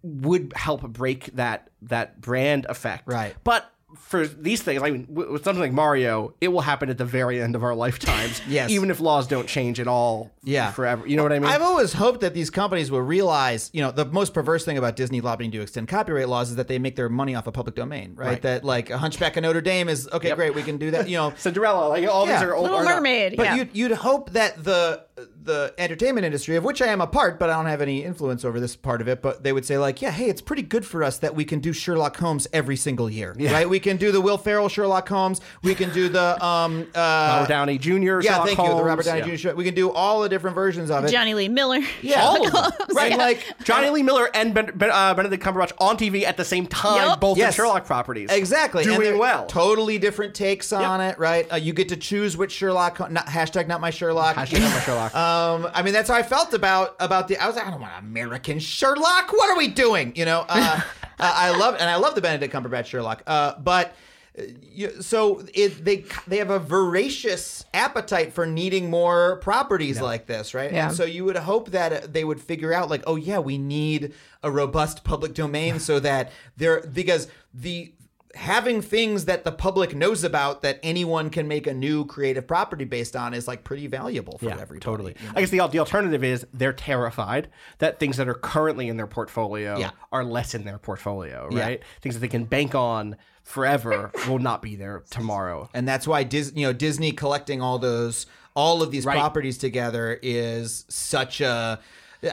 would 0.02 0.52
help 0.56 0.82
break 0.82 1.26
that 1.36 1.68
that 1.82 2.20
brand 2.20 2.66
effect. 2.68 3.04
Right. 3.06 3.34
But 3.44 3.70
for 3.96 4.26
these 4.26 4.62
things, 4.62 4.82
I 4.82 4.90
mean, 4.90 5.06
with 5.08 5.28
with 5.30 5.44
something 5.44 5.60
like 5.60 5.72
Mario, 5.72 6.34
it 6.40 6.48
will 6.48 6.60
happen 6.62 6.88
at 6.90 6.98
the 6.98 7.04
very 7.04 7.40
end 7.40 7.54
of 7.54 7.62
our 7.64 7.74
lifetimes. 7.74 8.40
Yes. 8.48 8.70
Even 8.70 8.90
if 8.90 9.00
laws 9.00 9.26
don't 9.26 9.46
change 9.48 9.78
at 9.80 9.86
all. 9.88 10.30
Yeah. 10.42 10.72
Forever. 10.72 11.06
You 11.06 11.16
know 11.16 11.22
what 11.22 11.32
I 11.32 11.38
mean? 11.38 11.50
I've 11.50 11.62
always 11.62 11.92
hoped 11.92 12.20
that 12.20 12.34
these 12.34 12.50
companies 12.50 12.90
will 12.90 13.00
realize, 13.02 13.70
you 13.72 13.80
know, 13.80 13.90
the 13.90 14.04
most 14.04 14.34
perverse 14.34 14.64
thing 14.64 14.76
about 14.78 14.96
Disney 14.96 15.20
lobbying 15.20 15.50
to 15.52 15.60
extend 15.60 15.88
copyright 15.88 16.28
laws 16.28 16.50
is 16.50 16.56
that 16.56 16.68
they 16.68 16.78
make 16.78 16.96
their 16.96 17.08
money 17.08 17.34
off 17.34 17.46
of 17.46 17.54
public 17.54 17.74
domain, 17.76 18.14
right? 18.16 18.26
Right. 18.26 18.42
That 18.42 18.64
like 18.64 18.90
a 18.90 18.98
Hunchback 18.98 19.36
of 19.36 19.42
Notre 19.42 19.60
Dame 19.60 19.88
is 19.88 20.08
okay, 20.12 20.28
Yep. 20.28 20.36
great, 20.36 20.54
we 20.54 20.62
can 20.62 20.76
do 20.78 20.90
that. 20.90 21.08
You 21.08 21.16
know, 21.18 21.32
Cinderella, 21.38 21.88
like 21.88 22.06
all 22.08 22.26
Yeah. 22.26 22.38
these 22.40 22.48
are 22.48 22.54
old. 22.54 22.64
Little 22.64 22.78
are 22.78 22.84
not- 22.84 22.96
Mermaid. 22.96 23.36
but 23.36 23.44
yeah. 23.44 23.54
you'd, 23.56 23.70
you'd 23.74 23.92
hope 23.92 24.30
that 24.30 24.62
the 24.62 25.04
the 25.42 25.74
entertainment 25.78 26.24
industry, 26.24 26.56
of 26.56 26.64
which 26.64 26.80
I 26.82 26.86
am 26.86 27.00
a 27.00 27.06
part, 27.06 27.38
but 27.38 27.50
I 27.50 27.54
don't 27.54 27.66
have 27.66 27.80
any 27.80 28.04
influence 28.04 28.44
over 28.44 28.60
this 28.60 28.76
part 28.76 29.00
of 29.00 29.08
it, 29.08 29.22
but 29.22 29.42
they 29.42 29.52
would 29.52 29.64
say 29.64 29.78
like, 29.78 30.00
yeah, 30.02 30.10
hey, 30.10 30.26
it's 30.28 30.40
pretty 30.40 30.62
good 30.62 30.84
for 30.86 31.02
us 31.02 31.18
that 31.18 31.34
we 31.34 31.44
can 31.44 31.60
do 31.60 31.72
Sherlock 31.72 32.16
Holmes 32.16 32.46
every 32.52 32.76
single 32.76 33.10
year, 33.10 33.34
right? 33.38 33.68
We 33.68 33.80
can 33.80 33.96
do 33.96 34.12
the 34.12 34.20
Will 34.20 34.38
Ferrell 34.38 34.68
Sherlock 34.68 35.08
Holmes, 35.08 35.40
we 35.62 35.74
can 35.74 35.92
do 35.92 36.08
the 36.08 36.42
um 36.44 36.86
uh, 36.94 36.98
Robert 36.98 37.48
Downey 37.48 37.78
Jr. 37.78 37.92
yeah, 37.92 38.20
Sherlock 38.20 38.46
thank 38.46 38.58
you, 38.58 38.76
the 38.76 38.84
Robert 38.84 39.04
Downey 39.04 39.20
yeah. 39.20 39.26
Jr. 39.26 39.36
Show. 39.36 39.54
We 39.54 39.64
can 39.64 39.74
do 39.74 39.90
all 39.90 40.20
the 40.22 40.28
different 40.28 40.54
versions 40.54 40.90
of 40.90 41.04
it. 41.04 41.10
Jonny 41.10 41.34
Lee 41.34 41.48
Miller. 41.48 41.80
yeah, 42.02 42.22
All 42.22 42.46
of 42.46 42.52
them. 42.52 42.86
right? 42.94 43.10
Yeah. 43.12 43.16
Like 43.16 43.44
Jonny 43.64 43.90
Lee 43.90 44.02
Miller 44.02 44.28
and 44.34 44.54
ben, 44.54 44.70
ben, 44.74 44.90
uh, 44.92 45.14
Benedict 45.14 45.42
Cumberbatch 45.42 45.72
on 45.78 45.96
TV 45.96 46.24
at 46.24 46.36
the 46.36 46.44
same 46.44 46.66
time, 46.66 46.96
Yup. 47.08 47.20
both 47.20 47.38
Yes. 47.38 47.54
in 47.54 47.56
Sherlock 47.56 47.84
properties. 47.86 48.30
Exactly, 48.30 48.84
Doing 48.84 49.00
they're 49.00 49.16
well. 49.16 49.46
Totally 49.46 49.98
different 49.98 50.34
takes 50.34 50.72
on 50.72 51.00
it, 51.00 51.18
right? 51.18 51.50
Uh, 51.52 51.56
you 51.56 51.72
get 51.72 51.88
to 51.90 51.96
choose 51.96 52.36
which 52.36 52.52
Sherlock. 52.52 52.98
Not, 53.10 53.26
hashtag 53.26 53.66
not 53.66 53.80
my 53.80 53.90
Sherlock. 53.90 54.36
Hashtag 54.36 54.60
not 54.60 54.72
my 54.72 54.80
Sherlock. 54.80 55.11
Um, 55.14 55.68
I 55.74 55.82
mean, 55.82 55.92
that's 55.92 56.08
how 56.08 56.16
I 56.16 56.22
felt 56.22 56.54
about 56.54 56.96
about 57.00 57.28
the. 57.28 57.36
I 57.36 57.46
was 57.46 57.56
like, 57.56 57.66
I 57.66 57.70
don't 57.70 57.80
want 57.80 57.92
American 57.98 58.58
Sherlock. 58.58 59.32
What 59.32 59.50
are 59.50 59.58
we 59.58 59.68
doing? 59.68 60.12
You 60.16 60.24
know, 60.24 60.44
uh, 60.48 60.80
I 61.18 61.56
love 61.56 61.74
and 61.78 61.88
I 61.88 61.96
love 61.96 62.14
the 62.14 62.20
Benedict 62.20 62.52
Cumberbatch 62.52 62.86
Sherlock. 62.86 63.22
Uh, 63.26 63.58
but 63.58 63.94
uh, 64.38 64.42
you, 64.62 65.02
so 65.02 65.44
it, 65.52 65.84
they 65.84 66.04
they 66.26 66.38
have 66.38 66.50
a 66.50 66.58
voracious 66.58 67.64
appetite 67.74 68.32
for 68.32 68.46
needing 68.46 68.88
more 68.88 69.36
properties 69.36 70.00
like 70.00 70.26
this, 70.26 70.54
right? 70.54 70.72
Yeah. 70.72 70.88
And 70.88 70.96
so 70.96 71.04
you 71.04 71.24
would 71.26 71.36
hope 71.36 71.70
that 71.70 72.12
they 72.12 72.24
would 72.24 72.40
figure 72.40 72.72
out 72.72 72.88
like, 72.88 73.02
oh 73.06 73.16
yeah, 73.16 73.38
we 73.38 73.58
need 73.58 74.14
a 74.42 74.50
robust 74.50 75.04
public 75.04 75.34
domain 75.34 75.78
so 75.78 76.00
that 76.00 76.32
there 76.56 76.80
because 76.80 77.28
the 77.52 77.92
having 78.34 78.80
things 78.80 79.26
that 79.26 79.44
the 79.44 79.52
public 79.52 79.94
knows 79.94 80.24
about 80.24 80.62
that 80.62 80.78
anyone 80.82 81.28
can 81.30 81.46
make 81.46 81.66
a 81.66 81.74
new 81.74 82.04
creative 82.06 82.46
property 82.46 82.84
based 82.84 83.14
on 83.14 83.34
is 83.34 83.46
like 83.46 83.62
pretty 83.64 83.86
valuable 83.86 84.38
for 84.38 84.46
yeah, 84.46 84.52
everybody. 84.52 84.80
totally. 84.80 85.16
you 85.20 85.26
know? 85.26 85.32
I 85.36 85.40
guess 85.40 85.50
the 85.50 85.66
the 85.68 85.78
alternative 85.78 86.24
is 86.24 86.46
they're 86.52 86.72
terrified 86.72 87.48
that 87.78 88.00
things 88.00 88.16
that 88.16 88.28
are 88.28 88.34
currently 88.34 88.88
in 88.88 88.96
their 88.96 89.06
portfolio 89.06 89.78
Yeah. 89.78 89.90
are 90.12 90.24
less 90.24 90.54
in 90.54 90.64
their 90.64 90.78
portfolio, 90.78 91.48
Yeah. 91.52 91.60
right? 91.62 91.82
Things 92.00 92.14
that 92.14 92.20
they 92.20 92.28
can 92.28 92.44
bank 92.44 92.74
on 92.74 93.16
forever 93.42 94.10
will 94.28 94.38
not 94.38 94.62
be 94.62 94.76
there 94.76 95.02
tomorrow. 95.10 95.68
and 95.74 95.86
that's 95.86 96.06
why 96.06 96.22
Dis- 96.24 96.52
you 96.54 96.66
know 96.66 96.72
Disney 96.72 97.12
collecting 97.12 97.60
all 97.60 97.78
those 97.78 98.26
all 98.54 98.82
of 98.82 98.90
these 98.90 99.04
Right. 99.06 99.16
properties 99.18 99.56
together 99.58 100.18
is 100.22 100.84
such 100.88 101.40
a 101.40 101.80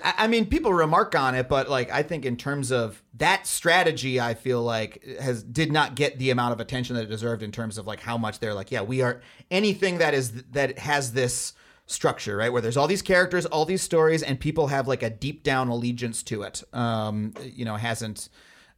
I 0.04 0.28
mean, 0.28 0.46
people 0.46 0.72
remark 0.72 1.16
on 1.16 1.34
it, 1.34 1.50
but 1.50 1.68
like 1.68 1.92
I 1.92 2.04
think 2.04 2.24
in 2.24 2.38
terms 2.38 2.72
of 2.72 3.02
that 3.16 3.48
strategy, 3.48 4.20
I 4.22 4.36
feel 4.36 4.62
like 4.62 5.04
has 5.20 5.42
did 5.42 5.72
not 5.72 5.96
get 5.96 6.20
the 6.20 6.30
amount 6.30 6.54
of 6.54 6.60
attention 6.60 6.96
that 6.96 7.04
it 7.04 7.10
deserved 7.10 7.42
in 7.42 7.52
terms 7.52 7.80
of 7.80 7.88
like 7.88 8.00
how 8.00 8.18
much 8.18 8.40
they're 8.40 8.54
like, 8.54 8.72
yeah, 8.72 8.82
we 8.82 9.02
are 9.02 9.22
anything 9.50 9.98
that 9.98 10.14
is 10.14 10.44
that 10.52 10.78
has 10.78 11.14
this 11.14 11.54
structure, 11.88 12.38
right, 12.38 12.54
where 12.54 12.62
there's 12.62 12.78
all 12.78 12.86
these 12.86 13.02
characters, 13.02 13.48
all 13.48 13.66
these 13.66 13.82
stories, 13.82 14.22
and 14.22 14.40
people 14.40 14.68
have 14.68 14.88
like 14.88 15.02
a 15.02 15.10
deep 15.10 15.42
down 15.42 15.70
allegiance 15.70 16.22
to 16.24 16.44
it. 16.44 16.64
Um, 16.72 17.34
you 17.42 17.66
know, 17.66 17.76
hasn't. 17.76 18.30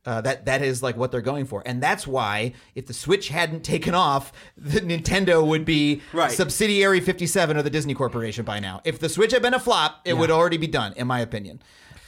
Uh, 0.03 0.19
that 0.21 0.45
that 0.45 0.63
is 0.63 0.81
like 0.81 0.97
what 0.97 1.11
they're 1.11 1.21
going 1.21 1.45
for, 1.45 1.61
and 1.63 1.81
that's 1.81 2.07
why 2.07 2.53
if 2.73 2.87
the 2.87 2.93
Switch 2.93 3.27
hadn't 3.29 3.63
taken 3.63 3.93
off, 3.93 4.33
the 4.57 4.79
Nintendo 4.81 5.45
would 5.45 5.63
be 5.63 6.01
Right. 6.11 6.31
subsidiary 6.31 6.99
57 6.99 7.55
of 7.55 7.63
the 7.63 7.69
Disney 7.69 7.93
Corporation 7.93 8.43
by 8.43 8.59
now. 8.59 8.81
If 8.83 8.97
the 8.99 9.09
Switch 9.09 9.31
had 9.31 9.43
been 9.43 9.53
a 9.53 9.59
flop, 9.59 10.01
it 10.03 10.13
would 10.13 10.31
already 10.31 10.57
be 10.57 10.65
done, 10.65 10.93
in 10.95 11.05
my 11.05 11.19
opinion. 11.19 11.61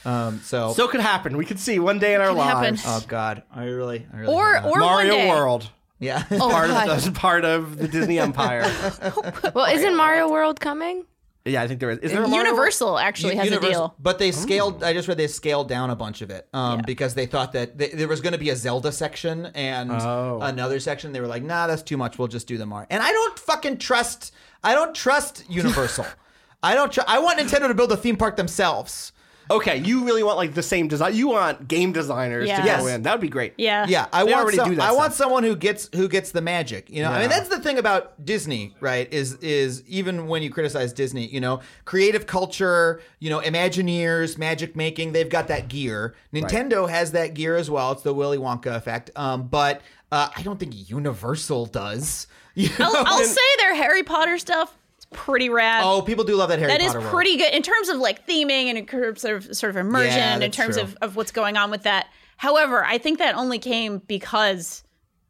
Um, 0.04 0.40
so, 0.44 0.72
So 0.72 0.84
it 0.86 0.90
could 0.90 1.00
happen. 1.02 1.36
We 1.36 1.44
could 1.46 1.60
see 1.60 1.78
one 1.78 1.98
day 2.00 2.14
in 2.14 2.20
our 2.20 2.30
Could 2.30 2.38
happen. 2.42 2.60
lives. 2.74 2.82
oh 2.84 3.02
god, 3.06 3.42
I 3.54 3.64
really, 3.66 4.04
I 4.12 4.16
really 4.18 4.34
Or 4.34 4.60
or 4.64 4.78
Mario 4.80 5.14
one 5.14 5.24
day. 5.24 5.30
World. 5.30 5.70
yeah. 6.00 6.24
Oh, 6.32 6.50
Part 6.50 6.68
God. 6.68 6.88
of, 6.90 7.04
the, 7.04 7.12
part 7.28 7.44
of 7.44 7.78
the 7.78 7.86
Disney 7.88 8.18
empire. 8.18 8.64
Well, 9.54 9.72
isn't 9.72 9.96
Mario 9.96 10.28
World 10.30 10.58
coming? 10.58 11.04
Yeah, 11.44 11.62
I 11.62 11.68
think 11.68 11.80
there 11.80 11.90
is. 11.90 11.98
Is 11.98 12.10
there 12.12 12.22
a 12.22 12.28
Mario 12.28 12.36
World? 12.44 12.46
Universal 12.46 12.98
actually 12.98 13.36
has 13.36 13.44
Universal- 13.46 13.84
a 13.84 13.88
deal. 13.88 13.94
But 13.98 14.18
they 14.18 14.32
scaled. 14.32 14.82
I 14.82 14.92
just 14.94 15.08
read 15.08 15.18
they 15.18 15.26
scaled 15.26 15.68
down 15.68 15.90
a 15.90 15.96
bunch 15.96 16.22
of 16.22 16.30
it 16.30 16.48
um, 16.54 16.78
Yeah. 16.80 16.84
because 16.86 17.14
they 17.14 17.26
thought 17.26 17.52
that 17.52 17.78
th- 17.78 17.92
there 17.92 18.08
was 18.08 18.20
going 18.20 18.32
to 18.32 18.38
be 18.38 18.50
a 18.50 18.56
Zelda 18.56 18.92
section 18.92 19.46
and 19.54 19.90
Oh. 19.92 20.38
another 20.42 20.80
section. 20.80 21.12
They 21.12 21.20
were 21.20 21.26
like, 21.26 21.42
"Nah, 21.42 21.66
that's 21.66 21.82
too 21.82 21.96
much. 21.96 22.18
We'll 22.18 22.28
just 22.28 22.46
do 22.46 22.56
the 22.56 22.66
Mario." 22.66 22.86
And 22.90 23.02
I 23.02 23.12
don't 23.12 23.38
fucking 23.38 23.78
trust. 23.78 24.32
I 24.62 24.74
don't 24.74 24.94
trust 24.94 25.44
Universal. 25.48 26.06
I 26.62 26.74
don't. 26.74 26.90
Tr- 26.90 27.00
I 27.06 27.18
want 27.18 27.38
Nintendo 27.38 27.68
to 27.68 27.74
build 27.74 27.92
a 27.92 27.96
theme 27.96 28.16
park 28.16 28.36
themselves. 28.36 29.12
Okay, 29.50 29.78
you 29.78 30.04
really 30.04 30.22
want 30.22 30.36
like 30.38 30.54
the 30.54 30.62
same 30.62 30.88
design. 30.88 31.14
You 31.14 31.28
want 31.28 31.68
game 31.68 31.92
designers 31.92 32.48
Yeah. 32.48 32.60
to 32.60 32.66
Yes. 32.66 32.80
go 32.80 32.86
in. 32.86 33.02
That 33.02 33.12
would 33.12 33.20
be 33.20 33.28
great. 33.28 33.52
Yeah. 33.58 33.84
Yeah, 33.88 34.06
I 34.12 34.24
They 34.24 34.32
want 34.32 34.42
already 34.42 34.56
some- 34.56 34.70
do 34.70 34.76
that 34.76 34.88
I 34.88 34.92
want 34.92 35.12
someone 35.12 35.42
who 35.42 35.54
gets 35.56 35.88
who 35.94 36.08
gets 36.08 36.30
the 36.32 36.40
magic. 36.40 36.88
You 36.90 37.02
know, 37.02 37.10
I 37.10 37.20
mean 37.20 37.28
that's 37.28 37.48
the 37.48 37.58
thing 37.60 37.78
about 37.78 38.24
Disney, 38.24 38.74
right? 38.80 39.06
Is 39.12 39.34
is 39.42 39.82
even 39.86 40.26
when 40.28 40.42
you 40.42 40.50
criticize 40.50 40.92
Disney, 40.92 41.26
you 41.26 41.40
know, 41.40 41.60
creative 41.84 42.26
culture, 42.26 43.00
you 43.18 43.28
know, 43.30 43.40
Imagineers, 43.40 44.38
magic 44.38 44.76
making, 44.76 45.12
they've 45.12 45.28
got 45.28 45.48
that 45.48 45.68
gear. 45.68 46.14
Nintendo 46.32 46.88
has 46.88 47.12
that 47.12 47.34
gear 47.34 47.56
as 47.56 47.70
well. 47.70 47.92
It's 47.92 48.02
the 48.02 48.14
Willy 48.14 48.38
Wonka 48.38 48.74
effect. 48.74 49.10
Um, 49.16 49.48
but 49.48 49.82
uh, 50.12 50.28
I 50.36 50.42
don't 50.42 50.58
think 50.60 50.88
Universal 50.90 51.66
does. 51.66 52.26
You 52.56 52.68
know? 52.78 52.88
I'll, 52.94 53.04
I'll 53.06 53.24
say 53.24 53.40
their 53.58 53.74
Harry 53.74 54.04
Potter 54.04 54.38
stuff 54.38 54.68
is 54.70 54.76
pretty 55.14 55.48
rad. 55.48 55.82
oh, 55.84 56.02
people 56.02 56.24
do 56.24 56.36
love 56.36 56.50
that 56.50 56.58
Harry 56.58 56.70
That 56.70 56.80
is 56.82 56.88
Potter 56.88 57.00
world. 57.00 57.12
pretty 57.14 57.36
good 57.38 57.54
in 57.54 57.62
terms 57.62 57.88
of 57.88 57.96
like 57.98 58.26
theming 58.26 58.66
and 58.66 58.76
in 58.76 58.84
terms 58.86 59.24
of 59.24 59.56
sort 59.56 59.70
of 59.70 59.76
immersion 59.76 60.18
Yeah, 60.18 60.38
in 60.40 60.50
terms 60.50 60.74
true. 60.74 60.84
of, 60.84 60.96
of 61.00 61.16
what's 61.16 61.32
going 61.32 61.56
on 61.56 61.70
with 61.70 61.84
that. 61.84 62.08
However, 62.36 62.84
I 62.84 62.98
think 62.98 63.18
that 63.20 63.34
only 63.36 63.58
came 63.58 63.98
because 64.06 64.82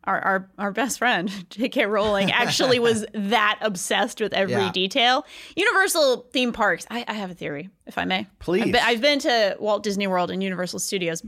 our 0.04 0.20
our, 0.20 0.50
our 0.58 0.70
best 0.72 0.98
friend 0.98 1.30
J.K. 1.50 1.86
Rowling 1.86 2.30
actually 2.30 2.78
was 2.78 3.06
that 3.14 3.58
obsessed 3.62 4.20
with 4.20 4.32
every 4.34 4.54
Yeah. 4.54 4.72
detail. 4.72 5.24
Universal 5.56 6.26
theme 6.32 6.52
parks. 6.52 6.86
I, 6.90 7.04
I 7.08 7.14
have 7.14 7.30
a 7.30 7.34
theory, 7.34 7.70
if 7.86 7.96
I 7.98 8.04
may. 8.04 8.26
Please. 8.38 8.62
I've 8.64 8.72
been, 8.72 8.82
I've 8.82 9.00
been 9.00 9.18
to 9.20 9.56
Walt 9.60 9.82
Disney 9.82 10.06
World 10.06 10.30
and 10.30 10.42
Universal 10.42 10.80
Studios 10.80 11.22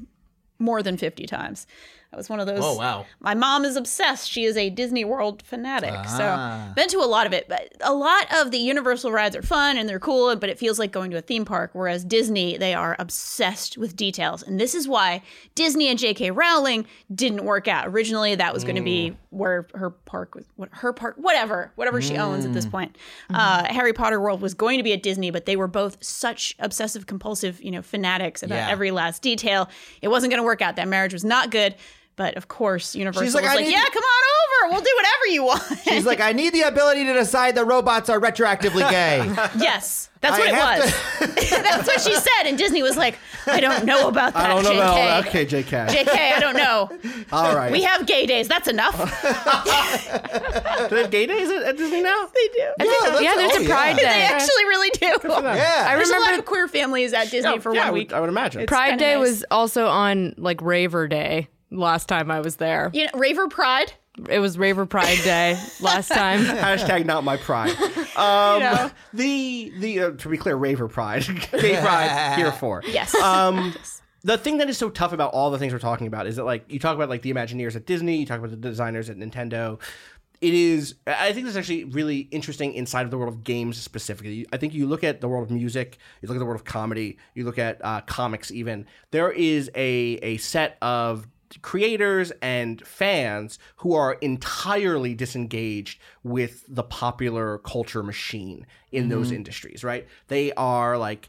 more 0.59 0.83
than 0.83 0.97
fifty 0.97 1.27
times. 1.27 1.67
That 2.11 2.17
was 2.19 2.29
one 2.31 2.41
of 2.41 2.47
those. 2.47 2.61
Oh, 2.63 2.77
wow. 2.77 3.05
My 3.21 3.35
mom 3.35 3.65
is 3.65 3.77
obsessed. 3.77 4.31
She 4.31 4.45
is 4.45 4.57
a 4.57 4.71
Disney 4.71 5.05
World 5.05 5.43
fanatic. 5.45 5.93
Ah. 5.93 6.69
So 6.69 6.75
been 6.75 6.89
to 6.89 6.99
a 6.99 7.05
lot 7.05 7.27
of 7.27 7.33
it, 7.33 7.49
but 7.49 7.73
a 7.81 7.93
lot 7.93 8.27
of 8.35 8.53
the 8.53 8.59
Universal 8.59 9.13
rides 9.13 9.35
are 9.37 9.43
fun 9.43 9.77
and 9.77 9.89
they're 9.89 9.99
cool, 9.99 10.35
but 10.37 10.49
it 10.49 10.59
feels 10.59 10.79
like 10.79 10.93
going 10.93 11.11
to 11.11 11.17
a 11.19 11.21
theme 11.21 11.45
park. 11.45 11.71
Whereas 11.75 12.05
Disney, 12.05 12.57
they 12.57 12.75
are 12.75 12.97
obsessed 12.99 13.77
with 13.77 13.97
details, 13.97 14.43
and 14.43 14.59
this 14.59 14.75
is 14.75 14.87
why 14.89 15.23
Disney 15.55 15.89
and 15.89 15.99
J.K. 15.99 16.31
Rowling 16.31 16.87
didn't 17.15 17.45
work 17.45 17.67
out. 17.69 17.87
Originally, 17.89 18.35
that 18.37 18.55
was 18.55 18.63
going 18.65 18.77
to 18.77 18.83
be 18.83 19.11
Mm. 19.11 19.17
where 19.31 19.67
her 19.75 19.91
park 19.91 20.35
was, 20.35 20.45
what 20.57 20.69
her 20.73 20.93
park, 20.93 21.17
whatever, 21.19 21.73
whatever 21.75 22.01
she 22.01 22.17
owns 22.17 22.45
at 22.45 22.53
Mm. 22.53 22.55
this 22.55 22.67
point. 22.67 22.97
Mm-hmm. 23.31 23.35
Uh, 23.37 23.65
Harry 23.75 23.93
Potter 23.93 24.21
World 24.21 24.41
was 24.41 24.55
going 24.55 24.79
to 24.79 24.83
be 24.85 24.93
at 24.93 25.03
Disney, 25.03 25.31
but 25.31 25.45
they 25.45 25.57
were 25.57 25.69
both 25.69 26.03
such 26.03 26.55
obsessive, 26.61 27.07
compulsive, 27.07 27.61
you 27.63 27.71
know, 27.71 27.83
fanatics 27.83 28.43
about 28.43 28.57
Yeah. 28.57 28.71
every 28.71 28.91
last 28.91 29.21
detail. 29.23 29.69
It 30.03 30.09
wasn't 30.09 30.31
going 30.31 30.41
to 30.41 30.45
work 30.47 30.63
out. 30.63 30.77
That 30.77 30.89
marriage 30.89 31.13
was 31.13 31.25
not 31.25 31.51
good. 31.51 31.75
But 32.17 32.37
of 32.39 32.49
course, 32.49 32.95
Universal 32.95 33.35
like, 33.35 33.45
was 33.45 33.55
like, 33.57 33.71
"Yeah, 33.71 33.83
to- 33.85 33.91
come 33.91 34.03
on 34.03 34.23
over. 34.67 34.73
We'll 34.75 34.83
do 34.83 34.91
whatever 34.97 35.27
you 35.29 35.45
want." 35.45 35.63
She's 35.85 36.07
like, 36.07 36.21
I 36.21 36.33
need 36.33 36.55
the 36.55 36.63
ability 36.63 37.05
to 37.05 37.13
decide 37.13 37.55
the 37.55 37.65
robots 37.67 38.09
are 38.09 38.19
retroactively 38.19 38.89
gay. 38.91 39.21
Yes, 39.59 40.09
that's 40.23 40.35
I 40.37 40.39
what 40.41 40.49
it 40.49 40.55
have 40.55 40.81
was. 40.81 41.51
that's 41.51 41.87
what 41.87 42.01
she 42.01 42.15
said, 42.15 42.45
and 42.47 42.57
Disney 42.57 42.83
was 42.83 42.97
like, 42.97 43.19
"I 43.47 43.61
don't 43.61 43.85
know 43.85 44.09
about 44.09 44.33
that, 44.33 44.47
I 44.47 44.49
don't 44.49 44.65
know 44.65 44.71
JK. 44.73 44.77
about 44.77 45.27
okay, 45.27 45.45
JK. 45.47 45.89
JK, 45.89 46.09
I 46.37 46.41
don't 46.41 46.57
know. 46.57 46.91
All 47.33 47.55
right. 47.55 47.71
We 47.71 47.83
have 47.83 48.07
gay 48.07 48.25
days. 48.25 48.49
That's 48.49 48.67
enough." 48.69 48.97
Do 48.97 49.03
they 50.95 51.03
have 51.03 51.11
gay 51.11 51.27
days 51.27 51.51
at, 51.51 51.63
at 51.65 51.77
Disney 51.77 52.03
now? 52.03 52.29
they 52.35 52.49
do. 52.49 52.65
that's- 52.79 53.23
yeah, 53.23 53.35
there's 53.37 53.53
oh, 53.57 53.63
a 53.63 53.67
Pride 53.69 53.97
They 53.97 54.03
Day. 54.03 54.23
actually 54.25 54.65
really 54.65 54.91
do. 54.91 55.07
yeah. 55.29 55.95
There's 55.97 56.09
a 56.09 56.13
lot 56.13 56.21
remember- 56.21 56.39
of 56.41 56.45
queer 56.47 56.69
families 56.69 57.13
at 57.13 57.31
Disney 57.31 57.53
Yeah, 57.53 57.59
for 57.59 57.75
yeah, 57.75 57.83
I 57.83 57.85
one 57.87 57.95
week. 57.95 58.13
I 58.15 58.21
would 58.21 58.29
imagine. 58.31 58.65
Pride 58.67 58.99
Day 58.99 59.15
nice. 59.17 59.21
was 59.21 59.45
also 59.51 59.87
on 59.89 60.35
like 60.39 60.63
Raver 60.63 61.09
Day 61.09 61.49
last 61.71 62.07
time 62.09 62.31
I 62.31 62.41
was 62.41 62.57
there. 62.57 62.91
you 62.93 63.05
know, 63.05 63.11
Raver 63.19 63.49
Pride. 63.49 63.93
It 64.31 64.39
was 64.39 64.57
Raver 64.59 64.87
Pride 64.87 65.19
Day 65.25 65.61
last 65.81 66.09
time. 66.09 66.41
Hashtag 66.45 67.05
not 67.05 67.25
my 67.25 67.37
pride. 67.37 67.75
Um, 68.17 68.61
know. 68.61 68.91
The 69.13 69.71
the 69.79 70.01
uh, 70.01 70.11
to 70.13 70.31
be 70.31 70.39
clear, 70.39 70.57
Raver 70.57 70.89
Pride, 70.89 71.23
gay 71.53 71.79
pride 71.79 72.35
here 72.39 72.51
for. 72.51 72.83
Yes. 72.87 73.15
Um, 73.15 73.75
the 74.23 74.39
thing 74.39 74.57
that 74.57 74.71
is 74.71 74.79
so 74.79 74.89
tough 74.89 75.13
about 75.13 75.35
all 75.35 75.51
the 75.51 75.59
things 75.59 75.75
we're 75.75 75.79
talking 75.79 76.07
about 76.07 76.27
is 76.27 76.37
that 76.37 76.45
like 76.45 76.65
you 76.73 76.79
talk 76.79 76.95
about 76.97 77.11
like 77.11 77.21
the 77.21 77.31
Imagineers 77.31 77.77
at 77.77 77.85
Disney, 77.85 78.17
you 78.17 78.25
talk 78.25 78.39
about 78.39 78.53
the 78.53 78.57
designers 78.57 79.11
at 79.11 79.19
Nintendo. 79.19 79.79
It 80.41 80.55
is. 80.55 80.95
I 81.07 81.33
think 81.35 81.45
this 81.45 81.53
is 81.53 81.57
actually 81.59 81.85
really 81.85 82.21
interesting 82.31 82.73
inside 82.73 83.03
of 83.03 83.11
the 83.11 83.19
world 83.19 83.35
of 83.35 83.45
games 83.45 83.77
specifically. 83.77 84.47
I 84.51 84.57
think 84.57 84.73
you 84.73 84.87
look 84.87 85.05
at 85.05 85.21
the 85.21 85.29
world 85.29 85.45
of 85.45 85.51
music, 85.51 85.99
you 86.23 86.29
look 86.29 86.37
at 86.37 86.39
the 86.39 86.47
world 86.47 86.59
of 86.59 86.65
comedy, 86.65 87.19
you 87.35 87.45
look 87.45 87.59
at 87.59 87.85
uh, 87.85 88.01
comics. 88.01 88.51
Even 88.51 88.87
there 89.11 89.31
is 89.31 89.71
a 89.75 90.19
a 90.23 90.39
set 90.39 90.79
of 90.81 91.27
creators 91.63 92.33
and 92.43 92.87
fans 92.87 93.59
who 93.77 93.95
are 93.95 94.15
entirely 94.15 95.15
disengaged 95.15 96.01
with 96.23 96.65
the 96.69 96.83
popular 96.83 97.59
culture 97.59 98.03
machine 98.03 98.67
in 98.93 99.09
those 99.09 99.33
industries 99.33 99.83
right? 99.85 100.07
They 100.29 100.53
are 100.53 100.97
like 100.99 101.29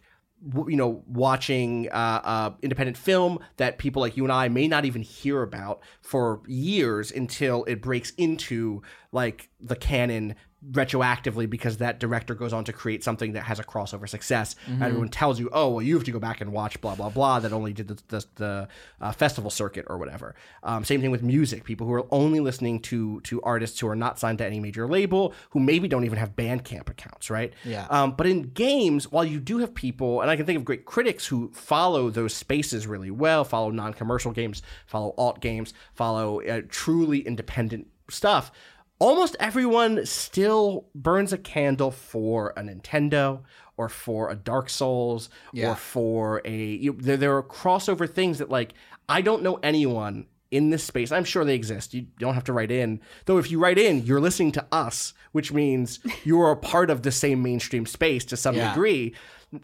you 0.68 0.76
know 0.76 1.04
watching 1.08 1.90
uh, 1.90 2.22
uh, 2.24 2.52
independent 2.62 2.98
film 2.98 3.40
that 3.58 3.78
people 3.78 4.02
like 4.02 4.16
you 4.16 4.24
and 4.24 4.32
i 4.32 4.48
may 4.48 4.68
not 4.68 4.86
even 4.86 5.02
hear 5.02 5.42
about 5.42 5.82
for 6.02 6.42
years 6.48 7.12
until 7.12 7.64
it 7.64 7.82
breaks 7.82 8.12
into 8.18 8.82
like 9.12 9.50
the 9.60 9.76
canon 9.76 10.36
retroactively 10.72 11.48
because 11.48 11.78
that 11.78 12.00
director 12.00 12.34
goes 12.34 12.52
on 12.52 12.64
to 12.64 12.74
create 12.74 13.04
something 13.04 13.34
that 13.34 13.44
has 13.44 13.60
a 13.60 13.64
crossover 13.64 14.10
success. 14.10 14.56
And 14.66 14.84
everyone 14.84 15.10
tells 15.10 15.40
you, 15.40 15.50
oh, 15.54 15.70
well, 15.70 15.82
you 15.84 15.94
have 15.96 16.04
to 16.06 16.12
go 16.12 16.20
back 16.20 16.42
and 16.42 16.52
watch 16.52 16.82
blah 16.82 16.96
blah 16.96 17.10
blah 17.10 17.40
that 17.40 17.54
only 17.54 17.74
did 17.74 17.88
the 17.88 18.02
the, 18.08 18.26
the 18.36 18.68
uh, 19.00 19.12
festival 19.12 19.52
circuit 19.52 19.86
or 19.88 19.98
whatever. 19.98 20.34
Um, 20.64 20.84
same 20.84 21.00
thing 21.00 21.12
with 21.12 21.22
music. 21.22 21.64
People 21.64 21.86
who 21.86 21.94
are 21.94 22.08
only 22.12 22.40
listening 22.40 22.80
to 22.82 23.22
to 23.22 23.42
artists 23.44 23.80
who 23.80 23.88
are 23.88 23.96
not 23.96 24.18
signed 24.18 24.40
to 24.40 24.46
any 24.46 24.60
major 24.60 24.88
label, 24.88 25.34
who 25.52 25.60
maybe 25.60 25.88
don't 25.88 26.06
even 26.06 26.18
have 26.18 26.36
Bandcamp 26.36 26.90
accounts, 26.90 27.30
right? 27.30 27.54
Yeah. 27.64 27.86
Um, 27.90 28.14
but 28.14 28.26
in 28.26 28.50
games, 28.50 29.12
while 29.12 29.26
you 29.26 29.40
do 29.40 29.60
have 29.60 29.76
people, 29.76 30.22
and 30.22 30.32
I 30.32 30.36
can 30.36 30.46
think 30.46 30.58
of 30.58 30.66
great 30.66 30.86
critics 30.86 31.28
who 31.28 31.52
follow 31.54 32.10
those 32.10 32.34
spaces 32.34 32.88
really 32.88 33.12
well, 33.12 33.44
follow 33.44 33.70
non-commercial 33.70 34.32
games, 34.32 34.64
follow 34.88 35.14
alt 35.18 35.40
games, 35.40 35.74
follow 35.94 36.42
uh, 36.42 36.62
truly 36.68 37.20
independent 37.20 37.88
stuff. 38.10 38.52
Almost 39.00 39.36
everyone 39.40 40.06
still 40.06 40.88
burns 40.96 41.32
a 41.32 41.38
candle 41.38 41.92
for 41.92 42.54
a 42.58 42.62
Nintendo 42.62 43.42
or 43.78 43.90
for 43.90 44.30
a 44.32 44.36
Dark 44.36 44.70
Souls 44.70 45.30
Yeah. 45.54 45.72
or 45.72 45.76
for 45.76 46.42
a. 46.46 46.56
You, 46.56 46.94
there, 46.94 47.18
there 47.18 47.36
are 47.38 47.44
crossover 47.44 48.10
things 48.12 48.40
that 48.40 48.50
like 48.50 48.74
I 49.08 49.22
don't 49.22 49.44
know 49.44 49.60
anyone 49.62 50.26
in 50.50 50.70
this 50.72 50.84
space. 50.84 51.12
I'm 51.12 51.26
sure 51.26 51.44
they 51.46 51.54
exist. 51.56 51.94
You 51.94 52.08
don't 52.20 52.34
have 52.34 52.46
to 52.46 52.54
write 52.54 52.72
in. 52.72 53.02
Though 53.26 53.38
if 53.38 53.52
you 53.52 53.60
write 53.60 53.78
in, 53.78 54.04
you're 54.06 54.22
listening 54.22 54.54
to 54.54 54.66
us, 54.72 55.14
which 55.32 55.52
means 55.54 56.00
you 56.24 56.40
are 56.42 56.52
a 56.52 56.58
part 56.58 56.90
of 56.90 57.04
the 57.04 57.12
same 57.12 57.44
mainstream 57.44 57.86
space 57.86 58.26
to 58.26 58.38
some 58.38 58.56
Yeah. 58.56 58.70
degree. 58.70 59.14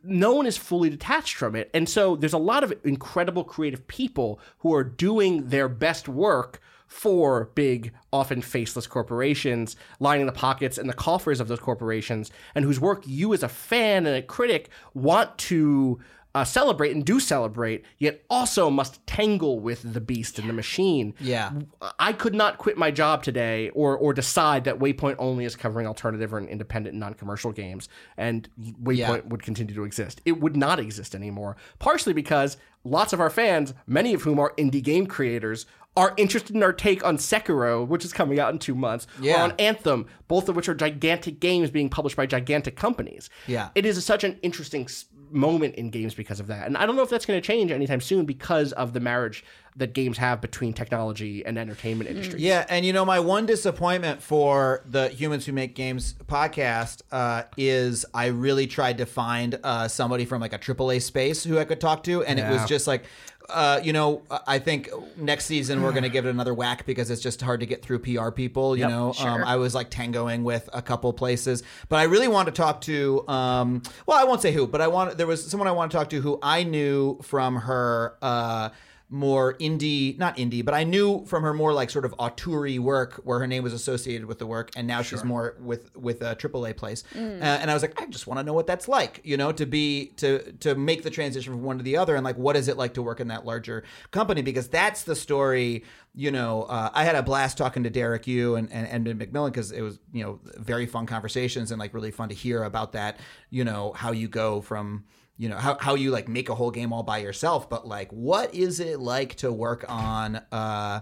No 0.04 0.34
one 0.34 0.46
is 0.46 0.58
fully 0.58 0.90
detached 0.90 1.36
from 1.36 1.56
it. 1.56 1.70
And 1.74 1.90
so 1.90 2.16
there's 2.16 2.34
a 2.34 2.38
lot 2.38 2.64
of 2.64 2.74
incredible 2.86 3.44
creative 3.44 3.88
people 3.88 4.40
who 4.60 4.74
are 4.74 4.84
doing 4.84 5.50
their 5.50 5.68
best 5.68 6.08
work 6.08 6.62
for 6.94 7.50
big, 7.56 7.92
often 8.12 8.42
faceless 8.42 8.86
corporations, 8.88 9.76
lining 10.00 10.28
the 10.28 10.32
pockets 10.32 10.78
and 10.78 10.88
the 10.88 10.94
coffers 10.94 11.40
of 11.40 11.48
those 11.48 11.60
corporations, 11.60 12.32
and 12.54 12.64
whose 12.64 12.80
work 12.80 13.04
you 13.06 13.34
as 13.34 13.42
a 13.42 13.50
fan 13.50 14.06
and 14.06 14.16
a 14.16 14.22
critic 14.22 14.70
want 14.94 15.36
to 15.38 16.00
uh, 16.36 16.44
celebrate 16.44 16.96
and 16.96 17.06
do 17.06 17.20
celebrate, 17.20 17.84
yet 18.00 18.24
also 18.30 18.70
must 18.70 19.06
tangle 19.06 19.60
with 19.60 19.94
the 19.94 20.02
beast 20.02 20.40
and 20.40 20.50
the 20.50 20.54
machine. 20.54 21.14
Yeah. 21.20 21.52
I 22.00 22.14
could 22.14 22.34
not 22.34 22.58
quit 22.58 22.76
my 22.78 22.90
job 22.90 23.22
today 23.22 23.70
or 23.70 23.96
or 23.98 24.14
decide 24.14 24.64
that 24.64 24.80
Waypoint 24.80 25.16
only 25.20 25.46
is 25.46 25.56
covering 25.56 25.86
alternative 25.86 26.34
or 26.34 26.40
independent 26.40 26.96
non-commercial 26.96 27.52
games 27.52 27.88
and 28.18 28.50
Waypoint 28.82 28.98
Yeah. 28.98 29.22
would 29.26 29.44
continue 29.44 29.76
to 29.76 29.84
exist. 29.84 30.22
It 30.26 30.40
would 30.40 30.56
not 30.56 30.80
exist 30.80 31.14
anymore. 31.14 31.56
Partially 31.78 32.14
because 32.14 32.58
lots 32.84 33.14
of 33.14 33.20
our 33.20 33.30
fans, 33.30 33.74
many 33.86 34.14
of 34.16 34.24
whom 34.24 34.40
are 34.40 34.54
indie 34.58 34.82
game 34.84 35.06
creators, 35.06 35.68
are 35.96 36.14
interested 36.18 36.56
in 36.56 36.64
our 36.64 36.74
take 36.74 37.06
on 37.06 37.18
Sekiro, 37.18 37.88
which 37.88 38.04
is 38.04 38.12
coming 38.14 38.40
out 38.40 38.52
in 38.52 38.60
2 38.60 38.74
months, 38.76 39.06
Yeah. 39.22 39.40
or 39.40 39.44
on 39.44 39.54
Anthem, 39.60 40.08
both 40.28 40.50
of 40.50 40.56
which 40.56 40.68
are 40.68 40.74
gigantic 40.74 41.40
games 41.40 41.70
being 41.70 41.90
published 41.90 42.16
by 42.18 42.26
gigantic 42.26 42.76
companies. 42.76 43.30
Yeah. 43.48 43.70
It 43.76 43.86
is 43.86 44.04
such 44.04 44.24
an 44.24 44.40
interesting 44.42 44.88
moment 45.32 45.74
in 45.76 45.90
games 45.90 46.14
because 46.14 46.40
of 46.40 46.48
that. 46.48 46.68
And 46.68 46.78
I 46.78 46.86
don't 46.86 46.96
know 46.96 47.02
if 47.02 47.10
that's 47.10 47.26
going 47.26 47.40
to 47.42 47.46
change 47.46 47.72
anytime 47.72 48.02
soon 48.02 48.26
because 48.26 48.72
of 48.74 48.94
the 48.94 49.00
marriage 49.00 49.44
that 49.76 49.94
games 49.94 50.20
have 50.20 50.40
between 50.42 50.72
technology 50.74 51.44
and 51.44 51.58
entertainment 51.58 52.08
industry. 52.08 52.40
Yeah, 52.40 52.66
and 52.70 52.86
you 52.86 52.94
know 52.94 53.04
my 53.04 53.20
one 53.20 53.48
disappointment 53.48 54.22
for 54.22 54.84
the 54.86 55.10
Humans 55.10 55.48
Who 55.48 55.54
Make 55.54 55.74
Games 55.74 56.14
podcast 56.28 57.02
uh, 57.12 57.44
is 57.58 58.06
I 58.14 58.28
really 58.28 58.68
tried 58.68 59.00
to 59.00 59.08
find 59.08 59.60
uh, 59.64 59.88
somebody 59.88 60.26
from 60.26 60.42
like 60.42 60.54
a 60.54 60.60
AAA 60.60 61.02
space 61.02 61.44
who 61.44 61.58
I 61.58 61.66
could 61.66 61.82
talk 61.82 62.04
to, 62.04 62.24
and 62.24 62.40
it 62.40 62.50
was 62.50 62.66
just 62.66 62.88
like. 62.88 63.04
Uh, 63.50 63.80
you 63.84 63.94
know, 63.94 64.22
I 64.48 64.60
think 64.60 64.90
next 65.18 65.46
season 65.46 65.82
we're 65.84 65.92
going 65.92 66.04
to 66.04 66.10
give 66.10 66.26
it 66.26 66.30
another 66.30 66.54
whack 66.54 66.86
because 66.86 67.12
it's 67.12 67.22
just 67.22 67.42
hard 67.42 67.60
to 67.60 67.66
get 67.66 67.82
through 67.84 68.00
PR 68.00 68.30
people. 68.32 68.76
You 68.76 68.82
Yep, 68.84 68.90
know, 68.90 69.14
sure. 69.14 69.28
um, 69.30 69.44
I 69.44 69.58
was 69.58 69.76
like 69.76 69.90
tangoing 69.90 70.44
with 70.44 70.70
a 70.74 70.82
couple 70.82 71.12
places, 71.14 71.62
but 71.90 71.98
I 71.98 72.04
really 72.04 72.28
want 72.28 72.48
to 72.48 72.54
talk 72.54 72.82
to. 72.82 73.28
Um, 73.28 73.84
well, 74.06 74.18
I 74.18 74.24
won't 74.24 74.42
say 74.42 74.52
who, 74.52 74.66
but 74.68 74.82
I 74.82 74.88
want 74.88 75.18
there 75.18 75.28
was 75.28 75.46
someone 75.46 75.68
I 75.68 75.72
want 75.74 75.92
to 75.92 75.98
talk 75.98 76.10
to 76.12 76.22
who 76.22 76.40
I 76.42 76.64
knew 76.64 77.20
from 77.22 77.58
her. 77.58 78.16
Uh, 78.22 78.70
more 79.14 79.54
indie, 79.60 80.18
not 80.18 80.38
indie, 80.38 80.66
but 80.66 80.74
I 80.74 80.84
knew 80.84 81.24
from 81.26 81.44
her 81.44 81.54
more 81.54 81.72
like 81.72 81.92
sort 81.92 82.04
of 82.04 82.16
auteur 82.18 82.82
work 82.82 83.22
where 83.24 83.40
her 83.40 83.46
name 83.46 83.62
was 83.62 83.72
associated 83.72 84.26
with 84.26 84.40
the 84.40 84.48
work, 84.48 84.72
and 84.76 84.88
now 84.88 85.04
she's 85.04 85.24
more 85.24 85.56
with 85.60 85.96
with 85.96 86.22
a 86.24 86.36
AAA 86.36 86.76
place. 86.76 87.04
Uh, 87.16 87.20
and 87.20 87.70
I 87.70 87.74
was 87.76 87.84
like, 87.84 88.02
I 88.02 88.08
just 88.08 88.26
want 88.26 88.40
to 88.40 88.44
know 88.44 88.54
what 88.54 88.66
that's 88.66 88.88
like, 88.88 89.22
you 89.24 89.38
know, 89.38 89.52
to 89.52 89.68
be 89.68 90.08
to 90.18 90.52
to 90.54 90.74
make 90.74 91.04
the 91.04 91.12
transition 91.12 91.54
from 91.54 91.62
one 91.62 91.78
to 91.78 91.84
the 91.84 91.96
other, 91.96 92.16
and 92.16 92.24
like 92.24 92.38
what 92.38 92.56
is 92.56 92.68
it 92.68 92.76
like 92.76 92.96
to 92.96 93.04
work 93.04 93.20
in 93.20 93.28
that 93.28 93.46
larger 93.46 93.84
company? 94.10 94.42
Because 94.42 94.68
that's 94.68 95.04
the 95.04 95.16
story. 95.16 95.84
You 96.16 96.32
know, 96.32 96.64
uh, 96.64 96.90
I 96.94 97.04
had 97.04 97.16
a 97.16 97.24
blast 97.24 97.58
talking 97.58 97.84
to 97.84 97.92
Derek 97.92 98.26
Yu 98.26 98.56
and 98.56 98.72
and, 98.72 99.08
and 99.08 99.20
McMillen 99.20 99.52
because 99.52 99.72
it 99.72 99.82
was 99.82 100.00
you 100.12 100.24
know 100.24 100.40
very 100.58 100.88
fun 100.88 101.06
conversations 101.06 101.70
and 101.70 101.80
like 101.80 101.94
really 101.94 102.12
fun 102.12 102.30
to 102.30 102.36
hear 102.36 102.64
about 102.64 102.94
that. 102.94 103.20
You 103.52 103.64
know 103.64 103.94
how 103.94 104.12
you 104.12 104.28
go 104.28 104.62
from 104.62 105.06
you 105.38 105.50
know 105.50 105.58
how, 105.58 105.78
how 105.80 105.96
you 105.96 106.12
like 106.12 106.28
make 106.28 106.50
a 106.50 106.56
whole 106.56 106.72
game 106.72 106.94
all 106.94 107.04
by 107.04 107.18
yourself 107.18 107.70
but 107.70 107.88
like 107.88 108.10
what 108.12 108.54
is 108.54 108.80
it 108.80 109.00
like 109.00 109.36
to 109.36 109.52
work 109.52 109.84
on 109.90 110.36
uh 110.52 111.02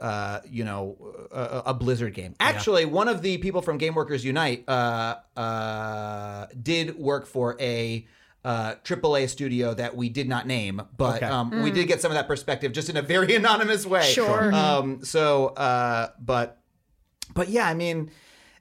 uh 0.00 0.40
you 0.48 0.64
know 0.64 0.96
a, 1.30 1.62
a 1.66 1.74
blizzard 1.74 2.14
game 2.14 2.34
actually 2.40 2.84
one 2.84 3.08
of 3.08 3.22
the 3.22 3.38
people 3.38 3.62
from 3.62 3.78
game 3.78 3.94
workers 3.94 4.24
unite 4.24 4.64
uh 4.68 5.16
uh 5.36 6.46
did 6.62 6.98
work 6.98 7.26
for 7.26 7.56
a 7.60 8.06
uh, 8.44 8.76
AAA 8.84 9.28
studio 9.28 9.74
that 9.74 9.96
we 9.96 10.08
did 10.08 10.28
not 10.28 10.46
name, 10.46 10.80
but 10.96 11.16
Okay. 11.16 11.26
um, 11.26 11.64
we 11.64 11.72
did 11.72 11.88
get 11.88 12.00
some 12.00 12.12
of 12.12 12.14
that 12.14 12.28
perspective 12.28 12.70
just 12.70 12.88
in 12.88 12.96
a 12.96 13.02
very 13.02 13.34
anonymous 13.40 13.84
way. 13.84 14.04
Sure. 14.04 14.54
Um, 14.54 15.02
so, 15.04 15.48
uh, 15.48 16.10
but, 16.20 16.60
but 17.34 17.48
yeah, 17.48 17.66
I 17.66 17.74
mean, 17.74 18.12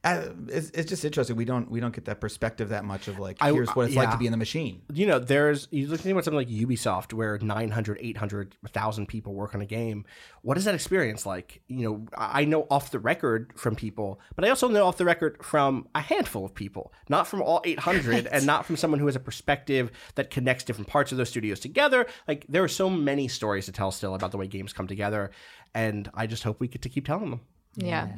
uh, 0.05 0.29
it's, 0.47 0.69
it's 0.69 0.87
just 0.89 1.03
interesting. 1.03 1.35
We 1.35 1.45
don't 1.45 1.69
we 1.69 1.79
don't 1.79 1.93
get 1.93 2.05
that 2.05 2.21
perspective 2.21 2.69
that 2.69 2.85
much 2.85 3.07
of 3.07 3.17
like 3.17 3.37
I- 3.41 3.51
here's 3.51 3.69
what 3.71 3.87
it's 3.87 3.95
like 3.95 4.11
to 4.11 4.17
be 4.17 4.27
in 4.27 4.31
the 4.31 4.37
machine. 4.37 4.83
you 4.93 5.07
know, 5.07 5.17
there's 5.19 5.67
you 5.71 5.87
look 5.87 5.99
at 5.99 6.03
something 6.05 6.33
like 6.35 6.47
Ubisoft 6.47 7.11
where 7.13 7.37
900, 7.39 7.97
800, 7.99 8.55
1,000 8.61 9.07
people 9.07 9.33
work 9.33 9.55
on 9.55 9.61
a 9.61 9.65
game. 9.65 10.05
What 10.43 10.57
is 10.57 10.65
that 10.65 10.75
experience 10.75 11.25
like? 11.25 11.61
You 11.67 11.89
know, 11.89 12.05
I 12.15 12.41
I 12.41 12.45
know 12.45 12.67
off 12.69 12.91
the 12.91 12.99
record 12.99 13.51
from 13.55 13.75
people, 13.75 14.19
but 14.35 14.45
I 14.45 14.49
also 14.49 14.67
know 14.67 14.85
off 14.85 14.97
the 14.97 15.05
record 15.05 15.43
from 15.43 15.87
a 15.95 16.01
handful 16.01 16.45
of 16.45 16.53
people, 16.53 16.93
not 17.09 17.25
from 17.27 17.41
all 17.41 17.61
800 17.65 18.27
and 18.31 18.45
not 18.45 18.65
from 18.67 18.77
someone 18.77 18.99
who 18.99 19.07
has 19.07 19.15
a 19.15 19.19
perspective 19.19 19.91
that 20.13 20.29
connects 20.29 20.63
different 20.63 20.87
parts 20.87 21.11
of 21.11 21.17
those 21.17 21.29
studios 21.29 21.59
together. 21.59 22.05
Like 22.27 22.45
there 22.47 22.63
are 22.63 22.67
so 22.67 22.89
many 22.91 23.27
stories 23.27 23.65
to 23.65 23.71
tell 23.71 23.89
still 23.91 24.13
about 24.13 24.29
the 24.31 24.37
way 24.37 24.45
games 24.45 24.71
come 24.71 24.85
together, 24.87 25.31
and 25.73 26.11
I 26.13 26.27
just 26.27 26.43
hope 26.43 26.59
we 26.59 26.67
get 26.67 26.83
to 26.83 26.89
keep 26.89 27.07
telling 27.07 27.31
them. 27.31 27.41
Yeah. 27.75 28.09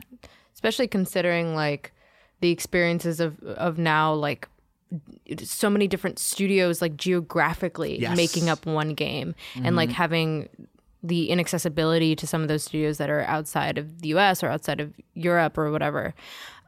Especially 0.58 0.88
considering 0.88 1.54
like 1.54 1.94
the 2.42 2.50
experiences 2.50 3.20
of 3.20 3.40
of 3.44 3.78
now 3.78 4.12
like 4.12 4.48
so 5.44 5.70
many 5.70 5.88
different 5.88 6.18
studios 6.18 6.82
like 6.82 6.98
geographically 6.98 8.00
Yes. 8.00 8.18
making 8.18 8.50
up 8.50 8.66
one 8.66 8.96
game 8.96 9.36
and 9.56 9.76
like 9.76 9.92
having 9.92 10.50
the 11.04 11.30
inaccessibility 11.30 12.16
to 12.16 12.26
some 12.26 12.42
of 12.42 12.48
those 12.48 12.64
studios 12.64 12.98
that 12.98 13.10
are 13.10 13.22
outside 13.26 13.78
of 13.78 14.02
the 14.02 14.08
US 14.16 14.42
or 14.42 14.48
outside 14.50 14.80
of 14.80 14.94
Europe 15.14 15.60
or 15.60 15.70
whatever 15.72 16.16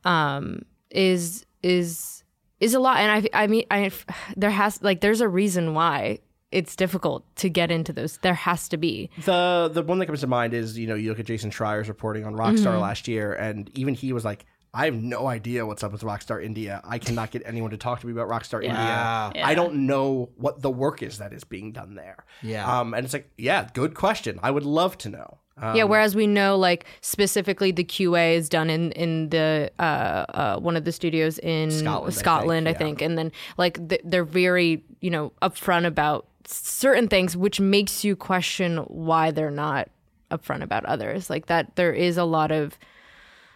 um 0.06 0.62
is 0.92 1.46
is 1.64 2.24
is 2.60 2.76
a 2.76 2.80
lot 2.80 2.98
and 2.98 3.12
I 3.34 3.44
I 3.44 3.48
mean 3.48 3.66
I 3.72 3.90
there 4.38 4.52
has 4.52 4.84
like 4.84 5.02
there's 5.02 5.22
a 5.22 5.28
reason 5.28 5.74
why 5.74 6.20
it's 6.52 6.76
difficult 6.76 7.24
to 7.36 7.50
get 7.50 7.70
into 7.70 7.93
those 7.93 8.18
there 8.24 8.34
has 8.34 8.68
to 8.70 8.78
be 8.78 9.10
The 9.26 9.70
the 9.72 9.84
one 9.84 10.00
that 10.00 10.08
comes 10.08 10.22
to 10.22 10.28
mind 10.28 10.54
is 10.54 10.78
you 10.78 10.88
know 10.88 10.95
you 10.95 11.10
look 11.10 11.20
at 11.20 11.26
Jason 11.26 11.52
Schreier's 11.52 11.88
reporting 11.88 12.26
on 12.26 12.34
Rockstar 12.36 12.80
last 12.82 13.08
year, 13.08 13.34
and 13.34 13.70
even 13.78 13.93
he 13.93 14.14
was 14.14 14.26
like, 14.26 14.45
I 14.74 14.86
have 14.86 14.95
no 14.95 15.28
idea 15.28 15.66
what's 15.66 15.84
up 15.84 15.91
with 15.91 16.02
Rockstar 16.02 16.43
India. 16.43 16.80
I 16.84 16.97
cannot 17.00 17.32
get 17.32 17.41
anyone 17.45 17.72
to 17.72 17.78
talk 17.78 18.00
to 18.02 18.08
me 18.08 18.14
about 18.14 18.28
Rockstar 18.30 18.64
Wow. 18.68 19.32
India. 19.32 19.45
I 19.45 19.54
don't 19.56 19.88
know 19.88 20.30
what 20.38 20.61
the 20.61 20.69
work 20.69 21.02
is 21.03 21.18
that 21.18 21.34
is 21.34 21.44
being 21.44 21.72
done 21.72 21.95
there. 21.95 22.26
Yeah. 22.44 22.80
Um, 22.80 22.94
and 22.94 23.03
it's 23.03 23.14
like, 23.14 23.30
yeah, 23.38 23.68
good 23.74 23.94
question. 23.95 24.40
I 24.44 24.52
would 24.52 24.65
love 24.65 24.98
to 24.99 25.10
know. 25.10 25.40
yeah, 25.76 25.84
whereas 25.84 26.15
we 26.15 26.26
know 26.26 26.56
like 26.57 26.86
specifically 27.02 27.72
the 27.72 27.84
QA 27.84 28.36
is 28.36 28.48
done 28.48 28.69
in 28.69 28.91
in 28.94 29.30
the 29.30 29.69
uh, 29.78 29.82
uh, 29.84 30.60
one 30.60 30.78
of 30.78 30.86
the 30.86 30.91
studios 30.94 31.38
in 31.40 31.69
Scotland, 31.69 32.14
Scotland, 32.15 32.68
I 32.68 32.72
I, 32.72 32.74
think, 32.76 32.99
think, 32.99 33.02
and 33.10 33.18
then 33.18 33.32
like 33.57 33.76
th- 33.90 34.02
they're 34.06 34.24
very 34.24 34.84
you 35.02 35.10
know 35.10 35.34
upfront 35.41 35.86
about 35.86 36.28
certain 36.45 37.07
things, 37.07 37.36
which 37.38 37.60
makes 37.60 38.03
you 38.03 38.16
question 38.16 38.78
why 38.88 39.32
they're 39.32 39.52
not 39.52 39.90
upfront 40.32 40.61
about 40.64 40.86
others. 40.86 41.30
Like 41.30 41.48
that, 41.48 41.76
there 41.76 41.94
is 41.94 42.18
a 42.18 42.24
lot 42.24 42.52
of 42.52 42.78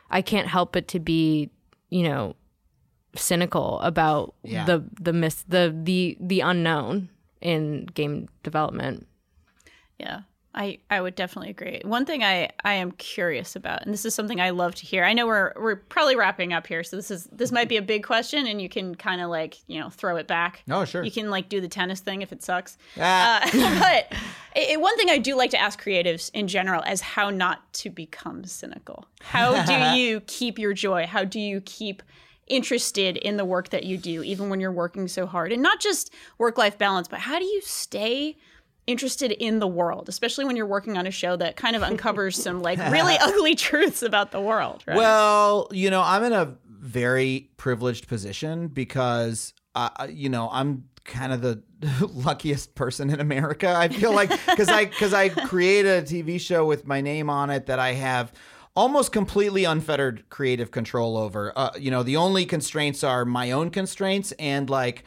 I 0.10 0.22
can't 0.22 0.48
help 0.48 0.74
but 0.74 0.88
to 0.90 1.00
be 1.00 1.50
you 1.90 2.04
know 2.04 2.36
cynical 3.16 3.80
about 3.82 4.34
Yeah. 4.44 4.66
the 4.66 4.84
the 5.00 5.14
miss 5.14 5.44
the 5.44 5.76
the 5.84 6.18
the 6.20 6.40
unknown 6.42 7.10
in 7.42 7.86
game 7.94 8.28
development. 8.44 9.08
Yeah. 10.00 10.22
I, 10.56 10.78
I 10.90 11.02
would 11.02 11.16
definitely 11.16 11.50
agree. 11.50 11.82
One 11.84 12.06
thing 12.06 12.24
I, 12.24 12.50
I 12.64 12.74
am 12.74 12.92
curious 12.92 13.56
about, 13.56 13.84
and 13.84 13.94
this 13.94 14.06
is 14.06 14.14
something 14.14 14.40
I 14.40 14.52
love 14.52 14.76
to 14.76 14.86
hear. 14.86 15.04
I 15.04 15.14
know 15.14 15.26
we're 15.26 15.52
we're 15.56 15.78
probably 15.78 16.16
wrapping 16.16 16.54
up 16.54 16.68
here, 16.68 16.84
so 16.84 16.96
this 16.96 17.10
is 17.10 17.24
this 17.32 17.52
might 17.52 17.68
be 17.68 17.78
a 17.78 17.82
big 17.82 18.04
question, 18.04 18.46
and 18.46 18.62
you 18.62 18.70
can 18.70 18.94
kind 18.94 19.20
of 19.20 19.30
like 19.30 19.58
you 19.68 19.80
know 19.80 19.90
throw 19.90 20.16
it 20.18 20.28
back. 20.28 20.62
No, 20.68 20.86
sure. 20.86 21.04
You 21.04 21.10
can 21.10 21.32
like 21.32 21.50
do 21.50 21.60
the 21.60 21.68
tennis 21.68 22.02
thing 22.02 22.22
if 22.22 22.32
it 22.32 22.44
sucks. 22.44 22.78
Ah. 23.00 23.42
Uh, 23.44 23.80
but 24.12 24.20
it, 24.56 24.80
one 24.80 24.96
thing 24.96 25.10
I 25.10 25.18
do 25.18 25.36
like 25.36 25.50
to 25.52 25.60
ask 25.60 25.82
creatives 25.82 26.30
in 26.36 26.48
general 26.48 26.84
is 26.84 27.02
how 27.02 27.32
not 27.32 27.74
to 27.74 27.90
become 27.90 28.46
cynical. 28.46 29.08
How 29.22 29.64
do 29.66 29.98
you 29.98 30.22
keep 30.22 30.60
your 30.60 30.74
joy? 30.74 31.08
How 31.08 31.24
do 31.24 31.40
you 31.40 31.62
keep 31.62 32.04
interested 32.46 33.18
in 33.18 33.38
the 33.38 33.46
work 33.46 33.70
that 33.70 33.86
you 33.86 33.98
do, 33.98 34.22
even 34.22 34.50
when 34.50 34.60
you're 34.60 34.72
working 34.72 35.08
so 35.08 35.26
hard? 35.26 35.52
And 35.52 35.64
not 35.64 35.80
just 35.80 36.14
work 36.38 36.60
life 36.60 36.78
balance, 36.78 37.08
but 37.08 37.22
how 37.22 37.40
do 37.40 37.46
you 37.46 37.62
stay 37.62 38.38
interested 38.88 39.32
in 39.32 39.60
the 39.60 39.68
world, 39.68 40.10
especially 40.10 40.46
when 40.46 40.56
you're 40.56 40.66
working 40.66 40.98
on 40.98 41.08
a 41.08 41.12
show 41.12 41.36
that 41.38 41.56
kind 41.56 41.76
of 41.76 41.84
uncovers 41.92 42.42
some 42.42 42.62
like 42.62 42.80
really 42.92 43.16
ugly 43.22 43.56
truths 43.56 44.02
about 44.02 44.32
the 44.32 44.42
world, 44.42 44.84
right? 44.88 44.98
Well, 44.98 45.68
you 45.72 45.90
know, 45.90 46.02
I'm 46.02 46.24
in 46.24 46.34
a 46.34 46.56
very 46.68 47.50
privileged 47.58 48.08
position 48.08 48.68
because, 48.68 49.54
uh, 49.76 50.08
you 50.10 50.30
know, 50.30 50.50
I'm 50.52 50.86
kind 51.06 51.34
of 51.34 51.42
the 51.42 51.62
luckiest 52.14 52.76
person 52.76 53.10
in 53.10 53.20
America. 53.20 53.74
I 53.76 53.88
feel 53.88 54.14
like 54.14 54.30
because 54.30 54.70
I 54.70 54.86
because 54.86 55.14
I 55.14 55.30
create 55.30 55.86
a 55.86 56.02
TV 56.02 56.40
show 56.40 56.66
with 56.66 56.88
my 56.88 57.02
name 57.02 57.30
on 57.30 57.50
it 57.50 57.66
that 57.68 57.80
I 57.80 57.94
have 57.94 58.34
almost 58.76 59.12
completely 59.12 59.66
unfettered 59.66 60.28
creative 60.30 60.72
control 60.72 61.18
over. 61.18 61.54
Uh, 61.56 61.70
you 61.78 61.92
know, 61.92 62.04
the 62.04 62.18
only 62.18 62.46
constraints 62.46 63.04
are 63.04 63.26
my 63.26 63.52
own 63.52 63.70
constraints 63.70 64.32
and 64.34 64.70
like 64.70 65.04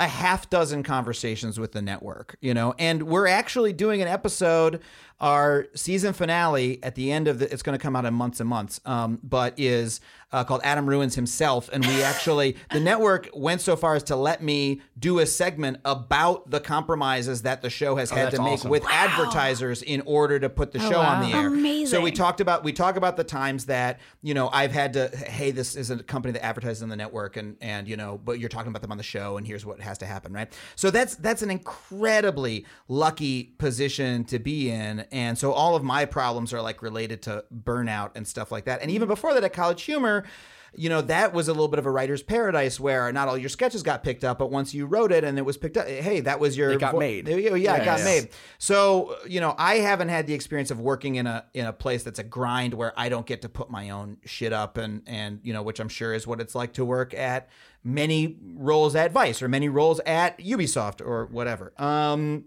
a 0.00 0.08
half 0.08 0.48
dozen 0.48 0.82
conversations 0.82 1.60
with 1.60 1.72
the 1.72 1.82
network, 1.82 2.34
you 2.40 2.54
know, 2.54 2.74
and 2.78 3.02
we're 3.02 3.26
actually 3.26 3.74
doing 3.74 4.00
an 4.00 4.08
episode, 4.08 4.80
our 5.20 5.66
season 5.74 6.12
finale 6.12 6.82
at 6.82 6.94
the 6.94 7.12
end 7.12 7.28
of 7.28 7.38
the, 7.38 7.52
it's 7.52 7.62
going 7.62 7.76
to 7.76 7.82
come 7.82 7.94
out 7.94 8.04
in 8.04 8.14
months 8.14 8.40
and 8.40 8.48
months, 8.48 8.80
um, 8.86 9.18
but 9.22 9.54
is 9.58 10.00
uh, 10.32 10.44
called 10.44 10.60
Adam 10.64 10.88
Ruins 10.88 11.14
Himself. 11.14 11.68
And 11.72 11.84
we 11.84 12.02
actually, 12.02 12.56
the 12.72 12.80
network 12.80 13.28
went 13.34 13.60
so 13.60 13.76
far 13.76 13.94
as 13.96 14.02
to 14.04 14.16
let 14.16 14.42
me 14.42 14.80
do 14.98 15.18
a 15.18 15.26
segment 15.26 15.78
about 15.84 16.50
the 16.50 16.60
compromises 16.60 17.42
that 17.42 17.62
the 17.62 17.70
show 17.70 17.96
has 17.96 18.10
had 18.10 18.30
to 18.30 18.42
make 18.42 18.54
awesome. 18.54 18.70
with 18.70 18.84
advertisers 18.88 19.82
in 19.82 20.02
order 20.06 20.38
to 20.38 20.48
put 20.48 20.72
the 20.72 20.78
show 20.78 21.00
on 21.00 21.28
the 21.28 21.36
air. 21.36 21.86
So 21.86 22.00
we 22.00 22.12
talked 22.12 22.40
about 22.40 22.64
we 22.64 22.72
talk 22.72 22.96
about 22.96 23.16
the 23.16 23.24
times 23.24 23.66
that 23.66 24.00
you 24.22 24.34
know 24.34 24.48
I've 24.52 24.72
had 24.72 24.92
to 24.94 25.08
hey 25.08 25.50
this 25.50 25.74
is 25.74 25.90
a 25.90 26.02
company 26.02 26.32
that 26.32 26.44
advertises 26.44 26.82
on 26.82 26.88
the 26.88 26.96
network 26.96 27.36
and 27.36 27.56
and 27.60 27.88
you 27.88 27.96
know 27.96 28.20
but 28.24 28.38
you're 28.38 28.48
talking 28.48 28.70
about 28.70 28.82
them 28.82 28.92
on 28.92 28.98
the 28.98 29.02
show 29.02 29.36
and 29.36 29.46
here's 29.46 29.66
what 29.66 29.80
has 29.80 29.98
to 29.98 30.06
happen 30.06 30.32
right 30.32 30.52
so 30.76 30.90
that's 30.90 31.16
that's 31.16 31.42
an 31.42 31.50
incredibly 31.50 32.64
lucky 32.88 33.44
position 33.58 34.24
to 34.24 34.38
be 34.38 34.70
in 34.70 35.04
and 35.12 35.36
so 35.38 35.52
all 35.52 35.74
of 35.76 35.82
my 35.82 36.04
problems 36.04 36.52
are 36.52 36.62
like 36.62 36.82
related 36.82 37.22
to 37.22 37.44
burnout 37.64 38.10
and 38.14 38.26
stuff 38.26 38.50
like 38.52 38.64
that 38.64 38.80
and 38.82 38.90
even 38.90 39.08
before 39.08 39.34
that 39.34 39.44
at 39.44 39.52
College 39.52 39.82
Humor 39.82 40.24
you 40.72 40.88
know 40.88 41.00
that 41.00 41.32
was 41.32 41.48
a 41.48 41.52
little 41.52 41.66
bit 41.66 41.80
of 41.80 41.86
a 41.86 41.90
writer's 41.90 42.22
paradise 42.22 42.78
where 42.78 43.10
not 43.12 43.26
all 43.26 43.36
your 43.36 43.48
sketches 43.48 43.82
got 43.82 44.04
picked 44.04 44.22
up 44.22 44.38
but 44.38 44.52
once 44.52 44.72
you 44.72 44.86
wrote 44.86 45.10
it 45.10 45.24
and 45.24 45.36
it 45.36 45.42
was 45.42 45.56
picked 45.56 45.76
up 45.76 45.84
hey 45.88 46.20
that 46.20 46.38
was 46.38 46.56
your 46.56 46.70
It 46.70 46.78
got 46.78 46.96
made. 46.96 47.26
yeah, 47.26 47.34
yeah, 47.34 47.54
Yeah, 47.56 47.74
it 47.74 47.84
got 47.84 47.98
yeah. 47.98 48.04
made. 48.04 48.28
So 48.58 49.16
you 49.26 49.40
know, 49.40 49.52
I 49.58 49.78
haven't 49.78 50.10
had 50.10 50.28
the 50.28 50.34
experience 50.34 50.70
of 50.70 50.78
working 50.78 51.16
in 51.16 51.26
a 51.26 51.44
in 51.54 51.66
a 51.66 51.72
place 51.72 52.04
that's 52.04 52.20
a 52.20 52.22
grind 52.22 52.74
where 52.74 52.92
I 52.96 53.08
don't 53.08 53.26
get 53.26 53.42
to 53.42 53.48
put 53.48 53.68
my 53.68 53.90
own 53.90 54.18
shit 54.24 54.52
up, 54.52 54.76
and 54.78 55.02
and 55.08 55.40
you 55.42 55.52
know, 55.52 55.62
which 55.64 55.80
I'm 55.80 55.88
sure 55.88 56.14
is 56.14 56.24
what 56.24 56.40
it's 56.40 56.54
like 56.54 56.74
to 56.74 56.84
work 56.84 57.14
at 57.14 57.48
many 57.82 58.36
roles 58.54 58.94
at 58.94 59.10
Vice 59.10 59.42
or 59.42 59.48
many 59.48 59.68
roles 59.68 59.98
at 60.00 60.38
Ubisoft 60.38 61.04
or 61.04 61.26
whatever. 61.26 61.72
Um, 61.82 62.44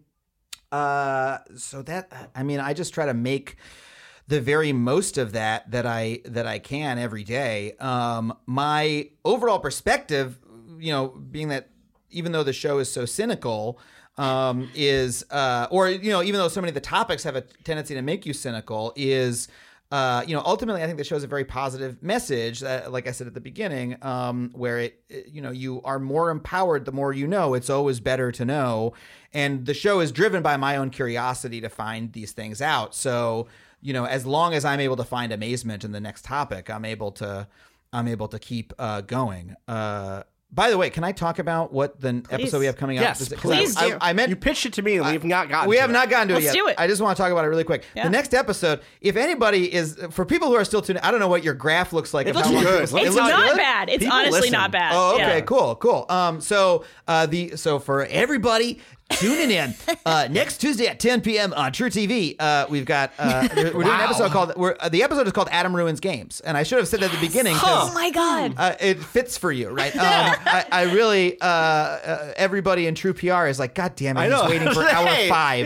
uh, 0.73 1.37
so 1.55 1.81
that 1.83 2.31
I 2.35 2.43
mean, 2.43 2.59
I 2.59 2.73
just 2.73 2.93
try 2.93 3.05
to 3.05 3.13
make 3.13 3.57
the 4.27 4.39
very 4.41 4.71
most 4.73 5.17
of 5.17 5.33
that 5.33 5.69
that 5.71 5.85
I 5.85 6.21
that 6.25 6.47
I 6.47 6.59
can 6.59 6.97
every 6.97 7.23
day. 7.23 7.73
Um, 7.79 8.35
my 8.45 9.09
overall 9.23 9.59
perspective, 9.59 10.39
you 10.79 10.91
know, 10.91 11.07
being 11.09 11.49
that 11.49 11.69
even 12.09 12.31
though 12.31 12.43
the 12.43 12.53
show 12.53 12.79
is 12.79 12.89
so 12.91 13.05
cynical, 13.05 13.79
um, 14.17 14.69
is 14.75 15.25
uh, 15.31 15.67
or 15.71 15.89
you 15.89 16.11
know, 16.11 16.23
even 16.23 16.39
though 16.39 16.47
so 16.47 16.61
many 16.61 16.69
of 16.69 16.75
the 16.75 16.81
topics 16.81 17.23
have 17.23 17.35
a 17.35 17.41
tendency 17.41 17.93
to 17.95 18.01
make 18.01 18.25
you 18.25 18.33
cynical, 18.33 18.93
is 18.95 19.47
uh, 19.91 20.23
you 20.25 20.35
know, 20.35 20.41
ultimately, 20.43 20.81
I 20.81 20.87
think 20.87 20.97
the 20.97 21.03
show 21.03 21.15
is 21.15 21.23
a 21.23 21.27
very 21.27 21.45
positive 21.45 22.01
message. 22.01 22.61
That, 22.61 22.91
like 22.91 23.07
I 23.07 23.11
said 23.11 23.27
at 23.27 23.35
the 23.35 23.41
beginning, 23.41 23.97
um, 24.01 24.49
where 24.55 24.79
it, 24.79 25.03
it- 25.09 25.27
you 25.27 25.39
know, 25.41 25.51
you 25.51 25.81
are 25.83 25.99
more 25.99 26.31
empowered 26.31 26.85
the 26.85 26.91
more 26.91 27.13
you 27.13 27.27
know. 27.27 27.53
It's 27.53 27.69
always 27.69 27.99
better 27.99 28.31
to 28.31 28.43
know, 28.45 28.93
and 29.33 29.65
the 29.65 29.73
show 29.73 29.99
is 29.99 30.11
driven 30.11 30.41
by 30.43 30.57
my 30.57 30.77
own 30.77 30.89
curiosity 30.89 31.61
to 31.61 31.69
find 31.69 32.13
these 32.13 32.31
things 32.31 32.61
out. 32.61 32.93
So, 32.95 33.47
you 33.81 33.93
know, 33.93 34.05
as 34.05 34.25
long 34.25 34.53
as 34.53 34.63
I'm 34.65 34.79
able 34.79 34.95
to 34.97 35.03
find 35.03 35.31
amazement 35.31 35.83
in 35.83 35.91
the 35.91 35.99
next 36.01 36.23
topic, 36.25 36.69
I'm 36.69 36.85
able 36.85 37.11
to, 37.13 37.47
I'm 37.91 38.07
able 38.07 38.27
to 38.29 38.39
keep 38.39 38.73
uh, 38.79 39.01
going. 39.01 39.55
Uh, 39.67 40.23
by 40.55 40.69
the 40.69 40.77
way, 40.77 40.91
can 40.91 41.03
I 41.03 41.13
talk 41.13 41.39
about 41.39 41.73
what 41.73 41.99
the 41.99 42.23
episode 42.29 42.59
we 42.59 42.67
have 42.67 42.77
coming 42.77 42.97
Yes, 42.97 43.23
up? 43.23 43.39
'Cause 43.39 43.41
please 43.41 43.75
I, 43.75 43.89
do. 43.89 43.97
I, 43.99 44.09
I 44.11 44.13
meant 44.13 44.29
You 44.29 44.35
pitched 44.35 44.67
it 44.67 44.73
to 44.73 44.83
me, 44.83 44.97
and 44.97 45.05
we've 45.07 45.23
not 45.23 45.49
gotten. 45.49 45.67
we 45.67 45.77
to 45.77 45.81
have 45.81 45.89
it. 45.89 45.93
not 45.93 46.11
gotten 46.11 46.27
to 46.27 46.35
Let's 46.35 46.45
it 46.45 46.49
yet. 46.49 46.53
do 46.53 46.67
it. 46.67 46.75
I 46.77 46.85
just 46.85 47.01
want 47.01 47.17
to 47.17 47.23
talk 47.23 47.31
about 47.31 47.43
it 47.43 47.47
really 47.47 47.63
quick. 47.63 47.83
Yeah. 47.95 48.03
The 48.03 48.11
next 48.11 48.35
episode, 48.35 48.81
if 49.01 49.15
anybody 49.15 49.73
is 49.73 49.97
for 50.11 50.25
people 50.25 50.49
who 50.49 50.53
are 50.55 50.63
still 50.63 50.83
tuning, 50.83 51.01
I 51.01 51.09
don't 51.09 51.19
know 51.19 51.27
what 51.27 51.43
your 51.43 51.55
graph 51.55 51.91
looks 51.91 52.13
like. 52.13 52.27
It 52.27 52.35
looks 52.35 52.47
good. 52.49 52.59
people- 52.59 52.71
It 52.77 52.81
it's 52.83 52.91
it 52.93 53.03
looks 53.03 53.15
not 53.31 53.47
good? 53.49 53.57
bad. 53.57 53.89
It's 53.89 53.97
People 54.03 54.15
honestly 54.15 54.39
listen. 54.41 54.51
not 54.51 54.71
bad. 54.71 54.91
Oh, 54.95 55.15
okay, 55.15 55.37
Yeah. 55.37 55.41
cool, 55.41 55.75
cool. 55.77 56.05
Um, 56.07 56.39
so 56.39 56.85
uh, 57.07 57.25
the 57.25 57.55
so 57.57 57.79
for 57.79 58.05
everybody 58.05 58.79
tuning 59.17 59.51
in 59.51 59.75
uh, 60.05 60.27
next 60.29 60.57
Tuesday 60.57 60.87
at 60.87 60.99
10 60.99 61.21
p.m. 61.21 61.53
on 61.53 61.71
truTV, 61.71 62.35
uh, 62.39 62.65
we've 62.69 62.85
got 62.85 63.11
uh, 63.17 63.47
we're 63.55 63.71
doing 63.71 63.87
an 63.87 64.01
episode 64.01 64.31
called 64.31 64.53
we're, 64.55 64.75
uh, 64.79 64.89
the 64.89 65.03
episode 65.03 65.27
is 65.27 65.33
called 65.33 65.49
Adam 65.51 65.75
Ruins 65.75 65.99
Games, 65.99 66.39
and 66.41 66.57
I 66.57 66.63
should 66.63 66.77
have 66.79 66.87
said 66.87 66.99
that 67.01 67.13
at 67.13 67.19
the 67.19 67.25
beginning. 67.25 67.55
Oh 67.61 67.91
my 67.93 68.09
god. 68.09 68.53
uh, 68.57 68.75
it 68.79 68.99
fits 68.99 69.37
for 69.37 69.51
you, 69.51 69.69
right? 69.69 69.95
Um, 69.95 70.01
I, 70.45 70.65
I 70.71 70.81
really, 70.93 71.39
uh, 71.41 71.45
uh, 71.45 72.33
everybody 72.37 72.87
in 72.87 72.95
True 72.95 73.13
PR 73.13 73.45
is 73.45 73.59
like, 73.59 73.75
God 73.75 73.95
damn 73.95 74.17
it, 74.17 74.21
I 74.21 74.23
he's 74.25 74.31
know. 74.31 74.49
waiting 74.49 74.71
for 74.71 74.83
hour 74.83 75.07
Hey, 75.07 75.29
five 75.29 75.65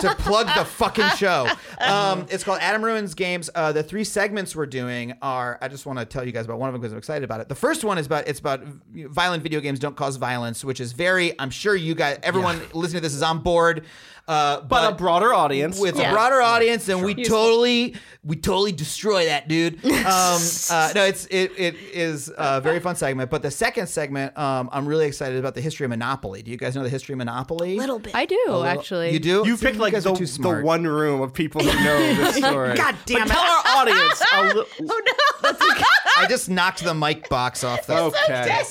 to 0.00 0.14
plug 0.16 0.46
the 0.56 0.64
fucking 0.64 1.08
show. 1.16 1.48
Um, 1.78 2.26
it's 2.30 2.44
called 2.44 2.58
Adam 2.60 2.84
Ruins 2.84 3.14
Games. 3.14 3.50
Uh, 3.54 3.72
the 3.72 3.82
three 3.82 4.04
segments 4.04 4.54
we're 4.56 4.66
doing 4.66 5.14
are, 5.22 5.58
I 5.60 5.68
just 5.68 5.86
want 5.86 5.98
to 5.98 6.04
tell 6.04 6.24
you 6.24 6.32
guys 6.32 6.44
about 6.44 6.58
one 6.58 6.68
of 6.68 6.72
them 6.72 6.80
because 6.80 6.92
I'm 6.92 6.98
excited 6.98 7.24
about 7.24 7.40
it. 7.40 7.48
The 7.48 7.54
first 7.54 7.84
one 7.84 7.98
is 7.98 8.06
about, 8.06 8.28
it's 8.28 8.40
about 8.40 8.62
violent 8.94 9.42
video 9.42 9.60
games 9.60 9.78
don't 9.78 9.96
cause 9.96 10.16
violence, 10.16 10.64
which 10.64 10.80
is 10.80 10.92
very, 10.92 11.38
I'm 11.38 11.50
sure 11.50 11.74
you 11.74 11.94
guys, 11.94 12.18
everyone 12.22 12.60
listening 12.74 12.98
to 12.98 13.06
this 13.06 13.14
is 13.14 13.22
on 13.22 13.40
board. 13.40 13.84
Uh, 14.28 14.60
but 14.60 14.92
a 14.92 14.94
broader 14.94 15.34
audience. 15.34 15.80
with 15.80 15.96
Yeah. 15.98 16.10
a 16.10 16.12
broader 16.12 16.40
audience, 16.40 16.88
and 16.88 17.02
we 17.04 17.12
Useful. 17.12 17.36
totally, 17.38 17.96
we 18.22 18.36
totally 18.36 18.70
destroy 18.70 19.24
that 19.26 19.48
dude. 19.48 19.80
Um, 20.02 20.40
uh, 20.70 20.92
no, 20.94 21.04
it's 21.04 21.26
it 21.26 21.52
it 21.58 21.74
is 21.92 22.30
a 22.38 22.60
very 22.60 22.78
fun 22.80 22.94
segment. 22.96 23.30
But 23.30 23.42
the 23.42 23.50
second 23.50 23.88
segment, 23.88 24.36
um, 24.38 24.68
I'm 24.72 24.86
really 24.86 25.06
excited 25.06 25.38
about 25.38 25.54
the 25.56 25.60
history 25.60 25.84
of 25.86 25.90
Monopoly. 25.90 26.42
Do 26.42 26.50
you 26.52 26.56
guys 26.56 26.74
know 26.76 26.82
the 26.84 26.88
history 26.88 27.14
of 27.14 27.18
Monopoly? 27.18 27.74
A 27.76 27.80
little 27.80 27.98
bit. 27.98 28.14
I 28.14 28.24
do 28.26 28.62
actually. 28.64 29.10
You 29.12 29.18
do? 29.18 29.42
you 29.44 29.56
See, 29.56 29.66
picked 29.66 29.78
like 29.78 29.92
guys 29.92 30.04
the, 30.04 30.12
the 30.14 30.60
one 30.62 30.84
room 30.86 31.20
of 31.20 31.32
people 31.34 31.60
who 31.62 31.84
know 31.84 31.98
this 32.14 32.36
story. 32.36 32.74
God 32.76 32.96
damn 33.06 33.26
but 33.26 33.28
it. 33.28 33.32
Tell 33.32 33.42
our 33.42 33.62
audience. 33.78 34.22
A 34.32 34.54
li- 34.54 34.64
I 36.18 36.26
just 36.28 36.48
knocked 36.48 36.84
the 36.84 36.94
mic 36.94 37.28
box 37.28 37.64
off. 37.64 37.86
The, 37.86 38.00
okay. 38.04 38.62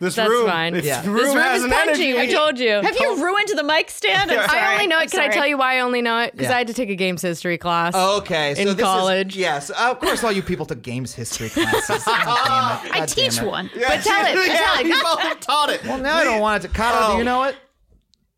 This 0.00 0.14
That's 0.14 0.30
room, 0.30 0.46
fine. 0.48 0.72
This 0.72 0.86
Yeah. 0.86 1.04
room, 1.06 1.14
This 1.16 1.24
room 1.26 1.36
has 1.36 1.58
is 1.58 1.64
an 1.64 1.70
punchy. 1.72 1.90
energy. 2.12 2.14
We 2.14 2.32
told 2.32 2.58
you. 2.58 2.70
Have 2.80 2.96
you 2.98 3.22
ruined 3.22 3.48
the 3.54 3.62
mic 3.62 3.90
stand? 3.90 4.30
I'm 4.32 4.44
sorry. 4.48 4.58
I 4.60 4.72
only 4.72 4.86
know 4.86 4.96
I'm 4.96 5.02
it. 5.04 5.10
Can 5.10 5.20
I 5.20 5.28
tell 5.28 5.46
you 5.46 5.58
why 5.58 5.76
I 5.76 5.80
only 5.80 6.00
know 6.00 6.20
it? 6.20 6.32
Because 6.32 6.46
Yeah. 6.48 6.54
I 6.54 6.58
had 6.58 6.66
to 6.68 6.72
take 6.74 6.88
a 6.88 6.94
games 6.94 7.20
history 7.20 7.58
class. 7.58 7.92
Oh, 7.94 8.16
okay, 8.18 8.54
so 8.54 8.62
In 8.62 8.66
this 8.68 8.76
is- 8.76 8.82
college. 8.82 9.36
yes, 9.36 9.68
of 9.68 10.00
course. 10.00 10.24
All 10.24 10.32
you 10.32 10.42
people 10.42 10.64
took 10.64 10.80
games 10.80 11.12
history 11.14 11.48
classes. 11.50 12.02
God. 12.04 12.88
I 12.92 13.04
teach 13.06 13.38
it. 13.38 13.44
one. 13.46 13.68
Yeah, 13.74 13.88
But 13.90 14.02
tell 14.02 14.24
it, 14.26 14.34
but 14.34 14.46
yeah, 14.46 14.56
tell 14.56 14.80
it. 14.80 14.84
People 14.84 15.16
have 15.18 15.40
taught 15.40 15.68
it. 15.68 15.84
Well, 15.84 15.98
now 15.98 16.16
I 16.16 16.24
don't 16.24 16.40
want 16.40 16.64
it 16.64 16.68
to. 16.68 16.74
cut. 16.74 16.92
Kato, 16.94 17.06
do 17.08 17.12
Oh. 17.12 17.18
you 17.18 17.24
know 17.24 17.42
it? 17.44 17.56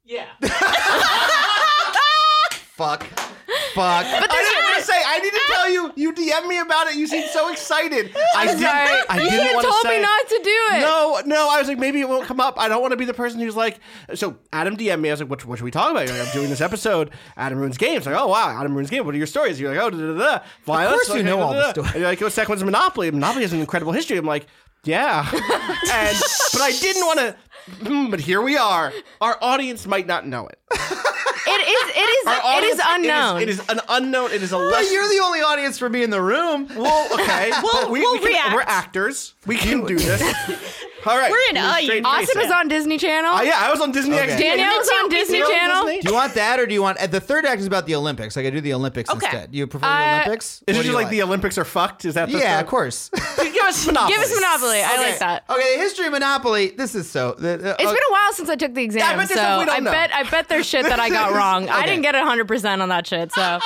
yeah. 0.05 0.25
Fuck. 2.75 3.05
Fuck. 3.75 4.05
I 4.07 4.21
didn't 4.21 4.65
want 4.65 4.79
to 4.79 4.83
say. 4.85 4.95
I 5.07 5.19
need 5.21 5.31
to 5.31 5.37
tell 5.37 5.41
tell 5.41 5.42
you, 5.73 5.93
you 5.97 6.13
DM 6.13 6.47
me 6.47 6.59
about 6.59 6.89
it. 6.89 6.97
You 6.97 7.07
seemed 7.07 7.29
so 7.31 7.51
excited. 7.51 8.15
I 8.37 8.47
didn't. 8.47 8.65
I 8.65 9.23
you 9.23 9.31
didn't 9.31 9.55
want 9.55 9.65
to 9.65 9.71
told 9.71 9.83
say 9.83 9.97
me 9.97 10.03
not 10.03 10.29
to 10.29 10.41
do 10.43 10.51
it. 10.77 10.81
No, 10.81 11.23
no. 11.27 11.49
I 11.51 11.59
was 11.59 11.69
like, 11.69 11.79
maybe 11.79 12.01
it 12.01 12.09
won't 12.09 12.27
come 12.27 12.41
up. 12.41 12.59
I 12.59 12.69
don't 12.69 12.81
want 12.81 12.93
to 12.93 12.97
be 12.97 13.05
the 13.05 13.15
person 13.15 13.41
who's 13.41 13.57
like. 13.57 13.81
So 14.15 14.37
Adam 14.53 14.77
DM 14.77 15.01
me. 15.01 15.09
I 15.09 15.13
was 15.13 15.21
like, 15.21 15.31
what, 15.31 15.45
what 15.45 15.59
should 15.59 15.65
we 15.65 15.71
talk 15.71 15.91
about? 15.91 16.07
You're 16.07 16.17
like, 16.17 16.29
I'm 16.29 16.33
doing 16.33 16.51
this 16.51 16.61
episode. 16.61 17.11
Adam 17.37 17.59
ruins 17.59 17.79
games. 17.79 18.07
Like, 18.07 18.15
oh 18.17 18.29
wow, 18.29 18.51
Adam 18.61 18.75
ruins 18.75 18.91
games. 18.91 19.05
What 19.05 19.15
are 19.15 19.19
your 19.19 19.27
stories? 19.27 19.59
You're 19.61 19.75
like, 19.75 19.83
oh, 19.83 19.91
da 19.91 19.97
da 19.97 20.19
da. 20.39 20.45
Violence. 20.65 21.07
course 21.07 21.09
you 21.09 21.15
Like, 21.17 21.25
know 21.25 21.37
da, 21.39 21.43
all 21.45 21.53
da, 21.53 21.61
the 21.61 21.71
stories. 21.71 21.95
You're 21.95 22.05
like, 22.05 22.23
oh, 22.23 22.29
second 22.29 22.53
one's 22.53 22.65
Monopoly. 22.65 23.11
Monopoly 23.11 23.43
has 23.43 23.53
an 23.53 23.61
incredible 23.61 23.93
history. 23.93 24.17
I'm 24.17 24.27
like, 24.27 24.47
yeah. 24.85 25.29
and 25.31 26.17
but 26.53 26.61
I 26.61 26.73
didn't 26.81 27.07
want 27.07 27.19
to. 27.21 27.37
Hmm, 27.87 28.11
but 28.11 28.21
here 28.21 28.41
we 28.43 28.57
are. 28.57 28.93
Our 29.21 29.37
audience 29.41 29.87
might 29.87 30.07
not 30.07 30.27
know 30.27 30.47
it. 30.49 30.59
It 31.45 31.61
is. 31.69 31.97
It 31.97 31.99
is. 32.01 32.27
Our 32.27 32.41
audience- 32.57 32.75
is 32.77 32.81
unknown. 32.89 33.43
It 33.43 33.49
is, 33.49 33.59
it 33.59 33.63
is 33.65 33.69
an 33.69 33.81
unknown. 33.89 34.31
It 34.33 34.43
is 34.43 34.53
a 34.53 34.57
But 34.57 34.65
less. 34.73 34.93
you're 34.93 35.09
the 35.09 35.21
only 35.23 35.41
audience 35.41 35.79
for 35.79 35.89
me 35.89 36.03
in 36.03 36.11
the 36.11 36.21
room. 36.23 36.69
Well, 36.75 37.09
okay. 37.15 37.51
We'll- 37.63 37.73
but 37.83 37.91
we, 37.91 38.01
we'll 38.01 38.13
we 38.15 38.19
can, 38.21 38.29
react. 38.29 38.55
We're 38.55 38.63
actors. 38.63 39.35
We 39.47 39.57
can 39.57 39.85
do 39.85 39.99
this. 39.99 40.23
All 41.07 41.17
right. 41.19 41.31
We're 41.31 41.39
in 41.51 41.55
We'll 41.57 41.65
uh, 41.67 41.81
straight 41.81 42.05
Austin 42.05 42.27
face 42.27 42.29
Austin 42.29 42.41
it. 42.43 42.45
is 42.47 42.51
on 42.53 42.69
Disney 42.69 42.99
Channel. 42.99 43.33
Uh, 43.35 43.43
yeah, 43.43 43.59
I 43.59 43.71
was 43.71 43.81
on 43.81 43.93
Disney 43.93 44.15
Okay. 44.15 44.29
XD. 44.29 44.39
Danielle 44.39 44.79
was 44.79 44.89
on 44.89 44.95
Me 44.95 45.03
too, 45.03 45.09
me 45.09 45.19
Disney 45.21 45.39
too. 45.41 45.47
Channel. 45.49 45.83
Disney. 45.87 46.01
Do 46.03 46.09
you 46.09 46.15
want 46.15 46.35
that 46.35 46.61
or 46.61 46.67
do 46.67 46.75
you 46.75 46.83
want 46.83 46.99
the 47.11 47.21
third 47.21 47.45
act 47.45 47.61
is 47.61 47.67
about 47.67 47.87
the 47.87 47.95
Olympics? 47.95 48.37
Like 48.37 48.47
I 48.47 48.51
do 48.51 48.61
the 48.61 48.75
Olympics 48.75 49.11
Okay. 49.11 49.27
instead. 49.27 49.55
You 49.55 49.67
prefer 49.67 49.87
Uh, 49.87 49.99
the 49.99 50.21
Olympics? 50.27 50.47
Is 50.47 50.61
What 50.61 50.69
it 50.69 50.73
do 50.73 50.77
just 50.79 50.87
you 50.89 50.93
like, 50.95 51.09
the 51.11 51.23
Olympics 51.23 51.59
are 51.59 51.65
fucked? 51.65 52.05
Is 52.05 52.15
that 52.15 52.31
the 52.31 52.39
Yeah, 52.39 52.57
the- 52.57 52.63
of 52.63 52.69
course. 52.69 53.09
Give 53.37 53.65
us 53.65 53.87
Monopoly. 53.87 54.15
Give 54.15 54.23
us 54.23 54.35
Monopoly. 54.35 54.83
I 54.83 54.97
like 54.97 55.19
that. 55.19 55.45
Okay, 55.51 55.77
the 55.77 55.83
history 55.83 56.07
of 56.07 56.13
Monopoly. 56.13 56.71
This 56.71 56.95
is 56.95 57.11
so. 57.11 57.33
The, 57.33 57.57
the- 57.59 57.71
It's 57.79 57.85
uh, 57.85 57.93
been 57.93 58.03
a 58.09 58.13
while 58.13 58.33
since 58.33 58.49
I 58.49 58.57
took 58.57 58.75
the 58.75 58.83
exam, 58.83 59.17
bet 59.19 59.29
so 59.29 59.35
stuff 59.35 59.59
we 59.61 59.65
don't 59.67 59.75
I 59.77 59.79
know. 59.81 59.91
bet 59.91 60.13
I 60.15 60.23
bet 60.25 60.49
there's 60.49 60.67
shit 60.67 60.85
that 60.85 61.01
I 61.01 61.09
got 61.11 61.33
wrong. 61.35 61.69
I 61.69 61.85
didn't 61.87 62.03
get 62.03 62.15
100 62.15 62.47
percent 62.49 62.81
on 62.83 62.89
that 62.91 63.07
shit. 63.07 63.33
So 63.33 63.59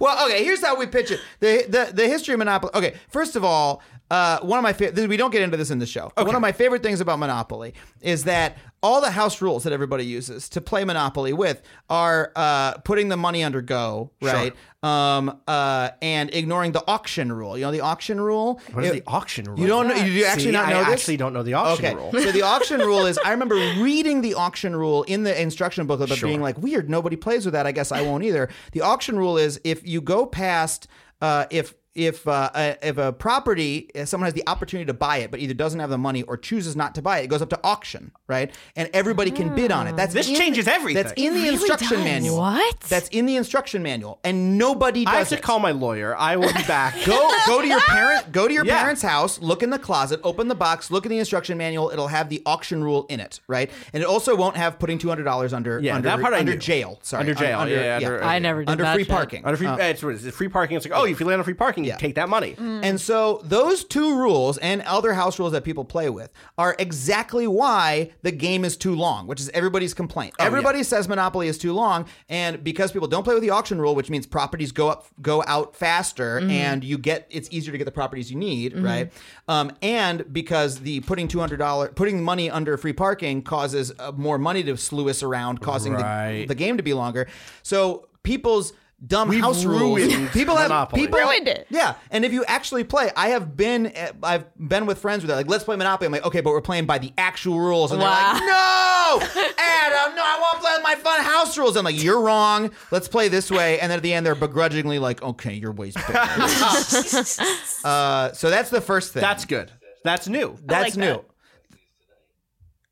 well, 0.00 0.26
okay. 0.26 0.44
Here's 0.44 0.60
how 0.62 0.76
we 0.78 0.86
pitch 0.86 1.10
it. 1.10 1.20
The 1.40 1.64
the, 1.68 1.92
the 1.92 2.08
history 2.08 2.34
of 2.34 2.38
Monopoly. 2.38 2.72
Okay, 2.74 2.94
first 3.08 3.36
of 3.36 3.44
all, 3.44 3.82
uh, 4.10 4.40
one 4.40 4.58
of 4.58 4.62
my 4.62 4.72
favorite. 4.72 5.08
We 5.08 5.16
don't 5.16 5.30
get 5.32 5.42
into 5.42 5.56
this 5.56 5.70
in 5.70 5.78
the 5.78 5.86
show. 5.86 6.12
One 6.16 6.34
of 6.34 6.40
my 6.40 6.52
favorite 6.52 6.82
things 6.82 7.00
about 7.00 7.18
Monopoly 7.18 7.74
is 8.00 8.24
that 8.24 8.56
all 8.82 9.00
the 9.00 9.10
house 9.10 9.42
rules 9.42 9.64
that 9.64 9.72
everybody 9.72 10.04
uses 10.04 10.48
to 10.50 10.60
play 10.60 10.84
Monopoly 10.84 11.32
with 11.32 11.60
are 11.90 12.30
uh, 12.36 12.74
putting 12.78 13.08
the 13.08 13.16
money 13.16 13.42
under 13.42 13.60
go, 13.60 14.12
right? 14.22 14.54
Um, 14.82 15.40
uh, 15.48 15.90
and 16.00 16.32
ignoring 16.32 16.70
the 16.70 16.84
auction 16.86 17.32
rule. 17.32 17.58
You 17.58 17.64
know 17.64 17.72
the 17.72 17.80
auction 17.80 18.20
rule. 18.20 18.60
What 18.72 18.84
is 18.84 18.92
the 18.92 19.02
auction 19.06 19.46
rule? 19.46 19.58
You 19.58 19.66
don't 19.66 19.88
know? 19.88 19.94
You 19.96 20.24
actually 20.24 20.44
See, 20.44 20.50
not 20.52 20.68
know 20.68 20.80
I 20.80 20.84
this? 20.84 21.00
actually 21.00 21.16
don't 21.16 21.32
know 21.32 21.42
the 21.42 21.54
auction 21.54 21.86
okay. 21.86 21.94
rule. 21.96 22.12
So 22.12 22.30
the 22.30 22.42
auction 22.54 22.78
rule 22.80 23.06
is 23.06 23.18
I 23.24 23.32
remember 23.32 23.56
reading 23.56 24.20
the 24.20 24.34
auction 24.34 24.76
rule 24.76 25.02
in 25.04 25.24
the 25.24 25.40
instruction 25.40 25.86
booklet, 25.86 26.10
but 26.10 26.18
Sure. 26.18 26.28
being 26.28 26.40
like, 26.40 26.56
weird, 26.58 26.88
nobody 26.88 27.16
plays 27.16 27.44
with 27.44 27.54
that. 27.54 27.66
I 27.66 27.72
guess 27.72 27.90
I 27.90 28.02
won't 28.02 28.22
either. 28.22 28.48
The 28.70 28.82
auction 28.82 29.18
rule 29.18 29.36
is 29.36 29.60
if 29.64 29.84
you 29.84 30.00
go 30.00 30.26
past 30.26 30.86
uh, 31.20 31.46
if 31.50 31.74
if 31.96 32.28
uh, 32.28 32.50
a, 32.54 32.76
if 32.82 32.98
a 32.98 33.12
property 33.12 33.90
if 33.94 34.08
someone 34.08 34.26
has 34.26 34.34
the 34.34 34.44
opportunity 34.46 34.86
to 34.86 34.94
buy 34.94 35.16
it 35.18 35.30
but 35.30 35.40
either 35.40 35.54
doesn't 35.54 35.80
have 35.80 35.90
the 35.90 35.98
money 35.98 36.22
or 36.22 36.36
chooses 36.36 36.76
not 36.76 36.94
to 36.94 37.02
buy 37.02 37.18
it, 37.20 37.24
it 37.24 37.28
goes 37.28 37.42
up 37.42 37.50
to 37.50 37.58
auction, 37.64 38.12
right? 38.28 38.54
And 38.76 38.88
everybody 38.92 39.30
can 39.30 39.54
bid 39.54 39.72
on 39.72 39.86
it. 39.86 39.96
That's 39.96 40.14
This 40.14 40.28
in- 40.28 40.36
changes 40.36 40.68
everything. 40.68 41.02
That's 41.02 41.14
in 41.16 41.34
the 41.34 41.48
instruction 41.48 42.04
manual. 42.04 42.38
What? 42.38 42.80
That's 42.80 43.08
in 43.08 43.26
the 43.26 43.36
instruction 43.36 43.82
manual, 43.82 44.20
and 44.22 44.58
nobody 44.58 45.04
does 45.04 45.14
I 45.14 45.18
have 45.18 45.28
to 45.30 45.36
it. 45.36 45.42
call 45.42 45.58
my 45.58 45.72
lawyer. 45.72 46.14
I 46.16 46.36
will 46.36 46.52
be 46.52 46.62
back. 46.64 46.94
Go 47.06 47.30
go 47.46 47.60
to 47.60 47.66
your 47.66 47.80
parent 47.80 48.30
go 48.32 48.46
to 48.46 48.52
your 48.54 48.64
Yeah. 48.64 48.78
parents' 48.80 49.02
house, 49.02 49.40
look 49.40 49.62
in 49.62 49.70
the 49.70 49.78
closet, 49.78 50.20
open 50.24 50.48
the 50.48 50.54
box, 50.54 50.90
look 50.90 51.06
at 51.06 51.08
the 51.08 51.18
instruction 51.18 51.56
manual. 51.56 51.90
It'll 51.90 52.08
have 52.08 52.28
the 52.28 52.42
auction 52.44 52.82
rule 52.84 53.06
in 53.08 53.20
it, 53.20 53.40
right? 53.48 53.70
And 53.92 54.02
it 54.02 54.06
also 54.06 54.36
won't 54.36 54.56
have 54.56 54.78
putting 54.78 54.98
two 54.98 55.08
hundred 55.08 55.24
dollars 55.24 55.52
under 55.52 55.80
Yeah, 55.80 55.96
under, 55.96 56.08
that 56.08 56.20
part 56.20 56.34
I 56.34 56.40
under 56.40 56.56
jail. 56.56 56.98
Sorry, 57.02 57.20
Under 57.20 57.34
jail, 57.34 57.60
Under, 57.60 57.74
yeah, 57.74 57.98
yeah, 57.98 58.06
under- 58.06 58.24
I 58.24 58.38
never 58.38 58.60
did 58.64 58.70
under 58.70 58.82
that 58.84 58.94
free 58.94 59.04
shit. 59.04 59.10
parking. 59.12 59.44
Under 59.44 59.56
free, 59.56 59.66
Uh, 59.66 59.76
it's, 59.78 60.02
what 60.02 60.14
is 60.14 60.26
it, 60.26 60.34
free 60.34 60.48
parking. 60.48 60.76
It's 60.76 60.86
like, 60.86 60.98
oh, 60.98 61.04
if 61.06 61.20
you 61.20 61.26
land 61.26 61.38
on 61.40 61.44
free 61.44 61.54
parking, 61.54 61.84
you 61.84 61.85
Yeah. 61.86 61.96
take 61.96 62.14
that 62.16 62.28
money. 62.28 62.54
And 62.58 63.00
so 63.00 63.40
those 63.44 63.84
two 63.84 64.16
rules 64.18 64.58
and 64.58 64.82
other 64.82 65.14
house 65.14 65.38
rules 65.38 65.52
that 65.52 65.64
people 65.64 65.84
play 65.84 66.10
with 66.10 66.30
are 66.58 66.74
exactly 66.78 67.46
why 67.46 68.12
the 68.22 68.32
game 68.32 68.64
is 68.64 68.76
too 68.76 68.94
long, 68.94 69.26
which 69.26 69.40
is 69.40 69.48
everybody's 69.50 69.94
complaint. 69.94 70.34
Everybody 70.38 70.82
says 70.82 71.08
Monopoly 71.08 71.48
is 71.48 71.58
too 71.58 71.72
long, 71.72 72.06
and 72.28 72.62
because 72.64 72.92
people 72.92 73.08
don't 73.08 73.24
play 73.24 73.34
with 73.34 73.42
the 73.42 73.50
auction 73.50 73.80
rule, 73.80 73.94
which 73.94 74.10
means 74.10 74.26
properties 74.26 74.72
go 74.72 74.88
up 74.88 75.06
go 75.22 75.42
out 75.46 75.76
faster 75.76 76.38
and 76.40 76.82
you 76.84 76.98
get 76.98 77.26
it's 77.30 77.48
easier 77.50 77.72
to 77.72 77.78
get 77.78 77.84
the 77.84 77.90
properties 77.92 78.30
you 78.30 78.36
need, 78.36 78.76
right? 78.78 79.12
Um, 79.48 79.72
and 79.82 80.32
because 80.32 80.80
the 80.80 81.00
putting 81.00 81.28
two 81.28 81.38
hundred 81.40 81.58
dollars 81.58 81.90
putting 81.94 82.22
money 82.22 82.50
under 82.50 82.76
free 82.76 82.92
parking 82.92 83.42
causes 83.42 83.92
uh, 83.98 84.12
more 84.16 84.38
money 84.38 84.62
to 84.64 84.76
sluice 84.76 85.22
around, 85.22 85.60
causing 85.60 85.92
Right. 85.94 86.40
the, 86.42 86.46
the 86.48 86.54
game 86.54 86.76
to 86.76 86.82
be 86.82 86.92
longer. 86.94 87.26
So 87.62 88.08
people's 88.22 88.72
dumb 89.04 89.28
We've 89.28 89.40
house 89.40 89.64
rules 89.64 90.00
ruined 90.00 90.30
people 90.32 90.56
have 90.56 90.68
Monopoly. 90.70 91.02
people 91.02 91.18
Ruined 91.18 91.48
it. 91.48 91.66
yeah, 91.70 91.94
and 92.10 92.24
if 92.24 92.32
you 92.32 92.44
actually 92.46 92.84
play, 92.84 93.10
I 93.16 93.28
have 93.28 93.56
been, 93.56 93.92
I've 94.22 94.44
been 94.56 94.86
with 94.86 94.98
friends 94.98 95.22
with 95.22 95.28
that. 95.28 95.36
Like, 95.36 95.48
let's 95.48 95.64
play 95.64 95.76
Monopoly. 95.76 96.06
I'm 96.06 96.12
like, 96.12 96.24
okay, 96.26 96.40
but 96.40 96.50
we're 96.50 96.60
playing 96.62 96.86
by 96.86 96.98
the 96.98 97.12
actual 97.18 97.60
rules, 97.60 97.92
and 97.92 98.00
Wow. 98.00 98.08
they're 98.08 98.32
like, 98.32 98.42
no, 98.42 99.42
Adam, 99.58 100.16
no, 100.16 100.22
I 100.22 100.38
won't 100.40 100.62
play 100.62 100.72
with 100.74 100.82
my 100.82 100.94
fun 100.94 101.20
house 101.22 101.56
rules. 101.58 101.76
I'm 101.76 101.84
like, 101.84 102.02
you're 102.02 102.20
wrong. 102.20 102.70
Let's 102.90 103.06
play 103.08 103.28
this 103.28 103.50
way. 103.50 103.78
And 103.80 103.90
then 103.90 103.98
at 103.98 104.02
the 104.02 104.12
end, 104.14 104.24
they're 104.24 104.34
begrudgingly 104.34 104.98
like, 104.98 105.22
okay, 105.22 105.54
your 105.54 105.72
way's 105.72 105.94
better. 105.94 106.12
uh, 107.84 108.32
so 108.32 108.50
that's 108.50 108.70
the 108.70 108.80
first 108.80 109.12
thing. 109.12 109.20
That's 109.20 109.44
good. 109.44 109.70
That's 110.04 110.26
new. 110.28 110.56
that's 110.64 110.96
like 110.96 111.04
new. 111.08 111.24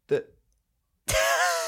The, 0.08 0.24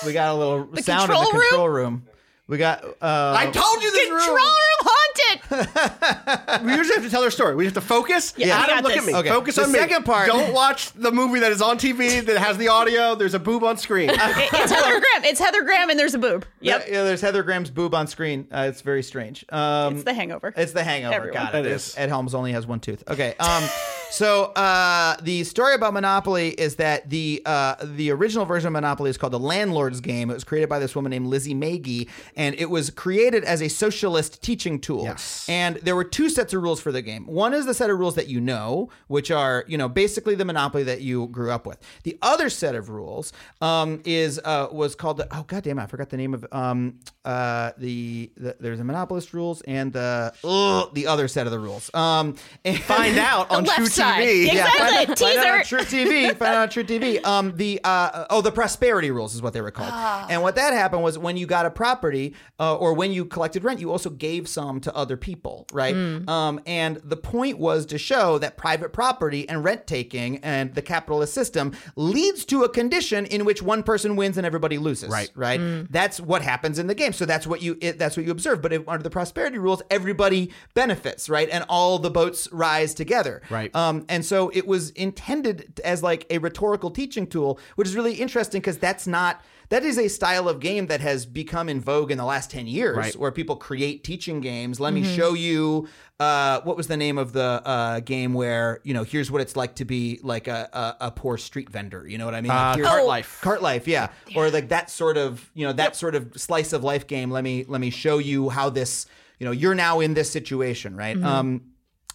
we 0.04 0.12
got 0.12 0.34
a 0.34 0.34
little 0.34 0.68
sound 0.76 1.10
in 1.10 1.16
control 1.16 1.24
the 1.24 1.32
room? 1.38 1.42
control 1.48 1.68
room. 1.68 2.06
We 2.48 2.58
got. 2.58 2.84
Uh, 2.84 3.34
I 3.36 3.46
told 3.50 3.82
you 3.82 3.90
this 3.90 4.08
Control 4.08 4.28
room. 4.28 4.36
room 4.36 4.80
haunted. 4.80 6.62
We 6.64 6.72
usually 6.74 6.94
have 6.94 7.04
to 7.04 7.10
tell 7.10 7.20
their 7.20 7.30
story. 7.30 7.54
We 7.54 7.64
have 7.64 7.74
to 7.74 7.80
focus. 7.80 8.34
Yeah, 8.36 8.56
I 8.56 8.62
Adam, 8.64 8.76
got 8.76 8.84
look 8.84 8.92
this. 8.94 9.02
at 9.02 9.06
me. 9.06 9.14
Okay. 9.14 9.28
Focus 9.28 9.56
The 9.56 9.64
on 9.64 9.72
me. 9.72 9.78
second 9.78 10.04
part- 10.04 10.26
Don't 10.28 10.52
watch 10.52 10.92
the 10.92 11.10
movie 11.12 11.40
that 11.40 11.50
is 11.52 11.60
on 11.60 11.76
TV 11.78 12.24
that 12.24 12.38
has 12.38 12.56
the 12.56 12.68
audio. 12.68 13.14
There's 13.14 13.34
a 13.34 13.38
boob 13.38 13.62
on 13.64 13.76
screen. 13.76 14.10
It- 14.10 14.16
it's 14.18 14.70
Heather 14.70 15.00
Graham. 15.00 15.24
It's 15.24 15.40
Heather 15.40 15.62
Graham, 15.62 15.90
and 15.90 15.98
there's 15.98 16.14
a 16.14 16.18
boob. 16.18 16.46
Yep. 16.60 16.86
Yeah, 16.88 17.02
there's 17.04 17.20
Heather 17.20 17.42
Graham's 17.42 17.70
boob 17.70 17.94
on 17.94 18.06
screen. 18.06 18.46
Uh, 18.52 18.66
it's 18.68 18.80
very 18.80 19.02
strange. 19.02 19.44
Um, 19.50 19.94
It's 19.96 20.04
the 20.04 20.14
hangover. 20.14 20.52
It's 20.56 20.72
the 20.72 20.84
hangover. 20.84 21.14
Everyone. 21.14 21.42
Got 21.46 21.54
it. 21.56 21.66
It 21.66 21.94
Ed 21.96 22.08
Helms 22.08 22.34
only 22.34 22.52
has 22.52 22.66
one 22.66 22.78
tooth. 22.80 23.02
Okay. 23.08 23.34
Um, 23.38 23.64
so 24.10 24.44
uh, 24.44 25.16
the 25.22 25.44
story 25.44 25.74
about 25.74 25.92
Monopoly 25.92 26.50
is 26.50 26.76
that 26.76 27.10
the 27.10 27.42
uh, 27.44 27.76
the 27.82 28.10
original 28.10 28.44
version 28.44 28.68
of 28.68 28.72
Monopoly 28.72 29.10
is 29.10 29.18
called 29.18 29.32
the 29.32 29.38
Landlord's 29.38 30.00
Game. 30.00 30.30
It 30.30 30.34
was 30.34 30.44
created 30.44 30.68
by 30.68 30.78
this 30.78 30.94
woman 30.94 31.10
named 31.10 31.26
Lizzie 31.26 31.54
Magie, 31.54 32.08
and 32.36 32.54
it 32.56 32.70
was 32.70 32.90
created 32.90 33.44
as 33.44 33.60
a 33.62 33.68
socialist 33.68 34.42
teaching 34.42 34.80
tool. 34.80 35.04
Yes. 35.04 35.46
And 35.48 35.76
there 35.76 35.96
were 35.96 36.04
two 36.04 36.28
sets 36.28 36.54
of 36.54 36.62
rules 36.62 36.80
for 36.80 36.92
the 36.92 37.02
game. 37.02 37.26
One 37.26 37.54
is 37.54 37.66
the 37.66 37.74
set 37.74 37.90
of 37.90 37.98
rules 37.98 38.14
that 38.14 38.28
you 38.28 38.40
know, 38.40 38.90
which 39.08 39.30
are 39.30 39.64
you 39.66 39.78
know 39.78 39.88
basically 39.88 40.34
the 40.34 40.44
Monopoly 40.44 40.84
that 40.84 41.00
you 41.02 41.26
grew 41.28 41.50
up 41.50 41.66
with. 41.66 41.78
The 42.04 42.18
other 42.22 42.48
set 42.48 42.74
of 42.74 42.88
rules 42.88 43.32
um, 43.60 44.00
is 44.04 44.40
uh, 44.44 44.68
was 44.70 44.94
called 44.94 45.18
the, 45.18 45.28
oh 45.36 45.44
god 45.46 45.64
damn 45.64 45.78
it, 45.78 45.82
I 45.82 45.86
forgot 45.86 46.10
the 46.10 46.16
name 46.16 46.34
of 46.34 46.46
um, 46.52 47.00
uh, 47.24 47.72
the, 47.78 48.30
the 48.36 48.56
there's 48.60 48.78
the 48.78 48.84
Monopolist 48.84 49.34
rules 49.34 49.62
and 49.62 49.92
the 49.92 50.32
ugh, 50.44 50.94
the 50.94 51.06
other 51.06 51.28
set 51.28 51.46
of 51.46 51.52
the 51.52 51.58
rules. 51.58 51.92
Um, 51.94 52.36
and 52.64 52.78
Find 52.80 53.18
out 53.18 53.50
on 53.50 53.64
True 53.76 53.86
side. 53.96 54.22
TV. 54.24 54.46
Yeah. 54.46 54.52
Exactly. 54.66 54.86
find, 54.96 55.10
out- 55.10 55.18
find 55.18 55.38
out 55.38 55.54
on 55.54 55.60
truTV. 55.60 56.36
Find 56.36 56.54
out 56.54 56.62
on 56.62 56.68
truTV. 56.68 57.20
Um, 57.26 57.56
the 57.56 57.80
uh, 57.82 58.26
oh, 58.30 58.40
the 58.40 58.52
prosperity 58.52 59.10
rules 59.10 59.34
is 59.34 59.42
what 59.42 59.52
they 59.52 59.60
were 59.60 59.70
called. 59.70 59.92
And 60.30 60.42
what 60.42 60.54
that 60.56 60.72
happened 60.72 61.02
was 61.02 61.18
when 61.18 61.36
you 61.36 61.46
got 61.46 61.66
a 61.66 61.70
property 61.70 62.34
uh, 62.60 62.76
or 62.76 62.94
when 62.94 63.12
you 63.12 63.24
collected 63.24 63.64
rent, 63.64 63.80
you 63.80 63.90
also 63.90 64.10
gave 64.10 64.48
some 64.48 64.80
to 64.82 64.94
other 64.94 65.16
people, 65.16 65.66
right? 65.72 65.94
Um, 66.28 66.60
and 66.66 66.96
the 67.04 67.16
point 67.16 67.58
was 67.58 67.86
to 67.86 67.98
show 67.98 68.38
that 68.38 68.56
private 68.56 68.92
property 68.92 69.48
and 69.48 69.64
rent 69.64 69.86
taking 69.86 70.38
and 70.38 70.74
the 70.74 70.82
capitalist 70.82 71.32
system 71.34 71.72
leads 71.96 72.44
to 72.46 72.62
a 72.64 72.68
condition 72.68 73.26
in 73.26 73.44
which 73.44 73.62
one 73.62 73.82
person 73.82 74.14
wins 74.16 74.36
and 74.36 74.46
everybody 74.46 74.78
loses. 74.78 75.08
Right. 75.10 75.30
Right. 75.34 75.60
That's 75.90 76.20
what 76.20 76.42
happens 76.42 76.78
in 76.78 76.86
the 76.86 76.94
game. 76.94 77.12
So 77.12 77.24
that's 77.26 77.46
what 77.46 77.62
you 77.62 77.76
it, 77.80 77.98
that's 77.98 78.16
what 78.16 78.24
you 78.26 78.32
observe. 78.32 78.62
But 78.62 78.72
if, 78.72 78.88
under 78.88 79.02
the 79.02 79.10
prosperity 79.10 79.58
rules, 79.58 79.82
everybody 79.90 80.50
benefits, 80.74 81.28
right? 81.28 81.48
And 81.50 81.64
all 81.68 81.98
the 81.98 82.10
boats 82.10 82.48
rise 82.52 82.94
together. 82.94 83.42
Right. 83.50 83.74
Um, 83.74 83.85
and 84.08 84.24
so 84.24 84.50
it 84.54 84.66
was 84.66 84.90
intended 84.90 85.80
as 85.84 86.02
like 86.02 86.26
a 86.30 86.38
rhetorical 86.38 86.90
teaching 86.90 87.26
tool, 87.26 87.58
which 87.76 87.88
is 87.88 87.94
really 87.96 88.14
interesting 88.14 88.60
because 88.60 88.78
that's 88.78 89.06
not 89.06 89.42
that 89.68 89.82
is 89.84 89.98
a 89.98 90.06
style 90.08 90.48
of 90.48 90.60
game 90.60 90.86
that 90.86 91.00
has 91.00 91.26
become 91.26 91.68
in 91.68 91.80
vogue 91.80 92.12
in 92.12 92.18
the 92.18 92.24
last 92.24 92.52
10 92.52 92.68
years 92.68 92.96
Right. 92.96 93.16
where 93.16 93.32
people 93.32 93.56
create 93.56 94.04
teaching 94.04 94.40
games. 94.40 94.78
Let 94.78 94.92
me 94.92 95.02
show 95.02 95.34
you 95.34 95.88
uh, 96.20 96.60
what 96.62 96.76
was 96.76 96.86
the 96.86 96.96
name 96.96 97.18
of 97.18 97.32
the 97.32 97.42
uh, 97.64 97.98
game 98.00 98.32
where, 98.32 98.80
you 98.84 98.94
know, 98.94 99.02
here's 99.02 99.28
what 99.28 99.40
it's 99.40 99.56
like 99.56 99.74
to 99.76 99.84
be 99.84 100.20
like 100.22 100.46
a, 100.46 100.68
a, 101.00 101.06
a 101.06 101.10
poor 101.10 101.36
street 101.36 101.68
vendor. 101.68 102.06
You 102.06 102.16
know 102.16 102.26
what 102.26 102.34
I 102.36 102.42
mean? 102.42 102.52
Uh, 102.52 102.54
Like, 102.54 102.76
here's- 102.76 102.88
Cart 102.90 103.02
Oh. 103.02 103.06
Life. 103.08 103.38
Cart 103.42 103.60
life, 103.62 103.88
yeah. 103.88 104.08
Or 104.36 104.50
like 104.50 104.68
that 104.68 104.88
sort 104.88 105.16
of, 105.16 105.50
you 105.54 105.66
know, 105.66 105.72
that 105.72 105.96
sort 105.96 106.14
of 106.14 106.30
slice 106.36 106.72
of 106.72 106.84
life 106.84 107.08
game. 107.08 107.32
Let 107.32 107.42
me 107.42 107.64
let 107.66 107.80
me 107.80 107.90
show 107.90 108.18
you 108.18 108.50
how 108.50 108.70
this, 108.70 109.06
you 109.40 109.46
know, 109.46 109.52
you're 109.52 109.74
now 109.74 109.98
in 109.98 110.14
this 110.14 110.30
situation, 110.30 110.94
right? 110.96 111.20
Um 111.20 111.62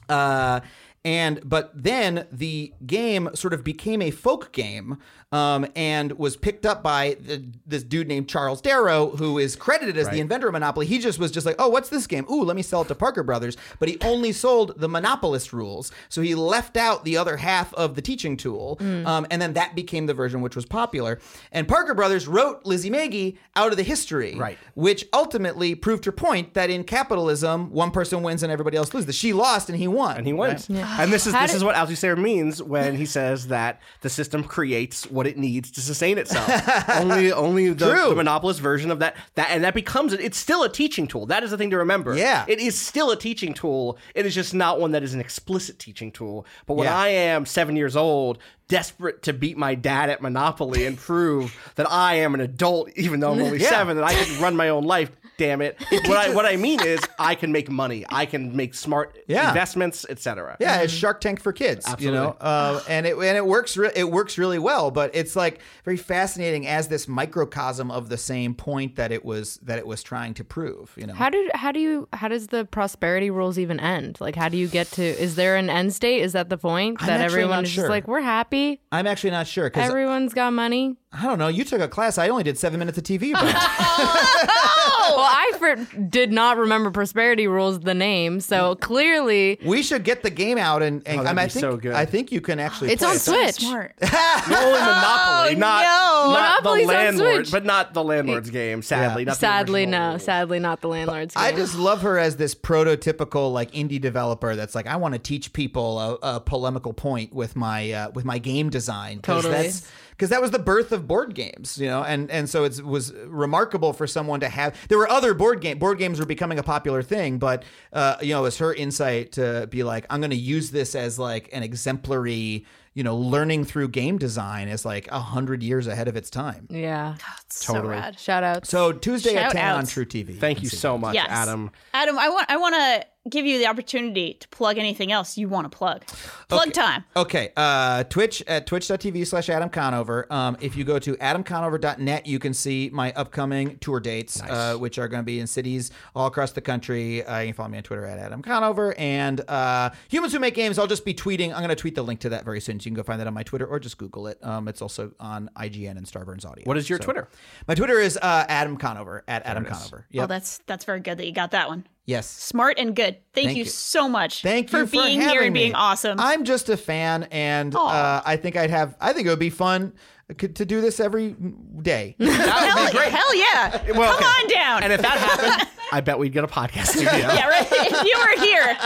uh 0.07 0.61
and 1.03 1.39
but 1.43 1.71
then 1.73 2.27
the 2.31 2.73
game 2.85 3.29
sort 3.33 3.53
of 3.53 3.63
became 3.63 4.01
a 4.01 4.11
folk 4.11 4.51
game 4.51 4.97
um, 5.31 5.65
and 5.75 6.11
was 6.19 6.35
picked 6.35 6.65
up 6.65 6.83
by 6.83 7.15
the, 7.19 7.43
this 7.65 7.83
dude 7.83 8.07
named 8.07 8.27
Charles 8.27 8.61
Darrow, 8.61 9.11
who 9.11 9.37
is 9.37 9.55
credited 9.55 9.97
as 9.97 10.09
the 10.09 10.19
inventor 10.19 10.47
of 10.47 10.53
Monopoly. 10.53 10.85
He 10.85 10.99
just 10.99 11.19
was 11.19 11.31
just 11.31 11.45
like, 11.45 11.55
oh, 11.59 11.69
what's 11.69 11.89
this 11.89 12.05
game? 12.07 12.25
Ooh, 12.29 12.43
let 12.43 12.55
me 12.55 12.61
sell 12.61 12.81
it 12.81 12.87
to 12.89 12.95
Parker 12.95 13.23
Brothers. 13.23 13.55
But 13.79 13.87
he 13.89 13.97
only 14.01 14.31
sold 14.33 14.73
the 14.77 14.89
monopolist 14.89 15.53
rules, 15.53 15.91
so 16.09 16.21
he 16.21 16.35
left 16.35 16.75
out 16.75 17.05
the 17.05 17.17
other 17.17 17.37
half 17.37 17.73
of 17.75 17.95
the 17.95 18.01
teaching 18.01 18.35
tool, 18.35 18.77
um, 18.81 19.25
and 19.31 19.41
then 19.41 19.53
that 19.53 19.75
became 19.75 20.05
the 20.05 20.13
version 20.13 20.41
which 20.41 20.55
was 20.55 20.65
popular. 20.65 21.19
And 21.51 21.67
Parker 21.67 21.93
Brothers 21.93 22.27
wrote 22.27 22.65
Lizzie 22.65 22.89
Magie 22.89 23.37
out 23.55 23.71
of 23.71 23.77
the 23.77 23.83
history, 23.83 24.35
Right. 24.35 24.57
which 24.75 25.05
ultimately 25.13 25.75
proved 25.75 26.05
her 26.05 26.11
point 26.11 26.53
that 26.55 26.69
in 26.69 26.83
capitalism, 26.83 27.71
one 27.71 27.91
person 27.91 28.21
wins 28.23 28.43
and 28.43 28.51
everybody 28.51 28.75
else 28.77 28.93
loses. 28.93 29.15
She 29.15 29.33
lost 29.33 29.69
and 29.69 29.77
he 29.77 29.87
won. 29.87 30.17
and 30.17 30.27
he 30.27 30.33
wins. 30.33 30.69
And 30.69 31.11
this 31.11 31.25
is 31.27 31.33
How 31.33 31.41
this 31.43 31.51
did- 31.51 31.57
is 31.57 31.63
what 31.63 31.75
Althusser 31.75 32.17
means 32.17 32.61
when 32.61 32.95
he 32.95 33.05
says 33.05 33.47
that 33.47 33.81
the 34.01 34.09
system 34.09 34.43
creates 34.43 35.09
what 35.09 35.20
it 35.27 35.37
needs 35.37 35.71
to 35.71 35.81
sustain 35.81 36.17
itself. 36.17 36.49
only 36.89 37.31
only 37.31 37.69
the, 37.69 37.85
the 38.09 38.15
monopolist 38.15 38.59
version 38.59 38.91
of 38.91 38.99
that 38.99 39.15
that 39.35 39.49
and 39.51 39.63
that 39.63 39.73
becomes 39.73 40.13
it's 40.13 40.37
still 40.37 40.63
a 40.63 40.69
teaching 40.69 41.07
tool. 41.07 41.25
That 41.25 41.43
is 41.43 41.51
the 41.51 41.57
thing 41.57 41.69
to 41.71 41.77
remember. 41.77 42.15
Yeah. 42.15 42.45
it 42.47 42.59
is 42.59 42.79
still 42.79 43.11
a 43.11 43.15
teaching 43.17 43.53
tool. 43.53 43.97
It 44.15 44.25
is 44.25 44.33
just 44.35 44.53
not 44.53 44.79
one 44.79 44.91
that 44.91 45.03
is 45.03 45.13
an 45.13 45.19
explicit 45.19 45.79
teaching 45.79 46.11
tool. 46.11 46.45
But 46.65 46.75
when 46.75 46.85
Yeah. 46.85 46.97
I 46.97 47.07
am 47.09 47.45
seven 47.45 47.75
years 47.75 47.95
old. 47.95 48.39
Desperate 48.67 49.23
to 49.23 49.33
beat 49.33 49.57
my 49.57 49.75
dad 49.75 50.09
at 50.09 50.21
Monopoly 50.21 50.85
and 50.85 50.97
prove 50.97 51.53
that 51.75 51.91
I 51.91 52.15
am 52.15 52.33
an 52.35 52.39
adult, 52.39 52.89
even 52.95 53.19
though 53.19 53.33
I'm 53.33 53.41
only 53.41 53.59
Yeah. 53.61 53.67
seven, 53.69 53.97
that 53.97 54.05
I 54.05 54.13
can 54.13 54.41
run 54.41 54.55
my 54.55 54.69
own 54.69 54.85
life. 54.85 55.11
Damn 55.41 55.61
it! 55.61 55.75
What 56.05 56.17
I 56.17 56.35
what 56.35 56.45
I 56.45 56.55
mean 56.55 56.79
is, 56.85 56.99
I 57.17 57.33
can 57.33 57.51
make 57.51 57.67
money. 57.71 58.05
I 58.09 58.27
can 58.27 58.55
make 58.55 58.75
smart 58.75 59.17
Yeah. 59.27 59.47
investments, 59.47 60.05
etc. 60.07 60.55
Yeah, 60.59 60.81
it's 60.81 60.93
Shark 60.93 61.19
Tank 61.19 61.41
for 61.41 61.51
kids. 61.51 61.83
You 61.97 62.11
know, 62.11 62.37
uh, 62.39 62.79
and 62.87 63.07
it 63.07 63.15
and 63.17 63.35
it 63.37 63.45
works. 63.47 63.75
Re- 63.75 63.91
it 63.95 64.11
works 64.11 64.37
really 64.37 64.59
well. 64.59 64.91
But 64.91 65.15
it's 65.15 65.35
like 65.35 65.59
very 65.83 65.97
fascinating 65.97 66.67
as 66.67 66.89
this 66.89 67.07
microcosm 67.07 67.89
of 67.89 68.09
the 68.09 68.17
same 68.17 68.53
point 68.53 68.97
that 68.97 69.11
it 69.11 69.25
was 69.25 69.57
that 69.63 69.79
it 69.79 69.87
was 69.87 70.03
trying 70.03 70.35
to 70.35 70.43
prove. 70.43 70.93
You 70.95 71.07
know, 71.07 71.15
How 71.15 71.31
do 71.31 71.49
how 71.55 71.71
do 71.71 71.79
you 71.79 72.07
how 72.13 72.27
does 72.27 72.47
the 72.47 72.65
prosperity 72.65 73.31
rules 73.31 73.57
even 73.57 73.79
end? 73.79 74.21
Like 74.21 74.35
how 74.35 74.47
do 74.47 74.57
you 74.57 74.67
get 74.67 74.91
to 74.91 75.03
is 75.03 75.35
there 75.35 75.55
an 75.55 75.71
end 75.71 75.95
state? 75.95 76.21
Is 76.21 76.33
that 76.33 76.49
the 76.49 76.57
point 76.59 76.97
I'm 77.01 77.07
that 77.07 77.21
actually 77.21 77.41
everyone 77.41 77.63
is 77.63 77.71
sure. 77.71 77.85
just 77.85 77.89
like 77.89 78.07
we're 78.07 78.21
happy, 78.21 78.79
I'm 78.91 79.07
actually 79.07 79.31
not 79.31 79.47
sure 79.47 79.71
because 79.71 79.89
everyone's 79.89 80.35
got 80.35 80.53
money? 80.53 80.97
I 81.11 81.23
don't 81.23 81.39
know. 81.39 81.49
You 81.49 81.65
took 81.65 81.81
a 81.81 81.87
class. 81.89 82.17
I 82.17 82.29
only 82.29 82.43
did 82.43 82.57
seven 82.57 82.77
minutes 82.79 82.97
of 82.97 83.03
TV. 83.03 83.33
About. 84.87 85.15
Well, 85.17 85.19
I 85.29 85.51
for, 85.57 85.75
did 85.99 86.31
not 86.31 86.57
remember 86.57 86.91
prosperity 86.91 87.47
rules 87.47 87.79
the 87.81 87.93
name, 87.93 88.39
so 88.39 88.75
clearly 88.75 89.59
we 89.65 89.83
should 89.83 90.03
get 90.03 90.23
the 90.23 90.29
game 90.29 90.57
out 90.57 90.81
and, 90.81 91.01
and 91.07 91.19
Oh, 91.19 91.21
I, 91.21 91.23
that'd 91.23 91.35
mean, 91.35 91.39
I 91.43 91.45
be 91.47 91.51
think 91.51 91.61
so 91.61 91.77
good. 91.77 91.93
I 91.93 92.05
think 92.05 92.31
you 92.31 92.41
can 92.41 92.59
actually. 92.59 92.91
it's 92.91 93.01
play 93.01 93.09
on 93.09 93.15
it. 93.15 93.19
Switch. 93.19 93.55
Smart. 93.55 93.95
Only 94.01 94.79
Monopoly, 94.79 95.55
not, 95.55 95.83
no. 95.83 96.33
not 96.33 96.63
the 96.63 96.69
on 96.69 96.85
landlord, 96.85 97.35
Switch. 97.47 97.51
but 97.51 97.65
not 97.65 97.93
the 97.93 98.03
landlord's 98.03 98.49
game. 98.49 98.81
Sadly, 98.81 99.25
not 99.25 99.33
the 99.33 99.39
Sadly, 99.39 99.81
original. 99.81 100.11
no. 100.13 100.17
Sadly, 100.17 100.59
not 100.59 100.81
the 100.81 100.87
landlord's. 100.87 101.35
I 101.35 101.49
game. 101.51 101.59
just 101.59 101.75
love 101.77 102.01
her 102.01 102.17
as 102.17 102.37
this 102.37 102.55
prototypical 102.55 103.51
like 103.51 103.71
indie 103.71 103.99
developer 104.01 104.55
that's 104.55 104.75
like 104.75 104.87
I 104.87 104.95
want 104.97 105.13
to 105.13 105.19
teach 105.19 105.53
people 105.53 105.99
a, 105.99 106.35
a 106.35 106.39
polemical 106.39 106.93
point 106.93 107.33
with 107.33 107.55
my 107.55 107.91
uh, 107.91 108.11
with 108.11 108.25
my 108.25 108.37
game 108.39 108.69
design 108.69 109.19
Totally. 109.21 109.69
Because 110.11 110.29
that 110.29 110.41
was 110.41 110.51
the 110.51 110.59
birth 110.59 110.91
of 110.91 111.07
board 111.07 111.33
games 111.33 111.77
you 111.77 111.87
know 111.87 112.03
and 112.03 112.29
and 112.29 112.47
so 112.49 112.63
it 112.63 112.83
was 112.83 113.11
remarkable 113.25 113.91
for 113.91 114.05
someone 114.07 114.39
to 114.41 114.49
have 114.49 114.75
there 114.87 114.97
were 114.97 115.09
other 115.09 115.33
board 115.33 115.61
game 115.61 115.79
board 115.79 115.97
games 115.97 116.19
were 116.19 116.25
becoming 116.25 116.59
a 116.59 116.63
popular 116.63 117.01
thing 117.01 117.39
but 117.39 117.63
uh, 117.93 118.15
you 118.21 118.29
know 118.33 118.39
it 118.39 118.43
was 118.43 118.57
her 118.59 118.73
insight 118.73 119.31
to 119.33 119.67
be 119.71 119.83
like 119.83 120.05
I'm 120.09 120.19
going 120.21 120.29
to 120.31 120.35
use 120.35 120.69
this 120.71 120.93
as 120.95 121.17
like 121.17 121.49
an 121.51 121.63
exemplary 121.63 122.65
you 122.93 123.03
know 123.03 123.15
learning 123.15 123.63
through 123.65 123.87
game 123.87 124.17
design 124.17 124.67
is 124.67 124.85
like 124.85 125.07
a 125.11 125.19
hundred 125.19 125.63
years 125.63 125.87
ahead 125.87 126.07
of 126.07 126.15
its 126.15 126.29
time 126.29 126.67
yeah. 126.69 127.15
So 127.49 127.81
rad. 127.83 128.17
Shout 128.19 128.43
out. 128.43 128.65
so 128.65 128.91
Tuesday 128.91 129.35
at 129.35 129.51
Shout 129.51 129.51
10 129.53 129.75
on. 129.75 129.83
truTV 129.85 130.37
Thank 130.39 130.61
you 130.63 130.69
so 130.69 130.97
much, 130.97 131.15
Yes. 131.15 131.27
Adam. 131.29 131.71
Adam, 131.93 132.17
I 132.17 132.29
want 132.29 132.45
I 132.49 132.57
want 132.57 132.75
to 132.75 133.05
give 133.29 133.45
you 133.45 133.59
the 133.59 133.67
opportunity 133.67 134.33
to 134.35 134.47
plug 134.49 134.77
anything 134.77 135.11
else 135.11 135.37
you 135.37 135.47
want 135.47 135.69
to 135.71 135.77
plug. 135.77 136.03
Plug 136.47 136.73
time. 136.73 137.03
Okay, 137.15 137.51
uh, 137.55 138.03
Twitch 138.05 138.41
at 138.47 138.65
twitch.tv 138.65 139.27
slash 139.27 139.49
Adam 139.49 139.69
Conover. 139.69 140.25
Um, 140.31 140.57
if 140.59 140.75
you 140.75 140.83
go 140.83 140.97
to 140.99 141.15
adamconover.net, 141.17 142.25
you 142.25 142.39
can 142.39 142.53
see 142.53 142.89
my 142.91 143.11
upcoming 143.13 143.77
tour 143.79 143.99
dates, 143.99 144.41
uh, 144.41 144.75
which 144.77 144.97
are 144.97 145.07
going 145.07 145.21
to 145.21 145.25
be 145.25 145.39
in 145.39 145.47
cities 145.47 145.91
all 146.15 146.27
across 146.27 146.51
the 146.53 146.61
country. 146.61 147.23
Uh, 147.23 147.39
you 147.39 147.47
can 147.47 147.53
follow 147.55 147.69
me 147.69 147.77
on 147.77 147.83
Twitter 147.83 148.05
at 148.05 148.17
Adam 148.19 148.41
Conover. 148.41 148.95
And 148.97 149.41
uh, 149.49 149.91
Humans 150.09 150.33
Who 150.33 150.39
Make 150.39 150.55
Games, 150.55 150.79
I'll 150.79 150.87
just 150.87 151.05
be 151.05 151.13
tweeting. 151.13 151.49
I'm 151.51 151.57
going 151.59 151.69
to 151.69 151.75
tweet 151.75 151.95
the 151.95 152.03
link 152.03 152.19
to 152.21 152.29
that 152.29 152.43
very 152.45 152.59
soon. 152.61 152.79
So 152.79 152.85
you 152.85 152.91
can 152.91 152.95
go 152.95 153.03
find 153.03 153.19
that 153.19 153.27
on 153.27 153.33
my 153.33 153.43
Twitter 153.43 153.65
or 153.67 153.79
just 153.79 153.97
Google 153.97 154.27
it. 154.27 154.43
Um, 154.43 154.67
it's 154.67 154.81
also 154.81 155.11
on 155.19 155.49
IGN 155.55 155.91
and 155.97 156.05
Starburns 156.05 156.45
Audio. 156.45 156.63
What 156.65 156.77
is 156.77 156.89
your 156.89 156.97
So- 156.99 157.05
Twitter? 157.05 157.29
My 157.67 157.75
Twitter 157.75 157.99
is 157.99 158.17
uh, 158.17 158.45
Adam 158.49 158.77
Conover, 158.77 159.23
at 159.27 159.45
Adam 159.45 159.65
Conover. 159.65 160.05
Oh, 160.05 160.11
Yep. 160.11 160.29
that's 160.29 160.57
that's 160.67 160.85
very 160.85 160.99
good 160.99 161.17
that 161.17 161.25
you 161.25 161.33
got 161.33 161.51
that 161.51 161.67
one. 161.67 161.85
Yes. 162.05 162.29
Smart 162.29 162.77
and 162.79 162.95
good. 162.95 163.17
Thank, 163.33 163.47
Thank 163.47 163.57
you, 163.57 163.63
you. 163.63 163.69
so 163.69 164.07
much. 164.09 164.41
Thank 164.41 164.69
for 164.69 164.79
you 164.79 164.85
for 164.85 164.91
being 164.91 165.21
here 165.21 165.41
and 165.43 165.53
being 165.53 165.71
me. 165.71 165.75
awesome. 165.75 166.19
I'm 166.19 166.43
just 166.43 166.69
a 166.69 166.77
fan, 166.77 167.23
and 167.31 167.75
uh, 167.75 168.21
I 168.25 168.37
think 168.37 168.55
I'd 168.57 168.69
have. 168.69 168.95
I 168.99 169.13
think 169.13 169.27
it 169.27 169.29
would 169.29 169.39
be 169.39 169.49
fun 169.49 169.93
to 170.37 170.47
do 170.65 170.79
this 170.79 170.99
every 171.01 171.35
day. 171.81 172.15
hell, 172.19 172.29
hell 172.29 173.35
yeah! 173.35 173.81
Well, 173.97 174.13
Come 174.13 174.23
okay. 174.23 174.25
on 174.25 174.47
down. 174.47 174.83
And 174.83 174.93
if 174.93 175.01
that 175.01 175.17
happened, 175.17 175.69
I 175.91 175.99
bet 175.99 176.17
we'd 176.19 176.31
get 176.31 176.43
a 176.45 176.47
podcast 176.47 176.87
studio. 176.87 177.11
yeah, 177.11 177.47
right. 177.49 177.67
If 177.69 178.03
you 178.05 178.17
were 178.17 178.41
here, 178.41 178.77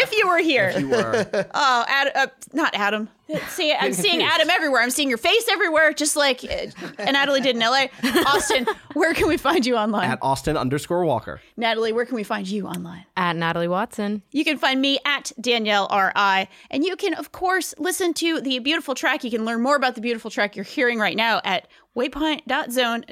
if 0.00 0.16
you 0.16 0.26
were 0.28 0.38
here, 0.38 0.72
You 0.78 0.88
were. 0.88 1.26
oh, 1.54 1.84
Ad, 1.86 2.12
uh, 2.14 2.26
not 2.54 2.74
Adam. 2.74 3.08
See, 3.48 3.72
I'm 3.72 3.92
seeing. 3.94 4.22
Adam 4.22 4.50
everywhere. 4.50 4.82
I'm 4.82 4.90
seeing 4.90 5.08
your 5.08 5.18
face 5.18 5.46
everywhere, 5.50 5.92
just 5.92 6.16
like 6.16 6.44
uh, 6.44 7.04
Natalie 7.10 7.40
did 7.40 7.56
in 7.56 7.60
LA. 7.62 7.86
Austin, 8.26 8.66
where 8.92 9.14
can 9.14 9.28
we 9.28 9.36
find 9.36 9.64
you 9.64 9.76
online? 9.76 10.10
At 10.10 10.18
Austin 10.22 10.56
underscore 10.56 11.04
Walker. 11.04 11.40
Natalie, 11.56 11.92
where 11.92 12.04
can 12.04 12.16
we 12.16 12.24
find 12.24 12.46
you 12.48 12.66
online? 12.66 13.04
at 13.16 13.36
Natalie 13.36 13.68
Watson. 13.68 14.22
You 14.32 14.44
can 14.44 14.58
find 14.58 14.80
me 14.80 14.98
at 15.04 15.32
Danielle 15.40 15.86
R.I. 15.90 16.48
And 16.70 16.84
you 16.84 16.96
can, 16.96 17.14
of 17.14 17.32
course, 17.32 17.74
listen 17.78 18.12
to 18.14 18.40
the 18.40 18.58
beautiful 18.58 18.94
track. 18.94 19.24
You 19.24 19.30
can 19.30 19.44
learn 19.44 19.62
more 19.62 19.76
about 19.76 19.94
the 19.94 20.00
beautiful 20.00 20.30
track 20.30 20.56
you're 20.56 20.64
hearing 20.64 20.98
right 20.98 21.16
now 21.16 21.40
at 21.44 21.68
waypoint.zone. 21.96 23.04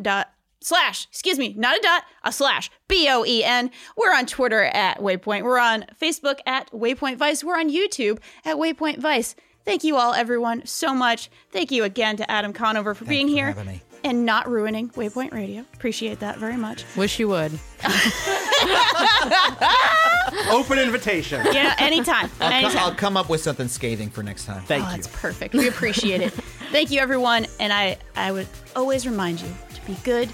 Slash, 0.64 1.06
excuse 1.06 1.38
me, 1.40 1.54
not 1.58 1.76
a 1.76 1.80
dot, 1.82 2.04
a 2.22 2.30
slash, 2.32 2.70
B 2.86 3.08
O 3.10 3.24
E 3.24 3.42
N. 3.42 3.70
We're 3.96 4.14
on 4.14 4.26
Twitter 4.26 4.62
at 4.62 4.98
Waypoint. 5.00 5.42
We're 5.42 5.58
on 5.58 5.86
Facebook 6.00 6.38
at 6.46 6.70
Waypoint 6.70 7.16
Vice. 7.16 7.42
We're 7.42 7.58
on 7.58 7.68
YouTube 7.68 8.20
at 8.44 8.56
Waypoint 8.56 8.98
Vice. 8.98 9.34
Thank 9.64 9.84
you 9.84 9.96
all, 9.96 10.14
everyone, 10.14 10.66
so 10.66 10.94
much. 10.94 11.30
Thank 11.50 11.70
you 11.70 11.84
again 11.84 12.16
to 12.16 12.30
Adam 12.30 12.52
Conover 12.52 12.94
for 12.94 13.04
being 13.04 13.28
for 13.28 13.34
here 13.34 13.56
and 14.04 14.26
not 14.26 14.50
ruining 14.50 14.88
Waypoint 14.90 15.32
Radio. 15.32 15.64
Appreciate 15.74 16.18
that 16.20 16.38
very 16.38 16.56
much. 16.56 16.84
Wish 16.96 17.18
you 17.20 17.28
would. 17.28 17.52
Open 20.50 20.78
invitation. 20.78 21.44
You 21.52 21.62
know, 21.62 21.72
anytime. 21.78 22.30
I'll, 22.40 22.50
co- 22.50 22.56
anytime. 22.56 22.78
I'll 22.78 22.94
come 22.94 23.16
up 23.16 23.28
with 23.28 23.40
something 23.42 23.68
scathing 23.68 24.08
for 24.10 24.22
next 24.22 24.46
time. 24.46 24.62
Thank 24.62 24.84
Oh, 24.84 24.90
you. 24.90 24.96
that's 24.96 25.06
perfect. 25.08 25.54
We 25.54 25.68
appreciate 25.68 26.20
it. 26.22 26.32
Thank 26.72 26.90
you, 26.90 26.98
everyone. 27.00 27.46
And 27.60 27.72
I, 27.72 27.98
I 28.16 28.32
would 28.32 28.48
always 28.74 29.06
remind 29.06 29.40
you 29.40 29.48
to 29.74 29.86
be 29.86 29.94
good 30.02 30.30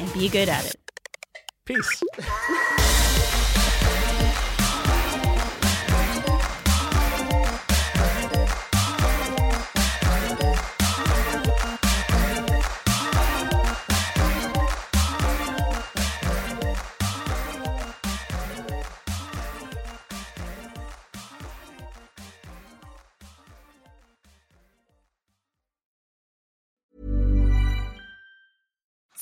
and 0.00 0.12
be 0.14 0.28
good 0.28 0.48
at 0.48 0.64
it. 0.66 0.76
Peace. 1.66 2.02